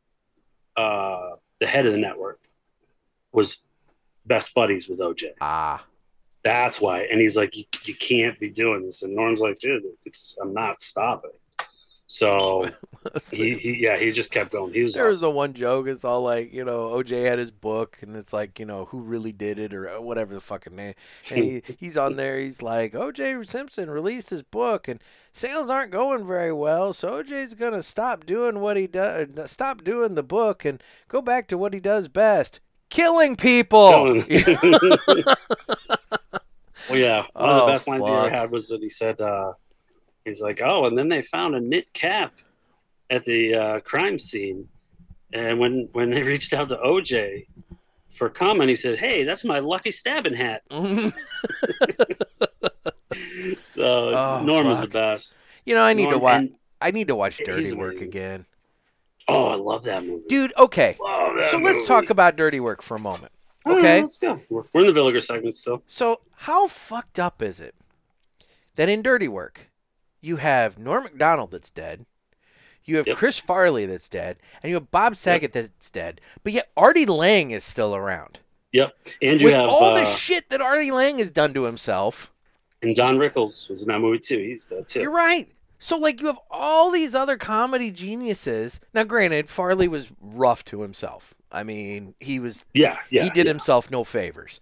uh, 0.77 1.31
the 1.59 1.65
head 1.67 1.85
of 1.85 1.93
the 1.93 1.97
network, 1.99 2.39
was 3.31 3.57
best 4.25 4.53
buddies 4.53 4.87
with 4.87 4.99
OJ. 4.99 5.31
ah, 5.41 5.83
That's 6.43 6.79
why. 6.81 7.01
And 7.03 7.19
he's 7.19 7.35
like, 7.37 7.55
you, 7.55 7.63
you 7.85 7.95
can't 7.95 8.37
be 8.39 8.49
doing 8.49 8.85
this. 8.85 9.01
And 9.03 9.15
Norm's 9.15 9.39
like, 9.41 9.57
dude, 9.59 9.83
it's 10.05 10.37
I'm 10.41 10.53
not 10.53 10.81
stopping. 10.81 11.31
So 12.07 12.69
he, 13.31 13.55
he 13.57 13.81
yeah, 13.81 13.97
he 13.97 14.11
just 14.11 14.31
kept 14.31 14.51
going. 14.51 14.73
He 14.73 14.83
was 14.83 14.93
there 14.93 15.07
was 15.07 15.23
awesome. 15.23 15.33
the 15.33 15.35
one 15.35 15.53
joke. 15.53 15.87
It's 15.87 16.05
all 16.05 16.21
like 16.21 16.53
you 16.53 16.63
know 16.63 16.89
OJ 16.89 17.25
had 17.25 17.39
his 17.39 17.51
book, 17.51 17.97
and 18.01 18.15
it's 18.15 18.31
like 18.31 18.59
you 18.59 18.65
know 18.65 18.85
who 18.85 18.99
really 18.99 19.31
did 19.31 19.57
it 19.57 19.73
or 19.73 19.99
whatever 19.99 20.33
the 20.33 20.41
fucking 20.41 20.75
name. 20.75 20.93
And 21.31 21.43
he, 21.43 21.63
he's 21.79 21.97
on 21.97 22.15
there. 22.15 22.39
He's 22.39 22.61
like 22.61 22.93
OJ 22.93 23.47
Simpson 23.47 23.89
released 23.89 24.29
his 24.29 24.43
book, 24.43 24.87
and 24.87 24.99
sales 25.33 25.69
aren't 25.69 25.91
going 25.91 26.27
very 26.27 26.53
well. 26.53 26.93
So 26.93 27.23
OJ's 27.23 27.55
gonna 27.55 27.83
stop 27.83 28.25
doing 28.25 28.59
what 28.59 28.77
he 28.77 28.85
does, 28.85 29.27
stop 29.49 29.83
doing 29.83 30.13
the 30.13 30.23
book, 30.23 30.63
and 30.63 30.81
go 31.07 31.21
back 31.23 31.47
to 31.47 31.57
what 31.57 31.73
he 31.73 31.79
does 31.79 32.07
best: 32.07 32.59
killing 32.89 33.35
people. 33.35 34.23
well, 36.87 36.99
yeah, 36.99 37.25
one 37.33 37.49
of 37.49 37.61
Oh, 37.61 37.65
the 37.65 37.71
best 37.71 37.87
lines 37.87 38.07
he 38.07 38.13
ever 38.13 38.29
had 38.29 38.51
was 38.51 38.67
that 38.67 38.81
he 38.81 38.89
said, 38.89 39.19
uh, 39.19 39.53
he's 40.25 40.41
like, 40.41 40.61
oh, 40.63 40.85
and 40.85 40.97
then 40.97 41.07
they 41.09 41.21
found 41.21 41.55
a 41.55 41.59
knit 41.61 41.93
cap 41.93 42.33
at 43.09 43.23
the 43.25 43.55
uh, 43.55 43.79
crime 43.81 44.19
scene. 44.19 44.67
And 45.33 45.59
when, 45.59 45.89
when 45.93 46.09
they 46.09 46.23
reached 46.33 46.53
out 46.53 46.69
to 46.69 46.77
OJ 46.77 47.47
for 48.09 48.29
comment, 48.29 48.69
he 48.69 48.75
said, 48.75 48.99
hey, 48.99 49.23
that's 49.23 49.45
my 49.45 49.59
lucky 49.59 49.91
stabbing 49.91 50.33
hat. 50.35 50.63
So 53.73 54.13
Oh, 54.15 54.41
Norm 54.43 54.67
is 54.67 54.81
the 54.81 54.87
best. 54.87 55.41
you 55.65 55.75
know, 55.75 55.81
I 55.83 55.93
need 55.93 56.09
to 56.09 56.17
watch. 56.17 56.47
I 56.81 56.91
need 56.91 57.07
to 57.07 57.15
watch 57.15 57.37
Dirty 57.45 57.73
Work 57.73 57.93
amazing. 57.93 58.07
again, 58.09 58.45
oh, 59.27 59.47
I 59.47 59.55
love 59.55 59.83
that 59.83 60.05
movie. 60.05 60.23
dude. 60.27 60.53
Okay, 60.57 60.95
so 60.99 61.57
let's 61.61 61.87
talk 61.87 62.09
about 62.09 62.35
Dirty 62.35 62.59
Work 62.59 62.81
for 62.81 62.95
a 62.95 62.99
moment. 62.99 63.31
Okay. 63.65 64.01
let's 64.01 64.17
go. 64.17 64.39
We're, 64.49 64.63
we're 64.73 64.85
in 64.85 64.93
the 64.93 64.99
Villiger 64.99 65.21
segment 65.23 65.55
still. 65.55 65.81
So, 65.87 66.21
how 66.35 66.67
fucked 66.67 67.19
up 67.19 67.41
is 67.41 67.59
it 67.59 67.73
that 68.75 68.89
in 68.89 69.01
Dirty 69.01 69.27
Work, 69.27 69.69
you 70.25 70.37
have 70.37 70.77
Norm 70.77 71.03
Macdonald 71.03 71.51
that's 71.51 71.69
dead, 71.69 72.05
you 72.83 72.97
have 72.97 73.07
Yep. 73.07 73.17
Chris 73.17 73.39
Farley 73.39 73.85
that's 73.85 74.09
dead, 74.09 74.37
and 74.61 74.69
you 74.69 74.75
have 74.75 74.91
Bob 74.91 75.15
Saget 75.15 75.53
that's 75.53 75.89
dead, 75.89 76.21
but 76.43 76.53
yet 76.53 76.69
Artie 76.75 77.05
Lange 77.05 77.51
is 77.51 77.63
still 77.63 77.95
around. 77.95 78.39
Yep, 78.73 78.93
and 79.21 79.39
you 79.39 79.45
With 79.45 79.55
have 79.55 79.69
all 79.69 79.95
uh, 79.95 79.99
the 79.99 80.05
shit 80.05 80.49
that 80.49 80.61
Artie 80.61 80.91
Lange 80.91 81.19
has 81.19 81.31
done 81.31 81.53
to 81.53 81.63
himself, 81.63 82.31
and 82.81 82.95
Don 82.95 83.17
Rickles 83.17 83.69
was 83.69 83.83
in 83.83 83.87
that 83.87 83.99
movie 83.99 84.19
too. 84.19 84.37
He's 84.37 84.65
dead 84.65 84.87
too. 84.87 85.01
you're 85.01 85.11
right. 85.11 85.47
So, 85.77 85.97
like, 85.97 86.21
you 86.21 86.27
have 86.27 86.39
all 86.49 86.89
these 86.89 87.13
other 87.13 87.37
comedy 87.37 87.91
geniuses. 87.91 88.79
Now, 88.93 89.03
granted, 89.03 89.49
Farley 89.49 89.87
was 89.89 90.11
rough 90.21 90.63
to 90.65 90.81
himself. 90.81 91.35
I 91.51 91.63
mean, 91.63 92.15
he 92.19 92.39
was 92.39 92.65
Yeah, 92.73 92.97
yeah. 93.09 93.23
he 93.23 93.29
did 93.29 93.45
yeah. 93.45 93.51
himself 93.51 93.91
no 93.91 94.03
favors, 94.03 94.59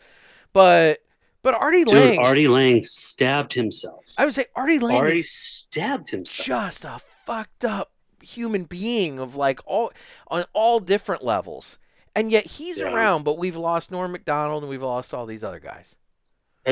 but 0.53 1.02
but 1.43 1.53
Artie 1.53 1.83
Dude, 1.83 1.93
Lange, 1.93 2.19
Artie 2.19 2.47
Lange 2.47 2.81
stabbed 2.83 3.53
himself. 3.53 4.03
I 4.17 4.25
would 4.25 4.33
say 4.33 4.45
Artie 4.55 4.79
Lange 4.79 4.97
Artie 4.97 5.23
stabbed 5.23 6.09
himself. 6.09 6.45
just 6.47 6.85
a 6.85 6.99
fucked 7.25 7.63
up 7.65 7.91
human 8.23 8.63
being 8.63 9.19
of 9.19 9.35
like 9.35 9.59
all 9.65 9.91
on 10.29 10.45
all 10.53 10.79
different 10.79 11.23
levels. 11.23 11.77
And 12.15 12.31
yet 12.31 12.45
he's 12.45 12.77
Yeah. 12.77 12.93
around, 12.93 13.23
but 13.23 13.37
we've 13.37 13.55
lost 13.57 13.91
Norm 13.91 14.11
Macdonald 14.11 14.63
and 14.63 14.69
we've 14.69 14.81
lost 14.83 15.13
all 15.13 15.25
these 15.25 15.43
other 15.43 15.59
guys. 15.59 15.95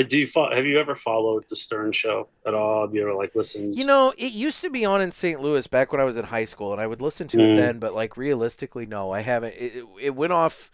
Do 0.07 0.17
you 0.17 0.25
fo- 0.25 0.49
have 0.55 0.65
you 0.65 0.79
ever 0.79 0.95
followed 0.95 1.43
the 1.49 1.55
Stern 1.57 1.91
Show 1.91 2.29
at 2.45 2.53
all? 2.53 2.85
Have 2.85 2.95
you 2.95 3.01
ever 3.01 3.13
like 3.13 3.35
listened? 3.35 3.75
You 3.75 3.83
know, 3.83 4.13
it 4.17 4.31
used 4.31 4.61
to 4.61 4.69
be 4.69 4.85
on 4.85 5.01
in 5.01 5.11
St. 5.11 5.41
Louis 5.41 5.67
back 5.67 5.91
when 5.91 5.99
I 5.99 6.05
was 6.05 6.15
in 6.15 6.23
high 6.23 6.45
school, 6.45 6.71
and 6.71 6.79
I 6.81 6.87
would 6.87 7.01
listen 7.01 7.27
to 7.29 7.39
it 7.41 7.49
Mm. 7.49 7.55
then. 7.57 7.79
But 7.79 7.93
like 7.93 8.15
realistically, 8.15 8.85
no, 8.85 9.11
I 9.11 9.19
haven't. 9.19 9.55
It, 9.57 9.83
it 9.99 10.15
went 10.15 10.31
off. 10.31 10.71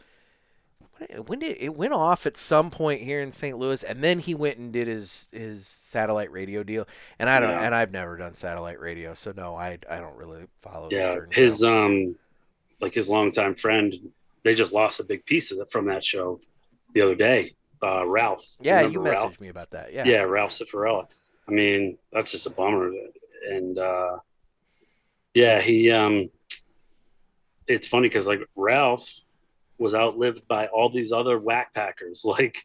When 1.27 1.39
did 1.39 1.57
it 1.59 1.75
went 1.75 1.93
off 1.93 2.25
at 2.25 2.37
some 2.37 2.71
point 2.71 3.01
here 3.01 3.21
in 3.21 3.31
St. 3.31 3.57
Louis, 3.57 3.83
and 3.83 4.03
then 4.03 4.19
he 4.19 4.33
went 4.33 4.57
and 4.57 4.71
did 4.73 4.87
his 4.87 5.27
his 5.31 5.67
satellite 5.67 6.31
radio 6.31 6.63
deal, 6.63 6.87
and 7.19 7.29
I 7.29 7.39
don't, 7.39 7.51
Yeah. 7.51 7.65
and 7.65 7.75
I've 7.75 7.91
never 7.91 8.17
done 8.17 8.33
satellite 8.33 8.79
radio, 8.79 9.13
so 9.13 9.31
no, 9.35 9.55
I 9.55 9.77
I 9.89 9.97
don't 9.99 10.15
really 10.17 10.45
follow. 10.61 10.89
yeah, 10.91 11.15
his 11.31 11.59
show. 11.59 11.85
um, 11.85 12.15
like 12.81 12.93
his 12.93 13.09
longtime 13.09 13.55
friend, 13.55 13.93
they 14.43 14.55
just 14.55 14.73
lost 14.73 14.99
a 14.99 15.03
big 15.03 15.25
piece 15.25 15.51
of 15.51 15.59
it 15.59 15.69
from 15.71 15.85
that 15.87 16.03
show 16.03 16.39
the 16.93 17.01
other 17.01 17.15
day. 17.15 17.53
Uh, 17.83 18.05
Ralph. 18.07 18.43
yeah, 18.61 18.81
you 18.81 18.99
messaged 18.99 19.11
Ralph? 19.11 19.41
me 19.41 19.49
about 19.49 19.69
that. 19.71 19.93
Yeah, 19.93 20.03
Yeah. 20.05 20.21
Ralph 20.21 20.51
Cifarella. 20.51 21.07
I 21.47 21.51
mean, 21.51 21.97
that's 22.11 22.31
just 22.31 22.47
a 22.47 22.49
bummer. 22.49 22.91
And 23.49 23.77
uh, 23.77 24.17
yeah, 25.35 25.61
he. 25.61 25.91
um 25.91 26.29
It's 27.67 27.87
funny 27.87 28.07
because 28.07 28.27
like 28.27 28.39
Ralph 28.55 29.07
was 29.77 29.95
outlived 29.95 30.47
by 30.47 30.67
all 30.67 30.89
these 30.89 31.11
other 31.11 31.39
Wack 31.39 31.73
Packers 31.73 32.23
like 32.25 32.63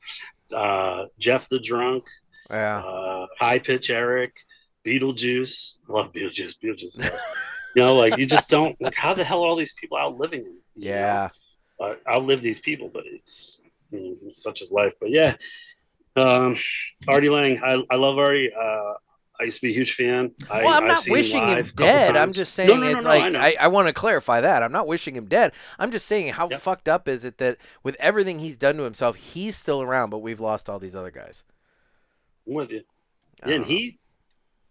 uh, 0.55 1.07
Jeff 1.19 1.49
the 1.49 1.59
Drunk, 1.59 2.05
yeah. 2.51 2.79
uh, 2.79 3.27
High 3.39 3.59
Pitch 3.59 3.91
Eric, 3.91 4.37
Beetlejuice. 4.85 5.79
I 5.89 5.93
love 5.93 6.13
Beetlejuice. 6.13 6.57
Beetlejuice. 6.63 6.99
is 6.99 7.27
you 7.77 7.83
know, 7.83 7.95
like 7.95 8.19
you 8.19 8.27
just 8.27 8.49
don't 8.49 8.81
like 8.81 8.95
how 8.95 9.15
the 9.15 9.25
hell 9.25 9.43
are 9.43 9.49
all 9.49 9.57
these 9.57 9.75
people 9.75 9.99
outliving 9.99 10.41
him? 10.41 10.45
know? 10.47 10.61
Yeah. 10.77 11.29
uh, 11.81 11.95
outlive 12.09 12.41
these 12.41 12.61
people, 12.61 12.91
but 12.93 13.05
it's 13.07 13.61
such 14.31 14.61
is 14.61 14.71
life. 14.71 14.95
But 15.01 15.11
yeah, 15.11 15.37
um, 16.17 16.57
Artie 17.09 17.31
Lange, 17.31 17.61
I, 17.65 17.83
I 17.91 17.97
love 17.97 18.19
Artie. 18.19 18.53
Uh, 18.53 18.95
I 19.41 19.45
used 19.45 19.57
to 19.59 19.63
be 19.63 19.71
a 19.71 19.75
huge 19.75 19.95
fan. 19.95 20.33
I, 20.51 20.63
Well, 20.63 20.75
I'm 20.75 20.87
not 20.87 21.05
wishing 21.09 21.47
him 21.47 21.65
dead. 21.75 22.17
I'm 22.17 22.33
just 22.33 22.55
saying 22.55 22.69
No, 22.69 22.77
no, 22.77 22.93
no, 22.93 22.99
it's 22.99 23.07
I 23.07 23.19
like 23.19 23.33
know. 23.33 23.41
I, 23.41 23.55
I 23.61 23.69
want 23.69 23.89
to 23.89 23.93
clarify 23.95 24.41
that. 24.43 24.63
I'm 24.63 24.73
not 24.73 24.87
wishing 24.87 25.17
him 25.17 25.27
dead. 25.27 25.53
I'm 25.79 25.91
just 25.91 26.07
saying 26.07 26.35
how 26.35 26.49
Yep. 26.49 26.61
fucked 26.61 26.89
up 26.89 27.09
is 27.09 27.25
it 27.25 27.39
that 27.39 27.57
with 27.83 27.97
everything 27.99 28.39
he's 28.41 28.57
done 28.57 28.77
to 28.77 28.83
himself, 28.85 29.17
he's 29.17 29.57
still 29.57 29.81
around, 29.83 30.11
but 30.11 30.19
we've 30.19 30.39
lost 30.41 30.69
all 30.69 30.79
these 30.79 30.95
other 30.95 31.11
guys. 31.11 31.45
I'm 32.47 32.55
with 32.55 32.71
you. 32.71 32.83
I 33.43 33.51
and 33.53 33.65
he 33.65 33.99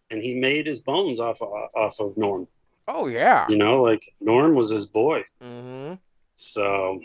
and 0.10 0.22
he 0.22 0.36
made 0.36 0.68
his 0.68 0.80
bones 0.80 1.20
off 1.20 1.42
of, 1.42 1.50
off 1.76 2.00
of 2.00 2.16
Norm. 2.18 2.48
Oh 2.88 3.08
yeah. 3.08 3.48
You 3.50 3.58
know, 3.58 3.82
like 3.82 4.14
Norm 4.22 4.54
was 4.56 4.70
his 4.70 4.86
boy. 4.86 5.24
Mm-hmm. 5.44 5.96
So, 6.36 7.02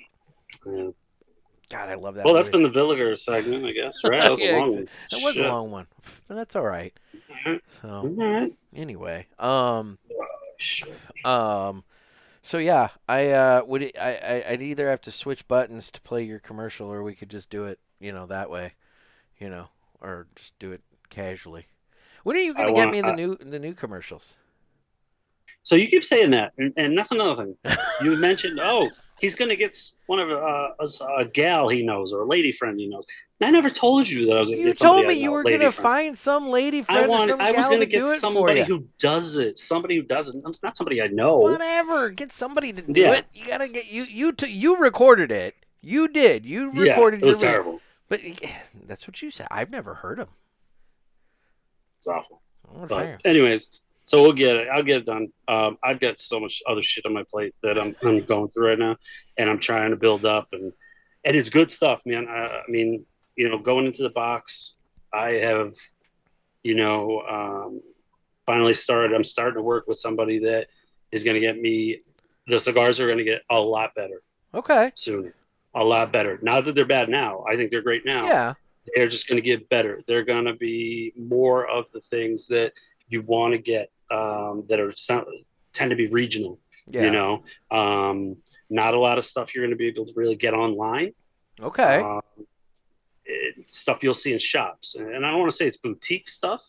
yeah. 0.66 0.88
God, 1.68 1.88
I 1.88 1.94
love 1.94 2.14
that. 2.14 2.24
well, 2.24 2.34
that's 2.34 2.48
been 2.48 2.62
the 2.62 2.68
Villiger 2.70 3.18
segment, 3.18 3.64
I 3.66 3.72
guess. 3.72 4.04
Right? 4.04 4.20
That 4.22 4.30
was 4.30 4.40
Yeah, 4.40 4.56
a 4.56 4.60
long 4.60 4.74
one. 4.74 4.88
That 5.10 5.20
was 5.22 5.34
Shit. 5.34 5.44
a 5.44 5.48
long 5.48 5.70
one, 5.72 5.86
but 6.28 6.34
that's 6.36 6.54
all 6.54 6.62
right. 6.62 6.92
So 7.82 8.02
anyway, 8.74 9.26
um, 9.38 9.98
um, 11.24 11.84
so 12.42 12.58
yeah, 12.58 12.88
I 13.08 13.28
uh 13.30 13.62
would 13.66 13.82
it, 13.82 13.96
I, 13.98 14.14
I 14.16 14.52
I'd 14.52 14.62
either 14.62 14.88
have 14.88 15.00
to 15.02 15.12
switch 15.12 15.46
buttons 15.48 15.90
to 15.92 16.00
play 16.00 16.22
your 16.22 16.38
commercial, 16.38 16.90
or 16.92 17.02
we 17.02 17.14
could 17.14 17.30
just 17.30 17.50
do 17.50 17.64
it, 17.66 17.78
you 18.00 18.12
know, 18.12 18.26
that 18.26 18.50
way, 18.50 18.74
you 19.38 19.48
know, 19.50 19.68
or 20.00 20.26
just 20.36 20.58
do 20.58 20.72
it 20.72 20.82
casually. 21.10 21.66
When 22.24 22.36
are 22.36 22.40
you 22.40 22.54
gonna 22.54 22.72
get 22.72 22.88
want- 22.88 22.92
me 22.92 23.00
the 23.02 23.14
new 23.14 23.36
the 23.36 23.58
new 23.58 23.74
commercials? 23.74 24.36
So 25.62 25.74
you 25.74 25.88
keep 25.88 26.04
saying 26.04 26.30
that, 26.30 26.52
and, 26.58 26.72
and 26.76 26.96
that's 26.96 27.10
another 27.10 27.44
thing. 27.44 27.56
You 28.00 28.16
mentioned, 28.16 28.60
oh, 28.62 28.88
he's 29.20 29.34
going 29.34 29.48
to 29.48 29.56
get 29.56 29.76
one 30.06 30.18
of 30.18 30.30
uh, 30.30 30.68
a, 30.78 30.86
a 31.18 31.24
gal 31.24 31.68
he 31.68 31.82
knows 31.82 32.12
or 32.12 32.22
a 32.22 32.26
lady 32.26 32.52
friend 32.52 32.78
he 32.78 32.86
knows. 32.86 33.06
And 33.40 33.48
I 33.48 33.50
never 33.50 33.68
told 33.68 34.08
you 34.08 34.26
that 34.26 34.36
I 34.36 34.40
was. 34.40 34.50
You 34.50 34.72
told 34.72 35.06
me 35.06 35.14
you 35.14 35.30
were 35.30 35.42
gonna 35.42 35.70
find 35.70 36.16
some 36.16 36.48
lady 36.48 36.82
friend 36.82 37.02
I 37.02 37.04
or 37.04 37.08
want. 37.08 37.30
I 37.40 37.52
was 37.52 37.66
going 37.68 37.80
to 37.80 37.86
to 37.86 37.90
get 37.90 38.02
it 38.02 38.18
somebody 38.18 38.62
who 38.62 38.86
does 38.98 39.36
it. 39.36 39.58
Somebody 39.58 39.96
who 39.96 40.02
doesn't. 40.02 40.42
It's 40.46 40.62
not 40.62 40.74
somebody 40.74 41.02
I 41.02 41.08
know. 41.08 41.36
Whatever, 41.36 42.10
get 42.10 42.32
somebody 42.32 42.72
to 42.72 42.80
do 42.80 42.98
Yeah. 42.98 43.14
it. 43.16 43.26
You 43.34 43.46
gotta 43.46 43.68
get 43.68 43.90
you 43.90 44.04
you 44.04 44.32
t- 44.32 44.50
you 44.50 44.78
recorded 44.78 45.30
it. 45.30 45.54
You 45.82 46.08
did. 46.08 46.46
You 46.46 46.70
Yeah, 46.72 46.92
recorded 46.92 47.22
it 47.22 47.26
was 47.26 47.42
your 47.42 47.50
terrible. 47.52 47.80
But 48.08 48.22
that's 48.86 49.06
what 49.06 49.20
you 49.20 49.30
said. 49.30 49.48
I've 49.50 49.70
never 49.70 49.94
heard 49.94 50.18
him. 50.18 50.28
It's 51.98 52.06
awful. 52.06 52.40
But 52.88 53.20
anyways, 53.24 53.82
so 54.06 54.22
we'll 54.22 54.32
get 54.32 54.56
it. 54.56 54.68
I'll 54.72 54.82
get 54.82 54.96
it 54.98 55.06
done. 55.06 55.28
Um, 55.46 55.76
I've 55.84 56.00
got 56.00 56.18
so 56.18 56.40
much 56.40 56.62
other 56.66 56.82
shit 56.82 57.04
on 57.04 57.12
my 57.12 57.22
plate 57.30 57.54
that 57.62 57.78
I'm, 57.78 57.94
I'm 58.02 58.20
going 58.24 58.48
through 58.48 58.68
right 58.68 58.78
now, 58.78 58.96
and 59.36 59.50
I'm 59.50 59.58
trying 59.58 59.90
to 59.90 59.96
build 59.96 60.24
up, 60.24 60.48
and 60.52 60.72
and 61.24 61.36
it's 61.36 61.50
good 61.50 61.70
stuff, 61.70 62.02
man. 62.06 62.26
I, 62.28 62.46
I 62.46 62.62
mean, 62.68 63.04
you 63.36 63.48
know, 63.50 63.58
going 63.58 63.84
into 63.86 64.02
the 64.04 64.10
box, 64.10 64.76
I 65.12 65.32
have, 65.32 65.72
you 66.62 66.74
know, 66.76 67.20
um, 67.28 67.82
finally 68.46 68.74
started. 68.74 69.12
I'm 69.14 69.24
starting 69.24 69.56
to 69.56 69.62
work 69.62 69.86
with 69.88 69.98
somebody 69.98 70.38
that 70.40 70.68
is 71.12 71.22
going 71.24 71.34
to 71.34 71.40
get 71.40 71.58
me. 71.60 72.00
The 72.46 72.58
cigars 72.60 73.00
are 73.00 73.06
going 73.06 73.18
to 73.18 73.24
get 73.24 73.42
a 73.50 73.58
lot 73.60 73.94
better 73.96 74.22
Okay. 74.54 74.92
soon, 74.94 75.32
a 75.74 75.82
lot 75.82 76.12
better. 76.12 76.38
Not 76.42 76.64
that 76.66 76.76
they're 76.76 76.84
bad 76.86 77.08
now. 77.08 77.44
I 77.48 77.56
think 77.56 77.72
they're 77.72 77.82
great 77.82 78.06
now. 78.06 78.22
Yeah. 78.24 78.54
they're 78.94 79.08
just 79.08 79.28
going 79.28 79.36
to 79.36 79.44
get 79.44 79.68
better. 79.68 80.00
They're 80.06 80.24
going 80.24 80.44
to 80.44 80.54
be 80.54 81.12
more 81.18 81.66
of 81.68 81.90
the 81.90 82.00
things 82.00 82.46
that 82.48 82.74
you 83.08 83.22
want 83.22 83.52
to 83.54 83.58
get 83.58 83.90
um, 84.10 84.64
that 84.68 84.80
are 84.80 84.92
tend 85.72 85.90
to 85.90 85.96
be 85.96 86.08
regional. 86.08 86.58
Yeah. 86.88 87.04
You 87.04 87.10
know, 87.10 87.44
um, 87.70 88.36
not 88.70 88.94
a 88.94 88.98
lot 88.98 89.18
of 89.18 89.24
stuff 89.24 89.54
you're 89.54 89.64
going 89.64 89.72
to 89.72 89.76
be 89.76 89.88
able 89.88 90.06
to 90.06 90.12
really 90.14 90.36
get 90.36 90.54
online. 90.54 91.12
Okay. 91.60 92.00
Um, 92.00 92.20
it, 93.24 93.68
stuff 93.68 94.02
you'll 94.02 94.14
see 94.14 94.32
in 94.32 94.38
shops, 94.38 94.94
and, 94.94 95.24
I 95.24 95.30
don't 95.30 95.40
want 95.40 95.50
to 95.50 95.56
say 95.56 95.66
it's 95.66 95.78
boutique 95.78 96.28
stuff, 96.28 96.62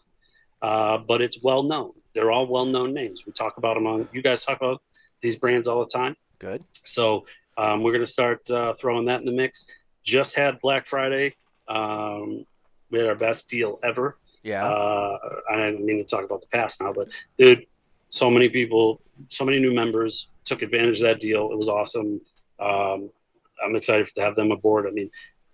uh, 0.62 0.98
but 0.98 1.22
it's 1.22 1.42
well 1.44 1.62
known. 1.64 1.92
They're 2.16 2.32
all 2.32 2.48
well 2.48 2.66
known 2.66 2.94
names. 2.94 3.26
We 3.26 3.32
talk 3.32 3.58
about 3.58 3.76
them 3.76 3.86
on. 3.86 4.10
You 4.12 4.24
guys 4.24 4.44
talk 4.44 4.58
about 4.58 4.82
these 5.22 5.36
brands 5.36 5.68
all 5.68 5.80
the 5.80 5.92
time. 5.92 6.16
Good. 6.40 6.64
So 6.84 7.26
um, 7.58 7.84
we're 7.84 7.92
going 7.92 8.06
to 8.06 8.12
start 8.12 8.50
uh, 8.50 8.74
throwing 8.74 9.06
that 9.06 9.20
in 9.20 9.26
the 9.26 9.32
mix. 9.32 9.66
Just 10.04 10.36
had 10.36 10.60
Black 10.60 10.88
Friday. 10.88 11.36
Um, 11.68 12.46
we 12.90 13.00
had 13.00 13.08
our 13.08 13.16
best 13.16 13.50
deal 13.50 13.80
ever. 13.84 14.18
Yeah. 14.48 14.66
Uh, 14.66 15.18
I 15.52 15.58
didn't 15.58 15.86
mean 15.86 15.98
to 15.98 16.06
talk 16.06 16.24
about 16.24 16.40
the 16.40 16.48
past 16.48 16.80
now, 16.82 16.94
but 16.94 17.10
dude, 17.38 17.66
so 18.08 18.32
many 18.32 18.48
people, 18.48 19.02
so 19.28 19.44
many 19.44 19.60
new 19.60 19.74
members 19.74 20.30
took 20.46 20.62
advantage 20.62 21.02
of 21.02 21.04
that 21.04 21.20
deal. 21.20 21.52
It 21.52 21.58
was 21.58 21.68
awesome. 21.68 22.22
Um, 22.60 23.10
I'm 23.64 23.76
excited 23.76 24.08
to 24.16 24.22
have 24.22 24.36
them 24.36 24.52
aboard. 24.52 24.88
I 24.88 24.92
mean, 24.92 25.12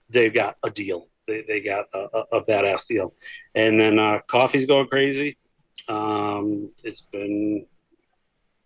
they've 0.09 0.33
got 0.33 0.57
a 0.63 0.69
deal. 0.69 1.07
They, 1.27 1.43
they 1.47 1.61
got 1.61 1.85
a, 1.93 2.05
a, 2.13 2.37
a 2.37 2.45
badass 2.45 2.87
deal. 2.87 3.13
And 3.55 3.79
then 3.79 3.97
uh, 3.97 4.19
coffee's 4.27 4.65
going 4.65 4.87
crazy. 4.87 5.37
Um, 5.89 6.69
it's 6.83 7.01
been 7.01 7.65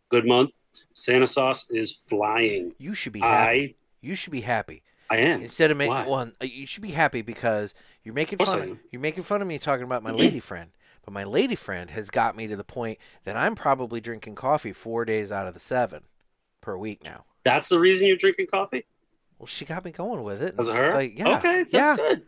good 0.10 0.26
month. 0.26 0.52
Santa 0.94 1.28
sauce 1.28 1.68
is 1.70 2.02
flying. 2.10 2.74
you 2.78 2.94
should 2.94 3.14
be 3.14 3.22
happy. 3.22 3.62
I 3.62 3.76
you 4.02 4.14
should 4.14 4.32
be 4.32 4.42
happy. 4.42 4.84
I 5.10 5.18
am. 5.18 5.42
Instead 5.42 5.72
of 5.72 5.78
making 5.78 5.94
Why? 5.94 6.06
one, 6.06 6.34
uh, 6.42 6.46
you 6.46 6.68
should 6.68 6.84
be 6.84 6.92
happy 6.92 7.22
because 7.22 7.74
you're 8.04 8.14
making 8.14 8.40
fun. 8.40 8.60
Of, 8.72 8.80
you're 8.92 9.02
making 9.02 9.24
fun 9.24 9.42
of 9.42 9.48
me 9.48 9.58
talking 9.58 9.86
about 9.86 10.04
my 10.04 10.12
lady 10.12 10.40
friend, 10.40 10.72
but 11.06 11.14
my 11.14 11.24
lady 11.24 11.56
friend 11.56 11.90
has 11.92 12.10
got 12.10 12.36
me 12.36 12.48
to 12.48 12.56
the 12.56 12.64
point 12.64 12.98
that 13.24 13.38
I'm 13.38 13.56
probably 13.56 14.02
drinking 14.02 14.36
coffee 14.36 14.74
four 14.74 15.06
days 15.06 15.32
out 15.32 15.48
of 15.48 15.54
the 15.54 15.60
seven 15.60 16.04
per 16.62 16.76
week 16.78 17.04
now. 17.06 17.26
That's 17.44 17.70
the 17.70 17.80
reason 17.80 18.08
you're 18.08 18.18
drinking 18.18 18.48
coffee? 18.48 18.86
Well, 19.40 19.48
she 19.48 19.64
got 19.66 19.86
me 19.86 19.92
going 19.92 20.24
with 20.24 20.42
it. 20.42 20.58
Was 20.58 20.68
it 20.70 20.76
It's 20.76 20.92
her? 20.92 20.98
like, 20.98 21.18
yeah, 21.18 21.38
Okay, 21.38 21.64
that's 21.64 21.74
yeah. 21.74 21.96
good. 21.96 22.24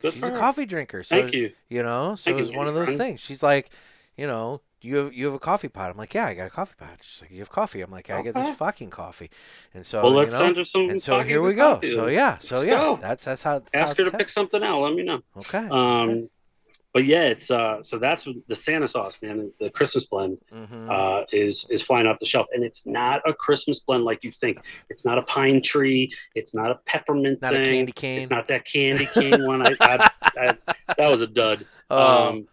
Good, 0.00 0.12
She's 0.12 0.22
a 0.22 0.30
her. 0.30 0.38
coffee 0.38 0.66
drinker. 0.66 1.02
So, 1.02 1.16
Thank 1.20 1.32
you. 1.32 1.52
You 1.68 1.82
know, 1.82 2.14
so 2.14 2.30
Thank 2.30 2.42
it's 2.42 2.50
you, 2.50 2.56
one 2.58 2.68
of 2.68 2.74
those 2.74 2.84
friend. 2.86 2.98
things. 2.98 3.20
She's 3.20 3.42
like, 3.42 3.70
you 4.16 4.26
know, 4.26 4.60
you 4.82 4.96
have 4.96 5.12
you 5.14 5.26
have 5.26 5.34
a 5.34 5.38
coffee 5.38 5.68
pot. 5.68 5.90
I'm 5.90 5.96
like, 5.96 6.14
yeah, 6.14 6.26
I 6.26 6.34
got 6.34 6.46
a 6.46 6.50
coffee 6.50 6.74
pot. 6.78 6.98
She's 7.02 7.22
like, 7.22 7.30
you 7.30 7.38
have 7.38 7.50
coffee. 7.50 7.80
I'm 7.80 7.90
like, 7.90 8.10
I 8.10 8.22
get 8.22 8.34
this 8.34 8.48
fucking 8.50 8.90
coffee. 8.90 9.30
And 9.74 9.86
so, 9.86 10.02
Well, 10.02 10.12
let's 10.12 10.32
you 10.32 10.38
know, 10.38 10.44
send 10.44 10.56
her 10.56 10.64
some. 10.64 10.88
and 10.88 11.00
so 11.02 11.16
fucking 11.16 11.30
here 11.30 11.42
we 11.42 11.54
go. 11.54 11.74
coffee 11.74 11.88
So 11.88 12.06
yeah, 12.08 12.38
so 12.38 12.56
Let's 12.56 12.64
yeah, 12.64 12.76
go. 12.78 12.96
that's 13.00 13.24
that's 13.24 13.42
how. 13.42 13.58
That's 13.60 13.74
Ask 13.74 13.96
how 13.98 14.04
her 14.04 14.10
to 14.10 14.16
it's 14.16 14.18
pick 14.18 14.28
something 14.28 14.62
out. 14.62 14.80
Let 14.82 14.94
me 14.94 15.02
know. 15.04 15.20
Okay. 15.36 15.68
Um, 15.70 16.28
but 16.92 17.04
yeah, 17.04 17.24
it's 17.24 17.50
uh, 17.50 17.82
so 17.82 17.98
that's 17.98 18.28
the 18.48 18.54
Santa 18.54 18.86
sauce, 18.86 19.18
man. 19.22 19.50
The 19.58 19.70
Christmas 19.70 20.04
blend 20.06 20.38
hmm 20.52 20.88
uh, 20.90 21.22
is 21.32 21.66
is 21.70 21.80
flying 21.82 22.06
off 22.06 22.18
the 22.18 22.26
shelf, 22.26 22.48
and 22.52 22.62
it's 22.62 22.86
not 22.86 23.22
a 23.26 23.32
Christmas 23.32 23.80
blend 23.80 24.04
like 24.04 24.24
you 24.24 24.30
think. 24.30 24.58
It's 24.90 25.04
not 25.04 25.16
a 25.18 25.22
pine 25.22 25.62
tree. 25.62 26.10
It's 26.34 26.54
not 26.54 26.70
a 26.70 26.74
peppermint 26.86 27.40
Not 27.40 27.54
thing. 27.54 27.62
a 27.62 27.70
candy 27.70 27.92
cane. 27.92 28.18
It's 28.18 28.30
not 28.30 28.46
that 28.48 28.66
candy 28.66 29.06
cane 29.06 29.42
one. 29.46 29.62
I, 29.62 29.76
I, 29.80 30.10
I, 30.36 30.54
that 30.98 31.08
was 31.08 31.22
a 31.22 31.26
dud. 31.26 31.64
Oh, 31.90 32.28
um, 32.30 32.48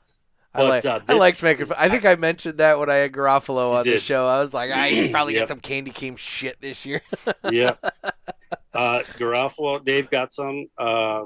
I 0.54 0.64
like. 0.64 0.84
but, 0.84 1.10
uh, 1.10 1.14
I 1.14 1.18
liked 1.18 1.44
making. 1.44 1.62
is- 1.64 1.72
I 1.72 1.90
think 1.90 2.06
I 2.06 2.16
mentioned 2.16 2.58
that 2.58 2.80
when 2.80 2.90
I 2.90 2.96
had 2.96 3.12
Garofalo 3.12 3.76
on 3.76 3.84
the 3.84 4.00
show. 4.00 4.26
I 4.26 4.42
was 4.42 4.54
like, 4.54 4.72
I 4.72 5.08
probably 5.12 5.34
Yep. 5.36 5.42
get 5.44 5.48
some 5.48 5.60
candy 5.60 5.92
cane 5.92 6.16
shit 6.16 6.60
this 6.62 6.86
year. 6.86 7.02
yeah. 7.52 7.74
Uh, 8.74 9.00
Garofalo, 9.18 9.84
Dave 9.84 10.10
got 10.10 10.32
some. 10.32 10.68
Uh, 10.78 11.26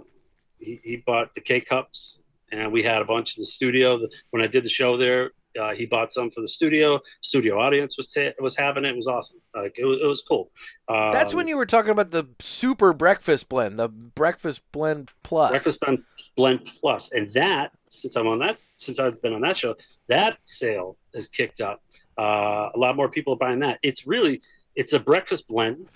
he, 0.59 0.79
he 0.83 0.95
bought 0.97 1.33
the 1.33 1.41
K 1.41 1.61
cups, 1.61 2.19
and 2.51 2.71
we 2.71 2.83
had 2.83 3.01
a 3.01 3.05
bunch 3.05 3.37
in 3.37 3.41
the 3.41 3.45
studio. 3.45 3.99
When 4.31 4.41
I 4.41 4.47
did 4.47 4.63
the 4.65 4.69
show 4.69 4.97
there, 4.97 5.31
uh, 5.59 5.73
he 5.75 5.85
bought 5.85 6.11
some 6.11 6.29
for 6.31 6.41
the 6.41 6.47
studio. 6.47 6.99
Studio 7.21 7.59
audience 7.59 7.95
was 7.97 8.07
ta- 8.11 8.31
was 8.39 8.55
having 8.55 8.85
it. 8.85 8.89
It 8.89 8.95
was 8.95 9.07
awesome. 9.07 9.37
Like 9.55 9.75
it 9.77 9.85
was, 9.85 9.99
it 10.01 10.05
was 10.07 10.21
cool. 10.27 10.51
Um, 10.87 11.11
That's 11.11 11.33
when 11.33 11.47
you 11.47 11.57
were 11.57 11.65
talking 11.65 11.91
about 11.91 12.11
the 12.11 12.27
super 12.39 12.93
breakfast 12.93 13.49
blend, 13.49 13.77
the 13.77 13.89
breakfast 13.89 14.61
blend 14.71 15.11
plus. 15.23 15.51
breakfast 15.51 15.79
blend, 15.81 16.03
blend 16.37 16.65
plus, 16.79 17.11
and 17.11 17.27
that 17.29 17.71
since 17.93 18.15
I'm 18.15 18.27
on 18.27 18.39
that 18.39 18.57
since 18.75 18.99
I've 18.99 19.21
been 19.21 19.33
on 19.33 19.41
that 19.41 19.57
show, 19.57 19.75
that 20.07 20.37
sale 20.43 20.97
has 21.13 21.27
kicked 21.27 21.61
up. 21.61 21.81
Uh, 22.17 22.69
a 22.73 22.77
lot 22.77 22.95
more 22.95 23.09
people 23.09 23.33
are 23.33 23.37
buying 23.37 23.59
that. 23.59 23.79
It's 23.83 24.05
really 24.07 24.41
it's 24.75 24.93
a 24.93 24.99
breakfast 24.99 25.47
blend 25.47 25.87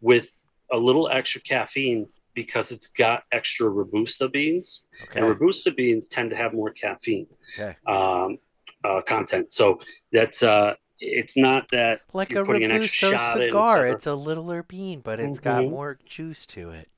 with 0.00 0.38
a 0.70 0.76
little 0.76 1.08
extra 1.08 1.40
caffeine 1.40 2.06
because 2.34 2.70
it's 2.70 2.86
got 2.88 3.24
extra 3.32 3.68
robusta 3.68 4.28
beans, 4.28 4.84
Okay. 5.02 5.20
and 5.20 5.28
robusta 5.28 5.72
beans 5.72 6.06
tend 6.06 6.30
to 6.30 6.36
have 6.36 6.52
more 6.52 6.70
caffeine 6.70 7.26
Okay. 7.58 7.74
um, 7.86 8.38
uh, 8.84 9.00
content. 9.00 9.52
So 9.52 9.80
that's 10.12 10.42
uh, 10.42 10.74
it's 11.00 11.36
not 11.36 11.66
that 11.72 12.00
Like 12.12 12.34
a 12.34 12.44
putting 12.44 12.64
an 12.64 12.70
extra 12.72 13.10
robusto 13.10 13.40
cigar, 13.46 13.86
it's 13.86 14.06
a 14.06 14.14
littler 14.14 14.62
bean, 14.62 15.00
but 15.00 15.18
it's 15.18 15.38
got 15.40 15.62
Mhm. 15.64 15.70
more 15.70 15.98
juice 16.04 16.46
to 16.48 16.70
it. 16.70 16.88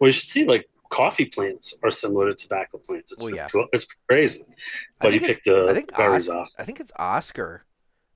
well, 0.00 0.08
you 0.08 0.12
should 0.12 0.28
see 0.28 0.44
like 0.44 0.68
coffee 0.90 1.24
plants 1.24 1.74
are 1.82 1.90
similar 1.90 2.28
to 2.28 2.34
tobacco 2.34 2.78
plants. 2.78 3.12
It's 3.12 3.22
Well, 3.22 3.34
yeah. 3.34 3.48
cool. 3.48 3.66
it's 3.72 3.86
crazy. 4.08 4.44
But 5.00 5.12
he 5.12 5.18
picked 5.20 5.44
the 5.44 5.68
I 5.70 5.74
think 5.74 5.96
berries 5.96 6.28
Os- 6.28 6.36
off. 6.36 6.50
I 6.58 6.64
think 6.64 6.80
it's 6.80 6.92
Oscar 6.96 7.64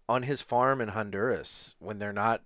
on 0.08 0.22
his 0.22 0.40
farm 0.42 0.80
in 0.80 0.88
Honduras 0.90 1.74
when 1.78 1.98
they're 1.98 2.12
not. 2.12 2.42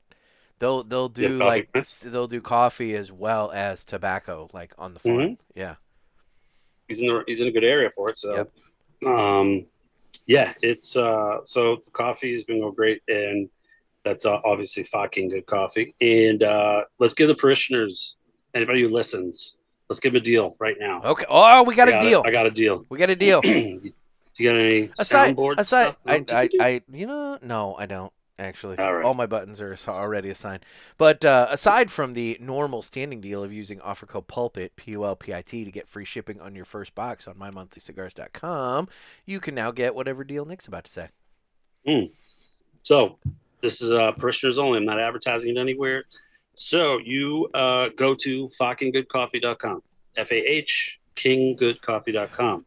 They'll 0.59 0.85
they'll 0.85 1.09
do 1.09 1.39
coffee 1.39 1.45
like 1.45 1.73
plants. 1.73 1.99
they'll 2.01 2.29
do 2.29 2.41
coffee 2.41 2.95
as 2.95 3.11
well 3.11 3.51
as 3.53 3.85
tobacco, 3.85 4.49
like 4.53 4.75
on 4.79 4.95
the 4.95 5.01
farm. 5.01 5.17
Mhm. 5.19 5.39
Yeah. 5.55 5.75
he's 6.89 7.01
in 7.01 7.07
the, 7.09 7.25
he's 7.27 7.41
in 7.41 7.49
a 7.49 7.53
good 7.53 7.65
area 7.65 7.89
for 7.91 8.11
it. 8.11 8.19
So, 8.19 8.35
Yep. 9.03 9.09
um, 9.13 9.67
yeah, 10.27 10.53
it's 10.63 10.95
uh, 10.97 11.39
so 11.45 11.77
the 11.85 11.91
coffee 11.91 12.33
has 12.33 12.45
been 12.45 12.61
going 12.61 12.75
great, 12.75 13.03
and 13.09 13.49
that's 14.05 14.25
uh, 14.27 14.41
obviously 14.45 14.83
fucking 14.85 15.29
good 15.29 15.47
coffee. 15.47 15.95
And 16.01 16.43
uh, 16.43 16.85
let's 16.99 17.15
give 17.15 17.29
the 17.29 17.35
parishioners, 17.35 18.17
anybody 18.55 18.83
who 18.83 18.89
listens, 18.89 19.57
let's 19.93 20.01
give 20.01 20.15
a 20.15 20.21
deal 20.21 20.57
right 20.59 20.77
now. 20.81 21.03
Okay. 21.03 21.27
Oh, 21.29 21.63
we 21.65 21.75
got 21.75 21.91
I 21.91 21.99
a 21.99 22.01
deal. 22.01 22.23
I 22.25 22.31
got 22.31 22.47
a 22.47 22.51
deal. 22.51 22.87
We 22.89 22.97
got 22.97 23.11
a 23.11 23.17
deal. 23.17 23.43
you 23.45 23.93
got 24.41 24.57
any 24.57 24.91
aside, 24.99 25.37
soundboard 25.37 25.59
aside, 25.59 25.85
stuff? 25.85 25.97
I, 26.07 26.25
I, 26.33 26.49
I, 26.61 26.81
you 26.91 27.07
know, 27.07 27.39
no, 27.43 27.77
I 27.79 27.85
don't 27.85 28.11
actually. 28.39 28.79
All 28.79 28.95
right. 28.95 29.05
All 29.05 29.13
my 29.13 29.27
buttons 29.27 29.61
are 29.61 29.77
already 29.87 30.31
assigned. 30.31 30.65
But 30.97 31.27
uh, 31.27 31.49
aside 31.51 31.91
from 31.91 32.15
the 32.15 32.39
normal 32.41 32.81
standing 32.81 33.21
deal 33.21 33.45
of 33.45 33.53
using 33.53 33.83
offer 33.83 34.07
code 34.07 34.29
Pulpit 34.29 34.77
P 34.77 34.93
U 34.93 35.05
L 35.05 35.15
P 35.15 35.35
I 35.35 35.43
T 35.43 35.63
to 35.63 35.71
get 35.71 35.87
free 35.87 36.07
shipping 36.07 36.41
on 36.41 36.55
your 36.55 36.65
first 36.65 36.95
box 36.95 37.29
on 37.29 37.35
mymonthlycigars.com, 37.35 38.89
you 39.27 39.41
can 39.41 39.55
now 39.55 39.73
get 39.73 39.95
whatever 39.95 40.25
deal 40.25 40.47
Nick's 40.47 40.67
about 40.67 40.85
to 40.85 40.91
say. 40.91 41.09
So 42.81 43.19
this 43.61 43.83
is 43.83 43.91
uh, 43.91 44.13
parishioners 44.13 44.59
only. 44.59 44.79
I'm 44.79 44.87
not 44.87 44.99
advertising 44.99 45.51
it 45.51 45.61
anywhere. 45.61 46.05
So 46.55 46.99
you 46.99 47.49
uh, 47.55 47.89
go 47.97 48.15
to 48.17 48.49
fuckinggoodcoffee.com, 48.61 49.83
F 50.17 50.33
A 50.33 50.37
H 50.37 50.99
kinggoodcoffee.com. 51.17 52.65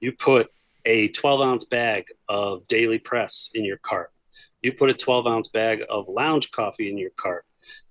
You 0.00 0.12
put 0.12 0.50
a 0.84 1.08
12 1.08 1.40
ounce 1.40 1.64
bag 1.64 2.06
of 2.28 2.66
daily 2.66 2.98
press 2.98 3.50
in 3.54 3.64
your 3.64 3.78
cart. 3.78 4.10
You 4.62 4.72
put 4.72 4.90
a 4.90 4.94
12 4.94 5.26
ounce 5.26 5.48
bag 5.48 5.82
of 5.88 6.08
lounge 6.08 6.50
coffee 6.50 6.90
in 6.90 6.98
your 6.98 7.10
cart. 7.10 7.44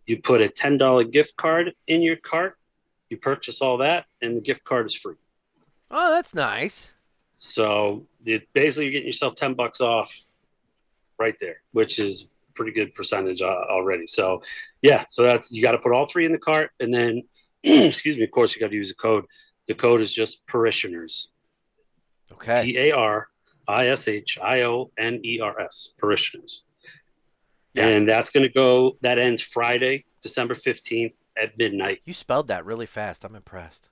You 0.06 0.22
put 0.22 0.42
a 0.42 0.48
$10 0.48 1.12
gift 1.12 1.36
card 1.36 1.74
in 1.88 2.02
your 2.02 2.16
cart. 2.16 2.58
You 3.10 3.18
purchase 3.18 3.62
all 3.62 3.78
that, 3.78 4.06
and 4.22 4.36
the 4.36 4.42
gift 4.42 4.64
card 4.64 4.86
is 4.86 4.94
free. 4.94 5.16
Oh, 5.92 6.14
that's 6.14 6.34
nice. 6.36 6.94
So 7.32 8.06
basically 8.54 8.86
you're 8.86 8.92
getting 8.92 9.08
yourself 9.08 9.36
ten 9.36 9.54
bucks 9.54 9.80
off 9.80 10.24
right 11.20 11.36
there, 11.40 11.62
which 11.72 12.00
is 12.00 12.28
pretty 12.58 12.74
good 12.74 12.94
percentage 12.94 13.42
uh, 13.42 13.46
already. 13.70 14.08
So 14.08 14.42
yeah, 14.82 15.06
so 15.08 15.24
that's 15.24 15.52
you 15.52 15.62
got 15.62 15.72
to 15.72 15.78
put 15.78 15.94
all 15.94 16.06
three 16.06 16.26
in 16.26 16.34
the 16.34 16.40
cart, 16.40 16.72
and 16.80 16.94
then 16.94 17.24
excuse 17.64 18.18
me, 18.18 18.24
of 18.24 18.32
course 18.32 18.54
you 18.54 18.60
got 18.60 18.72
to 18.72 18.76
use 18.76 18.92
a 18.92 18.96
code. 18.96 19.26
The 19.68 19.76
code 19.76 20.02
is 20.02 20.14
just 20.14 20.46
parishioners. 20.48 21.30
Okay. 22.34 22.64
P 22.64 22.78
A 22.78 22.92
R 22.92 23.28
I 23.68 23.88
S 23.88 24.08
H 24.08 24.38
I 24.42 24.64
O 24.64 24.92
N 24.98 25.22
E 25.24 25.40
R 25.40 25.60
S 25.62 25.92
parishioners. 25.98 26.64
Yeah. 27.74 27.88
And 27.88 28.10
that's 28.10 28.32
going 28.32 28.46
to 28.46 28.52
go. 28.52 28.98
That 29.02 29.20
ends 29.20 29.42
Friday, 29.42 30.04
December 30.22 30.56
fifteenth 30.56 31.14
at 31.42 31.58
midnight. 31.58 32.02
You 32.04 32.14
spelled 32.14 32.48
that 32.48 32.66
really 32.66 32.88
fast. 32.88 33.24
I'm 33.24 33.36
impressed. 33.36 33.92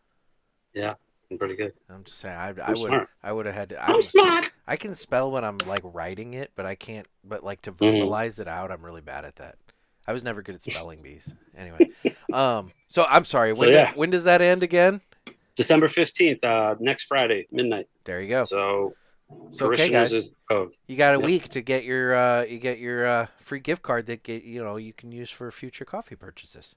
Pretty 1.37 1.55
good. 1.55 1.73
I'm 1.89 2.03
just 2.03 2.19
saying. 2.19 2.35
I, 2.35 2.53
I 2.63 2.73
would. 2.77 3.07
I 3.23 3.31
would 3.31 3.45
have 3.45 3.55
had 3.55 3.69
to. 3.69 3.83
I'm 3.83 3.95
I, 3.97 3.99
smart. 3.99 4.51
I 4.67 4.75
can 4.75 4.93
spell 4.95 5.31
when 5.31 5.43
I'm 5.43 5.57
like 5.59 5.81
writing 5.83 6.33
it, 6.33 6.51
but 6.55 6.65
I 6.65 6.75
can't. 6.75 7.07
But 7.23 7.43
like 7.43 7.61
to 7.63 7.71
Mhm. 7.71 8.01
verbalize 8.01 8.39
it 8.39 8.47
out, 8.47 8.71
I'm 8.71 8.83
really 8.85 9.01
bad 9.01 9.25
at 9.25 9.35
that. 9.37 9.55
I 10.07 10.13
was 10.13 10.23
never 10.23 10.41
good 10.43 10.55
at 10.55 10.61
spelling 10.61 11.01
bees. 11.01 11.33
Anyway, 11.57 11.89
um. 12.31 12.71
So 12.87 13.05
I'm 13.09 13.25
sorry. 13.25 13.55
So, 13.55 13.61
When, 13.61 13.71
yeah. 13.73 13.91
do- 13.93 13.99
when 13.99 14.09
does 14.11 14.23
that 14.25 14.41
end 14.41 14.61
again? 14.63 15.01
December 15.55 15.87
fifteenth, 15.89 16.43
uh, 16.43 16.75
next 16.79 17.05
Friday, 17.05 17.47
midnight. 17.51 17.87
There 18.03 18.21
you 18.21 18.29
go. 18.29 18.43
So, 18.43 18.93
So, 19.53 19.71
okay, 19.71 19.89
guys. 19.89 20.13
is 20.13 20.35
code. 20.49 20.73
You 20.87 20.95
got 20.97 21.15
a 21.15 21.19
week 21.19 21.47
to 21.49 21.61
get 21.61 21.83
your 21.85 22.13
uh, 22.13 22.43
you 22.43 22.59
get 22.59 22.77
your 22.77 23.07
uh, 23.07 23.25
free 23.39 23.59
gift 23.59 23.81
card 23.81 24.05
that 24.07 24.21
get 24.23 24.43
you 24.43 24.63
know 24.63 24.77
you 24.77 24.93
can 24.93 25.11
use 25.11 25.31
for 25.31 25.49
future 25.51 25.85
coffee 25.85 26.15
purchases. 26.15 26.75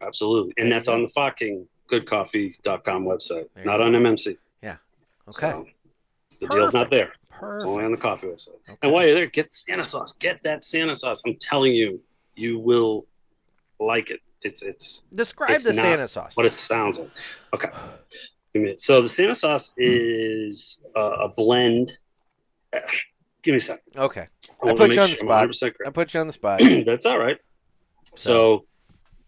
Absolutely. 0.00 0.54
And 0.56 0.72
that's 0.72 0.88
on 0.88 1.02
the 1.02 1.08
fucking 1.08 1.66
goodcoffee.com 1.90 3.04
website, 3.04 3.46
not 3.64 3.78
go. 3.78 3.84
on 3.84 3.92
MMC. 3.92 4.36
Yeah. 4.62 4.76
Okay. 5.28 5.50
So, 5.50 5.66
the 6.40 6.46
deal's 6.48 6.72
not 6.72 6.90
there. 6.90 7.12
It's 7.54 7.64
only 7.64 7.84
on 7.84 7.90
the 7.90 7.98
coffee 7.98 8.26
website. 8.28 8.54
Okay. 8.68 8.78
And 8.82 8.92
while 8.92 9.04
you're 9.04 9.14
there, 9.14 9.26
get 9.26 9.52
Santa 9.52 9.84
sauce. 9.84 10.12
Get 10.14 10.42
that 10.44 10.64
Santa 10.64 10.96
sauce. 10.96 11.20
I'm 11.26 11.36
telling 11.36 11.74
you, 11.74 12.00
you 12.34 12.58
will 12.58 13.06
like 13.78 14.10
it. 14.10 14.20
It's 14.42 14.62
it's 14.62 15.02
Describe 15.14 15.50
It's 15.50 15.64
the 15.64 15.74
Santa 15.74 16.08
sauce. 16.08 16.34
what 16.36 16.46
it 16.46 16.52
sounds 16.52 16.98
like. 16.98 17.10
Okay. 17.54 17.68
Give 18.54 18.62
me 18.62 18.74
so 18.78 19.02
the 19.02 19.08
Santa 19.08 19.34
sauce 19.34 19.72
is 19.76 20.80
a, 20.96 21.00
a 21.00 21.28
blend. 21.28 21.92
uh, 22.74 22.78
Give 23.42 23.52
me 23.52 23.58
a 23.58 23.60
second. 23.60 23.96
Okay. 23.96 24.26
I 24.62 24.64
wanna 24.66 24.76
put 24.76 24.94
you 24.94 25.02
on 25.02 25.10
the 25.10 25.16
spot. 25.16 25.48
I 25.86 25.90
put 25.90 26.14
you 26.14 26.20
on 26.20 26.26
the 26.26 26.32
spot. 26.32 26.60
That's 26.86 27.04
all 27.04 27.18
right. 27.18 27.38
So 28.14 28.64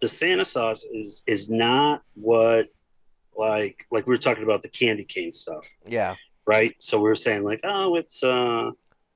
the 0.02 0.08
Santa 0.08 0.44
sauce 0.44 0.84
is 0.92 1.22
is 1.26 1.48
not 1.48 2.02
what 2.14 2.66
like 3.38 3.86
like 3.90 4.06
we 4.06 4.12
were 4.12 4.18
talking 4.18 4.42
about 4.42 4.60
the 4.60 4.68
candy 4.68 5.04
cane 5.04 5.32
stuff, 5.32 5.66
Yeah. 5.86 6.16
right? 6.44 6.74
So 6.80 6.98
we 6.98 7.04
were 7.04 7.14
saying 7.14 7.44
like, 7.44 7.60
oh, 7.64 7.94
it's 7.94 8.22
uh, 8.22 8.72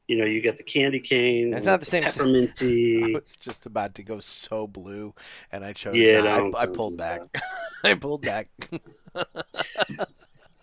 you 0.07 0.17
know, 0.17 0.25
you 0.25 0.41
got 0.43 0.57
the 0.57 0.63
candy 0.63 1.01
cane. 1.01 1.53
It's 1.53 1.67
not 1.67 1.81
the 1.81 1.87
same- 1.87 2.05
I 2.09 2.09
pepperminty. 2.09 3.13
was 3.15 3.37
just 3.41 3.67
about 3.67 3.97
to 3.97 4.05
go 4.05 4.21
so 4.21 4.69
blue, 4.69 5.13
and 5.51 5.65
I 5.65 5.73
chose. 5.73 5.97
Yeah, 5.97 6.21
don't- 6.23 6.55
I, 6.55 6.61
I 6.61 6.67
pulled 6.67 6.97
back. 6.97 7.21
I 7.85 7.95
pulled 7.95 8.23
back. 8.23 8.47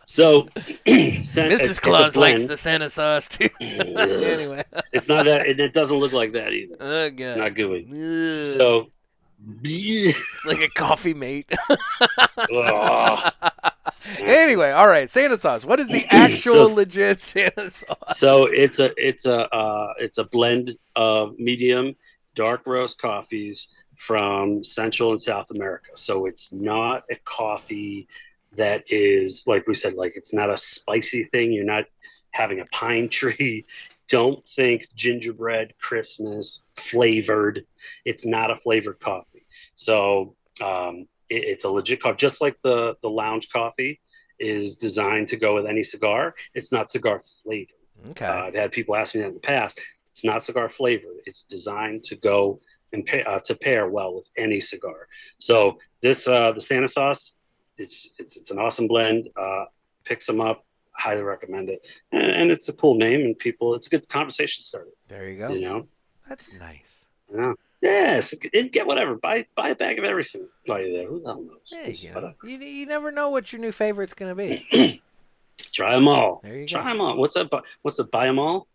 So 0.05 0.43
Mrs. 0.87 1.81
Claus 1.81 2.15
likes 2.15 2.45
the 2.45 2.55
Santa 2.57 2.89
sauce 2.89 3.27
too. 3.29 3.49
anyway. 3.61 4.63
It's 4.93 5.07
not 5.07 5.25
that. 5.25 5.47
It, 5.47 5.59
it 5.59 5.73
doesn't 5.73 5.97
look 5.97 6.13
like 6.13 6.31
that 6.33 6.53
either. 6.53 6.75
Oh 6.79 7.09
It's 7.17 7.35
not 7.37 7.55
gooey. 7.55 7.85
Ugh. 7.89 8.57
So. 8.57 8.89
it's 9.63 10.45
like 10.45 10.59
a 10.61 10.69
coffee 10.69 11.13
mate. 11.13 11.51
Anyway, 14.19 14.71
all 14.71 14.87
right. 14.87 15.09
Santa 15.09 15.37
sauce. 15.37 15.65
What 15.65 15.79
is 15.79 15.87
the 15.87 16.05
actual 16.11 16.65
So- 16.65 16.75
legit 16.75 17.21
Santa 17.21 17.69
sauce? 17.69 18.17
so 18.17 18.45
it's 18.45 18.79
a 18.79 18.91
it's 18.97 19.25
a 19.25 19.41
uh, 19.53 19.93
it's 19.99 20.17
a 20.17 20.23
blend 20.25 20.77
of 20.95 21.37
medium 21.39 21.95
dark 22.35 22.65
roast 22.67 22.99
coffees 22.99 23.67
from 23.95 24.63
Central 24.63 25.11
and 25.11 25.21
South 25.21 25.51
America. 25.51 25.91
So 25.95 26.25
it's 26.25 26.51
not 26.51 27.03
a 27.11 27.15
coffee 27.23 28.07
that 28.55 28.83
is 28.87 29.43
like 29.47 29.67
we 29.67 29.73
said, 29.75 29.93
like 29.93 30.13
it's 30.15 30.33
not 30.33 30.49
a 30.49 30.57
spicy 30.57 31.25
thing. 31.25 31.51
You're 31.51 31.65
not 31.65 31.85
having 32.31 32.59
a 32.59 32.65
pine 32.71 33.09
tree. 33.09 33.65
Don't 34.17 34.41
think 34.47 34.79
gingerbread 34.95 35.67
Christmas 35.79 36.45
flavored. 36.75 37.65
It's 38.05 38.25
not 38.35 38.51
a 38.51 38.55
flavored 38.55 38.99
coffee. 38.99 39.45
So 39.75 40.35
um, 40.61 40.95
it- 41.29 41.45
it's 41.51 41.63
a 41.63 41.69
legit 41.77 41.99
coffee, 42.03 42.17
just 42.27 42.39
like 42.45 42.57
the 42.61 42.95
the 43.01 43.09
lounge 43.09 43.45
coffee 43.49 43.93
is 44.39 44.75
designed 44.87 45.27
to 45.29 45.37
go 45.45 45.49
with 45.57 45.65
any 45.73 45.83
cigar. 45.83 46.33
It's 46.57 46.71
not 46.71 46.89
cigar 46.95 47.19
flavored. 47.41 47.83
Okay. 48.11 48.25
Uh, 48.25 48.43
I've 48.45 48.53
had 48.61 48.71
people 48.71 48.95
ask 48.95 49.09
me 49.15 49.21
that 49.21 49.27
in 49.33 49.33
the 49.33 49.39
past. 49.55 49.79
It's 50.11 50.23
not 50.23 50.43
cigar 50.43 50.69
flavored. 50.69 51.17
It's 51.25 51.43
designed 51.43 52.03
to 52.09 52.15
go 52.15 52.59
and 52.91 53.03
pair, 53.09 53.23
uh, 53.27 53.39
to 53.47 53.55
pair 53.55 53.83
well 53.89 54.11
with 54.17 54.29
any 54.45 54.59
cigar. 54.59 55.07
So 55.39 55.79
this 56.01 56.27
uh, 56.27 56.51
the 56.51 56.61
Santa 56.61 56.87
sauce, 56.87 57.33
it's 57.77 58.09
it's 58.19 58.37
it's 58.37 58.51
an 58.51 58.59
awesome 58.59 58.87
blend. 58.87 59.21
Uh, 59.35 59.65
picks 60.09 60.25
them 60.27 60.39
up. 60.49 60.59
Highly 60.95 61.23
recommend 61.23 61.69
it. 61.69 61.87
And, 62.11 62.21
and 62.23 62.51
it's 62.51 62.69
a 62.69 62.73
cool 62.73 62.95
name, 62.95 63.21
and 63.21 63.37
people. 63.37 63.73
It's 63.75 63.87
a 63.87 63.89
good 63.89 64.07
conversation 64.07 64.61
starter. 64.61 64.89
there 65.07 65.29
you 65.29 65.37
go. 65.37 65.49
You 65.53 65.61
know. 65.61 65.87
That's 66.29 66.51
nice. 66.53 67.07
Yeah. 67.33 67.53
Yes. 67.81 68.33
And 68.53 68.71
get 68.71 68.87
whatever. 68.87 69.15
Buy 69.15 69.45
buy 69.55 69.69
a 69.69 69.75
bag 69.75 69.99
of 69.99 70.05
everything 70.05 70.47
you're 70.65 70.77
there. 70.91 71.07
Who 71.07 71.19
the 71.21 71.25
hell 71.27 71.41
knows? 71.41 71.69
There 71.69 71.89
you 71.89 72.13
go. 72.13 72.33
You, 72.43 72.57
you 72.59 72.85
never 72.85 73.11
know 73.11 73.29
what 73.29 73.51
your 73.51 73.59
new 73.59 73.71
favorite's 73.73 74.13
gonna 74.13 74.35
be. 74.35 74.65
Try 75.73 75.95
them 75.95 76.07
all. 76.07 76.39
There 76.43 76.55
you 76.57 76.67
Try 76.67 76.83
go. 76.83 76.89
them 76.89 77.01
all. 77.01 77.17
What's 77.17 77.33
that? 77.33 77.49
What's 77.81 77.97
the 77.97 78.03
buy 78.05 78.25
them 78.27 78.39
all? 78.39 78.67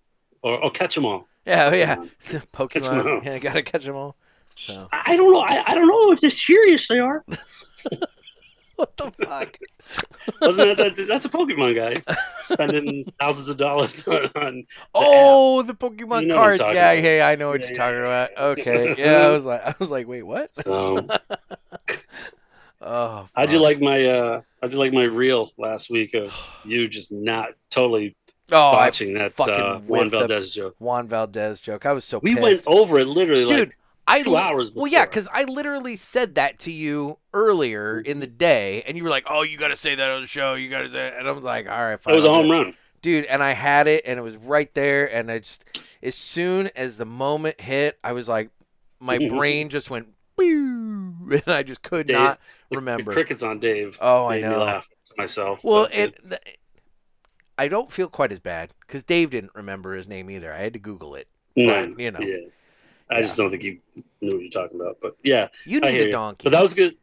Or, 0.42 0.62
or 0.64 0.70
catch 0.70 0.94
them 0.94 1.04
all? 1.06 1.26
Yeah, 1.46 1.70
oh, 1.72 1.74
yeah. 1.74 1.94
Um, 1.94 2.10
'em 2.32 2.42
Pokemon. 2.52 3.06
all. 3.06 3.24
Yeah, 3.24 3.38
gotta 3.38 3.62
catch 3.62 3.84
them 3.84 3.96
all. 3.96 4.16
So. 4.56 4.88
I 4.92 5.12
I 5.12 5.16
don't 5.16 5.32
know. 5.32 5.40
I, 5.40 5.64
I 5.68 5.74
don't 5.74 5.86
know 5.88 6.12
if 6.12 6.20
they're 6.20 6.30
serious. 6.30 6.86
They 6.88 6.98
are. 6.98 7.24
What 8.78 8.96
the 8.96 9.10
fuck? 9.26 9.58
Wasn't 10.40 10.76
that, 10.78 10.94
that 10.96 11.06
that's 11.08 11.24
a 11.24 11.28
Pokemon 11.28 11.74
guy 11.74 12.14
spending 12.38 13.04
thousands 13.20 13.48
of 13.48 13.56
dollars 13.56 14.06
on, 14.08 14.30
on 14.36 14.64
Oh, 14.94 15.62
the 15.62 15.74
Pokemon 15.74 16.20
You 16.22 16.26
know 16.28 16.36
cards. 16.36 16.60
Yeah, 16.60 16.92
about. 16.92 17.02
yeah, 17.02 17.26
I 17.26 17.34
know 17.34 17.48
what 17.48 17.60
Yeah, 17.62 17.66
you're 17.66 17.74
talking 17.76 17.96
yeah, 17.96 18.24
about. 18.24 18.58
Okay. 18.58 18.94
Yeah, 18.96 19.26
I 19.26 19.30
was 19.30 19.44
like, 19.46 19.62
I 19.66 19.74
was 19.80 19.90
like, 19.90 20.06
wait, 20.06 20.22
what? 20.22 20.48
so 20.48 21.06
Oh, 22.80 23.28
how'd 23.34 23.50
you 23.50 23.58
like 23.60 23.80
my 23.80 24.04
uh 24.04 24.42
how'd 24.62 24.72
you 24.72 24.78
like 24.78 24.92
my 24.92 25.02
reel 25.02 25.50
last 25.58 25.90
week 25.90 26.14
of 26.14 26.32
you 26.64 26.86
just 26.88 27.10
not 27.10 27.48
totally 27.70 28.14
Oh, 28.50 28.70
I 28.70 28.90
that 28.90 29.32
fucking 29.34 29.54
uh, 29.54 29.80
Juan 29.80 30.08
Valdez 30.08 30.50
joke? 30.50 30.74
Juan 30.78 31.06
Valdez 31.06 31.60
joke. 31.60 31.84
I 31.84 31.92
was 31.92 32.04
so 32.06 32.18
We 32.20 32.34
pissed. 32.34 32.66
went 32.66 32.78
over 32.78 32.98
it 33.00 33.06
literally 33.06 33.44
like 33.44 33.56
dude. 33.56 33.72
I 34.08 34.22
two 34.22 34.36
hours 34.36 34.72
Well, 34.72 34.86
yeah, 34.86 35.04
because 35.04 35.28
I 35.32 35.44
literally 35.44 35.96
said 35.96 36.36
that 36.36 36.58
to 36.60 36.72
you 36.72 37.18
earlier 37.34 38.00
mm-hmm. 38.00 38.10
in 38.10 38.20
the 38.20 38.26
day, 38.26 38.82
and 38.86 38.96
you 38.96 39.04
were 39.04 39.10
like, 39.10 39.24
"Oh, 39.28 39.42
you 39.42 39.58
got 39.58 39.68
to 39.68 39.76
say 39.76 39.94
that 39.94 40.10
on 40.10 40.22
the 40.22 40.26
show. 40.26 40.54
You 40.54 40.70
got 40.70 40.82
to 40.82 40.90
say," 40.90 41.14
and 41.16 41.28
I 41.28 41.30
was 41.30 41.44
like, 41.44 41.68
"All 41.68 41.78
right, 41.78 42.00
fine." 42.00 42.14
it 42.14 42.16
was 42.16 42.24
a 42.24 42.32
home 42.32 42.50
run. 42.50 42.74
dude. 43.02 43.26
And 43.26 43.42
I 43.42 43.52
had 43.52 43.86
it, 43.86 44.02
and 44.06 44.18
it 44.18 44.22
was 44.22 44.36
right 44.36 44.72
there, 44.74 45.14
and 45.14 45.30
I 45.30 45.40
just, 45.40 45.64
as 46.02 46.14
soon 46.14 46.70
as 46.74 46.96
the 46.96 47.04
moment 47.04 47.60
hit, 47.60 47.98
I 48.02 48.12
was 48.12 48.28
like, 48.28 48.50
my 48.98 49.18
mm-hmm. 49.18 49.36
brain 49.36 49.68
just 49.68 49.90
went, 49.90 50.08
and 50.38 51.42
I 51.46 51.62
just 51.62 51.82
could 51.82 52.06
Dave, 52.06 52.16
not 52.16 52.40
remember. 52.70 53.10
The 53.10 53.16
crickets 53.16 53.42
on 53.42 53.58
Dave. 53.60 53.98
Oh, 54.00 54.26
I 54.26 54.40
know. 54.40 54.80
myself. 55.16 55.62
Well, 55.62 55.86
it. 55.92 56.18
I 57.58 57.66
don't 57.66 57.90
feel 57.90 58.08
quite 58.08 58.30
as 58.30 58.38
bad 58.38 58.70
because 58.86 59.02
Dave 59.02 59.30
didn't 59.30 59.50
remember 59.54 59.94
his 59.94 60.06
name 60.06 60.30
either. 60.30 60.52
I 60.52 60.58
had 60.58 60.74
to 60.74 60.78
Google 60.78 61.16
it. 61.16 61.26
no, 61.56 61.88
but, 61.88 62.00
you 62.00 62.10
know. 62.12 62.20
yeah. 62.20 62.46
I 63.10 63.22
just 63.22 63.36
don't 63.36 63.50
think 63.50 63.62
you 63.62 63.78
knew 64.20 64.34
what 64.36 64.40
you're 64.42 64.50
talking 64.50 64.80
about. 64.80 64.98
But 65.00 65.16
yeah, 65.22 65.48
You 65.64 65.80
need 65.80 66.00
a 66.00 66.04
you. 66.06 66.12
donkey. 66.12 66.44
but 66.44 66.50
that 66.50 66.60
was 66.62 66.74
good. 66.74 66.96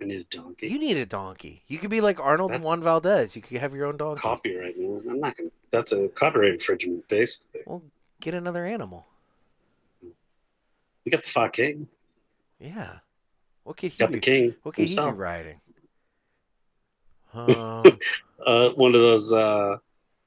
I 0.00 0.04
need 0.06 0.20
a 0.20 0.24
donkey. 0.36 0.66
You 0.68 0.78
need 0.80 0.96
a 0.96 1.06
donkey. 1.06 1.62
You 1.68 1.78
could 1.78 1.90
be 1.90 2.00
like 2.00 2.18
Arnold 2.18 2.50
and 2.50 2.64
That's- 2.64 2.66
Juan 2.66 2.80
Valdez. 2.82 3.36
You 3.36 3.42
could 3.42 3.58
have 3.58 3.72
your 3.74 3.86
own 3.86 3.96
donkey. 3.96 4.20
copyright, 4.20 4.76
man. 4.78 5.02
I'm 5.08 5.20
not 5.20 5.36
gonna. 5.36 5.50
That's 5.70 5.92
a 5.92 6.08
copyright 6.08 6.54
infringement, 6.54 7.06
basically. 7.08 7.60
Well, 7.66 7.82
get 8.20 8.34
another 8.34 8.66
animal. 8.66 9.06
We 11.04 11.10
got 11.10 11.22
the 11.22 11.28
Fat 11.28 11.52
King. 11.52 11.86
Yeah. 12.58 12.98
What 13.64 13.76
could 13.76 13.92
he 13.92 13.98
Got 13.98 14.08
be? 14.10 14.14
the 14.14 14.20
King. 14.20 14.54
What 14.64 14.74
could 14.74 14.88
he 14.88 14.96
be 14.96 15.00
riding? 15.02 15.60
Um, 17.34 17.84
Uh, 18.44 18.70
one 18.70 18.94
of 18.94 19.00
those 19.00 19.32
uh, 19.32 19.76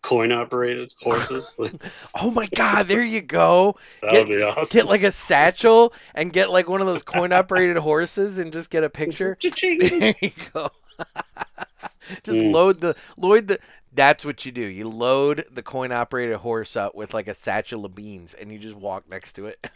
coin 0.06 0.32
operated 0.32 0.94
horses. 1.02 1.58
oh 2.22 2.30
my 2.32 2.48
God! 2.56 2.88
There 2.88 3.04
you 3.04 3.22
go. 3.22 3.76
That 4.02 4.14
would 4.14 4.28
be 4.28 4.42
awesome. 4.42 4.78
Get 4.78 4.88
like 4.88 5.02
a 5.04 5.12
satchel 5.12 5.92
and 6.14 6.32
get 6.32 6.52
like 6.52 6.70
one 6.70 6.80
of 6.80 6.88
those 6.88 7.04
coin 7.04 7.34
operated 7.34 7.78
horses 7.90 8.38
and 8.38 8.54
just 8.54 8.70
get 8.70 8.84
a 8.84 8.90
picture. 8.90 9.36
There 9.42 10.14
you 10.22 10.32
go. 10.54 10.70
just 12.24 12.42
Mm. 12.42 12.54
load 12.54 12.82
the 12.82 12.96
load 13.18 13.48
the. 13.48 13.60
That's 13.94 14.26
what 14.26 14.46
you 14.46 14.52
do. 14.52 14.62
You 14.62 14.90
load 14.90 15.46
the 15.52 15.64
coin 15.64 15.92
operated 15.94 16.36
horse 16.38 16.76
up 16.76 16.96
with 16.96 17.14
like 17.14 17.28
a 17.30 17.34
satchel 17.34 17.86
of 17.86 17.96
beans, 17.96 18.34
and 18.34 18.52
you 18.52 18.60
just 18.60 18.76
walk 18.76 19.10
next 19.10 19.34
to 19.34 19.48
it. 19.48 19.68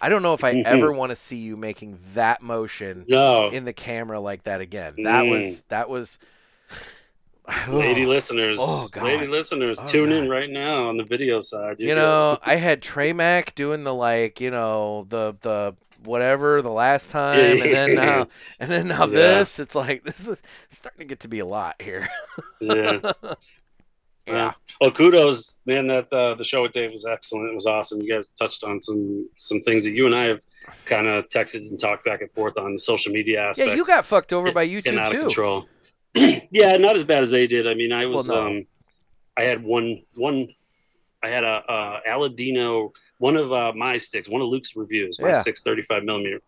I 0.00 0.08
don't 0.08 0.22
know 0.22 0.34
if 0.34 0.44
I 0.44 0.54
Mhm. 0.54 0.64
ever 0.64 0.92
want 0.92 1.10
to 1.10 1.16
see 1.16 1.36
you 1.38 1.56
making 1.56 1.98
that 2.14 2.42
motion 2.42 3.06
no, 3.08 3.48
in 3.50 3.64
the 3.64 3.72
camera 3.72 4.20
like 4.20 4.44
that 4.44 4.60
again. 4.60 4.94
That 5.04 5.24
Mm. 5.24 5.30
was 5.30 5.62
that 5.68 5.88
was. 5.88 6.18
lady 7.68 8.06
listeners, 8.06 8.58
Oh, 8.60 8.88
God. 8.92 9.04
lady 9.04 9.26
listeners, 9.26 9.78
Oh, 9.80 9.86
tune 9.86 10.12
in 10.12 10.28
right 10.28 10.48
now 10.50 10.88
on 10.88 10.96
the 10.96 11.04
video 11.04 11.40
side. 11.40 11.76
you 11.78 11.94
know, 11.94 12.38
I 12.42 12.54
had 12.56 12.82
Trey 12.82 13.12
Mac 13.12 13.54
doing 13.54 13.84
the 13.84 13.94
like, 13.94 14.40
you 14.40 14.50
know, 14.50 15.06
the 15.08 15.36
the 15.40 15.74
whatever 16.04 16.62
the 16.62 16.72
last 16.72 17.10
time, 17.12 17.38
and 17.38 17.60
then 17.60 17.94
now, 17.94 18.26
and 18.60 18.70
then 18.70 18.88
now 18.88 19.00
Yeah. 19.06 19.14
this. 19.38 19.58
It's 19.58 19.74
like 19.74 20.04
this 20.04 20.26
is 20.28 20.42
starting 20.68 21.00
to 21.00 21.04
get 21.06 21.20
to 21.20 21.28
be 21.28 21.38
a 21.40 21.46
lot 21.46 21.80
here. 21.82 22.08
yeah. 22.60 23.00
Yeah, 24.24 24.52
Well, 24.80 24.92
kudos, 24.92 25.58
man. 25.66 25.88
That 25.88 26.12
uh, 26.12 26.34
the 26.36 26.44
show 26.44 26.62
with 26.62 26.70
Dave 26.72 26.92
was 26.92 27.04
excellent. 27.04 27.50
It 27.50 27.54
was 27.56 27.66
awesome. 27.66 28.00
You 28.00 28.08
guys 28.14 28.28
touched 28.28 28.62
on 28.62 28.80
some 28.80 29.28
some 29.36 29.60
things 29.62 29.82
that 29.82 29.90
you 29.90 30.06
and 30.06 30.14
I 30.14 30.26
have 30.26 30.40
kind 30.84 31.08
of 31.08 31.26
texted 31.26 31.68
and 31.68 31.76
talked 31.78 32.04
back 32.04 32.20
and 32.20 32.30
forth 32.30 32.56
on 32.56 32.72
the 32.74 32.78
social 32.78 33.10
media 33.12 33.40
aspects. 33.40 33.68
yeah. 33.70 33.74
You 33.74 33.84
got 33.84 34.04
fucked 34.04 34.32
over 34.32 34.52
by 34.52 34.64
YouTube 34.68 35.10
too. 35.10 35.22
control. 35.22 35.66
yeah, 36.50 36.76
not 36.76 36.96
as 36.96 37.04
bad 37.04 37.22
as 37.22 37.30
they 37.30 37.46
did. 37.46 37.66
I 37.66 37.74
mean, 37.74 37.92
I 37.92 38.06
was. 38.06 38.28
Well, 38.28 38.42
no. 38.42 38.46
um, 38.58 38.66
I 39.36 39.42
had 39.42 39.62
one 39.62 40.02
one. 40.14 40.48
I 41.22 41.28
had 41.28 41.44
a 41.44 41.48
uh, 41.48 42.00
Aladino, 42.06 42.92
one 43.18 43.36
of 43.36 43.52
uh, 43.52 43.72
my 43.74 43.96
sticks, 43.98 44.28
one 44.28 44.42
of 44.42 44.48
Luke's 44.48 44.74
reviews, 44.76 45.18
my 45.20 45.28
Yeah. 45.28 45.42
six 45.42 45.62
thirty 45.62 45.82
five 45.82 46.02
millimeter. 46.04 46.40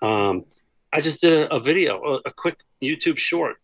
Um, 0.00 0.44
I 0.92 1.00
just 1.00 1.20
did 1.20 1.32
a, 1.32 1.54
a 1.54 1.60
video, 1.60 2.02
a, 2.02 2.14
a 2.28 2.30
quick 2.32 2.60
YouTube 2.80 3.18
short 3.18 3.56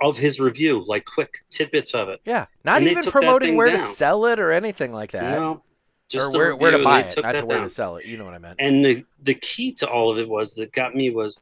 of 0.00 0.16
his 0.16 0.40
review, 0.40 0.84
like 0.86 1.04
quick 1.04 1.38
tidbits 1.50 1.92
of 1.94 2.08
it. 2.08 2.20
Yeah, 2.24 2.46
not 2.64 2.78
And 2.78 2.86
even 2.90 3.04
promoting 3.04 3.56
where 3.56 3.70
to 3.70 3.78
sell 3.78 4.26
it 4.26 4.38
or 4.38 4.50
anything 4.52 4.92
like 4.92 5.10
that. 5.12 5.34
You 5.34 5.40
know, 5.40 5.62
just 6.08 6.34
or 6.34 6.38
where, 6.38 6.56
where 6.56 6.70
to 6.78 6.82
buy 6.84 7.00
it, 7.00 7.22
not 7.22 7.36
to 7.36 7.44
where 7.46 7.58
down. 7.58 7.64
to 7.64 7.70
sell 7.70 7.96
it. 7.96 8.06
You 8.06 8.16
know 8.18 8.24
what 8.24 8.34
I 8.34 8.38
meant. 8.38 8.60
And 8.60 8.84
the 8.84 9.04
the 9.22 9.34
key 9.34 9.72
to 9.74 9.88
all 9.88 10.10
of 10.10 10.18
it 10.18 10.28
was 10.28 10.54
that 10.54 10.72
got 10.72 10.94
me 10.94 11.10
was 11.10 11.38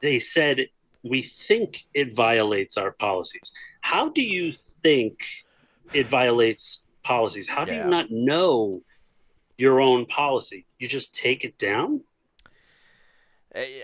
they 0.00 0.18
said 0.18 0.66
we 1.08 1.22
think 1.22 1.86
it 1.94 2.14
violates 2.14 2.76
our 2.76 2.92
policies. 2.92 3.52
How 3.80 4.08
do 4.08 4.22
you 4.22 4.52
think 4.52 5.24
it 5.92 6.06
violates 6.06 6.82
policies? 7.02 7.48
How 7.48 7.64
do 7.64 7.72
Yeah. 7.72 7.84
you 7.84 7.90
not 7.90 8.10
know 8.10 8.82
your 9.58 9.80
own 9.80 10.06
policy? 10.06 10.66
You 10.78 10.88
just 10.88 11.14
take 11.14 11.44
it 11.44 11.56
down? 11.58 12.02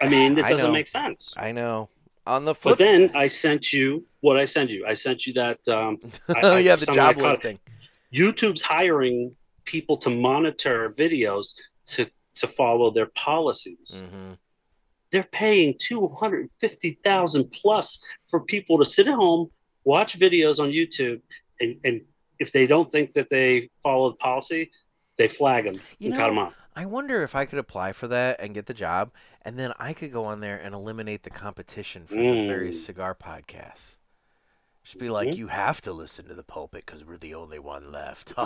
I 0.02 0.08
mean, 0.08 0.36
it 0.36 0.46
doesn't 0.48 0.72
make 0.72 0.88
sense. 0.88 1.32
I 1.36 1.52
know. 1.52 1.88
On 2.24 2.44
the 2.44 2.54
flip, 2.54 2.78
But 2.78 2.84
then 2.84 3.10
I 3.16 3.26
sent 3.26 3.72
you 3.72 4.06
what 4.20 4.36
I 4.38 4.44
sent 4.44 4.70
you. 4.70 4.86
I 4.86 4.92
sent 4.92 5.26
you 5.26 5.32
that 5.32 5.66
um, 5.66 5.98
oh 6.42 6.56
yeah, 6.56 6.76
the 6.76 6.86
job 6.86 7.16
listing. 7.16 7.58
YouTube's 8.12 8.62
hiring 8.62 9.34
people 9.64 9.96
to 9.96 10.10
monitor 10.10 10.90
videos 10.90 11.54
to 11.86 12.06
to 12.34 12.46
follow 12.46 12.90
their 12.92 13.06
policies. 13.06 14.02
hmm 14.08 14.32
They're 15.12 15.28
paying 15.30 15.74
two 15.78 16.08
hundred 16.08 16.50
fifty 16.58 16.98
thousand 17.04 17.52
plus 17.52 18.00
for 18.28 18.40
people 18.40 18.78
to 18.78 18.84
sit 18.84 19.06
at 19.06 19.14
home, 19.14 19.50
watch 19.84 20.18
videos 20.18 20.58
on 20.58 20.70
YouTube, 20.70 21.20
and, 21.60 21.76
and 21.84 22.00
if 22.38 22.50
they 22.50 22.66
don't 22.66 22.90
think 22.90 23.12
that 23.12 23.28
they 23.28 23.68
follow 23.82 24.10
the 24.10 24.16
policy, 24.16 24.70
they 25.16 25.28
flag 25.28 25.64
them 25.66 25.78
You 25.98 26.08
and 26.08 26.16
cut 26.18 26.28
them 26.28 26.38
off. 26.38 26.54
I 26.74 26.86
wonder 26.86 27.22
if 27.22 27.34
I 27.34 27.44
could 27.44 27.58
apply 27.58 27.92
for 27.92 28.08
that 28.08 28.40
and 28.40 28.54
get 28.54 28.64
the 28.64 28.72
job, 28.74 29.12
and 29.42 29.58
then 29.58 29.74
I 29.78 29.92
could 29.92 30.10
go 30.10 30.24
on 30.24 30.40
there 30.40 30.56
and 30.58 30.74
eliminate 30.74 31.22
the 31.24 31.30
competition 31.30 32.06
for 32.06 32.14
the 32.14 32.20
Mm. 32.22 32.46
various 32.46 32.82
cigar 32.82 33.14
podcasts. 33.14 33.98
Just 34.82 34.98
be 34.98 35.10
like, 35.10 35.28
Mhm. 35.28 35.36
you 35.36 35.48
have 35.48 35.82
to 35.82 35.92
listen 35.92 36.26
to 36.28 36.34
the 36.34 36.42
pulpit 36.42 36.86
because 36.86 37.04
we're 37.04 37.18
the 37.18 37.34
only 37.34 37.58
one 37.58 37.92
left. 37.92 38.32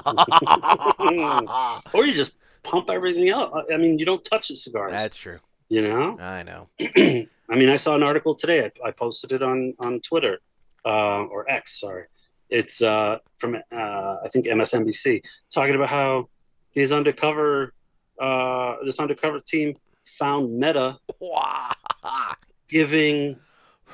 Or 1.94 2.04
you 2.04 2.12
just 2.12 2.32
pump 2.64 2.90
everything 2.90 3.30
out. 3.30 3.52
I- 3.70 3.74
I 3.74 3.76
mean, 3.76 4.00
you 4.00 4.04
don't 4.04 4.24
touch 4.24 4.48
the 4.48 4.54
cigars. 4.54 4.90
That's 4.90 5.16
true. 5.16 5.38
You 5.68 5.82
know. 5.82 6.18
I 6.20 6.42
know. 6.42 6.68
I 6.78 7.54
mean, 7.54 7.68
I 7.68 7.76
saw 7.76 7.94
an 7.94 8.02
article 8.02 8.34
today. 8.34 8.64
I, 8.64 8.88
I 8.88 8.90
posted 8.90 9.32
it 9.32 9.42
on 9.42 9.74
on 9.78 10.00
Twitter 10.00 10.40
uh, 10.84 11.24
or 11.24 11.48
X. 11.50 11.80
Sorry, 11.80 12.04
it's 12.50 12.82
uh, 12.82 13.18
from 13.36 13.56
uh, 13.56 14.16
I 14.24 14.28
think 14.32 14.46
MSNBC 14.46 15.22
talking 15.50 15.74
about 15.74 15.88
how 15.88 16.28
these 16.74 16.92
undercover 16.92 17.72
uh, 18.20 18.76
this 18.84 18.98
undercover 18.98 19.40
team 19.40 19.76
found 20.04 20.58
Meta 20.58 20.98
giving. 22.68 23.36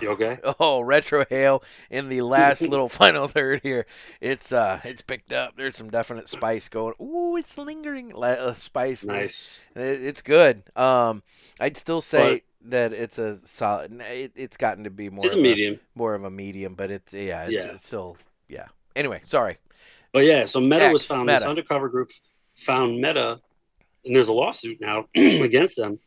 You 0.03 0.11
okay? 0.11 0.39
Oh, 0.61 0.81
retrohale 0.81 1.63
in 1.91 2.09
the 2.09 2.23
last 2.23 2.61
little 2.69 2.89
final 2.89 3.29
third 3.29 3.61
here. 3.63 3.87
It's 4.21 4.53
uh, 4.53 4.81
it's 4.85 5.01
picked 5.01 5.33
up. 5.33 5.57
There's 5.57 5.77
some 5.77 5.91
definite 5.91 6.29
spice 6.29 6.69
going. 6.69 6.95
Ooh, 7.01 7.37
it's 7.37 7.57
lingering 7.57 8.13
uh, 8.15 8.55
spice. 8.55 9.05
Nice. 9.05 9.61
It, 9.77 10.03
it's 10.03 10.21
good. 10.21 10.65
Um, 10.77 11.23
I'd 11.61 11.77
still 11.77 12.03
say 12.03 12.43
that 12.67 12.93
it's 12.93 13.19
a 13.19 13.37
solid. 13.37 14.01
It, 14.11 14.33
it's 14.35 14.57
gotten 14.57 14.85
to 14.85 14.91
be 14.91 15.09
more. 15.09 15.25
It's 15.27 15.37
a 15.37 15.39
medium, 15.39 15.79
more 15.95 16.15
of 16.15 16.25
a 16.25 16.31
medium, 16.31 16.75
but 16.75 16.91
it's 16.91 17.15
yeah, 17.15 17.45
it's, 17.45 17.53
Yeah. 17.53 17.73
it's 17.73 17.87
still 17.87 18.17
yeah. 18.49 18.67
Anyway, 18.97 19.21
sorry. 19.25 19.59
but 20.13 20.25
yeah. 20.25 20.45
So 20.47 20.61
Meta 20.61 20.91
was 20.93 21.03
X, 21.03 21.09
found. 21.09 21.29
This 21.29 21.45
undercover 21.45 21.89
group 21.89 22.11
found 22.55 23.01
Meta, 23.01 23.41
and 24.05 24.15
there's 24.17 24.29
a 24.29 24.33
lawsuit 24.33 24.81
now 24.81 25.07
against 25.15 25.77
them 25.77 26.01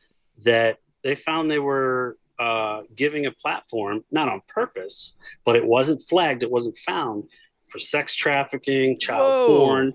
that 0.44 0.80
they 1.02 1.16
found 1.16 1.50
they 1.50 1.60
were 1.60 2.18
uh, 2.40 2.82
giving 2.96 3.26
a 3.26 3.32
platform 3.32 4.04
not 4.12 4.28
on 4.30 4.42
purpose, 4.48 5.16
but 5.46 5.56
it 5.56 5.66
wasn't 5.66 6.02
flagged, 6.02 6.44
it 6.44 6.52
wasn't 6.52 6.76
found 6.78 7.24
for 7.66 7.80
sex 7.80 8.16
trafficking, 8.16 9.00
child 9.00 9.22
Whoa. 9.22 9.58
porn 9.58 9.94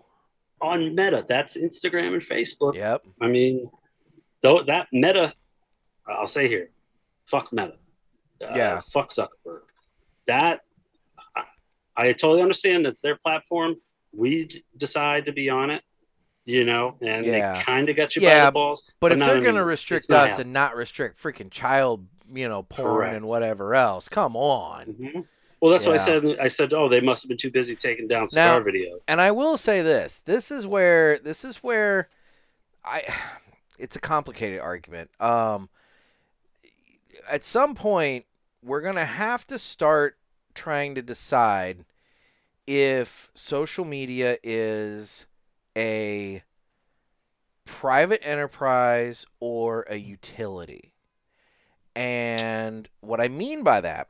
on 0.60 0.94
Meta. 0.94 1.24
That's 1.28 1.56
Instagram 1.56 2.12
and 2.14 2.22
Facebook. 2.22 2.74
Yep. 2.74 3.02
I 3.20 3.28
mean, 3.28 3.70
though 4.42 4.62
that 4.64 4.88
Meta, 4.92 5.34
I'll 6.06 6.26
say 6.26 6.48
here, 6.48 6.70
fuck 7.26 7.52
Meta. 7.52 7.74
Uh, 8.42 8.52
Yeah. 8.56 8.80
Fuck 8.80 9.10
Zuckerberg. 9.10 9.60
That 10.26 10.60
I, 11.36 11.44
I 11.96 12.12
totally 12.12 12.42
understand 12.42 12.86
that's 12.86 13.00
their 13.00 13.16
platform. 13.16 13.76
We 14.12 14.64
decide 14.76 15.26
to 15.26 15.32
be 15.32 15.50
on 15.50 15.70
it, 15.70 15.82
you 16.44 16.64
know, 16.64 16.96
and 17.00 17.24
Yeah. 17.24 17.54
they 17.54 17.60
kind 17.62 17.88
of 17.88 17.96
got 17.96 18.16
you 18.16 18.22
by 18.22 18.44
the 18.46 18.52
balls. 18.52 18.92
But, 19.00 19.12
if 19.12 19.18
they're 19.18 19.40
gonna 19.42 19.64
restrict 19.64 20.04
it's 20.04 20.08
not 20.10 20.30
us 20.30 20.38
and 20.38 20.52
not 20.52 20.74
restrict 20.74 21.18
freaking 21.22 21.50
child, 21.50 22.06
you 22.32 22.48
know, 22.48 22.62
porn 22.62 22.89
Correct. 22.94 23.16
and 23.16 23.27
whatever 23.27 23.74
else, 23.74 24.09
come 24.09 24.36
on. 24.36 24.86
Mhm. 24.86 25.27
Well, 25.61 25.73
that's 25.73 25.85
what 25.85 25.94
I 25.94 25.98
said. 25.98 26.24
I 26.40 26.48
said, 26.48 26.73
oh, 26.73 26.89
they 26.89 27.01
must 27.01 27.23
have 27.23 27.28
been 27.28 27.36
too 27.36 27.51
busy 27.51 27.77
taking 27.77 28.09
down 28.09 28.27
Star 28.27 28.59
Now- 28.59 28.65
video. 28.65 28.98
And 29.07 29.20
I 29.20 29.31
will 29.31 29.59
say 29.59 29.82
this: 29.82 30.20
this 30.24 30.51
is 30.51 30.66
where 30.66 31.19
this 31.19 31.44
is 31.44 31.59
where 31.59 32.09
I. 32.85 33.02
It's 33.78 33.97
a 33.97 34.01
complicated 34.01 34.61
argument. 34.61 35.11
Um, 35.20 35.70
at 37.27 37.43
some 37.43 37.74
point, 37.74 38.27
we're 38.62 38.82
gonna 38.82 39.07
have 39.07 39.47
to 39.47 39.59
start 39.59 40.19
trying 40.55 40.94
to 40.97 41.02
decide 41.02 41.86
if 42.66 43.31
social 43.35 43.86
media 43.86 44.36
is 44.43 45.24
a 45.74 46.43
private 47.65 48.20
enterprise 48.23 49.24
or 49.40 49.86
a 49.89 49.97
utility. 49.97 50.89
And 51.96 52.88
what 53.00 53.20
I 53.20 53.28
mean 53.28 53.62
by 53.62 53.80
that 53.80 54.08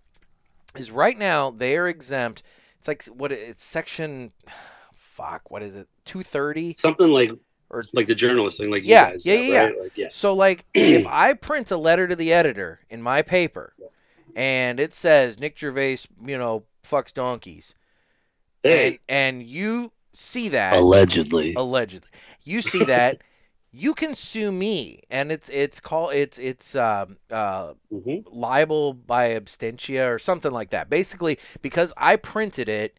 is 0.77 0.91
right 0.91 1.19
now 1.19 1.51
they 1.51 1.77
are 1.77 1.89
exempt. 1.89 2.43
It's 2.79 2.89
like 2.89 3.05
what 3.07 3.33
it's 3.33 3.65
section 3.65 4.33
fuck, 4.93 5.51
what 5.51 5.63
is 5.63 5.77
it? 5.77 5.89
230 6.05 6.75
Something 6.75 7.09
like 7.11 7.31
or 7.71 7.83
like 7.93 8.07
the 8.07 8.15
journalist 8.15 8.59
thing, 8.59 8.71
like 8.71 8.85
Yeah, 8.85 9.09
you 9.09 9.13
guys 9.13 9.25
yeah, 9.25 9.35
have, 9.35 9.49
yeah, 9.49 9.65
right? 9.67 9.81
Like, 9.81 9.93
yeah. 9.97 10.09
So, 10.09 10.35
like, 10.35 10.65
if 10.75 11.07
I 11.07 11.35
print 11.35 11.71
a 11.71 11.77
letter 11.77 12.09
to 12.09 12.17
the 12.17 12.33
editor 12.33 12.81
in 12.89 13.03
my 13.03 13.23
paper, 13.23 13.75
and 14.37 14.81
it 14.81 14.93
says 14.95 15.39
Nick 15.41 15.59
Gervais, 15.59 15.99
you 16.25 16.39
know, 16.39 16.65
fucks 16.85 17.13
donkeys, 17.15 17.75
Hey, 18.63 18.97
and 18.97 18.99
and 19.09 19.43
you 19.43 19.93
see 20.13 20.49
that 20.51 20.75
allegedly. 20.75 21.55
allegedly, 21.57 22.11
you 22.43 22.63
see 22.63 22.85
that, 22.85 23.23
you 23.73 23.95
can 23.95 24.15
sue 24.15 24.51
me, 24.51 25.03
and 25.11 25.31
it's 25.31 25.49
it's 25.49 25.81
called 25.81 26.13
it's 26.13 26.39
it's 26.39 26.75
um, 26.75 27.19
uh, 27.31 27.75
Mhm. 27.93 28.25
liable 28.31 28.93
by 28.95 29.31
abstentia 29.31 30.13
or 30.13 30.19
something 30.19 30.51
like 30.53 30.71
that. 30.71 30.91
Basically, 30.91 31.39
because 31.63 31.93
I 31.97 32.17
printed 32.17 32.69
it 32.69 32.99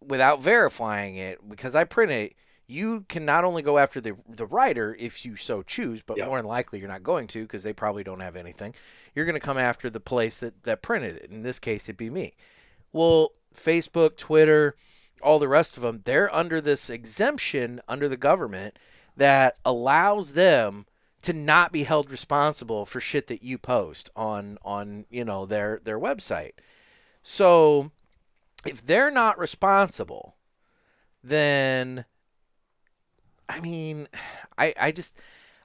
without 0.00 0.40
verifying 0.40 1.16
it, 1.16 1.46
because 1.48 1.74
I 1.74 1.84
printed 1.84 2.30
it, 2.30 2.36
you 2.66 3.02
can 3.08 3.24
not 3.24 3.44
only 3.44 3.62
go 3.62 3.78
after 3.78 4.00
the 4.00 4.16
the 4.28 4.46
writer 4.46 4.96
if 4.98 5.24
you 5.24 5.36
so 5.36 5.62
choose, 5.62 6.02
but 6.02 6.16
Yeah. 6.16 6.26
more 6.26 6.38
than 6.38 6.46
likely 6.46 6.78
you're 6.78 6.88
not 6.88 7.02
going 7.02 7.26
to 7.28 7.42
because 7.42 7.64
they 7.64 7.72
probably 7.72 8.04
don't 8.04 8.20
have 8.20 8.36
anything. 8.36 8.74
You're 9.14 9.24
going 9.26 9.34
to 9.34 9.40
come 9.40 9.58
after 9.58 9.90
the 9.90 10.00
place 10.00 10.38
that 10.38 10.62
that 10.62 10.80
printed 10.82 11.16
it. 11.16 11.30
In 11.30 11.42
this 11.42 11.58
case, 11.58 11.84
it'd 11.86 11.96
be 11.96 12.10
me. 12.10 12.34
Well, 12.92 13.32
Facebook, 13.54 14.16
Twitter, 14.16 14.76
all 15.20 15.40
the 15.40 15.48
rest 15.48 15.76
of 15.76 15.82
them, 15.82 16.02
they're 16.04 16.32
under 16.34 16.60
this 16.60 16.88
exemption 16.88 17.80
under 17.88 18.08
the 18.08 18.16
government 18.16 18.78
that 19.20 19.58
allows 19.66 20.32
them 20.32 20.86
to 21.20 21.34
not 21.34 21.72
be 21.72 21.82
held 21.82 22.10
responsible 22.10 22.86
for 22.86 23.02
shit 23.02 23.26
that 23.26 23.42
you 23.42 23.58
post 23.58 24.08
on 24.16 24.56
on 24.64 25.04
you 25.10 25.26
know 25.26 25.44
their 25.44 25.78
their 25.84 26.00
website. 26.00 26.52
So 27.22 27.92
if 28.64 28.84
they're 28.84 29.10
not 29.10 29.38
responsible, 29.38 30.36
then 31.22 32.06
I 33.46 33.60
mean, 33.60 34.06
I 34.56 34.72
I 34.80 34.90
just 34.90 35.14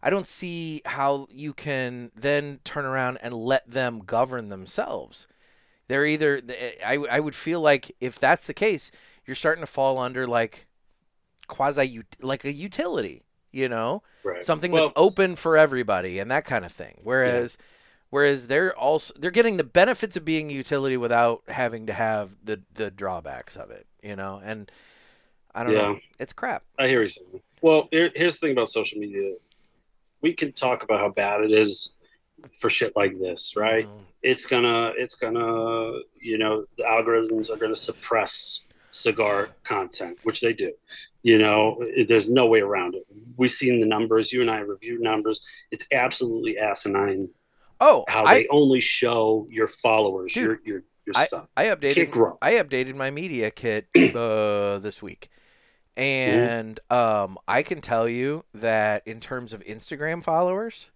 I 0.03 0.09
don't 0.09 0.27
see 0.27 0.81
how 0.85 1.25
you 1.31 1.53
can 1.53 2.11
then 2.13 2.59
turn 2.65 2.83
around 2.83 3.19
and 3.21 3.33
let 3.33 3.71
them 3.71 3.99
govern 3.99 4.49
themselves. 4.49 5.27
They're 5.87 6.05
either 6.05 6.41
I 6.85 6.95
I 7.09 7.21
would 7.21 7.35
feel 7.35 7.61
like 7.61 7.95
if 8.01 8.19
that's 8.19 8.47
the 8.47 8.53
case, 8.53 8.91
you're 9.25 9.33
starting 9.33 9.63
to 9.63 9.71
fall 9.71 9.97
under 9.97 10.27
like 10.27 10.67
quasi 11.47 12.01
like 12.19 12.43
a 12.43 12.51
utility, 12.51 13.23
you 13.55 13.69
know? 13.69 14.03
Right. 14.23 14.43
something 14.43 14.71
Well, 14.71 14.87
that's 14.87 14.93
open 14.95 15.35
for 15.35 15.57
everybody 15.57 16.19
and 16.19 16.29
that 16.31 16.45
kind 16.45 16.65
of 16.65 16.71
thing. 16.71 16.99
Whereas 17.03 17.57
whereas 18.09 18.47
they're 18.47 18.75
also 18.75 19.13
they're 19.17 19.31
getting 19.31 19.57
the 19.57 19.63
benefits 19.63 20.17
of 20.17 20.25
being 20.25 20.49
a 20.49 20.53
utility 20.53 20.97
without 20.97 21.43
having 21.47 21.85
to 21.87 21.93
have 21.93 22.35
the 22.43 22.61
the 22.73 22.91
drawbacks 22.91 23.55
of 23.55 23.71
it, 23.71 23.87
you 24.03 24.15
know? 24.15 24.41
And 24.43 24.69
I 25.53 25.63
don't 25.63 25.73
know. 25.73 25.91
Yeah. 25.93 25.99
It's 26.19 26.33
crap. 26.33 26.63
I 26.77 26.87
hear 26.87 27.01
you 27.01 27.07
saying. 27.07 27.41
Well, 27.61 27.87
here, 27.91 28.11
here's 28.13 28.37
the 28.39 28.47
thing 28.47 28.51
about 28.51 28.69
social 28.69 28.99
media. 28.99 29.35
We 30.21 30.33
can 30.33 30.51
talk 30.51 30.83
about 30.83 30.99
how 30.99 31.09
bad 31.09 31.41
it 31.41 31.51
is 31.51 31.93
for 32.53 32.69
shit 32.69 32.95
like 32.95 33.17
this, 33.19 33.55
right? 33.55 33.85
Mm, 33.85 33.99
It's 34.21 34.45
gonna, 34.45 34.91
it's 34.97 35.15
gonna, 35.15 35.99
you 36.19 36.37
know, 36.37 36.65
the 36.77 36.83
algorithms 36.83 37.49
are 37.49 37.57
gonna 37.57 37.75
suppress 37.75 38.61
cigar 38.95 39.49
content, 39.63 40.17
which 40.23 40.41
they 40.41 40.53
do. 40.53 40.71
You 41.23 41.37
know, 41.37 41.83
there's 42.07 42.29
no 42.29 42.45
way 42.47 42.61
around 42.61 42.95
it. 42.95 43.05
We've 43.35 43.51
seen 43.51 43.79
the 43.79 43.85
numbers. 43.85 44.31
You 44.31 44.41
and 44.41 44.49
I 44.51 44.59
reviewed 44.59 45.01
numbers. 45.01 45.45
It's 45.71 45.85
absolutely 45.91 46.57
asinine 46.57 47.29
Oh, 47.81 48.05
how 48.07 48.23
I 48.23 48.35
they 48.35 48.47
only 48.49 48.79
show 48.79 49.47
your 49.49 49.67
followers 49.67 50.31
Dude, 50.33 50.43
your 50.43 50.59
your 50.63 50.83
your 51.05 51.13
I- 51.17 51.25
stuff. 51.25 51.47
I 51.57 51.65
updated. 51.65 52.37
I 52.41 52.53
updated 52.53 52.95
my 52.95 53.11
media 53.11 53.51
kit 53.51 53.87
uh, 54.15 54.79
this 54.79 55.03
week. 55.03 55.29
And 55.97 56.79
um, 56.89 57.37
I 57.47 57.63
can 57.63 57.81
tell 57.81 58.07
you 58.07 58.43
that 58.53 59.05
in 59.05 59.19
terms 59.19 59.51
of 59.53 59.63
Instagram 59.65 60.23
followers, 60.23 60.89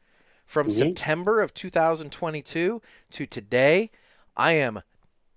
from 0.46 0.68
Mhm. 0.68 0.74
September 0.74 1.42
of 1.42 1.54
2022 1.54 2.82
to 3.12 3.26
today, 3.26 3.92
I 4.38 4.54
am 4.54 4.82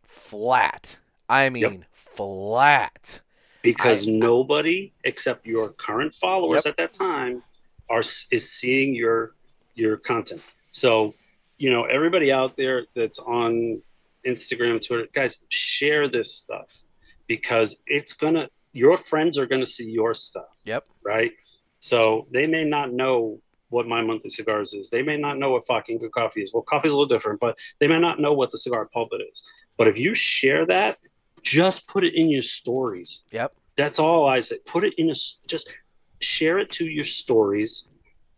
flat. 0.03 0.97
I 1.29 1.49
mean, 1.51 1.87
flat. 2.17 3.21
because 3.63 4.07
nobody 4.07 4.93
except 5.05 5.47
your 5.47 5.69
current 5.71 6.13
followers 6.13 6.67
at 6.67 6.77
that 6.77 6.93
time 6.93 7.43
are 7.89 8.03
is 8.31 8.51
seeing 8.51 8.95
your 8.95 9.35
your 9.75 9.97
content. 9.97 10.43
So, 10.71 11.15
you 11.59 11.71
know, 11.71 11.85
everybody 11.85 12.33
out 12.33 12.57
there 12.57 12.87
that's 12.95 13.19
on 13.19 13.83
Instagram, 14.27 14.85
Twitter, 14.85 15.07
guys, 15.13 15.39
share 15.49 16.09
this 16.09 16.35
stuff 16.35 16.85
because 17.27 17.77
it's 17.87 18.13
gonna 18.13 18.49
your 18.73 18.97
friends 18.97 19.39
are 19.39 19.47
gonna 19.47 19.67
see 19.67 19.91
your 19.91 20.15
stuff. 20.15 20.61
Yep. 20.65 20.87
Right. 21.05 21.33
So 21.79 22.27
they 22.31 22.47
may 22.47 22.65
not 22.65 22.93
know 22.93 23.41
what 23.69 23.87
my 23.87 24.03
monthly 24.03 24.31
cigars 24.31 24.75
is. 24.75 24.91
They 24.91 25.03
may 25.03 25.17
not 25.17 25.39
know 25.39 25.53
what 25.53 25.67
fucking 25.67 25.99
good 25.99 26.13
coffee 26.13 26.43
is. 26.43 26.53
Well, 26.53 26.63
coffee 26.63 26.89
is 26.89 26.93
a 26.93 26.97
little 26.97 27.09
different, 27.09 27.41
but 27.41 27.57
they 27.81 27.89
may 27.89 27.99
not 27.99 28.21
know 28.21 28.33
what 28.33 28.51
the 28.51 28.59
cigar 28.59 28.87
pulpit 28.87 29.23
is. 29.31 29.43
But 29.79 29.89
if 29.89 29.99
you 29.99 30.15
share 30.15 30.67
that, 30.67 30.99
just 31.43 31.87
put 31.87 32.05
it 32.05 32.15
in 32.15 32.31
your 32.31 32.43
stories. 32.43 33.23
Yep. 33.33 33.55
That's 33.77 33.99
all 33.99 34.29
I 34.29 34.41
say. 34.41 34.59
Put 34.65 34.85
it 34.85 34.95
in 34.99 35.11
a 35.11 35.15
just 35.47 35.73
share 36.21 36.59
it 36.59 36.71
to 36.73 36.85
your 36.85 37.05
stories. 37.05 37.85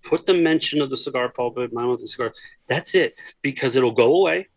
Put 0.02 0.26
the 0.26 0.35
mention 0.35 0.81
of 0.81 0.90
the 0.90 0.97
cigar 0.97 1.31
pulpit, 1.31 1.72
my 1.72 1.85
monthly 1.85 2.06
cigar. 2.06 2.32
That's 2.68 2.94
it 2.94 3.14
because 3.43 3.76
it'll 3.76 3.93
go 3.93 4.16
away. 4.16 4.48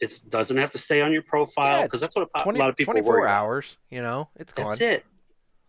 It 0.00 0.20
doesn't 0.28 0.56
have 0.56 0.70
to 0.70 0.78
stay 0.78 1.02
on 1.02 1.12
your 1.12 1.22
profile 1.22 1.80
Yeah, 1.80 1.84
because 1.84 2.00
that's 2.00 2.14
what 2.14 2.28
a, 2.34 2.42
20, 2.42 2.58
a 2.58 2.62
lot 2.62 2.68
of 2.70 2.76
people 2.76 2.94
24 2.94 3.12
worry 3.12 3.22
about. 3.24 3.36
hours, 3.36 3.76
you 3.90 4.00
know, 4.00 4.28
it's 4.36 4.52
gone. 4.52 4.68
That's 4.68 4.80
it. 4.80 5.04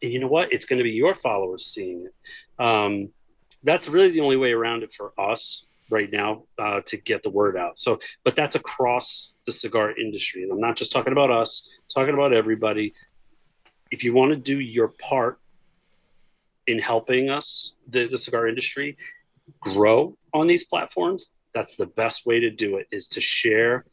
And 0.01 0.11
you 0.11 0.19
know 0.19 0.27
what? 0.27 0.53
It's 0.53 0.65
going 0.65 0.77
to 0.77 0.83
be 0.83 0.91
your 0.91 1.15
followers 1.15 1.65
seeing 1.65 2.05
it. 2.05 2.63
Um, 2.63 3.09
that's 3.63 3.89
really 3.89 4.11
the 4.11 4.21
only 4.21 4.37
way 4.37 4.53
around 4.53 4.83
it 4.83 4.93
for 4.93 5.13
us 5.19 5.65
right 5.89 6.11
now 6.11 6.43
uh, 6.57 6.81
to 6.85 6.97
get 6.97 7.23
the 7.23 7.29
word 7.29 7.57
out. 7.57 7.79
So, 7.79 7.99
but 8.23 8.35
that's 8.35 8.55
across 8.55 9.33
the 9.45 9.51
cigar 9.51 9.97
industry. 9.97 10.43
And 10.43 10.51
I'm 10.51 10.59
not 10.59 10.75
just 10.75 10.91
talking 10.91 11.13
about 11.13 11.31
us, 11.31 11.69
talking 11.93 12.13
about 12.13 12.33
everybody. 12.33 12.93
If 13.91 14.03
you 14.03 14.13
want 14.13 14.31
to 14.31 14.35
do 14.37 14.59
your 14.59 14.89
part 14.89 15.39
in 16.67 16.79
helping 16.79 17.29
us, 17.29 17.73
the, 17.87 18.07
the 18.07 18.17
cigar 18.17 18.47
industry, 18.47 18.97
grow 19.59 20.15
on 20.33 20.47
these 20.47 20.63
platforms, 20.63 21.29
that's 21.53 21.75
the 21.75 21.87
best 21.87 22.25
way 22.25 22.39
to 22.39 22.51
do 22.51 22.77
it 22.77 22.87
is 22.91 23.07
to 23.09 23.21
share 23.21 23.85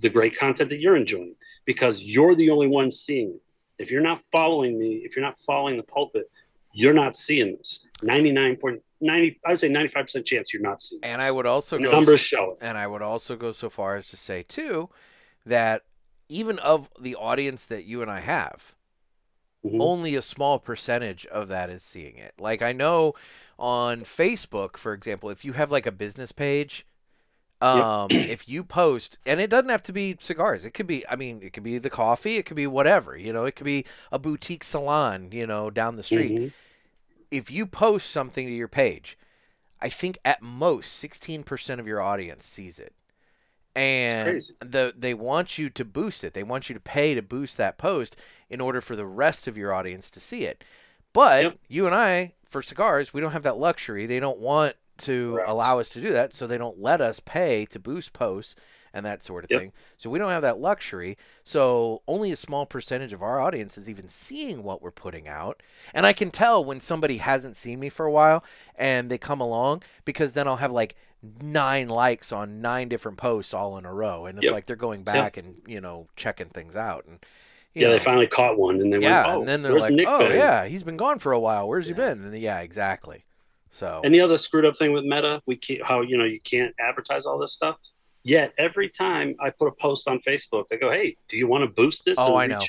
the 0.00 0.10
great 0.10 0.36
content 0.36 0.70
that 0.70 0.80
you're 0.80 0.96
enjoying 0.96 1.36
because 1.64 2.02
you're 2.02 2.34
the 2.34 2.50
only 2.50 2.66
one 2.66 2.90
seeing 2.90 3.30
it. 3.30 3.40
If 3.78 3.90
you're 3.90 4.02
not 4.02 4.22
following 4.32 4.78
me, 4.78 5.02
if 5.04 5.16
you're 5.16 5.24
not 5.24 5.38
following 5.38 5.76
the 5.76 5.82
pulpit, 5.82 6.30
you're 6.74 6.92
not 6.92 7.14
seeing 7.14 7.56
this. 7.56 7.86
99.90, 8.02 9.38
I 9.46 9.50
would 9.50 9.60
say 9.60 9.68
95% 9.70 10.24
chance 10.26 10.52
you're 10.52 10.60
not 10.62 10.80
seeing 10.80 11.00
And 11.02 11.20
this. 11.20 11.28
I 11.28 11.30
would 11.30 11.46
also 11.46 11.78
The 11.78 11.84
go 11.84 11.92
numbers 11.92 12.20
show 12.20 12.52
it. 12.52 12.58
And 12.60 12.76
I 12.76 12.86
would 12.86 13.00
also 13.00 13.36
go 13.36 13.52
so 13.52 13.70
far 13.70 13.96
as 13.96 14.08
to 14.08 14.16
say 14.16 14.42
too 14.46 14.90
that 15.46 15.82
even 16.28 16.58
of 16.58 16.90
the 17.00 17.14
audience 17.14 17.64
that 17.66 17.84
you 17.84 18.02
and 18.02 18.10
I 18.10 18.20
have, 18.20 18.74
Mhm. 19.64 19.80
only 19.80 20.14
a 20.14 20.20
small 20.20 20.58
percentage 20.58 21.24
of 21.26 21.48
that 21.48 21.70
is 21.70 21.82
seeing 21.82 22.18
it. 22.18 22.34
Like 22.38 22.60
I 22.60 22.72
know 22.72 23.14
on 23.58 24.00
Facebook, 24.02 24.76
for 24.76 24.92
example, 24.92 25.30
if 25.30 25.42
you 25.42 25.54
have 25.54 25.72
like 25.72 25.86
a 25.86 25.92
business 25.92 26.32
page, 26.32 26.84
um, 27.62 28.10
if 28.28 28.46
you 28.46 28.62
post, 28.62 29.16
and 29.24 29.40
it 29.40 29.48
doesn't 29.48 29.70
have 29.70 29.82
to 29.84 29.92
be 29.92 30.16
cigars. 30.20 30.66
It 30.66 30.72
could 30.72 30.86
be, 30.86 31.06
I 31.08 31.16
mean, 31.16 31.40
it 31.42 31.54
could 31.54 31.62
be 31.62 31.78
the 31.78 31.88
coffee. 31.88 32.36
It 32.36 32.44
could 32.44 32.56
be 32.58 32.66
whatever. 32.66 33.16
You 33.16 33.32
know, 33.32 33.46
it 33.46 33.56
could 33.56 33.64
be 33.64 33.86
a 34.12 34.18
boutique 34.18 34.64
salon. 34.64 35.30
You 35.32 35.46
know, 35.46 35.70
down 35.70 35.96
the 35.96 36.02
street. 36.02 36.32
Mhm. 36.32 36.52
If 37.34 37.50
you 37.50 37.66
post 37.66 38.10
something 38.10 38.46
to 38.46 38.52
your 38.52 38.68
page, 38.68 39.18
I 39.80 39.88
think 39.88 40.18
at 40.24 40.40
most 40.42 40.92
sixteen 40.92 41.42
percent 41.42 41.80
of 41.80 41.86
your 41.86 42.00
audience 42.00 42.44
sees 42.44 42.78
it 42.78 42.94
and 43.76 44.40
the 44.60 44.94
they 44.96 45.14
want 45.14 45.58
you 45.58 45.68
to 45.70 45.84
boost 45.84 46.22
it. 46.22 46.32
They 46.34 46.42
want 46.44 46.68
you 46.68 46.74
to 46.74 46.80
pay 46.80 47.14
to 47.14 47.22
boost 47.22 47.56
that 47.56 47.76
post 47.78 48.16
in 48.48 48.60
order 48.60 48.80
for 48.80 48.94
the 48.96 49.06
rest 49.06 49.48
of 49.48 49.56
your 49.56 49.72
audience 49.72 50.10
to 50.10 50.20
see 50.20 50.44
it. 50.44 50.62
But 51.12 51.42
Yep. 51.44 51.58
you 51.68 51.86
and 51.86 51.94
I, 51.94 52.34
for 52.44 52.62
cigars, 52.62 53.12
we 53.12 53.20
don't 53.20 53.32
have 53.32 53.42
that 53.42 53.56
luxury. 53.56 54.06
They 54.06 54.20
don't 54.20 54.38
want 54.38 54.76
to 54.98 55.32
Correct. 55.32 55.48
allow 55.48 55.78
us 55.80 55.88
to 55.90 56.00
do 56.00 56.12
that, 56.12 56.32
so 56.32 56.46
they 56.46 56.58
don't 56.58 56.78
let 56.80 57.00
us 57.00 57.20
pay 57.20 57.66
to 57.66 57.78
boost 57.80 58.12
posts 58.12 58.54
and 58.94 59.04
that 59.04 59.22
sort 59.22 59.44
of 59.44 59.50
Yep. 59.50 59.64
thing. 59.64 59.72
So 59.98 60.08
we 60.08 60.18
don't 60.18 60.30
have 60.30 60.42
that 60.42 60.58
luxury. 60.60 61.18
So 61.44 62.02
only 62.08 62.32
a 62.32 62.36
small 62.36 62.64
percentage 62.66 63.12
of 63.12 63.22
our 63.22 63.40
audience 63.40 63.76
is 63.76 63.90
even 63.90 64.08
seeing 64.08 64.62
what 64.62 64.80
we're 64.82 64.92
putting 64.92 65.28
out. 65.28 65.62
And 65.92 66.06
I 66.06 66.14
can 66.14 66.30
tell 66.30 66.64
when 66.64 66.80
somebody 66.80 67.18
hasn't 67.18 67.56
seen 67.56 67.80
me 67.80 67.90
for 67.90 68.06
a 68.06 68.12
while 68.12 68.44
and 68.76 69.10
they 69.10 69.18
come 69.18 69.40
along 69.40 69.82
because 70.06 70.32
then 70.34 70.48
I'll 70.48 70.56
have 70.56 70.72
like 70.72 70.96
nine 71.42 71.88
likes 71.88 72.32
on 72.32 72.60
nine 72.62 72.88
different 72.88 73.18
posts 73.18 73.54
all 73.54 73.78
in 73.78 73.84
a 73.86 73.94
row 73.94 74.26
and 74.26 74.38
it's 74.38 74.50
Yep. 74.50 74.52
like 74.52 74.66
they're 74.66 74.76
going 74.76 75.02
back 75.02 75.36
and 75.38 75.56
you 75.66 75.80
know 75.80 76.06
checking 76.16 76.48
things 76.48 76.76
out 76.76 77.06
and 77.06 77.18
you 77.74 77.82
Yeah, 77.82 77.88
know, 77.88 77.92
they 77.92 77.98
finally 77.98 78.26
caught 78.26 78.58
one 78.58 78.80
and 78.80 78.92
they 78.92 78.98
yeah 78.98 79.22
went, 79.24 79.24
oh, 79.24 79.40
and 79.40 79.48
then 79.48 79.62
they're 79.62 79.76
like 79.76 79.96
Nick 79.96 80.04
oh 80.04 80.28
been?" 80.28 80.30
yeah 80.30 80.66
he's 80.66 80.82
been 80.82 80.96
gone 80.96 81.18
for 81.18 81.32
a 81.32 81.40
while 81.40 81.68
where's 81.68 81.86
Yeah. 81.86 81.88
he 81.88 81.94
been 81.94 82.24
and 82.24 82.38
yeah 82.38 82.60
exactly 82.60 83.24
so 83.70 84.04
And 84.04 84.14
the 84.14 84.20
other 84.20 84.38
screwed 84.38 84.66
up 84.66 84.76
thing 84.76 84.92
with 84.92 85.04
Meta, 85.04 85.42
we 85.46 85.56
can't, 85.56 85.82
how 85.82 86.02
you 86.02 86.18
know 86.18 86.24
you 86.24 86.40
can't 86.40 86.74
advertise 86.78 87.26
all 87.26 87.38
this 87.38 87.54
stuff. 87.54 87.76
Yet 88.24 88.54
every 88.58 88.88
time 88.88 89.36
I 89.40 89.50
put 89.50 89.66
a 89.68 89.72
post 89.72 90.08
on 90.08 90.18
Facebook, 90.20 90.68
they 90.68 90.78
go, 90.78 90.90
"Hey, 90.90 91.16
do 91.28 91.36
you 91.36 91.46
want 91.46 91.62
to 91.62 91.68
boost 91.68 92.04
this 92.04 92.18
Oh, 92.18 92.36
and 92.38 92.52
I 92.52 92.56
know. 92.58 92.64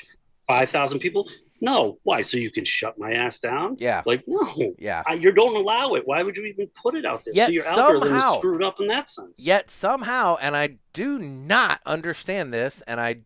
five 0.46 0.68
thousand 0.70 1.00
people?" 1.00 1.28
No, 1.62 1.98
why? 2.02 2.20
So 2.20 2.36
you 2.36 2.50
can 2.50 2.66
shut 2.66 2.98
my 2.98 3.12
ass 3.14 3.38
down? 3.38 3.76
yeah 3.78 4.02
Like, 4.04 4.24
no, 4.26 4.74
yeah 4.78 5.02
I, 5.06 5.14
you 5.14 5.32
don't 5.32 5.56
allow 5.56 5.94
it. 5.94 6.06
Why 6.06 6.22
would 6.22 6.36
you 6.36 6.44
even 6.44 6.66
put 6.80 6.94
it 6.94 7.06
out 7.06 7.24
there? 7.24 7.32
Yet 7.32 7.46
so 7.46 7.52
your 7.52 7.64
algorithm 7.64 8.14
is 8.14 8.32
screwed 8.34 8.62
up 8.62 8.78
in 8.78 8.88
that 8.88 9.08
sense. 9.08 9.46
Yet 9.46 9.70
somehow, 9.70 10.36
and 10.42 10.54
I 10.54 10.76
do 10.92 11.18
not 11.18 11.80
understand 11.86 12.52
this, 12.52 12.82
and 12.86 13.00
I 13.00 13.20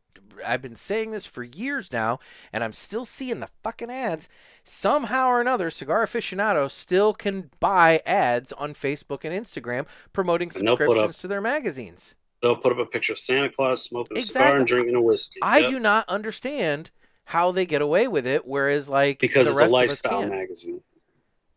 I've 0.47 0.63
been 0.63 0.77
saying 0.77 1.11
this 1.11 1.27
for 1.27 1.43
years 1.43 1.93
now, 1.93 2.21
and 2.53 2.63
I'm 2.63 2.73
still 2.73 3.05
seeing 3.05 3.41
the 3.41 3.49
fucking 3.65 3.91
ads. 3.91 4.29
Somehow 4.63 5.27
or 5.27 5.41
another, 5.41 5.69
Cigar 5.69 6.07
Aficionado 6.07 6.71
still 6.71 7.13
can 7.13 7.51
buy 7.59 8.01
ads 8.07 8.53
on 8.53 8.73
Facebook 8.75 9.25
and 9.25 9.35
Instagram 9.35 9.87
promoting 10.13 10.51
And 10.55 10.67
they'll 10.69 10.77
put 10.77 10.83
up- 10.85 10.95
subscriptions 10.95 11.19
to 11.19 11.29
their 11.29 11.41
magazines. 11.41 12.15
They'll 12.43 12.57
put 12.57 12.73
up 12.73 12.79
a 12.79 12.87
picture 12.87 13.13
of 13.13 13.19
Santa 13.19 13.51
Claus 13.51 13.83
smoking 13.83 14.17
a 14.19 14.21
cigar 14.23 14.57
and 14.57 14.67
drinking 14.67 14.95
a 14.95 15.03
whiskey. 15.03 15.41
I 15.43 15.59
Yep. 15.59 15.69
do 15.71 15.79
not 15.79 16.09
understand 16.09 16.91
how 17.25 17.53
they 17.53 17.67
get 17.67 17.83
away 17.83 18.09
with 18.09 18.27
it, 18.27 18.47
whereas 18.47 18.89
like 18.89 19.19
because 19.19 19.47
the 19.47 19.53
it's 19.53 19.61
a 19.61 19.63
rest 19.63 19.73
lifestyle 19.73 20.13
of 20.13 20.19
us 20.19 20.23
can't. 20.31 20.41
magazine. 20.41 20.83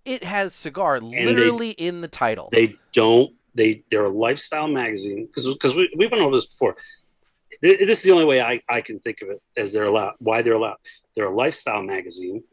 It 0.05 0.23
has 0.25 0.53
cigar 0.53 0.99
they- 0.99 1.25
literally 1.25 1.69
in 1.71 2.01
the 2.01 2.07
title. 2.09 2.49
They 2.51 2.75
don't. 2.91 3.33
They 3.55 3.83
they're 3.89 4.05
a 4.05 4.09
lifestyle 4.09 4.67
magazine 4.67 5.25
because 5.27 5.47
because 5.47 5.73
we 5.75 5.89
we've 5.95 6.09
been 6.09 6.19
over 6.21 6.35
this 6.35 6.45
before. 6.47 6.75
This 7.61 7.99
is 7.99 8.03
the 8.03 8.11
only 8.11 8.25
way 8.25 8.41
I, 8.41 8.61
I 8.67 8.81
can 8.81 8.99
think 8.99 9.21
of 9.21 9.29
it 9.29 9.41
as 9.55 9.71
they're 9.71 9.85
allowed. 9.85 10.15
Why 10.19 10.41
they're 10.41 10.53
allowed? 10.55 10.77
They're 11.15 11.27
a 11.27 11.35
lifestyle 11.35 11.81
magazine 11.81 12.43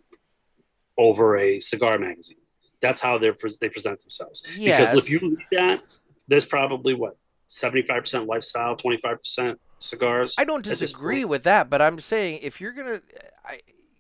over 0.97 1.37
a 1.37 1.59
cigar 1.61 1.99
magazine. 1.99 2.37
That's 2.81 3.01
how 3.01 3.19
they're 3.19 3.37
they 3.61 3.69
present 3.69 4.01
themselves. 4.01 4.45
yes. 4.57 4.81
Because 4.93 5.05
if 5.05 5.11
you 5.11 5.31
read 5.37 5.47
that, 5.53 5.83
there's 6.29 6.45
probably 6.47 6.95
what 6.95 7.17
seventy 7.51 7.83
five 7.83 8.01
percent 8.03 8.27
lifestyle, 8.27 8.77
twenty 8.77 8.97
five 8.99 9.19
percent 9.19 9.61
cigars. 9.79 10.35
I 10.39 10.45
don't 10.45 10.65
disagree 10.65 11.25
with 11.25 11.43
that, 11.45 11.69
but 11.69 11.83
I'm 11.83 11.99
saying 11.99 12.41
if 12.43 12.61
you're 12.61 12.73
gonna, 12.73 13.01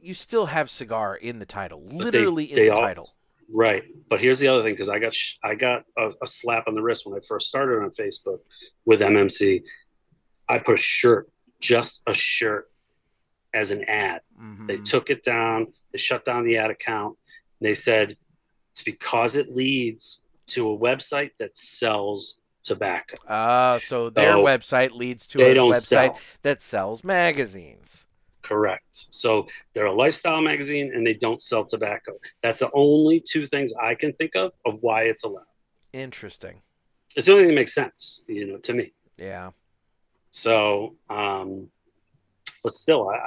you 0.01 0.14
still 0.14 0.47
have 0.47 0.70
cigar 0.70 1.16
in 1.16 1.39
the 1.39 1.47
title, 1.47 1.81
But 1.81 1.90
they- 1.90 2.05
literally 2.20 2.44
in 2.44 2.56
they 2.56 2.68
the 2.68 2.74
all- 2.74 2.81
title. 2.81 3.09
Right, 3.52 3.82
but 4.09 4.20
here's 4.20 4.39
the 4.39 4.47
other 4.47 4.62
thing 4.62 4.74
because 4.74 4.89
I 4.89 5.01
got 5.01 5.12
sh- 5.12 5.35
I 5.43 5.56
got 5.56 5.85
a, 5.98 6.12
a 6.22 6.27
slap 6.28 6.68
on 6.68 6.77
the 6.77 6.82
wrist 6.82 7.05
when 7.05 7.16
I 7.18 7.20
first 7.27 7.48
started 7.48 7.82
on 7.82 7.90
Facebook 7.90 8.39
with 8.85 9.01
MMC. 9.01 9.64
I 10.48 10.59
put 10.59 10.74
a 10.78 10.82
shirt, 10.82 11.28
just 11.59 12.01
a 12.06 12.14
shirt, 12.14 12.70
as 13.52 13.72
an 13.72 13.82
ad. 13.85 14.20
Mhm. 14.40 14.68
They 14.68 14.77
took 14.77 15.10
it 15.10 15.24
down. 15.24 15.72
They 15.90 15.98
shut 15.98 16.24
down 16.24 16.44
the 16.44 16.59
ad 16.59 16.70
account. 16.70 17.18
They 17.60 17.74
said 17.74 18.16
it's 18.70 18.85
because 18.85 19.35
it 19.36 19.51
leads 19.55 20.20
to 20.48 20.70
a 20.70 20.78
website 20.78 21.32
that 21.40 21.56
sells 21.56 22.39
tobacco. 22.74 23.16
Ah, 23.28 23.78
so 23.82 24.10
their 24.10 24.32
So, 24.32 24.44
website 24.44 24.92
leads 24.92 25.26
to 25.28 25.38
a 25.38 25.55
website 25.55 25.82
sell. 25.82 26.18
that 26.42 26.60
sells 26.60 27.02
magazines. 27.05 28.06
Correct. 28.42 29.06
So 29.10 29.47
they're 29.72 29.86
a 29.86 29.92
lifestyle 30.05 30.40
magazine 30.40 30.92
and 30.94 31.06
they 31.06 31.14
don't 31.14 31.42
sell 31.42 31.64
tobacco. 31.64 32.12
That's 32.42 32.60
the 32.60 32.70
only 32.72 33.18
two 33.32 33.44
things 33.47 33.72
I 33.90 33.94
can 33.94 34.12
think 34.14 34.32
of 34.34 34.52
of 34.64 34.72
why 34.80 34.98
it's 35.12 35.24
allowed. 35.24 35.52
Interesting. 35.92 36.62
It's 37.16 37.26
the 37.26 37.32
only 37.32 37.44
thing 37.44 37.55
that 37.55 37.60
makes 37.60 37.74
sense, 37.74 38.22
you 38.28 38.47
know, 38.47 38.59
to 38.59 38.72
me. 38.72 38.92
Yeah. 39.18 39.51
So, 40.30 40.94
um, 41.09 41.68
but 42.62 42.72
still, 42.72 43.02
I, 43.10 43.18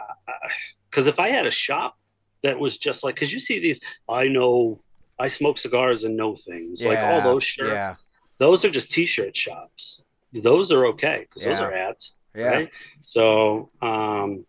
because 0.89 1.07
if 1.07 1.19
I 1.19 1.29
had 1.29 1.45
a 1.45 1.51
shop 1.51 1.97
that 2.43 2.57
was 2.57 2.77
just 2.77 3.03
like, 3.03 3.15
because 3.15 3.33
you 3.33 3.39
see 3.39 3.59
these, 3.59 3.79
I 4.07 4.27
know, 4.29 4.79
I 5.19 5.27
smoke 5.27 5.57
cigars 5.57 6.05
and 6.05 6.15
know 6.15 6.33
things, 6.35 6.83
like 6.85 6.99
all 7.03 7.21
those 7.21 7.43
shirts. 7.43 7.71
Yeah. 7.73 7.95
Those 8.39 8.65
are 8.65 8.69
just 8.69 8.91
T-shirt 8.91 9.35
shops. 9.35 10.01
Those 10.34 10.72
are 10.72 10.85
okay 10.88 11.26
because 11.27 11.43
those 11.43 11.60
are 11.60 11.72
ads, 11.73 12.14
Yeah. 12.35 12.47
right? 12.47 12.69
So, 13.01 13.69
um, 13.81 14.45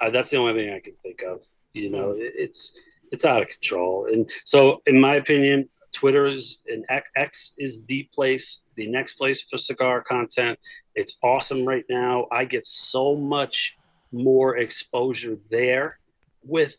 uh, 0.00 0.10
that's 0.10 0.30
the 0.30 0.38
only 0.38 0.54
thing 0.54 0.72
I 0.72 0.80
can 0.80 0.94
think 1.02 1.22
of. 1.22 1.44
You 1.74 1.90
know, 1.90 2.12
Hmm. 2.14 2.20
it, 2.20 2.32
it's 2.36 2.78
It's 3.12 3.24
out 3.24 3.40
of 3.40 3.48
control. 3.48 4.06
And 4.12 4.28
so, 4.44 4.82
in 4.84 5.00
my 5.00 5.14
opinion, 5.14 5.68
Twitter 5.92 6.26
is 6.26 6.58
and 6.66 6.84
X 7.16 7.52
is 7.56 7.84
the 7.86 8.08
place, 8.12 8.66
the 8.74 8.88
next 8.88 9.12
place 9.14 9.40
for 9.42 9.58
cigar 9.58 10.02
content. 10.02 10.58
It's 10.96 11.16
awesome 11.22 11.64
right 11.64 11.84
now. 11.88 12.26
I 12.32 12.44
get 12.46 12.66
so 12.66 13.14
much 13.14 13.76
more 14.10 14.56
exposure 14.56 15.38
there 15.50 16.00
with 16.42 16.76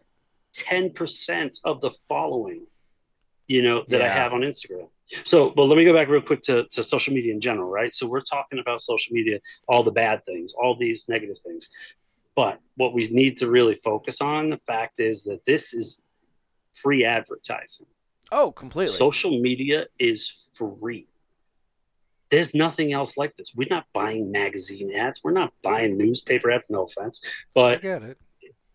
10% 0.54 1.60
of 1.64 1.80
the 1.82 1.92
following, 1.92 2.68
you 3.48 3.62
know, 3.62 3.86
that 3.88 4.02
I 4.02 4.08
have 4.10 4.34
on 4.34 4.42
Instagram. 4.42 4.90
So, 5.24 5.52
but 5.52 5.64
let 5.64 5.78
me 5.78 5.86
go 5.86 5.94
back 5.98 6.10
real 6.10 6.22
quick 6.22 6.42
to, 6.44 6.66
to 6.72 6.84
social 6.84 7.14
media 7.14 7.34
in 7.34 7.40
general, 7.40 7.70
right? 7.70 7.94
So 7.94 8.08
we're 8.08 8.22
talking 8.22 8.60
about 8.60 8.82
social 8.82 9.14
media, 9.14 9.40
all 9.68 9.84
the 9.84 9.92
bad 9.92 10.26
things, 10.26 10.54
all 10.54 10.76
these 10.78 11.08
negative 11.08 11.38
things. 11.38 11.70
But 12.36 12.60
what 12.76 12.94
we 12.94 13.08
need 13.08 13.38
to 13.38 13.50
really 13.50 13.76
focus 13.76 14.22
on, 14.22 14.50
the 14.50 14.58
fact 14.58 15.00
is 15.00 15.24
that 15.24 15.46
this 15.46 15.74
is 15.74 16.02
free 16.74 17.04
advertising. 17.06 17.88
Oh, 18.32 18.52
completely. 18.52 18.94
Social 18.96 19.40
media 19.42 19.86
is 19.98 20.50
free. 20.56 21.08
There's 22.30 22.54
nothing 22.54 22.92
else 22.92 23.16
like 23.18 23.38
this. 23.38 23.54
We're 23.56 23.70
not 23.70 23.86
buying 23.94 24.32
magazine 24.32 24.94
ads. 24.94 25.22
We're 25.24 25.32
not 25.32 25.54
buying 25.64 25.98
newspaper 25.98 26.52
ads. 26.52 26.70
No 26.70 26.84
offense, 26.84 27.22
I 27.24 27.30
but 27.56 27.82
get 27.82 28.04
it. 28.04 28.18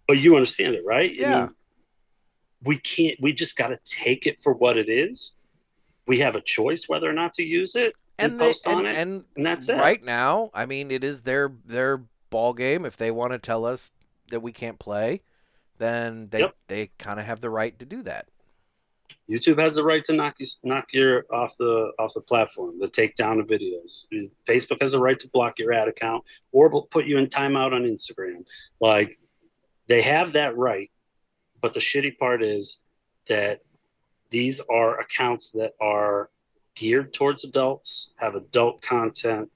but 0.08 0.18
you 0.18 0.34
understand 0.36 0.74
it, 0.74 0.82
right? 0.86 1.10
I 1.10 1.14
Yeah. 1.14 1.40
mean, 1.40 1.50
we 2.64 2.78
can't. 2.78 3.18
We 3.20 3.34
just 3.34 3.54
got 3.56 3.68
to 3.68 3.78
take 3.84 4.26
it 4.26 4.40
for 4.42 4.54
what 4.54 4.78
it 4.78 4.88
is. 4.88 5.34
We 6.12 6.18
have 6.18 6.36
a 6.36 6.42
choice 6.42 6.90
whether 6.90 7.08
or 7.08 7.14
not 7.14 7.32
to 7.34 7.42
use 7.42 7.74
it 7.74 7.94
and, 8.18 8.32
And 8.32 8.40
they, 8.40 8.48
post 8.48 8.66
on 8.66 8.78
and, 8.80 8.86
it, 8.86 8.96
and 8.98 9.24
and 9.34 9.46
that's 9.46 9.70
it. 9.70 9.78
right 9.78 10.04
now, 10.04 10.50
I 10.52 10.66
mean, 10.66 10.90
it 10.90 11.02
is 11.02 11.22
their 11.22 11.50
their 11.64 12.02
ball 12.28 12.52
game. 12.52 12.84
If 12.84 12.98
they 12.98 13.10
want 13.10 13.32
to 13.32 13.38
tell 13.38 13.64
us 13.64 13.90
that 14.30 14.40
we 14.40 14.52
can't 14.52 14.78
play, 14.78 15.22
then 15.78 16.28
they 16.28 16.40
Yep. 16.40 16.54
they 16.68 16.90
kind 16.98 17.18
of 17.18 17.24
have 17.24 17.40
the 17.40 17.48
right 17.48 17.78
to 17.78 17.86
do 17.86 18.02
that. 18.02 18.28
YouTube 19.26 19.58
has 19.58 19.74
the 19.76 19.84
right 19.84 20.04
to 20.04 20.12
knock 20.12 20.34
you 20.38 20.46
knock 20.62 20.92
your 20.92 21.24
off 21.32 21.56
the 21.56 21.92
off 21.98 22.12
the 22.12 22.20
platform, 22.20 22.78
to 22.82 22.88
take 22.88 23.14
down 23.14 23.38
the 23.38 23.44
videos. 23.44 24.04
Facebook 24.46 24.82
has 24.82 24.92
the 24.92 24.98
right 24.98 25.18
to 25.18 25.28
block 25.28 25.58
your 25.58 25.72
ad 25.72 25.88
account 25.88 26.24
or 26.52 26.84
put 26.88 27.06
you 27.06 27.16
in 27.16 27.26
timeout 27.28 27.72
on 27.72 27.84
Instagram. 27.84 28.44
Like 28.80 29.18
they 29.86 30.02
have 30.02 30.34
that 30.34 30.58
right, 30.58 30.90
but 31.62 31.72
the 31.72 31.80
shitty 31.80 32.18
part 32.18 32.42
is 32.42 32.78
that 33.28 33.60
these 34.32 34.60
are 34.68 34.98
accounts 34.98 35.50
that 35.50 35.72
are 35.80 36.30
geared 36.74 37.12
towards 37.12 37.44
adults, 37.44 38.10
have 38.16 38.34
adult 38.34 38.82
content, 38.82 39.50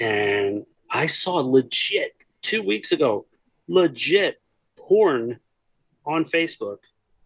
and 0.00 0.64
I 0.90 1.06
saw 1.06 1.34
legit 1.36 2.12
two 2.42 2.62
weeks 2.62 2.92
ago, 2.92 3.26
legit 3.68 4.40
porn 4.76 5.38
on 6.04 6.24
Facebook 6.24 6.78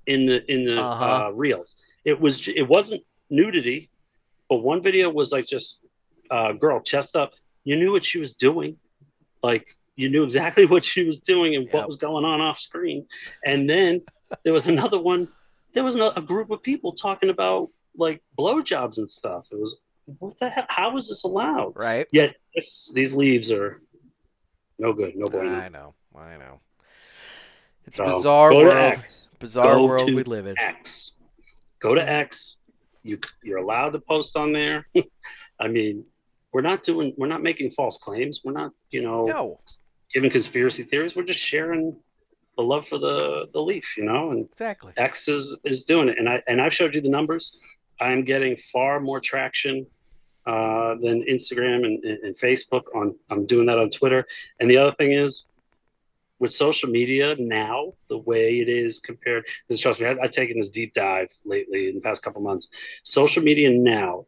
in 0.06 0.26
the 0.26 0.38
in 0.52 0.64
the 0.64 0.80
Uh-huh. 0.80 1.26
uh, 1.28 1.30
reels. 1.30 1.76
It 2.04 2.20
was 2.20 2.46
it 2.48 2.66
wasn't 2.68 3.02
nudity, 3.30 3.88
but 4.48 4.56
one 4.56 4.82
video 4.82 5.10
was 5.10 5.32
like 5.32 5.46
just 5.46 5.84
uh, 6.30 6.52
girl 6.52 6.80
chest 6.80 7.16
up. 7.16 7.32
You 7.64 7.76
knew 7.76 7.92
what 7.92 8.04
she 8.04 8.18
was 8.18 8.34
doing, 8.34 8.76
like 9.42 9.66
you 9.96 10.08
knew 10.08 10.24
exactly 10.24 10.64
what 10.72 10.84
she 10.84 11.04
was 11.06 11.20
doing 11.20 11.54
and 11.54 11.64
Yep. 11.66 11.74
what 11.74 11.86
was 11.86 11.96
going 11.96 12.24
on 12.24 12.40
off 12.40 12.58
screen. 12.58 13.06
And 13.44 13.68
then 13.68 14.02
there 14.44 14.52
was 14.52 14.66
another 14.68 14.98
one. 14.98 15.28
There 15.72 15.84
was 15.84 15.96
a, 15.96 16.22
group 16.22 16.50
of 16.50 16.62
people 16.62 16.92
talking 16.92 17.30
about 17.30 17.68
like 17.96 18.22
blowjobs 18.38 18.98
and 18.98 19.08
stuff. 19.08 19.48
It 19.52 19.58
was 19.58 19.80
what 20.18 20.38
the 20.38 20.48
hell? 20.48 20.66
How 20.68 20.96
is 20.96 21.08
this 21.08 21.22
allowed? 21.24 21.74
Right? 21.76 22.06
Yet 22.12 22.36
this, 22.54 22.90
these 22.92 23.14
leaves 23.14 23.52
are 23.52 23.80
no 24.78 24.92
good, 24.92 25.14
no 25.16 25.28
bueno. 25.28 25.54
I 25.54 25.68
know. 25.68 25.94
I 26.16 26.36
know. 26.36 26.60
It's 27.84 27.96
So, 27.96 28.04
bizarre 28.04 28.54
world. 28.54 28.76
X. 28.76 29.30
Bizarre 29.38 29.74
Go 29.74 29.86
world 29.86 30.06
we 30.06 30.22
live 30.22 30.46
in. 30.46 30.58
X. 30.58 31.12
Go 31.78 31.94
to 31.94 32.08
X. 32.08 32.58
You 33.02 33.18
you're 33.42 33.58
allowed 33.58 33.90
to 33.90 34.00
post 34.00 34.36
on 34.36 34.52
there. 34.52 34.86
I 35.60 35.68
mean, 35.68 36.04
we're 36.52 36.60
not 36.62 36.82
doing 36.82 37.14
we're 37.16 37.26
not 37.28 37.42
making 37.42 37.70
false 37.70 37.98
claims. 37.98 38.40
We're 38.44 38.52
not, 38.52 38.72
you 38.90 39.02
know, 39.02 39.24
No, 39.24 39.60
giving 40.12 40.30
conspiracy 40.30 40.82
theories. 40.82 41.16
We're 41.16 41.24
just 41.24 41.40
sharing 41.40 41.96
the 42.60 42.66
love 42.66 42.86
for 42.86 42.98
the 42.98 43.46
the 43.52 43.60
leaf, 43.60 43.96
you 43.96 44.04
know, 44.04 44.30
and 44.30 44.46
exactly. 44.46 44.92
X 44.96 45.28
is 45.28 45.58
is 45.64 45.82
doing 45.84 46.08
it. 46.08 46.18
And 46.18 46.28
I 46.28 46.42
and 46.46 46.60
I've 46.60 46.74
showed 46.74 46.94
you 46.94 47.00
the 47.00 47.08
numbers. 47.08 47.58
I'm 47.98 48.22
getting 48.24 48.56
far 48.56 49.00
more 49.00 49.20
traction 49.20 49.86
uh, 50.46 50.94
than 50.96 51.22
Instagram 51.22 51.84
and, 51.86 52.04
and, 52.04 52.18
and 52.24 52.36
Facebook. 52.36 52.84
On 52.94 53.14
I'm 53.30 53.46
doing 53.46 53.66
that 53.66 53.78
on 53.78 53.88
Twitter. 53.90 54.26
And 54.58 54.70
the 54.70 54.76
other 54.76 54.92
thing 54.92 55.12
is, 55.12 55.46
with 56.38 56.52
social 56.52 56.90
media 56.90 57.36
now, 57.38 57.94
the 58.08 58.18
way 58.18 58.60
it 58.60 58.68
is 58.68 59.00
compared, 59.00 59.46
because 59.66 59.80
trust 59.80 60.00
me, 60.00 60.06
I, 60.06 60.16
I've 60.22 60.30
taken 60.30 60.58
this 60.58 60.70
deep 60.70 60.92
dive 60.92 61.30
lately 61.44 61.88
in 61.88 61.94
the 61.94 62.00
past 62.00 62.22
couple 62.22 62.42
months. 62.42 62.68
Social 63.02 63.42
media 63.42 63.70
now 63.70 64.26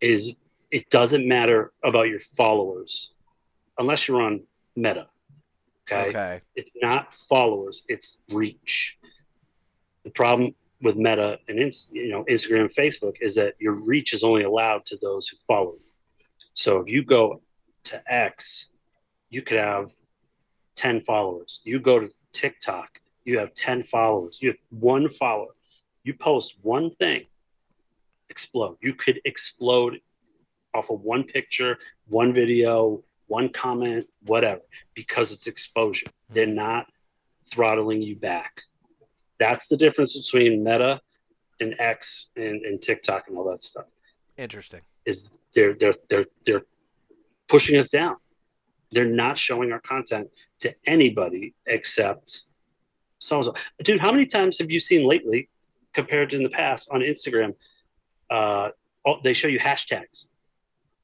is 0.00 0.32
it 0.70 0.90
doesn't 0.90 1.26
matter 1.26 1.72
about 1.82 2.08
your 2.08 2.20
followers 2.20 3.12
unless 3.78 4.06
you're 4.06 4.20
on 4.20 4.42
Meta. 4.76 5.06
Okay. 5.90 6.08
Okay. 6.10 6.40
It's 6.54 6.76
not 6.80 7.14
followers, 7.14 7.82
it's 7.88 8.18
reach. 8.30 8.98
The 10.04 10.10
problem 10.10 10.54
with 10.80 10.96
Meta 10.96 11.38
and 11.48 11.58
you 11.92 12.08
know 12.10 12.24
Instagram 12.24 12.60
and 12.60 12.70
Facebook 12.70 13.16
is 13.20 13.34
that 13.34 13.54
your 13.58 13.74
reach 13.74 14.12
is 14.12 14.22
only 14.22 14.44
allowed 14.44 14.84
to 14.86 14.96
those 15.00 15.28
who 15.28 15.36
follow 15.36 15.72
you. 15.72 15.92
So 16.54 16.80
if 16.80 16.88
you 16.88 17.04
go 17.04 17.42
to 17.84 18.02
X, 18.12 18.68
you 19.30 19.42
could 19.42 19.58
have 19.58 19.90
10 20.76 21.00
followers. 21.00 21.60
You 21.64 21.80
go 21.80 21.98
to 22.00 22.10
TikTok, 22.32 23.00
you 23.24 23.38
have 23.38 23.54
10 23.54 23.82
followers. 23.82 24.38
You 24.40 24.50
have 24.50 24.58
one 24.70 25.08
follower. 25.08 25.54
You 26.04 26.14
post 26.14 26.56
one 26.62 26.90
thing, 26.90 27.26
explode. 28.30 28.76
You 28.80 28.94
could 28.94 29.20
explode 29.24 30.00
off 30.74 30.90
of 30.90 31.00
one 31.00 31.24
picture, 31.24 31.78
one 32.06 32.32
video, 32.32 33.02
one 33.28 33.50
comment, 33.50 34.06
whatever, 34.26 34.62
because 34.94 35.32
it's 35.32 35.46
exposure. 35.46 36.06
They're 36.30 36.46
not 36.46 36.86
throttling 37.44 38.02
you 38.02 38.16
back. 38.16 38.62
That's 39.38 39.68
the 39.68 39.76
difference 39.76 40.16
between 40.16 40.64
Meta 40.64 41.00
and 41.60 41.74
X 41.78 42.28
and, 42.36 42.64
and 42.64 42.82
TikTok 42.82 43.28
and 43.28 43.38
all 43.38 43.48
that 43.50 43.62
stuff. 43.62 43.86
Interesting. 44.36 44.80
Is 45.04 45.38
they're 45.54 45.74
they're 45.74 45.94
they're 46.08 46.26
they're 46.44 46.62
pushing 47.46 47.76
us 47.76 47.88
down. 47.88 48.16
They're 48.90 49.04
not 49.04 49.38
showing 49.38 49.72
our 49.72 49.80
content 49.80 50.28
to 50.60 50.74
anybody 50.86 51.54
except 51.66 52.44
so 53.18 53.36
and 53.36 53.44
so. 53.44 53.54
Dude, 53.82 54.00
how 54.00 54.10
many 54.10 54.26
times 54.26 54.58
have 54.58 54.70
you 54.70 54.80
seen 54.80 55.06
lately, 55.06 55.48
compared 55.92 56.30
to 56.30 56.36
in 56.36 56.42
the 56.42 56.50
past 56.50 56.88
on 56.90 57.00
Instagram? 57.00 57.54
Uh, 58.30 58.70
they 59.22 59.32
show 59.32 59.48
you 59.48 59.58
hashtags 59.58 60.26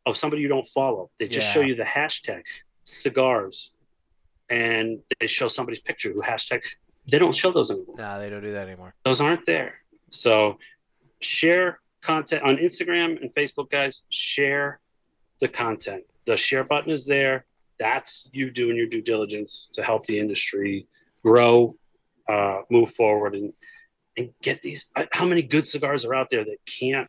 of 0.07 0.17
somebody 0.17 0.43
you 0.43 0.49
don't 0.49 0.67
follow. 0.67 1.11
They 1.19 1.27
just 1.29 1.47
show 1.53 1.61
you 1.61 1.75
the 1.75 1.85
hashtag 1.85 2.43
cigars, 2.85 3.73
and 4.49 4.99
they 5.21 5.27
show 5.27 5.49
somebody's 5.49 5.81
picture 5.81 6.13
who 6.13 6.23
hashtag. 6.23 6.63
They 7.11 7.19
don't 7.19 7.35
show 7.37 7.53
those 7.53 7.71
anymore 7.71 7.97
Nah, 7.99 8.19
they 8.19 8.31
don't 8.31 8.43
do 8.43 8.53
that 8.53 8.67
anymore. 8.67 8.95
those 9.05 9.21
aren't 9.21 9.45
there. 9.47 9.75
So 10.11 10.59
share 11.21 11.81
content 12.03 12.43
on 12.43 12.57
Instagram 12.57 13.21
and 13.21 13.33
Facebook, 13.35 13.71
guys. 13.71 14.03
Share 14.11 14.81
the 15.41 15.49
content. 15.49 16.05
The 16.27 16.37
share 16.37 16.65
button 16.65 16.91
is 16.93 17.05
there. 17.07 17.45
That's 17.79 18.29
you 18.33 18.51
doing 18.51 18.77
your 18.77 18.87
due 18.87 19.03
diligence 19.03 19.69
to 19.73 19.83
help 19.83 20.07
the 20.07 20.19
industry 20.19 20.87
grow, 21.23 21.77
uh, 22.29 22.61
move 22.71 22.91
forward, 22.91 23.35
and 23.35 23.53
and 24.17 24.31
get 24.43 24.63
these. 24.63 24.87
uh, 24.95 25.07
How 25.13 25.25
many 25.27 25.43
good 25.43 25.67
cigars 25.67 26.05
are 26.05 26.15
out 26.15 26.29
there 26.31 26.45
that 26.45 26.59
can't 26.67 27.09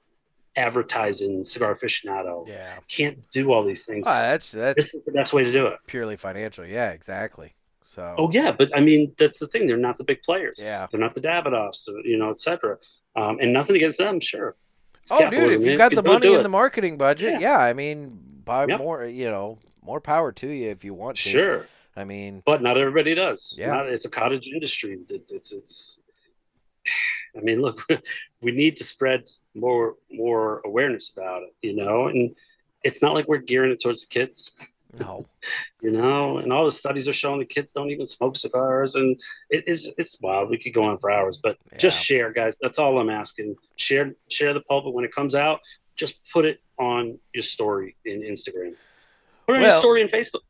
advertise 0.56 1.22
in 1.22 1.44
Cigar 1.44 1.76
Aficionado? 1.76 2.48
Yeah. 2.48 2.78
Can't 2.88 3.20
do 3.32 3.52
all 3.52 3.64
these 3.64 3.86
things. 3.86 4.06
Oh, 4.08 4.12
that's 4.14 4.52
that's 4.52 4.76
this 4.76 4.94
is 4.94 5.04
the 5.06 5.12
best 5.12 5.34
way 5.34 5.44
to 5.44 5.52
do 5.52 5.66
it. 5.68 5.80
purely 5.88 6.16
financial. 6.16 6.66
Yeah, 6.66 6.92
exactly. 6.92 7.54
So. 7.84 8.16
Oh 8.18 8.32
yeah, 8.32 8.52
but 8.52 8.70
I 8.78 8.82
mean 8.82 9.14
that's 9.18 9.40
the 9.40 9.48
thing. 9.48 9.68
They're 9.68 9.78
not 9.78 9.98
the 9.98 10.04
big 10.04 10.22
players. 10.22 10.60
Yeah. 10.62 10.88
They're 10.90 11.00
not 11.00 11.14
the 11.14 11.22
Davidoffs, 11.22 11.88
or, 11.88 12.00
you 12.02 12.18
know, 12.18 12.30
etc. 12.30 12.78
Um, 13.16 13.38
and 13.40 13.54
nothing 13.54 13.76
against 13.76 13.98
them, 14.00 14.20
sure. 14.20 14.56
It's 15.02 15.12
Oh, 15.12 15.30
dude, 15.30 15.54
if 15.54 15.62
you've 15.66 15.78
got 15.78 15.94
the 15.94 16.02
money 16.04 16.34
and 16.34 16.44
the 16.44 16.50
marketing 16.50 16.98
budget, 16.98 17.34
Yeah. 17.34 17.40
yeah, 17.40 17.58
I 17.60 17.74
mean, 17.74 18.20
buy 18.44 18.66
Yep. 18.68 18.80
more. 18.80 19.06
You 19.06 19.26
know, 19.30 19.60
more 19.84 20.02
power 20.02 20.32
to 20.34 20.48
you 20.48 20.70
if 20.72 20.84
you 20.84 20.94
want 20.96 21.18
to. 21.18 21.30
sure, 21.30 21.68
I 21.96 22.04
mean, 22.04 22.42
but 22.46 22.62
not 22.62 22.76
everybody 22.78 23.14
does. 23.14 23.56
Yeah. 23.58 23.68
Not- 23.68 23.88
it's 23.88 24.04
a 24.06 24.10
cottage 24.10 24.48
industry. 24.48 24.98
It- 25.10 25.30
It's 25.30 25.52
it's. 25.54 26.00
I 27.38 27.42
mean, 27.42 27.62
look, 27.62 27.80
we 28.42 28.52
need 28.52 28.76
to 28.78 28.84
spread 28.84 29.24
more 29.54 29.96
more 30.12 30.62
awareness 30.66 31.10
about 31.10 31.44
it, 31.44 31.54
you 31.62 31.76
know, 31.76 32.08
and 32.08 32.36
it's 32.84 33.02
not 33.02 33.14
like 33.14 33.28
we're 33.28 33.38
gearing 33.40 33.72
it 33.72 33.82
towards 33.82 34.06
the 34.06 34.08
kids. 34.08 34.52
no. 35.00 35.26
you 35.82 35.92
know, 35.92 36.38
and 36.38 36.54
all 36.54 36.66
the 36.66 36.72
studies 36.72 37.08
are 37.08 37.14
showing 37.14 37.40
the 37.40 37.46
kids 37.46 37.72
don't 37.74 37.90
even 37.90 38.06
smoke 38.08 38.36
cigars, 38.38 38.96
and 38.96 39.20
it 39.50 39.68
is 39.68 39.92
it's 39.98 40.18
wild. 40.22 40.50
We 40.50 40.58
could 40.58 40.74
go 40.74 40.84
on 40.84 40.98
for 40.98 41.12
hours, 41.12 41.38
but 41.38 41.58
just 41.78 42.02
share, 42.04 42.32
guys. 42.32 42.58
That's 42.62 42.80
all 42.80 42.98
I'm 43.00 43.10
asking. 43.10 43.56
Share 43.76 44.14
share 44.30 44.54
the 44.54 44.62
pulpit 44.62 44.94
when 44.94 45.06
it 45.06 45.12
comes 45.14 45.36
out. 45.36 45.60
Just 45.96 46.16
put 46.32 46.46
it 46.46 46.62
on 46.78 47.18
your 47.34 47.44
story 47.44 47.96
in 48.06 48.22
Instagram. 48.22 48.76
Put 49.48 49.54
it 49.54 49.58
on 49.58 49.62
Well, 49.62 49.72
your 49.72 49.80
story 49.80 50.02
in 50.02 50.08
Facebook. 50.10 50.42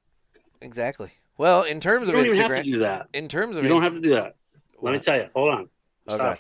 Exactly. 0.62 1.12
Well, 1.38 1.64
in 1.64 1.80
terms 1.80 2.07
of 2.07 2.16
You 2.16 2.22
of 2.22 2.26
don't 2.26 2.36
even 2.38 2.49
have 2.52 2.64
to 2.64 2.64
do 2.64 2.80
that. 2.80 3.07
in 3.14 3.28
terms 3.28 3.57
of 3.57 3.64
You 3.64 3.70
don't 3.70 3.82
have 3.84 3.94
to 3.94 3.99
do 4.02 4.12
that. 4.12 4.36
Let 4.82 4.94
me 4.94 4.99
tell 4.99 5.18
you. 5.18 5.28
Hold 5.36 5.53
on. 5.53 5.70
Okay. 6.10 6.40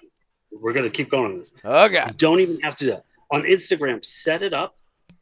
We're 0.59 0.73
gonna 0.73 0.89
keep 0.89 1.09
going 1.09 1.31
on 1.33 1.37
this. 1.39 1.53
Okay. 1.63 2.03
You 2.07 2.13
don't 2.13 2.39
even 2.39 2.59
have 2.61 2.75
to 2.77 2.85
do 2.85 2.91
that 2.91 3.05
on 3.31 3.43
Instagram. 3.43 4.03
Set 4.03 4.41
it 4.41 4.53
up 4.53 4.75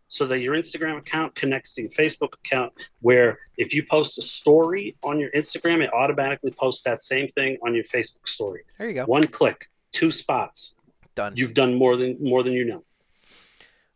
so 0.08 0.28
that 0.28 0.40
your 0.40 0.56
Instagram 0.56 0.98
account 0.98 1.34
connects 1.34 1.74
to 1.74 1.82
your 1.82 1.92
Facebook 1.92 2.34
account. 2.46 2.74
Where 3.02 3.40
if 3.58 3.74
you 3.74 3.84
post 3.84 4.18
a 4.18 4.22
story 4.22 4.96
on 5.04 5.20
your 5.20 5.32
Instagram, 5.32 5.84
it 5.84 5.92
automatically 5.94 6.52
posts 6.52 6.84
that 6.84 7.02
same 7.02 7.28
thing 7.28 7.58
on 7.66 7.74
your 7.74 7.84
Facebook 7.84 8.28
story. 8.28 8.62
There 8.78 8.88
you 8.88 8.94
go. 8.94 9.06
One 9.06 9.24
click, 9.24 9.70
two 9.92 10.12
spots. 10.12 10.76
Done. 11.16 11.34
You've 11.36 11.54
done 11.54 11.76
more 11.76 11.96
than 11.98 12.18
more 12.22 12.44
than 12.44 12.54
you 12.54 12.66
know. 12.66 12.84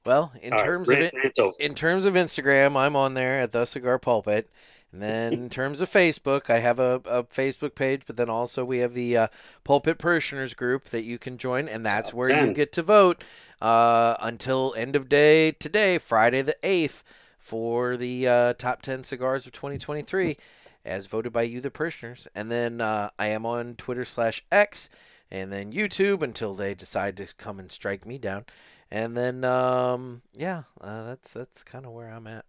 well, 0.05 0.31
in 0.41 0.53
All 0.53 0.59
right, 0.59 0.65
terms 0.65 0.89
of 0.89 0.97
rant- 0.97 1.14
it, 1.14 1.53
in 1.59 1.73
terms 1.76 2.05
of 2.05 2.14
Instagram, 2.14 2.76
I'm 2.76 2.95
on 2.95 3.14
there 3.14 3.39
at 3.39 3.51
the 3.51 3.65
Cigar 3.65 3.99
Pulpit. 3.99 4.49
And 4.91 5.01
then 5.01 5.34
in 5.34 5.49
terms 5.49 5.81
of 5.81 5.89
Facebook, 5.89 6.49
I 6.49 6.59
have 6.59 6.80
a, 6.80 7.01
a 7.05 7.23
Facebook 7.26 7.76
page, 7.76 8.03
but 8.07 8.15
then 8.15 8.30
also 8.30 8.64
we 8.64 8.80
have 8.80 8.93
the 8.93 9.18
uh, 9.18 9.27
Pulpit 9.64 9.97
Parishioners 9.97 10.53
group 10.53 10.85
that 10.85 11.03
you 11.03 11.18
can 11.19 11.38
join, 11.38 11.68
and 11.68 11.85
that's 11.85 12.09
Top 12.09 12.18
where 12.18 12.45
you 12.45 12.53
get 12.53 12.72
to 12.73 12.84
vote 12.84 13.23
uh, 13.61 14.15
until 14.22 14.73
end 14.77 14.95
of 14.95 15.09
day 15.09 15.51
today, 15.51 15.97
Friday 15.97 16.41
the 16.41 16.55
8th, 16.64 17.03
for 17.38 17.97
the 17.97 18.27
uh, 18.27 18.53
top 18.53 18.81
10 18.81 19.03
cigars 19.03 19.45
of 19.45 19.51
2023, 19.51 20.38
as 20.85 21.05
voted 21.05 21.34
by 21.34 21.43
you, 21.43 21.61
the 21.61 21.72
parishioners. 21.72 22.27
And 22.34 22.49
then 22.49 22.81
uh, 22.81 23.09
I 23.19 23.27
am 23.27 23.45
on 23.45 23.76
Twitter 23.76 24.05
slash 24.05 24.43
X, 24.51 24.89
and 25.30 25.51
then 25.51 25.73
YouTube 25.73 26.22
until 26.22 26.55
they 26.55 26.73
decide 26.73 27.18
to 27.18 27.27
come 27.38 27.59
and 27.59 27.72
strike 27.72 28.05
me 28.05 28.18
down. 28.18 28.45
And 28.89 29.18
then, 29.18 29.43
um, 29.43 30.22
yeah, 30.34 30.64
uh, 30.80 31.03
that's 31.05 31.34
that's 31.34 31.64
kind 31.64 31.85
of 31.85 31.91
where 31.91 32.09
I'm 32.09 32.26
at. 32.26 32.45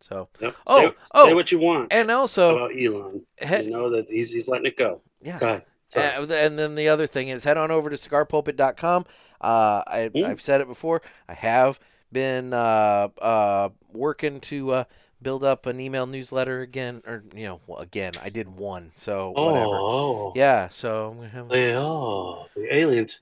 So, 0.00 0.28
Yep. 0.40 0.56
Oh, 0.66 0.80
say, 0.88 0.94
oh. 1.14 1.26
say 1.28 1.34
what 1.34 1.52
you 1.52 1.58
want 1.58 1.92
and 1.92 2.10
also, 2.10 2.56
about 2.56 2.70
Elon. 2.72 3.22
he- 3.40 3.64
you 3.64 3.70
know 3.70 3.90
that 3.90 4.08
he's 4.08 4.32
he's 4.32 4.48
letting 4.48 4.66
it 4.66 4.76
go. 4.76 5.00
yeah. 5.22 5.38
Go. 5.38 5.60
Uh, 5.96 6.24
and 6.30 6.56
then 6.56 6.76
the 6.76 6.88
other 6.88 7.06
thing 7.08 7.28
is 7.30 7.42
head 7.42 7.56
on 7.56 7.72
over 7.72 7.90
to 7.90 7.96
cigarpulpit.com. 7.96 9.04
Uh, 9.40 9.82
I, 9.86 10.10
Mm. 10.14 10.24
I've 10.24 10.40
said 10.40 10.60
it 10.60 10.68
before. 10.68 11.02
I 11.28 11.34
have 11.34 11.80
been 12.12 12.52
uh, 12.52 13.08
uh, 13.20 13.70
working 13.92 14.38
to 14.40 14.70
uh, 14.70 14.84
build 15.20 15.42
up 15.42 15.66
an 15.66 15.80
email 15.80 16.06
newsletter 16.06 16.60
again, 16.60 17.02
or 17.06 17.24
you 17.34 17.44
know, 17.44 17.60
well, 17.66 17.80
again, 17.80 18.12
I 18.22 18.28
did 18.30 18.48
one, 18.48 18.92
so 18.94 19.32
whatever. 19.32 19.66
Oh, 19.66 20.32
Yeah, 20.36 20.68
so 20.68 21.08
I'm 21.10 21.16
gonna 21.16 21.28
have. 21.28 21.50
Oh, 21.50 22.46
the 22.54 22.72
aliens. 22.74 23.20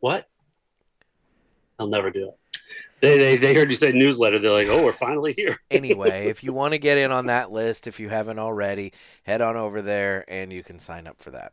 What? 0.00 0.26
I'll 1.78 1.88
never 1.88 2.10
do 2.10 2.28
it. 2.28 2.38
They, 3.02 3.18
they, 3.18 3.36
they 3.36 3.52
heard 3.52 3.68
you 3.68 3.76
say 3.76 3.90
newsletter. 3.92 4.38
They're 4.38 4.52
like, 4.52 4.68
oh, 4.68 4.84
we're 4.84 4.92
finally 4.92 5.32
here. 5.32 5.58
anyway, 5.72 6.28
if 6.28 6.42
you 6.44 6.52
want 6.52 6.72
to 6.72 6.78
get 6.78 6.96
in 6.98 7.10
on 7.10 7.26
that 7.26 7.50
list, 7.50 7.86
if 7.88 7.98
you 8.00 8.08
haven't 8.08 8.38
already, 8.38 8.92
head 9.24 9.40
on 9.42 9.56
over 9.56 9.82
there 9.82 10.24
and 10.28 10.52
you 10.52 10.62
can 10.62 10.78
sign 10.78 11.06
up 11.08 11.18
for 11.20 11.32
that. 11.32 11.52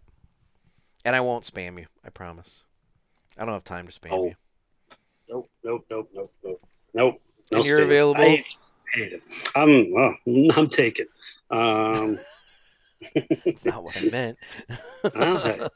And 1.03 1.15
I 1.15 1.21
won't 1.21 1.43
spam 1.43 1.79
you. 1.79 1.87
I 2.05 2.09
promise. 2.11 2.63
I 3.37 3.45
don't 3.45 3.53
have 3.53 3.63
time 3.63 3.87
to 3.87 3.99
spam 3.99 4.09
Oh. 4.11 4.25
you. 4.27 4.35
Nope, 5.27 5.49
nope, 5.63 5.85
nope, 5.89 6.09
nope, 6.13 6.31
nope, 6.43 6.61
nope. 6.93 7.21
No 7.51 7.57
And 7.57 7.65
you're 7.65 7.79
spam. 7.79 7.83
available? 7.85 8.21
I 8.21 8.27
hate, 8.27 8.55
hate 8.93 9.13
it. 9.13 9.23
I'm, 9.55 9.91
well, 9.91 10.15
I'm 10.55 10.69
taken. 10.69 11.07
Um, 11.49 12.19
That's 13.45 13.65
not 13.65 13.83
what 13.83 13.97
I 13.97 14.01
meant. 14.09 14.37
okay. 15.15 15.67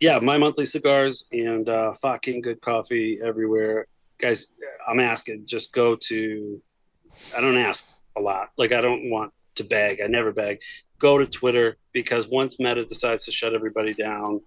Yeah, 0.00 0.18
my 0.18 0.36
monthly 0.38 0.66
cigars 0.66 1.24
and 1.32 1.68
uh, 1.68 1.94
fucking 1.94 2.42
good 2.42 2.60
coffee 2.60 3.18
everywhere, 3.22 3.86
guys. 4.18 4.46
I'm 4.88 5.00
asking. 5.00 5.46
Just 5.46 5.72
go 5.72 5.96
to. 6.08 6.60
I 7.36 7.40
don't 7.40 7.56
ask 7.56 7.86
a 8.16 8.20
lot. 8.20 8.50
Like 8.56 8.72
I 8.72 8.80
don't 8.80 9.10
want 9.10 9.32
to 9.56 9.64
beg. 9.64 10.00
I 10.00 10.06
never 10.06 10.32
beg. 10.32 10.60
Go 10.98 11.18
to 11.18 11.26
Twitter 11.26 11.76
because 11.92 12.26
once 12.26 12.58
Meta 12.58 12.84
decides 12.84 13.24
to 13.26 13.32
shut 13.32 13.54
everybody 13.54 13.94
down, 13.94 14.40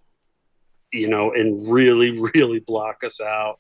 you 0.91 1.07
know, 1.07 1.34
and 1.34 1.57
really, 1.69 2.19
really 2.35 2.60
block 2.60 3.03
us 3.03 3.22
out, 3.22 3.60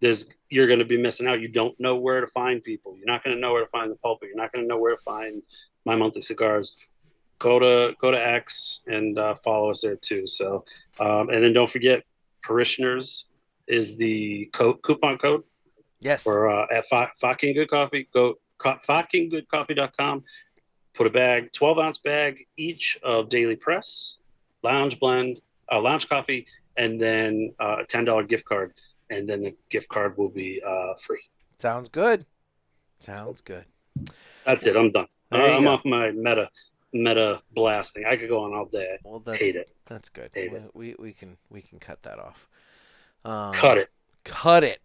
there's 0.00 0.26
you're 0.50 0.66
going 0.66 0.80
to 0.80 0.84
be 0.84 1.00
missing 1.00 1.26
out. 1.26 1.40
You 1.40 1.48
don't 1.48 1.78
know 1.80 1.96
where 1.96 2.20
to 2.20 2.26
find 2.26 2.62
people. 2.62 2.96
You're 2.96 3.06
not 3.06 3.24
going 3.24 3.36
to 3.36 3.40
know 3.40 3.52
where 3.52 3.64
to 3.64 3.70
find 3.70 3.90
the 3.90 3.96
pulpit. 3.96 4.28
You're 4.28 4.42
not 4.42 4.52
going 4.52 4.64
to 4.64 4.68
know 4.68 4.78
where 4.78 4.94
to 4.94 5.02
find 5.02 5.42
my 5.84 5.96
monthly 5.96 6.22
cigars. 6.22 6.76
Go 7.38 7.58
to 7.58 7.94
go 8.00 8.10
to 8.10 8.26
X 8.26 8.80
and 8.86 9.18
uh, 9.18 9.34
follow 9.34 9.70
us 9.70 9.82
there 9.82 9.96
too. 9.96 10.26
So, 10.26 10.64
um, 11.00 11.30
and 11.30 11.42
then 11.42 11.52
don't 11.52 11.70
forget, 11.70 12.04
parishioners 12.42 13.26
is 13.66 13.96
the 13.96 14.46
co- 14.52 14.74
coupon 14.74 15.18
code 15.18 15.42
Yes. 16.00 16.22
for 16.22 16.50
uh, 16.50 16.66
at 16.70 16.84
fucking 17.18 17.54
good 17.54 17.68
coffee. 17.68 18.08
Go 18.12 18.34
co- 18.58 18.78
fuckinggoodcoffee.com. 18.86 20.22
Put 20.94 21.06
a 21.06 21.10
bag, 21.10 21.52
12 21.52 21.78
ounce 21.78 21.98
bag 21.98 22.46
each 22.56 22.96
of 23.02 23.28
daily 23.28 23.56
press, 23.56 24.18
lounge 24.62 25.00
blend, 25.00 25.40
uh, 25.72 25.80
lounge 25.80 26.08
coffee, 26.08 26.46
and 26.76 27.00
then 27.00 27.52
uh, 27.60 27.78
a 27.80 27.84
$10 27.84 28.28
gift 28.28 28.44
card. 28.44 28.74
And 29.10 29.28
then 29.28 29.42
the 29.42 29.54
gift 29.70 29.88
card 29.88 30.16
will 30.16 30.28
be 30.28 30.62
uh, 30.66 30.94
free. 31.00 31.22
Sounds 31.58 31.88
good. 31.88 32.26
Sounds 33.00 33.40
good. 33.40 33.64
That's 34.46 34.66
it. 34.66 34.76
I'm 34.76 34.90
done. 34.90 35.06
Uh, 35.32 35.36
I'm 35.36 35.64
go. 35.64 35.70
off 35.70 35.84
my 35.84 36.10
meta 36.12 36.48
meta 36.92 37.42
blasting. 37.52 38.04
I 38.08 38.16
could 38.16 38.28
go 38.28 38.44
on 38.44 38.54
all 38.54 38.66
day. 38.66 38.98
Well, 39.04 39.18
that's, 39.20 39.38
Hate 39.38 39.56
it. 39.56 39.68
that's 39.86 40.08
good. 40.08 40.30
Hate 40.32 40.52
we, 40.52 40.58
it. 40.58 40.70
we 40.74 40.94
we 40.98 41.12
can 41.12 41.36
we 41.50 41.60
can 41.60 41.78
cut 41.78 42.02
that 42.04 42.18
off. 42.18 42.48
Um, 43.24 43.52
Cut 43.54 43.78
it. 43.78 43.88
Cut 44.24 44.64
it. 44.64 44.80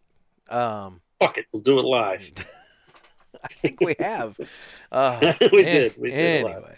Um, 0.49 1.01
Fuck 1.19 1.37
it. 1.37 1.45
We'll 1.51 1.61
do 1.61 1.79
it 1.79 1.85
live. 1.85 2.31
I 3.43 3.47
think 3.47 3.79
we 3.81 3.95
have. 3.99 4.37
Uh, 4.91 5.33
We 5.51 5.63
did. 5.63 5.95
We 5.99 6.09
did 6.09 6.43
live. 6.45 6.55
Anyway. 6.55 6.77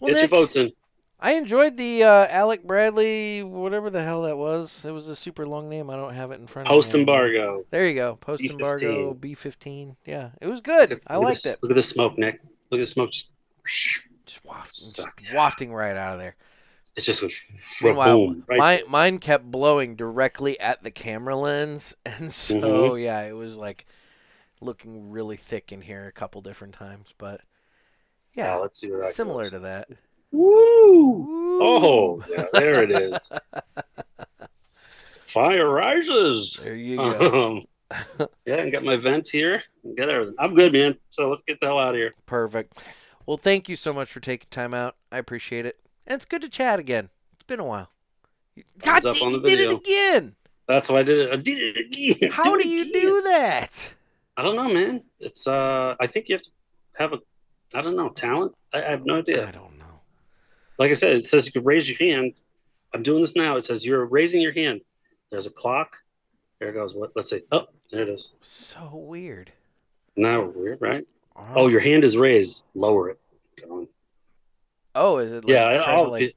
Well, 0.00 0.08
Get 0.08 0.14
your 0.14 0.22
Nick, 0.22 0.30
votes 0.30 0.56
in. 0.56 0.72
I 1.20 1.34
enjoyed 1.34 1.76
the 1.76 2.02
uh, 2.02 2.26
Alec 2.28 2.64
Bradley, 2.64 3.44
whatever 3.44 3.90
the 3.90 4.02
hell 4.02 4.22
that 4.22 4.36
was. 4.36 4.84
It 4.84 4.90
was 4.90 5.06
a 5.06 5.14
super 5.14 5.46
long 5.46 5.68
name. 5.68 5.88
I 5.88 5.94
don't 5.94 6.14
have 6.14 6.32
it 6.32 6.40
in 6.40 6.48
front 6.48 6.66
of 6.66 6.72
me. 6.72 6.76
Post 6.76 6.94
embargo. 6.96 7.64
There 7.70 7.86
you 7.86 7.94
go. 7.94 8.16
Post 8.16 8.42
embargo 8.42 9.14
B15. 9.14 9.94
Yeah, 10.04 10.30
it 10.40 10.48
was 10.48 10.60
good. 10.60 10.90
Look 10.90 10.98
at- 10.98 11.12
I 11.12 11.16
look 11.18 11.24
liked 11.26 11.44
this- 11.44 11.52
it. 11.52 11.58
Look 11.62 11.70
at 11.70 11.74
the 11.76 11.82
smoke, 11.82 12.18
Nick. 12.18 12.40
Look 12.72 12.80
at 12.80 12.82
the 12.82 12.86
smoke. 12.86 13.12
Just, 13.12 13.28
Just, 13.64 14.02
just 14.26 15.32
wafting 15.32 15.72
right 15.72 15.96
out 15.96 16.14
of 16.14 16.18
there. 16.18 16.34
It 16.96 17.02
just 17.02 17.20
goes. 17.20 17.78
Meanwhile, 17.82 18.16
boom, 18.18 18.44
right 18.46 18.58
mine, 18.58 18.78
there. 18.78 18.88
mine 18.88 19.18
kept 19.18 19.50
blowing 19.50 19.96
directly 19.96 20.58
at 20.60 20.82
the 20.82 20.90
camera 20.90 21.36
lens, 21.36 21.94
and 22.06 22.32
so 22.32 22.54
Mm-hmm. 22.56 22.98
yeah, 22.98 23.22
it 23.26 23.34
was 23.36 23.56
like 23.56 23.86
looking 24.60 25.10
really 25.10 25.36
thick 25.36 25.72
in 25.72 25.80
here 25.80 26.06
a 26.06 26.12
couple 26.12 26.40
different 26.40 26.74
times. 26.74 27.14
But 27.18 27.40
yeah, 28.34 28.54
Yeah, 28.54 28.60
let's 28.60 28.78
see 28.78 28.90
where 28.90 29.10
similar 29.12 29.42
goes. 29.44 29.50
to 29.52 29.58
that. 29.60 29.88
Woo! 30.30 31.58
Oh, 31.60 32.24
yeah, 32.30 32.44
there 32.54 32.82
it 32.82 32.90
is. 32.90 33.30
Fire 35.24 35.68
rises. 35.68 36.58
There 36.62 36.74
you 36.76 36.96
go. 36.96 37.56
Um, 37.56 37.62
yeah, 38.46 38.56
and 38.56 38.72
got 38.72 38.84
my 38.84 38.96
vent 38.96 39.28
here. 39.28 39.62
Got 39.96 40.08
everything. 40.10 40.34
I'm 40.38 40.54
good, 40.54 40.72
man. 40.72 40.96
So 41.10 41.28
let's 41.30 41.42
get 41.42 41.60
the 41.60 41.66
hell 41.66 41.78
out 41.78 41.90
of 41.90 41.96
here. 41.96 42.14
Perfect. 42.26 42.82
Well, 43.26 43.36
thank 43.36 43.68
you 43.68 43.76
so 43.76 43.92
much 43.92 44.10
for 44.10 44.20
taking 44.20 44.48
time 44.50 44.72
out. 44.74 44.96
I 45.10 45.18
appreciate 45.18 45.66
it, 45.66 45.78
and 46.06 46.14
it's 46.14 46.24
good 46.24 46.42
to 46.42 46.48
chat 46.48 46.78
again. 46.78 47.10
It's 47.34 47.44
been 47.44 47.60
a 47.60 47.64
while. 47.64 47.90
God, 48.82 49.02
Thumbs 49.02 49.20
you 49.20 49.40
did 49.42 49.60
it 49.60 49.72
again. 49.72 50.34
That's 50.68 50.88
why 50.88 50.98
I 50.98 51.02
did 51.02 51.18
it. 51.18 51.32
I 51.32 51.36
did 51.36 51.58
it 51.58 51.86
again. 51.86 52.30
How 52.32 52.56
do 52.56 52.68
you 52.68 52.82
again. 52.82 52.92
do 53.00 53.22
that? 53.22 53.94
I 54.36 54.42
don't 54.42 54.56
know, 54.56 54.68
man. 54.68 55.02
It's 55.20 55.46
uh, 55.46 55.94
I 56.00 56.06
think 56.06 56.28
you 56.28 56.34
have 56.34 56.42
to 56.42 56.50
have 56.98 57.12
a, 57.12 57.18
I 57.74 57.82
don't 57.82 57.96
know, 57.96 58.10
talent. 58.10 58.54
I, 58.72 58.78
I 58.78 58.90
have 58.90 59.04
no 59.04 59.18
idea. 59.18 59.46
I 59.46 59.50
don't 59.50 59.78
know. 59.78 60.00
Like 60.78 60.90
I 60.90 60.94
said, 60.94 61.16
it 61.16 61.26
says 61.26 61.46
you 61.46 61.52
could 61.52 61.66
raise 61.66 61.88
your 61.88 61.98
hand. 61.98 62.34
I'm 62.94 63.02
doing 63.02 63.20
this 63.20 63.36
now. 63.36 63.56
It 63.56 63.64
says 63.64 63.84
you're 63.84 64.04
raising 64.06 64.40
your 64.40 64.52
hand. 64.52 64.82
There's 65.30 65.46
a 65.46 65.50
clock. 65.50 65.96
There 66.58 66.68
it 66.68 66.74
goes. 66.74 66.94
What? 66.94 67.12
Let's 67.16 67.30
see. 67.30 67.42
Oh, 67.50 67.66
there 67.90 68.02
it 68.02 68.08
is. 68.08 68.34
So 68.40 68.90
weird. 68.94 69.52
Now 70.16 70.44
weird, 70.44 70.80
right? 70.80 71.04
Oh, 71.34 71.68
your 71.68 71.80
hand 71.80 72.04
is 72.04 72.16
raised. 72.16 72.64
Lower 72.74 73.10
it. 73.10 73.20
Go 73.60 73.78
on. 73.78 73.88
Oh, 74.94 75.18
is 75.18 75.32
it? 75.32 75.44
Like 75.44 75.52
yeah, 75.52 75.64
I, 75.64 75.92
I'll, 75.92 76.10
like, 76.10 76.36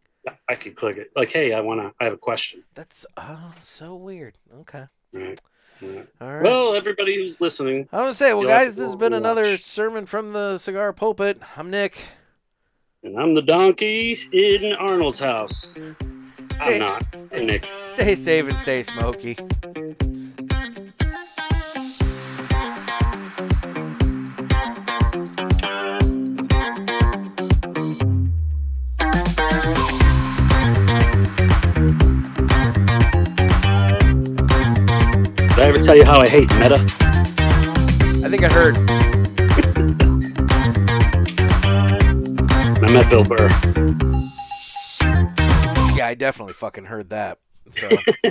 I 0.50 0.56
could 0.56 0.76
click 0.76 0.98
it. 0.98 1.12
Like, 1.16 1.32
hey, 1.32 1.54
I 1.54 1.60
want 1.60 1.82
to. 1.82 1.92
I 2.00 2.06
have 2.06 2.14
a 2.14 2.18
question. 2.18 2.64
that's 2.74 3.06
oh, 3.18 3.54
so 3.62 3.96
weird. 3.96 4.38
Okay. 4.62 4.86
All 5.14 5.22
right. 5.22 5.42
All 5.82 5.90
right. 5.90 6.08
All 6.22 6.34
right. 6.34 6.44
Well, 6.44 6.76
everybody 6.76 7.16
who's 7.16 7.42
listening, 7.42 7.90
I 7.92 7.98
want 7.98 8.10
to 8.12 8.16
say, 8.16 8.34
well, 8.34 8.48
guys, 8.48 8.76
this 8.76 8.86
has 8.86 8.96
been 8.96 9.14
another 9.14 9.58
sermon 9.58 10.06
from 10.06 10.34
the 10.34 10.58
cigar 10.58 10.94
pulpit. 10.94 11.38
I'm 11.58 11.70
Nick. 11.70 12.02
and 13.04 13.20
I'm 13.20 13.34
the 13.34 13.42
donkey 13.42 14.18
in 14.32 14.74
Arnold's 14.74 15.20
house. 15.20 15.68
Stay- 15.68 15.96
I'm 16.60 16.80
not. 16.80 17.04
I'm 17.34 17.46
Nick. 17.46 17.68
Stay 17.94 18.16
safe 18.16 18.50
and 18.50 18.58
stay 18.60 18.84
smoky. 18.84 19.38
Did 35.56 35.64
I 35.64 35.68
ever 35.70 35.80
tell 35.80 35.96
you 35.96 36.04
how 36.04 36.20
I 36.20 36.28
hate 36.28 36.50
Meta? 36.56 36.76
I 38.26 38.30
think 38.30 38.44
I 38.44 38.50
heard. 38.50 38.76
I 42.84 42.92
met 42.92 43.10
Bill 43.10 43.24
Burr. 43.24 43.48
Yeah, 45.96 46.08
I 46.08 46.14
definitely 46.18 46.54
fucking 46.54 46.86
heard 46.86 47.10
that. 47.12 47.40
So 47.72 47.88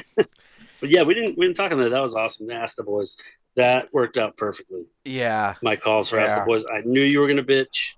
But 0.80 0.90
yeah, 0.90 1.02
we 1.02 1.14
didn't 1.14 1.38
we 1.38 1.46
didn't 1.46 1.56
talk 1.56 1.72
on 1.72 1.78
that. 1.78 1.90
That 1.90 2.02
was 2.02 2.14
awesome. 2.14 2.50
Ask 2.50 2.76
the 2.76 2.82
boys. 2.82 3.16
That 3.56 3.92
worked 3.94 4.18
out 4.18 4.36
perfectly. 4.36 4.86
yeah, 5.04 5.54
My 5.62 5.76
calls 5.76 6.08
for 6.10 6.18
Ask 6.18 6.40
the 6.40 6.44
Boys. 6.44 6.66
I 6.66 6.82
knew 6.84 7.00
you 7.00 7.20
were 7.20 7.28
gonna 7.28 7.42
bitch. 7.44 7.92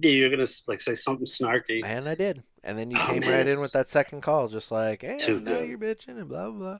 Knew 0.00 0.08
you're 0.10 0.30
gonna 0.30 0.46
like 0.66 0.80
say 0.80 0.94
something 0.94 1.26
snarky. 1.26 1.84
and 1.84 2.08
I 2.08 2.14
did. 2.16 2.42
And 2.64 2.76
then 2.78 2.90
you 2.90 2.98
Oh, 2.98 3.06
came 3.06 3.20
man, 3.20 3.30
right 3.30 3.46
in 3.46 3.60
with 3.60 3.72
that 3.72 3.88
second 3.88 4.22
call, 4.22 4.48
just 4.48 4.72
like, 4.72 5.02
hey, 5.02 5.18
too 5.18 5.38
now 5.38 5.52
good. 5.58 5.68
you're 5.68 5.78
bitching 5.78 6.18
and 6.18 6.28
blah 6.28 6.48
blah 6.50 6.58
blah. 6.58 6.78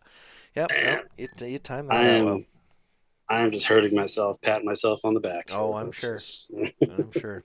Blah. 0.55 0.67
Yep, 0.67 1.11
you, 1.19 1.29
you 1.47 1.59
timed 1.59 1.91
that 1.91 1.97
I 1.97 2.05
am 2.05 2.25
well. 2.25 2.43
I 3.29 3.41
am 3.41 3.51
just 3.51 3.67
hurting 3.67 3.95
myself, 3.95 4.41
patting 4.41 4.67
myself 4.67 5.05
on 5.05 5.15
the 5.15 5.21
back. 5.21 5.49
Oh, 5.51 5.75
I'm 5.75 5.93
sure. 5.93 6.19
I'm 6.83 7.11
sure. 7.13 7.45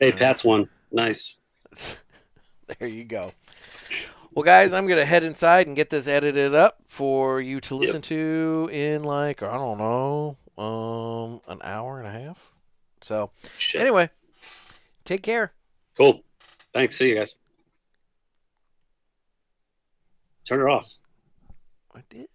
hey, 0.00 0.12
Pat's 0.12 0.44
one. 0.44 0.68
Nice. 0.90 1.38
there 2.78 2.88
you 2.88 3.04
go. 3.04 3.30
Well, 4.32 4.44
guys, 4.44 4.72
I'm 4.72 4.86
gonna 4.86 5.04
head 5.04 5.24
inside 5.24 5.66
and 5.66 5.76
get 5.76 5.90
this 5.90 6.06
edited 6.06 6.54
up 6.54 6.78
for 6.86 7.40
you 7.40 7.60
to 7.62 7.74
listen 7.74 8.02
to 8.02 8.68
in 8.72 9.02
like 9.04 9.42
I 9.42 9.56
don't 9.56 9.78
know, 9.78 10.36
um, 10.62 11.40
an 11.48 11.60
hour 11.62 11.98
and 12.00 12.08
a 12.08 12.10
half. 12.10 12.52
So 13.00 13.30
Shit. 13.56 13.80
anyway, 13.80 14.10
take 15.04 15.22
care. 15.22 15.52
Cool. 15.96 16.22
Thanks. 16.74 16.96
See 16.96 17.08
you 17.08 17.16
guys. 17.16 17.36
Turn 20.44 20.60
it 20.60 20.70
off. 20.70 20.98
I 21.98 22.02
did. 22.08 22.28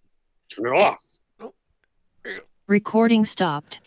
Turn 0.50 0.66
it 0.66 0.78
off. 0.78 1.20
Recording 2.66 3.24
stopped. 3.24 3.80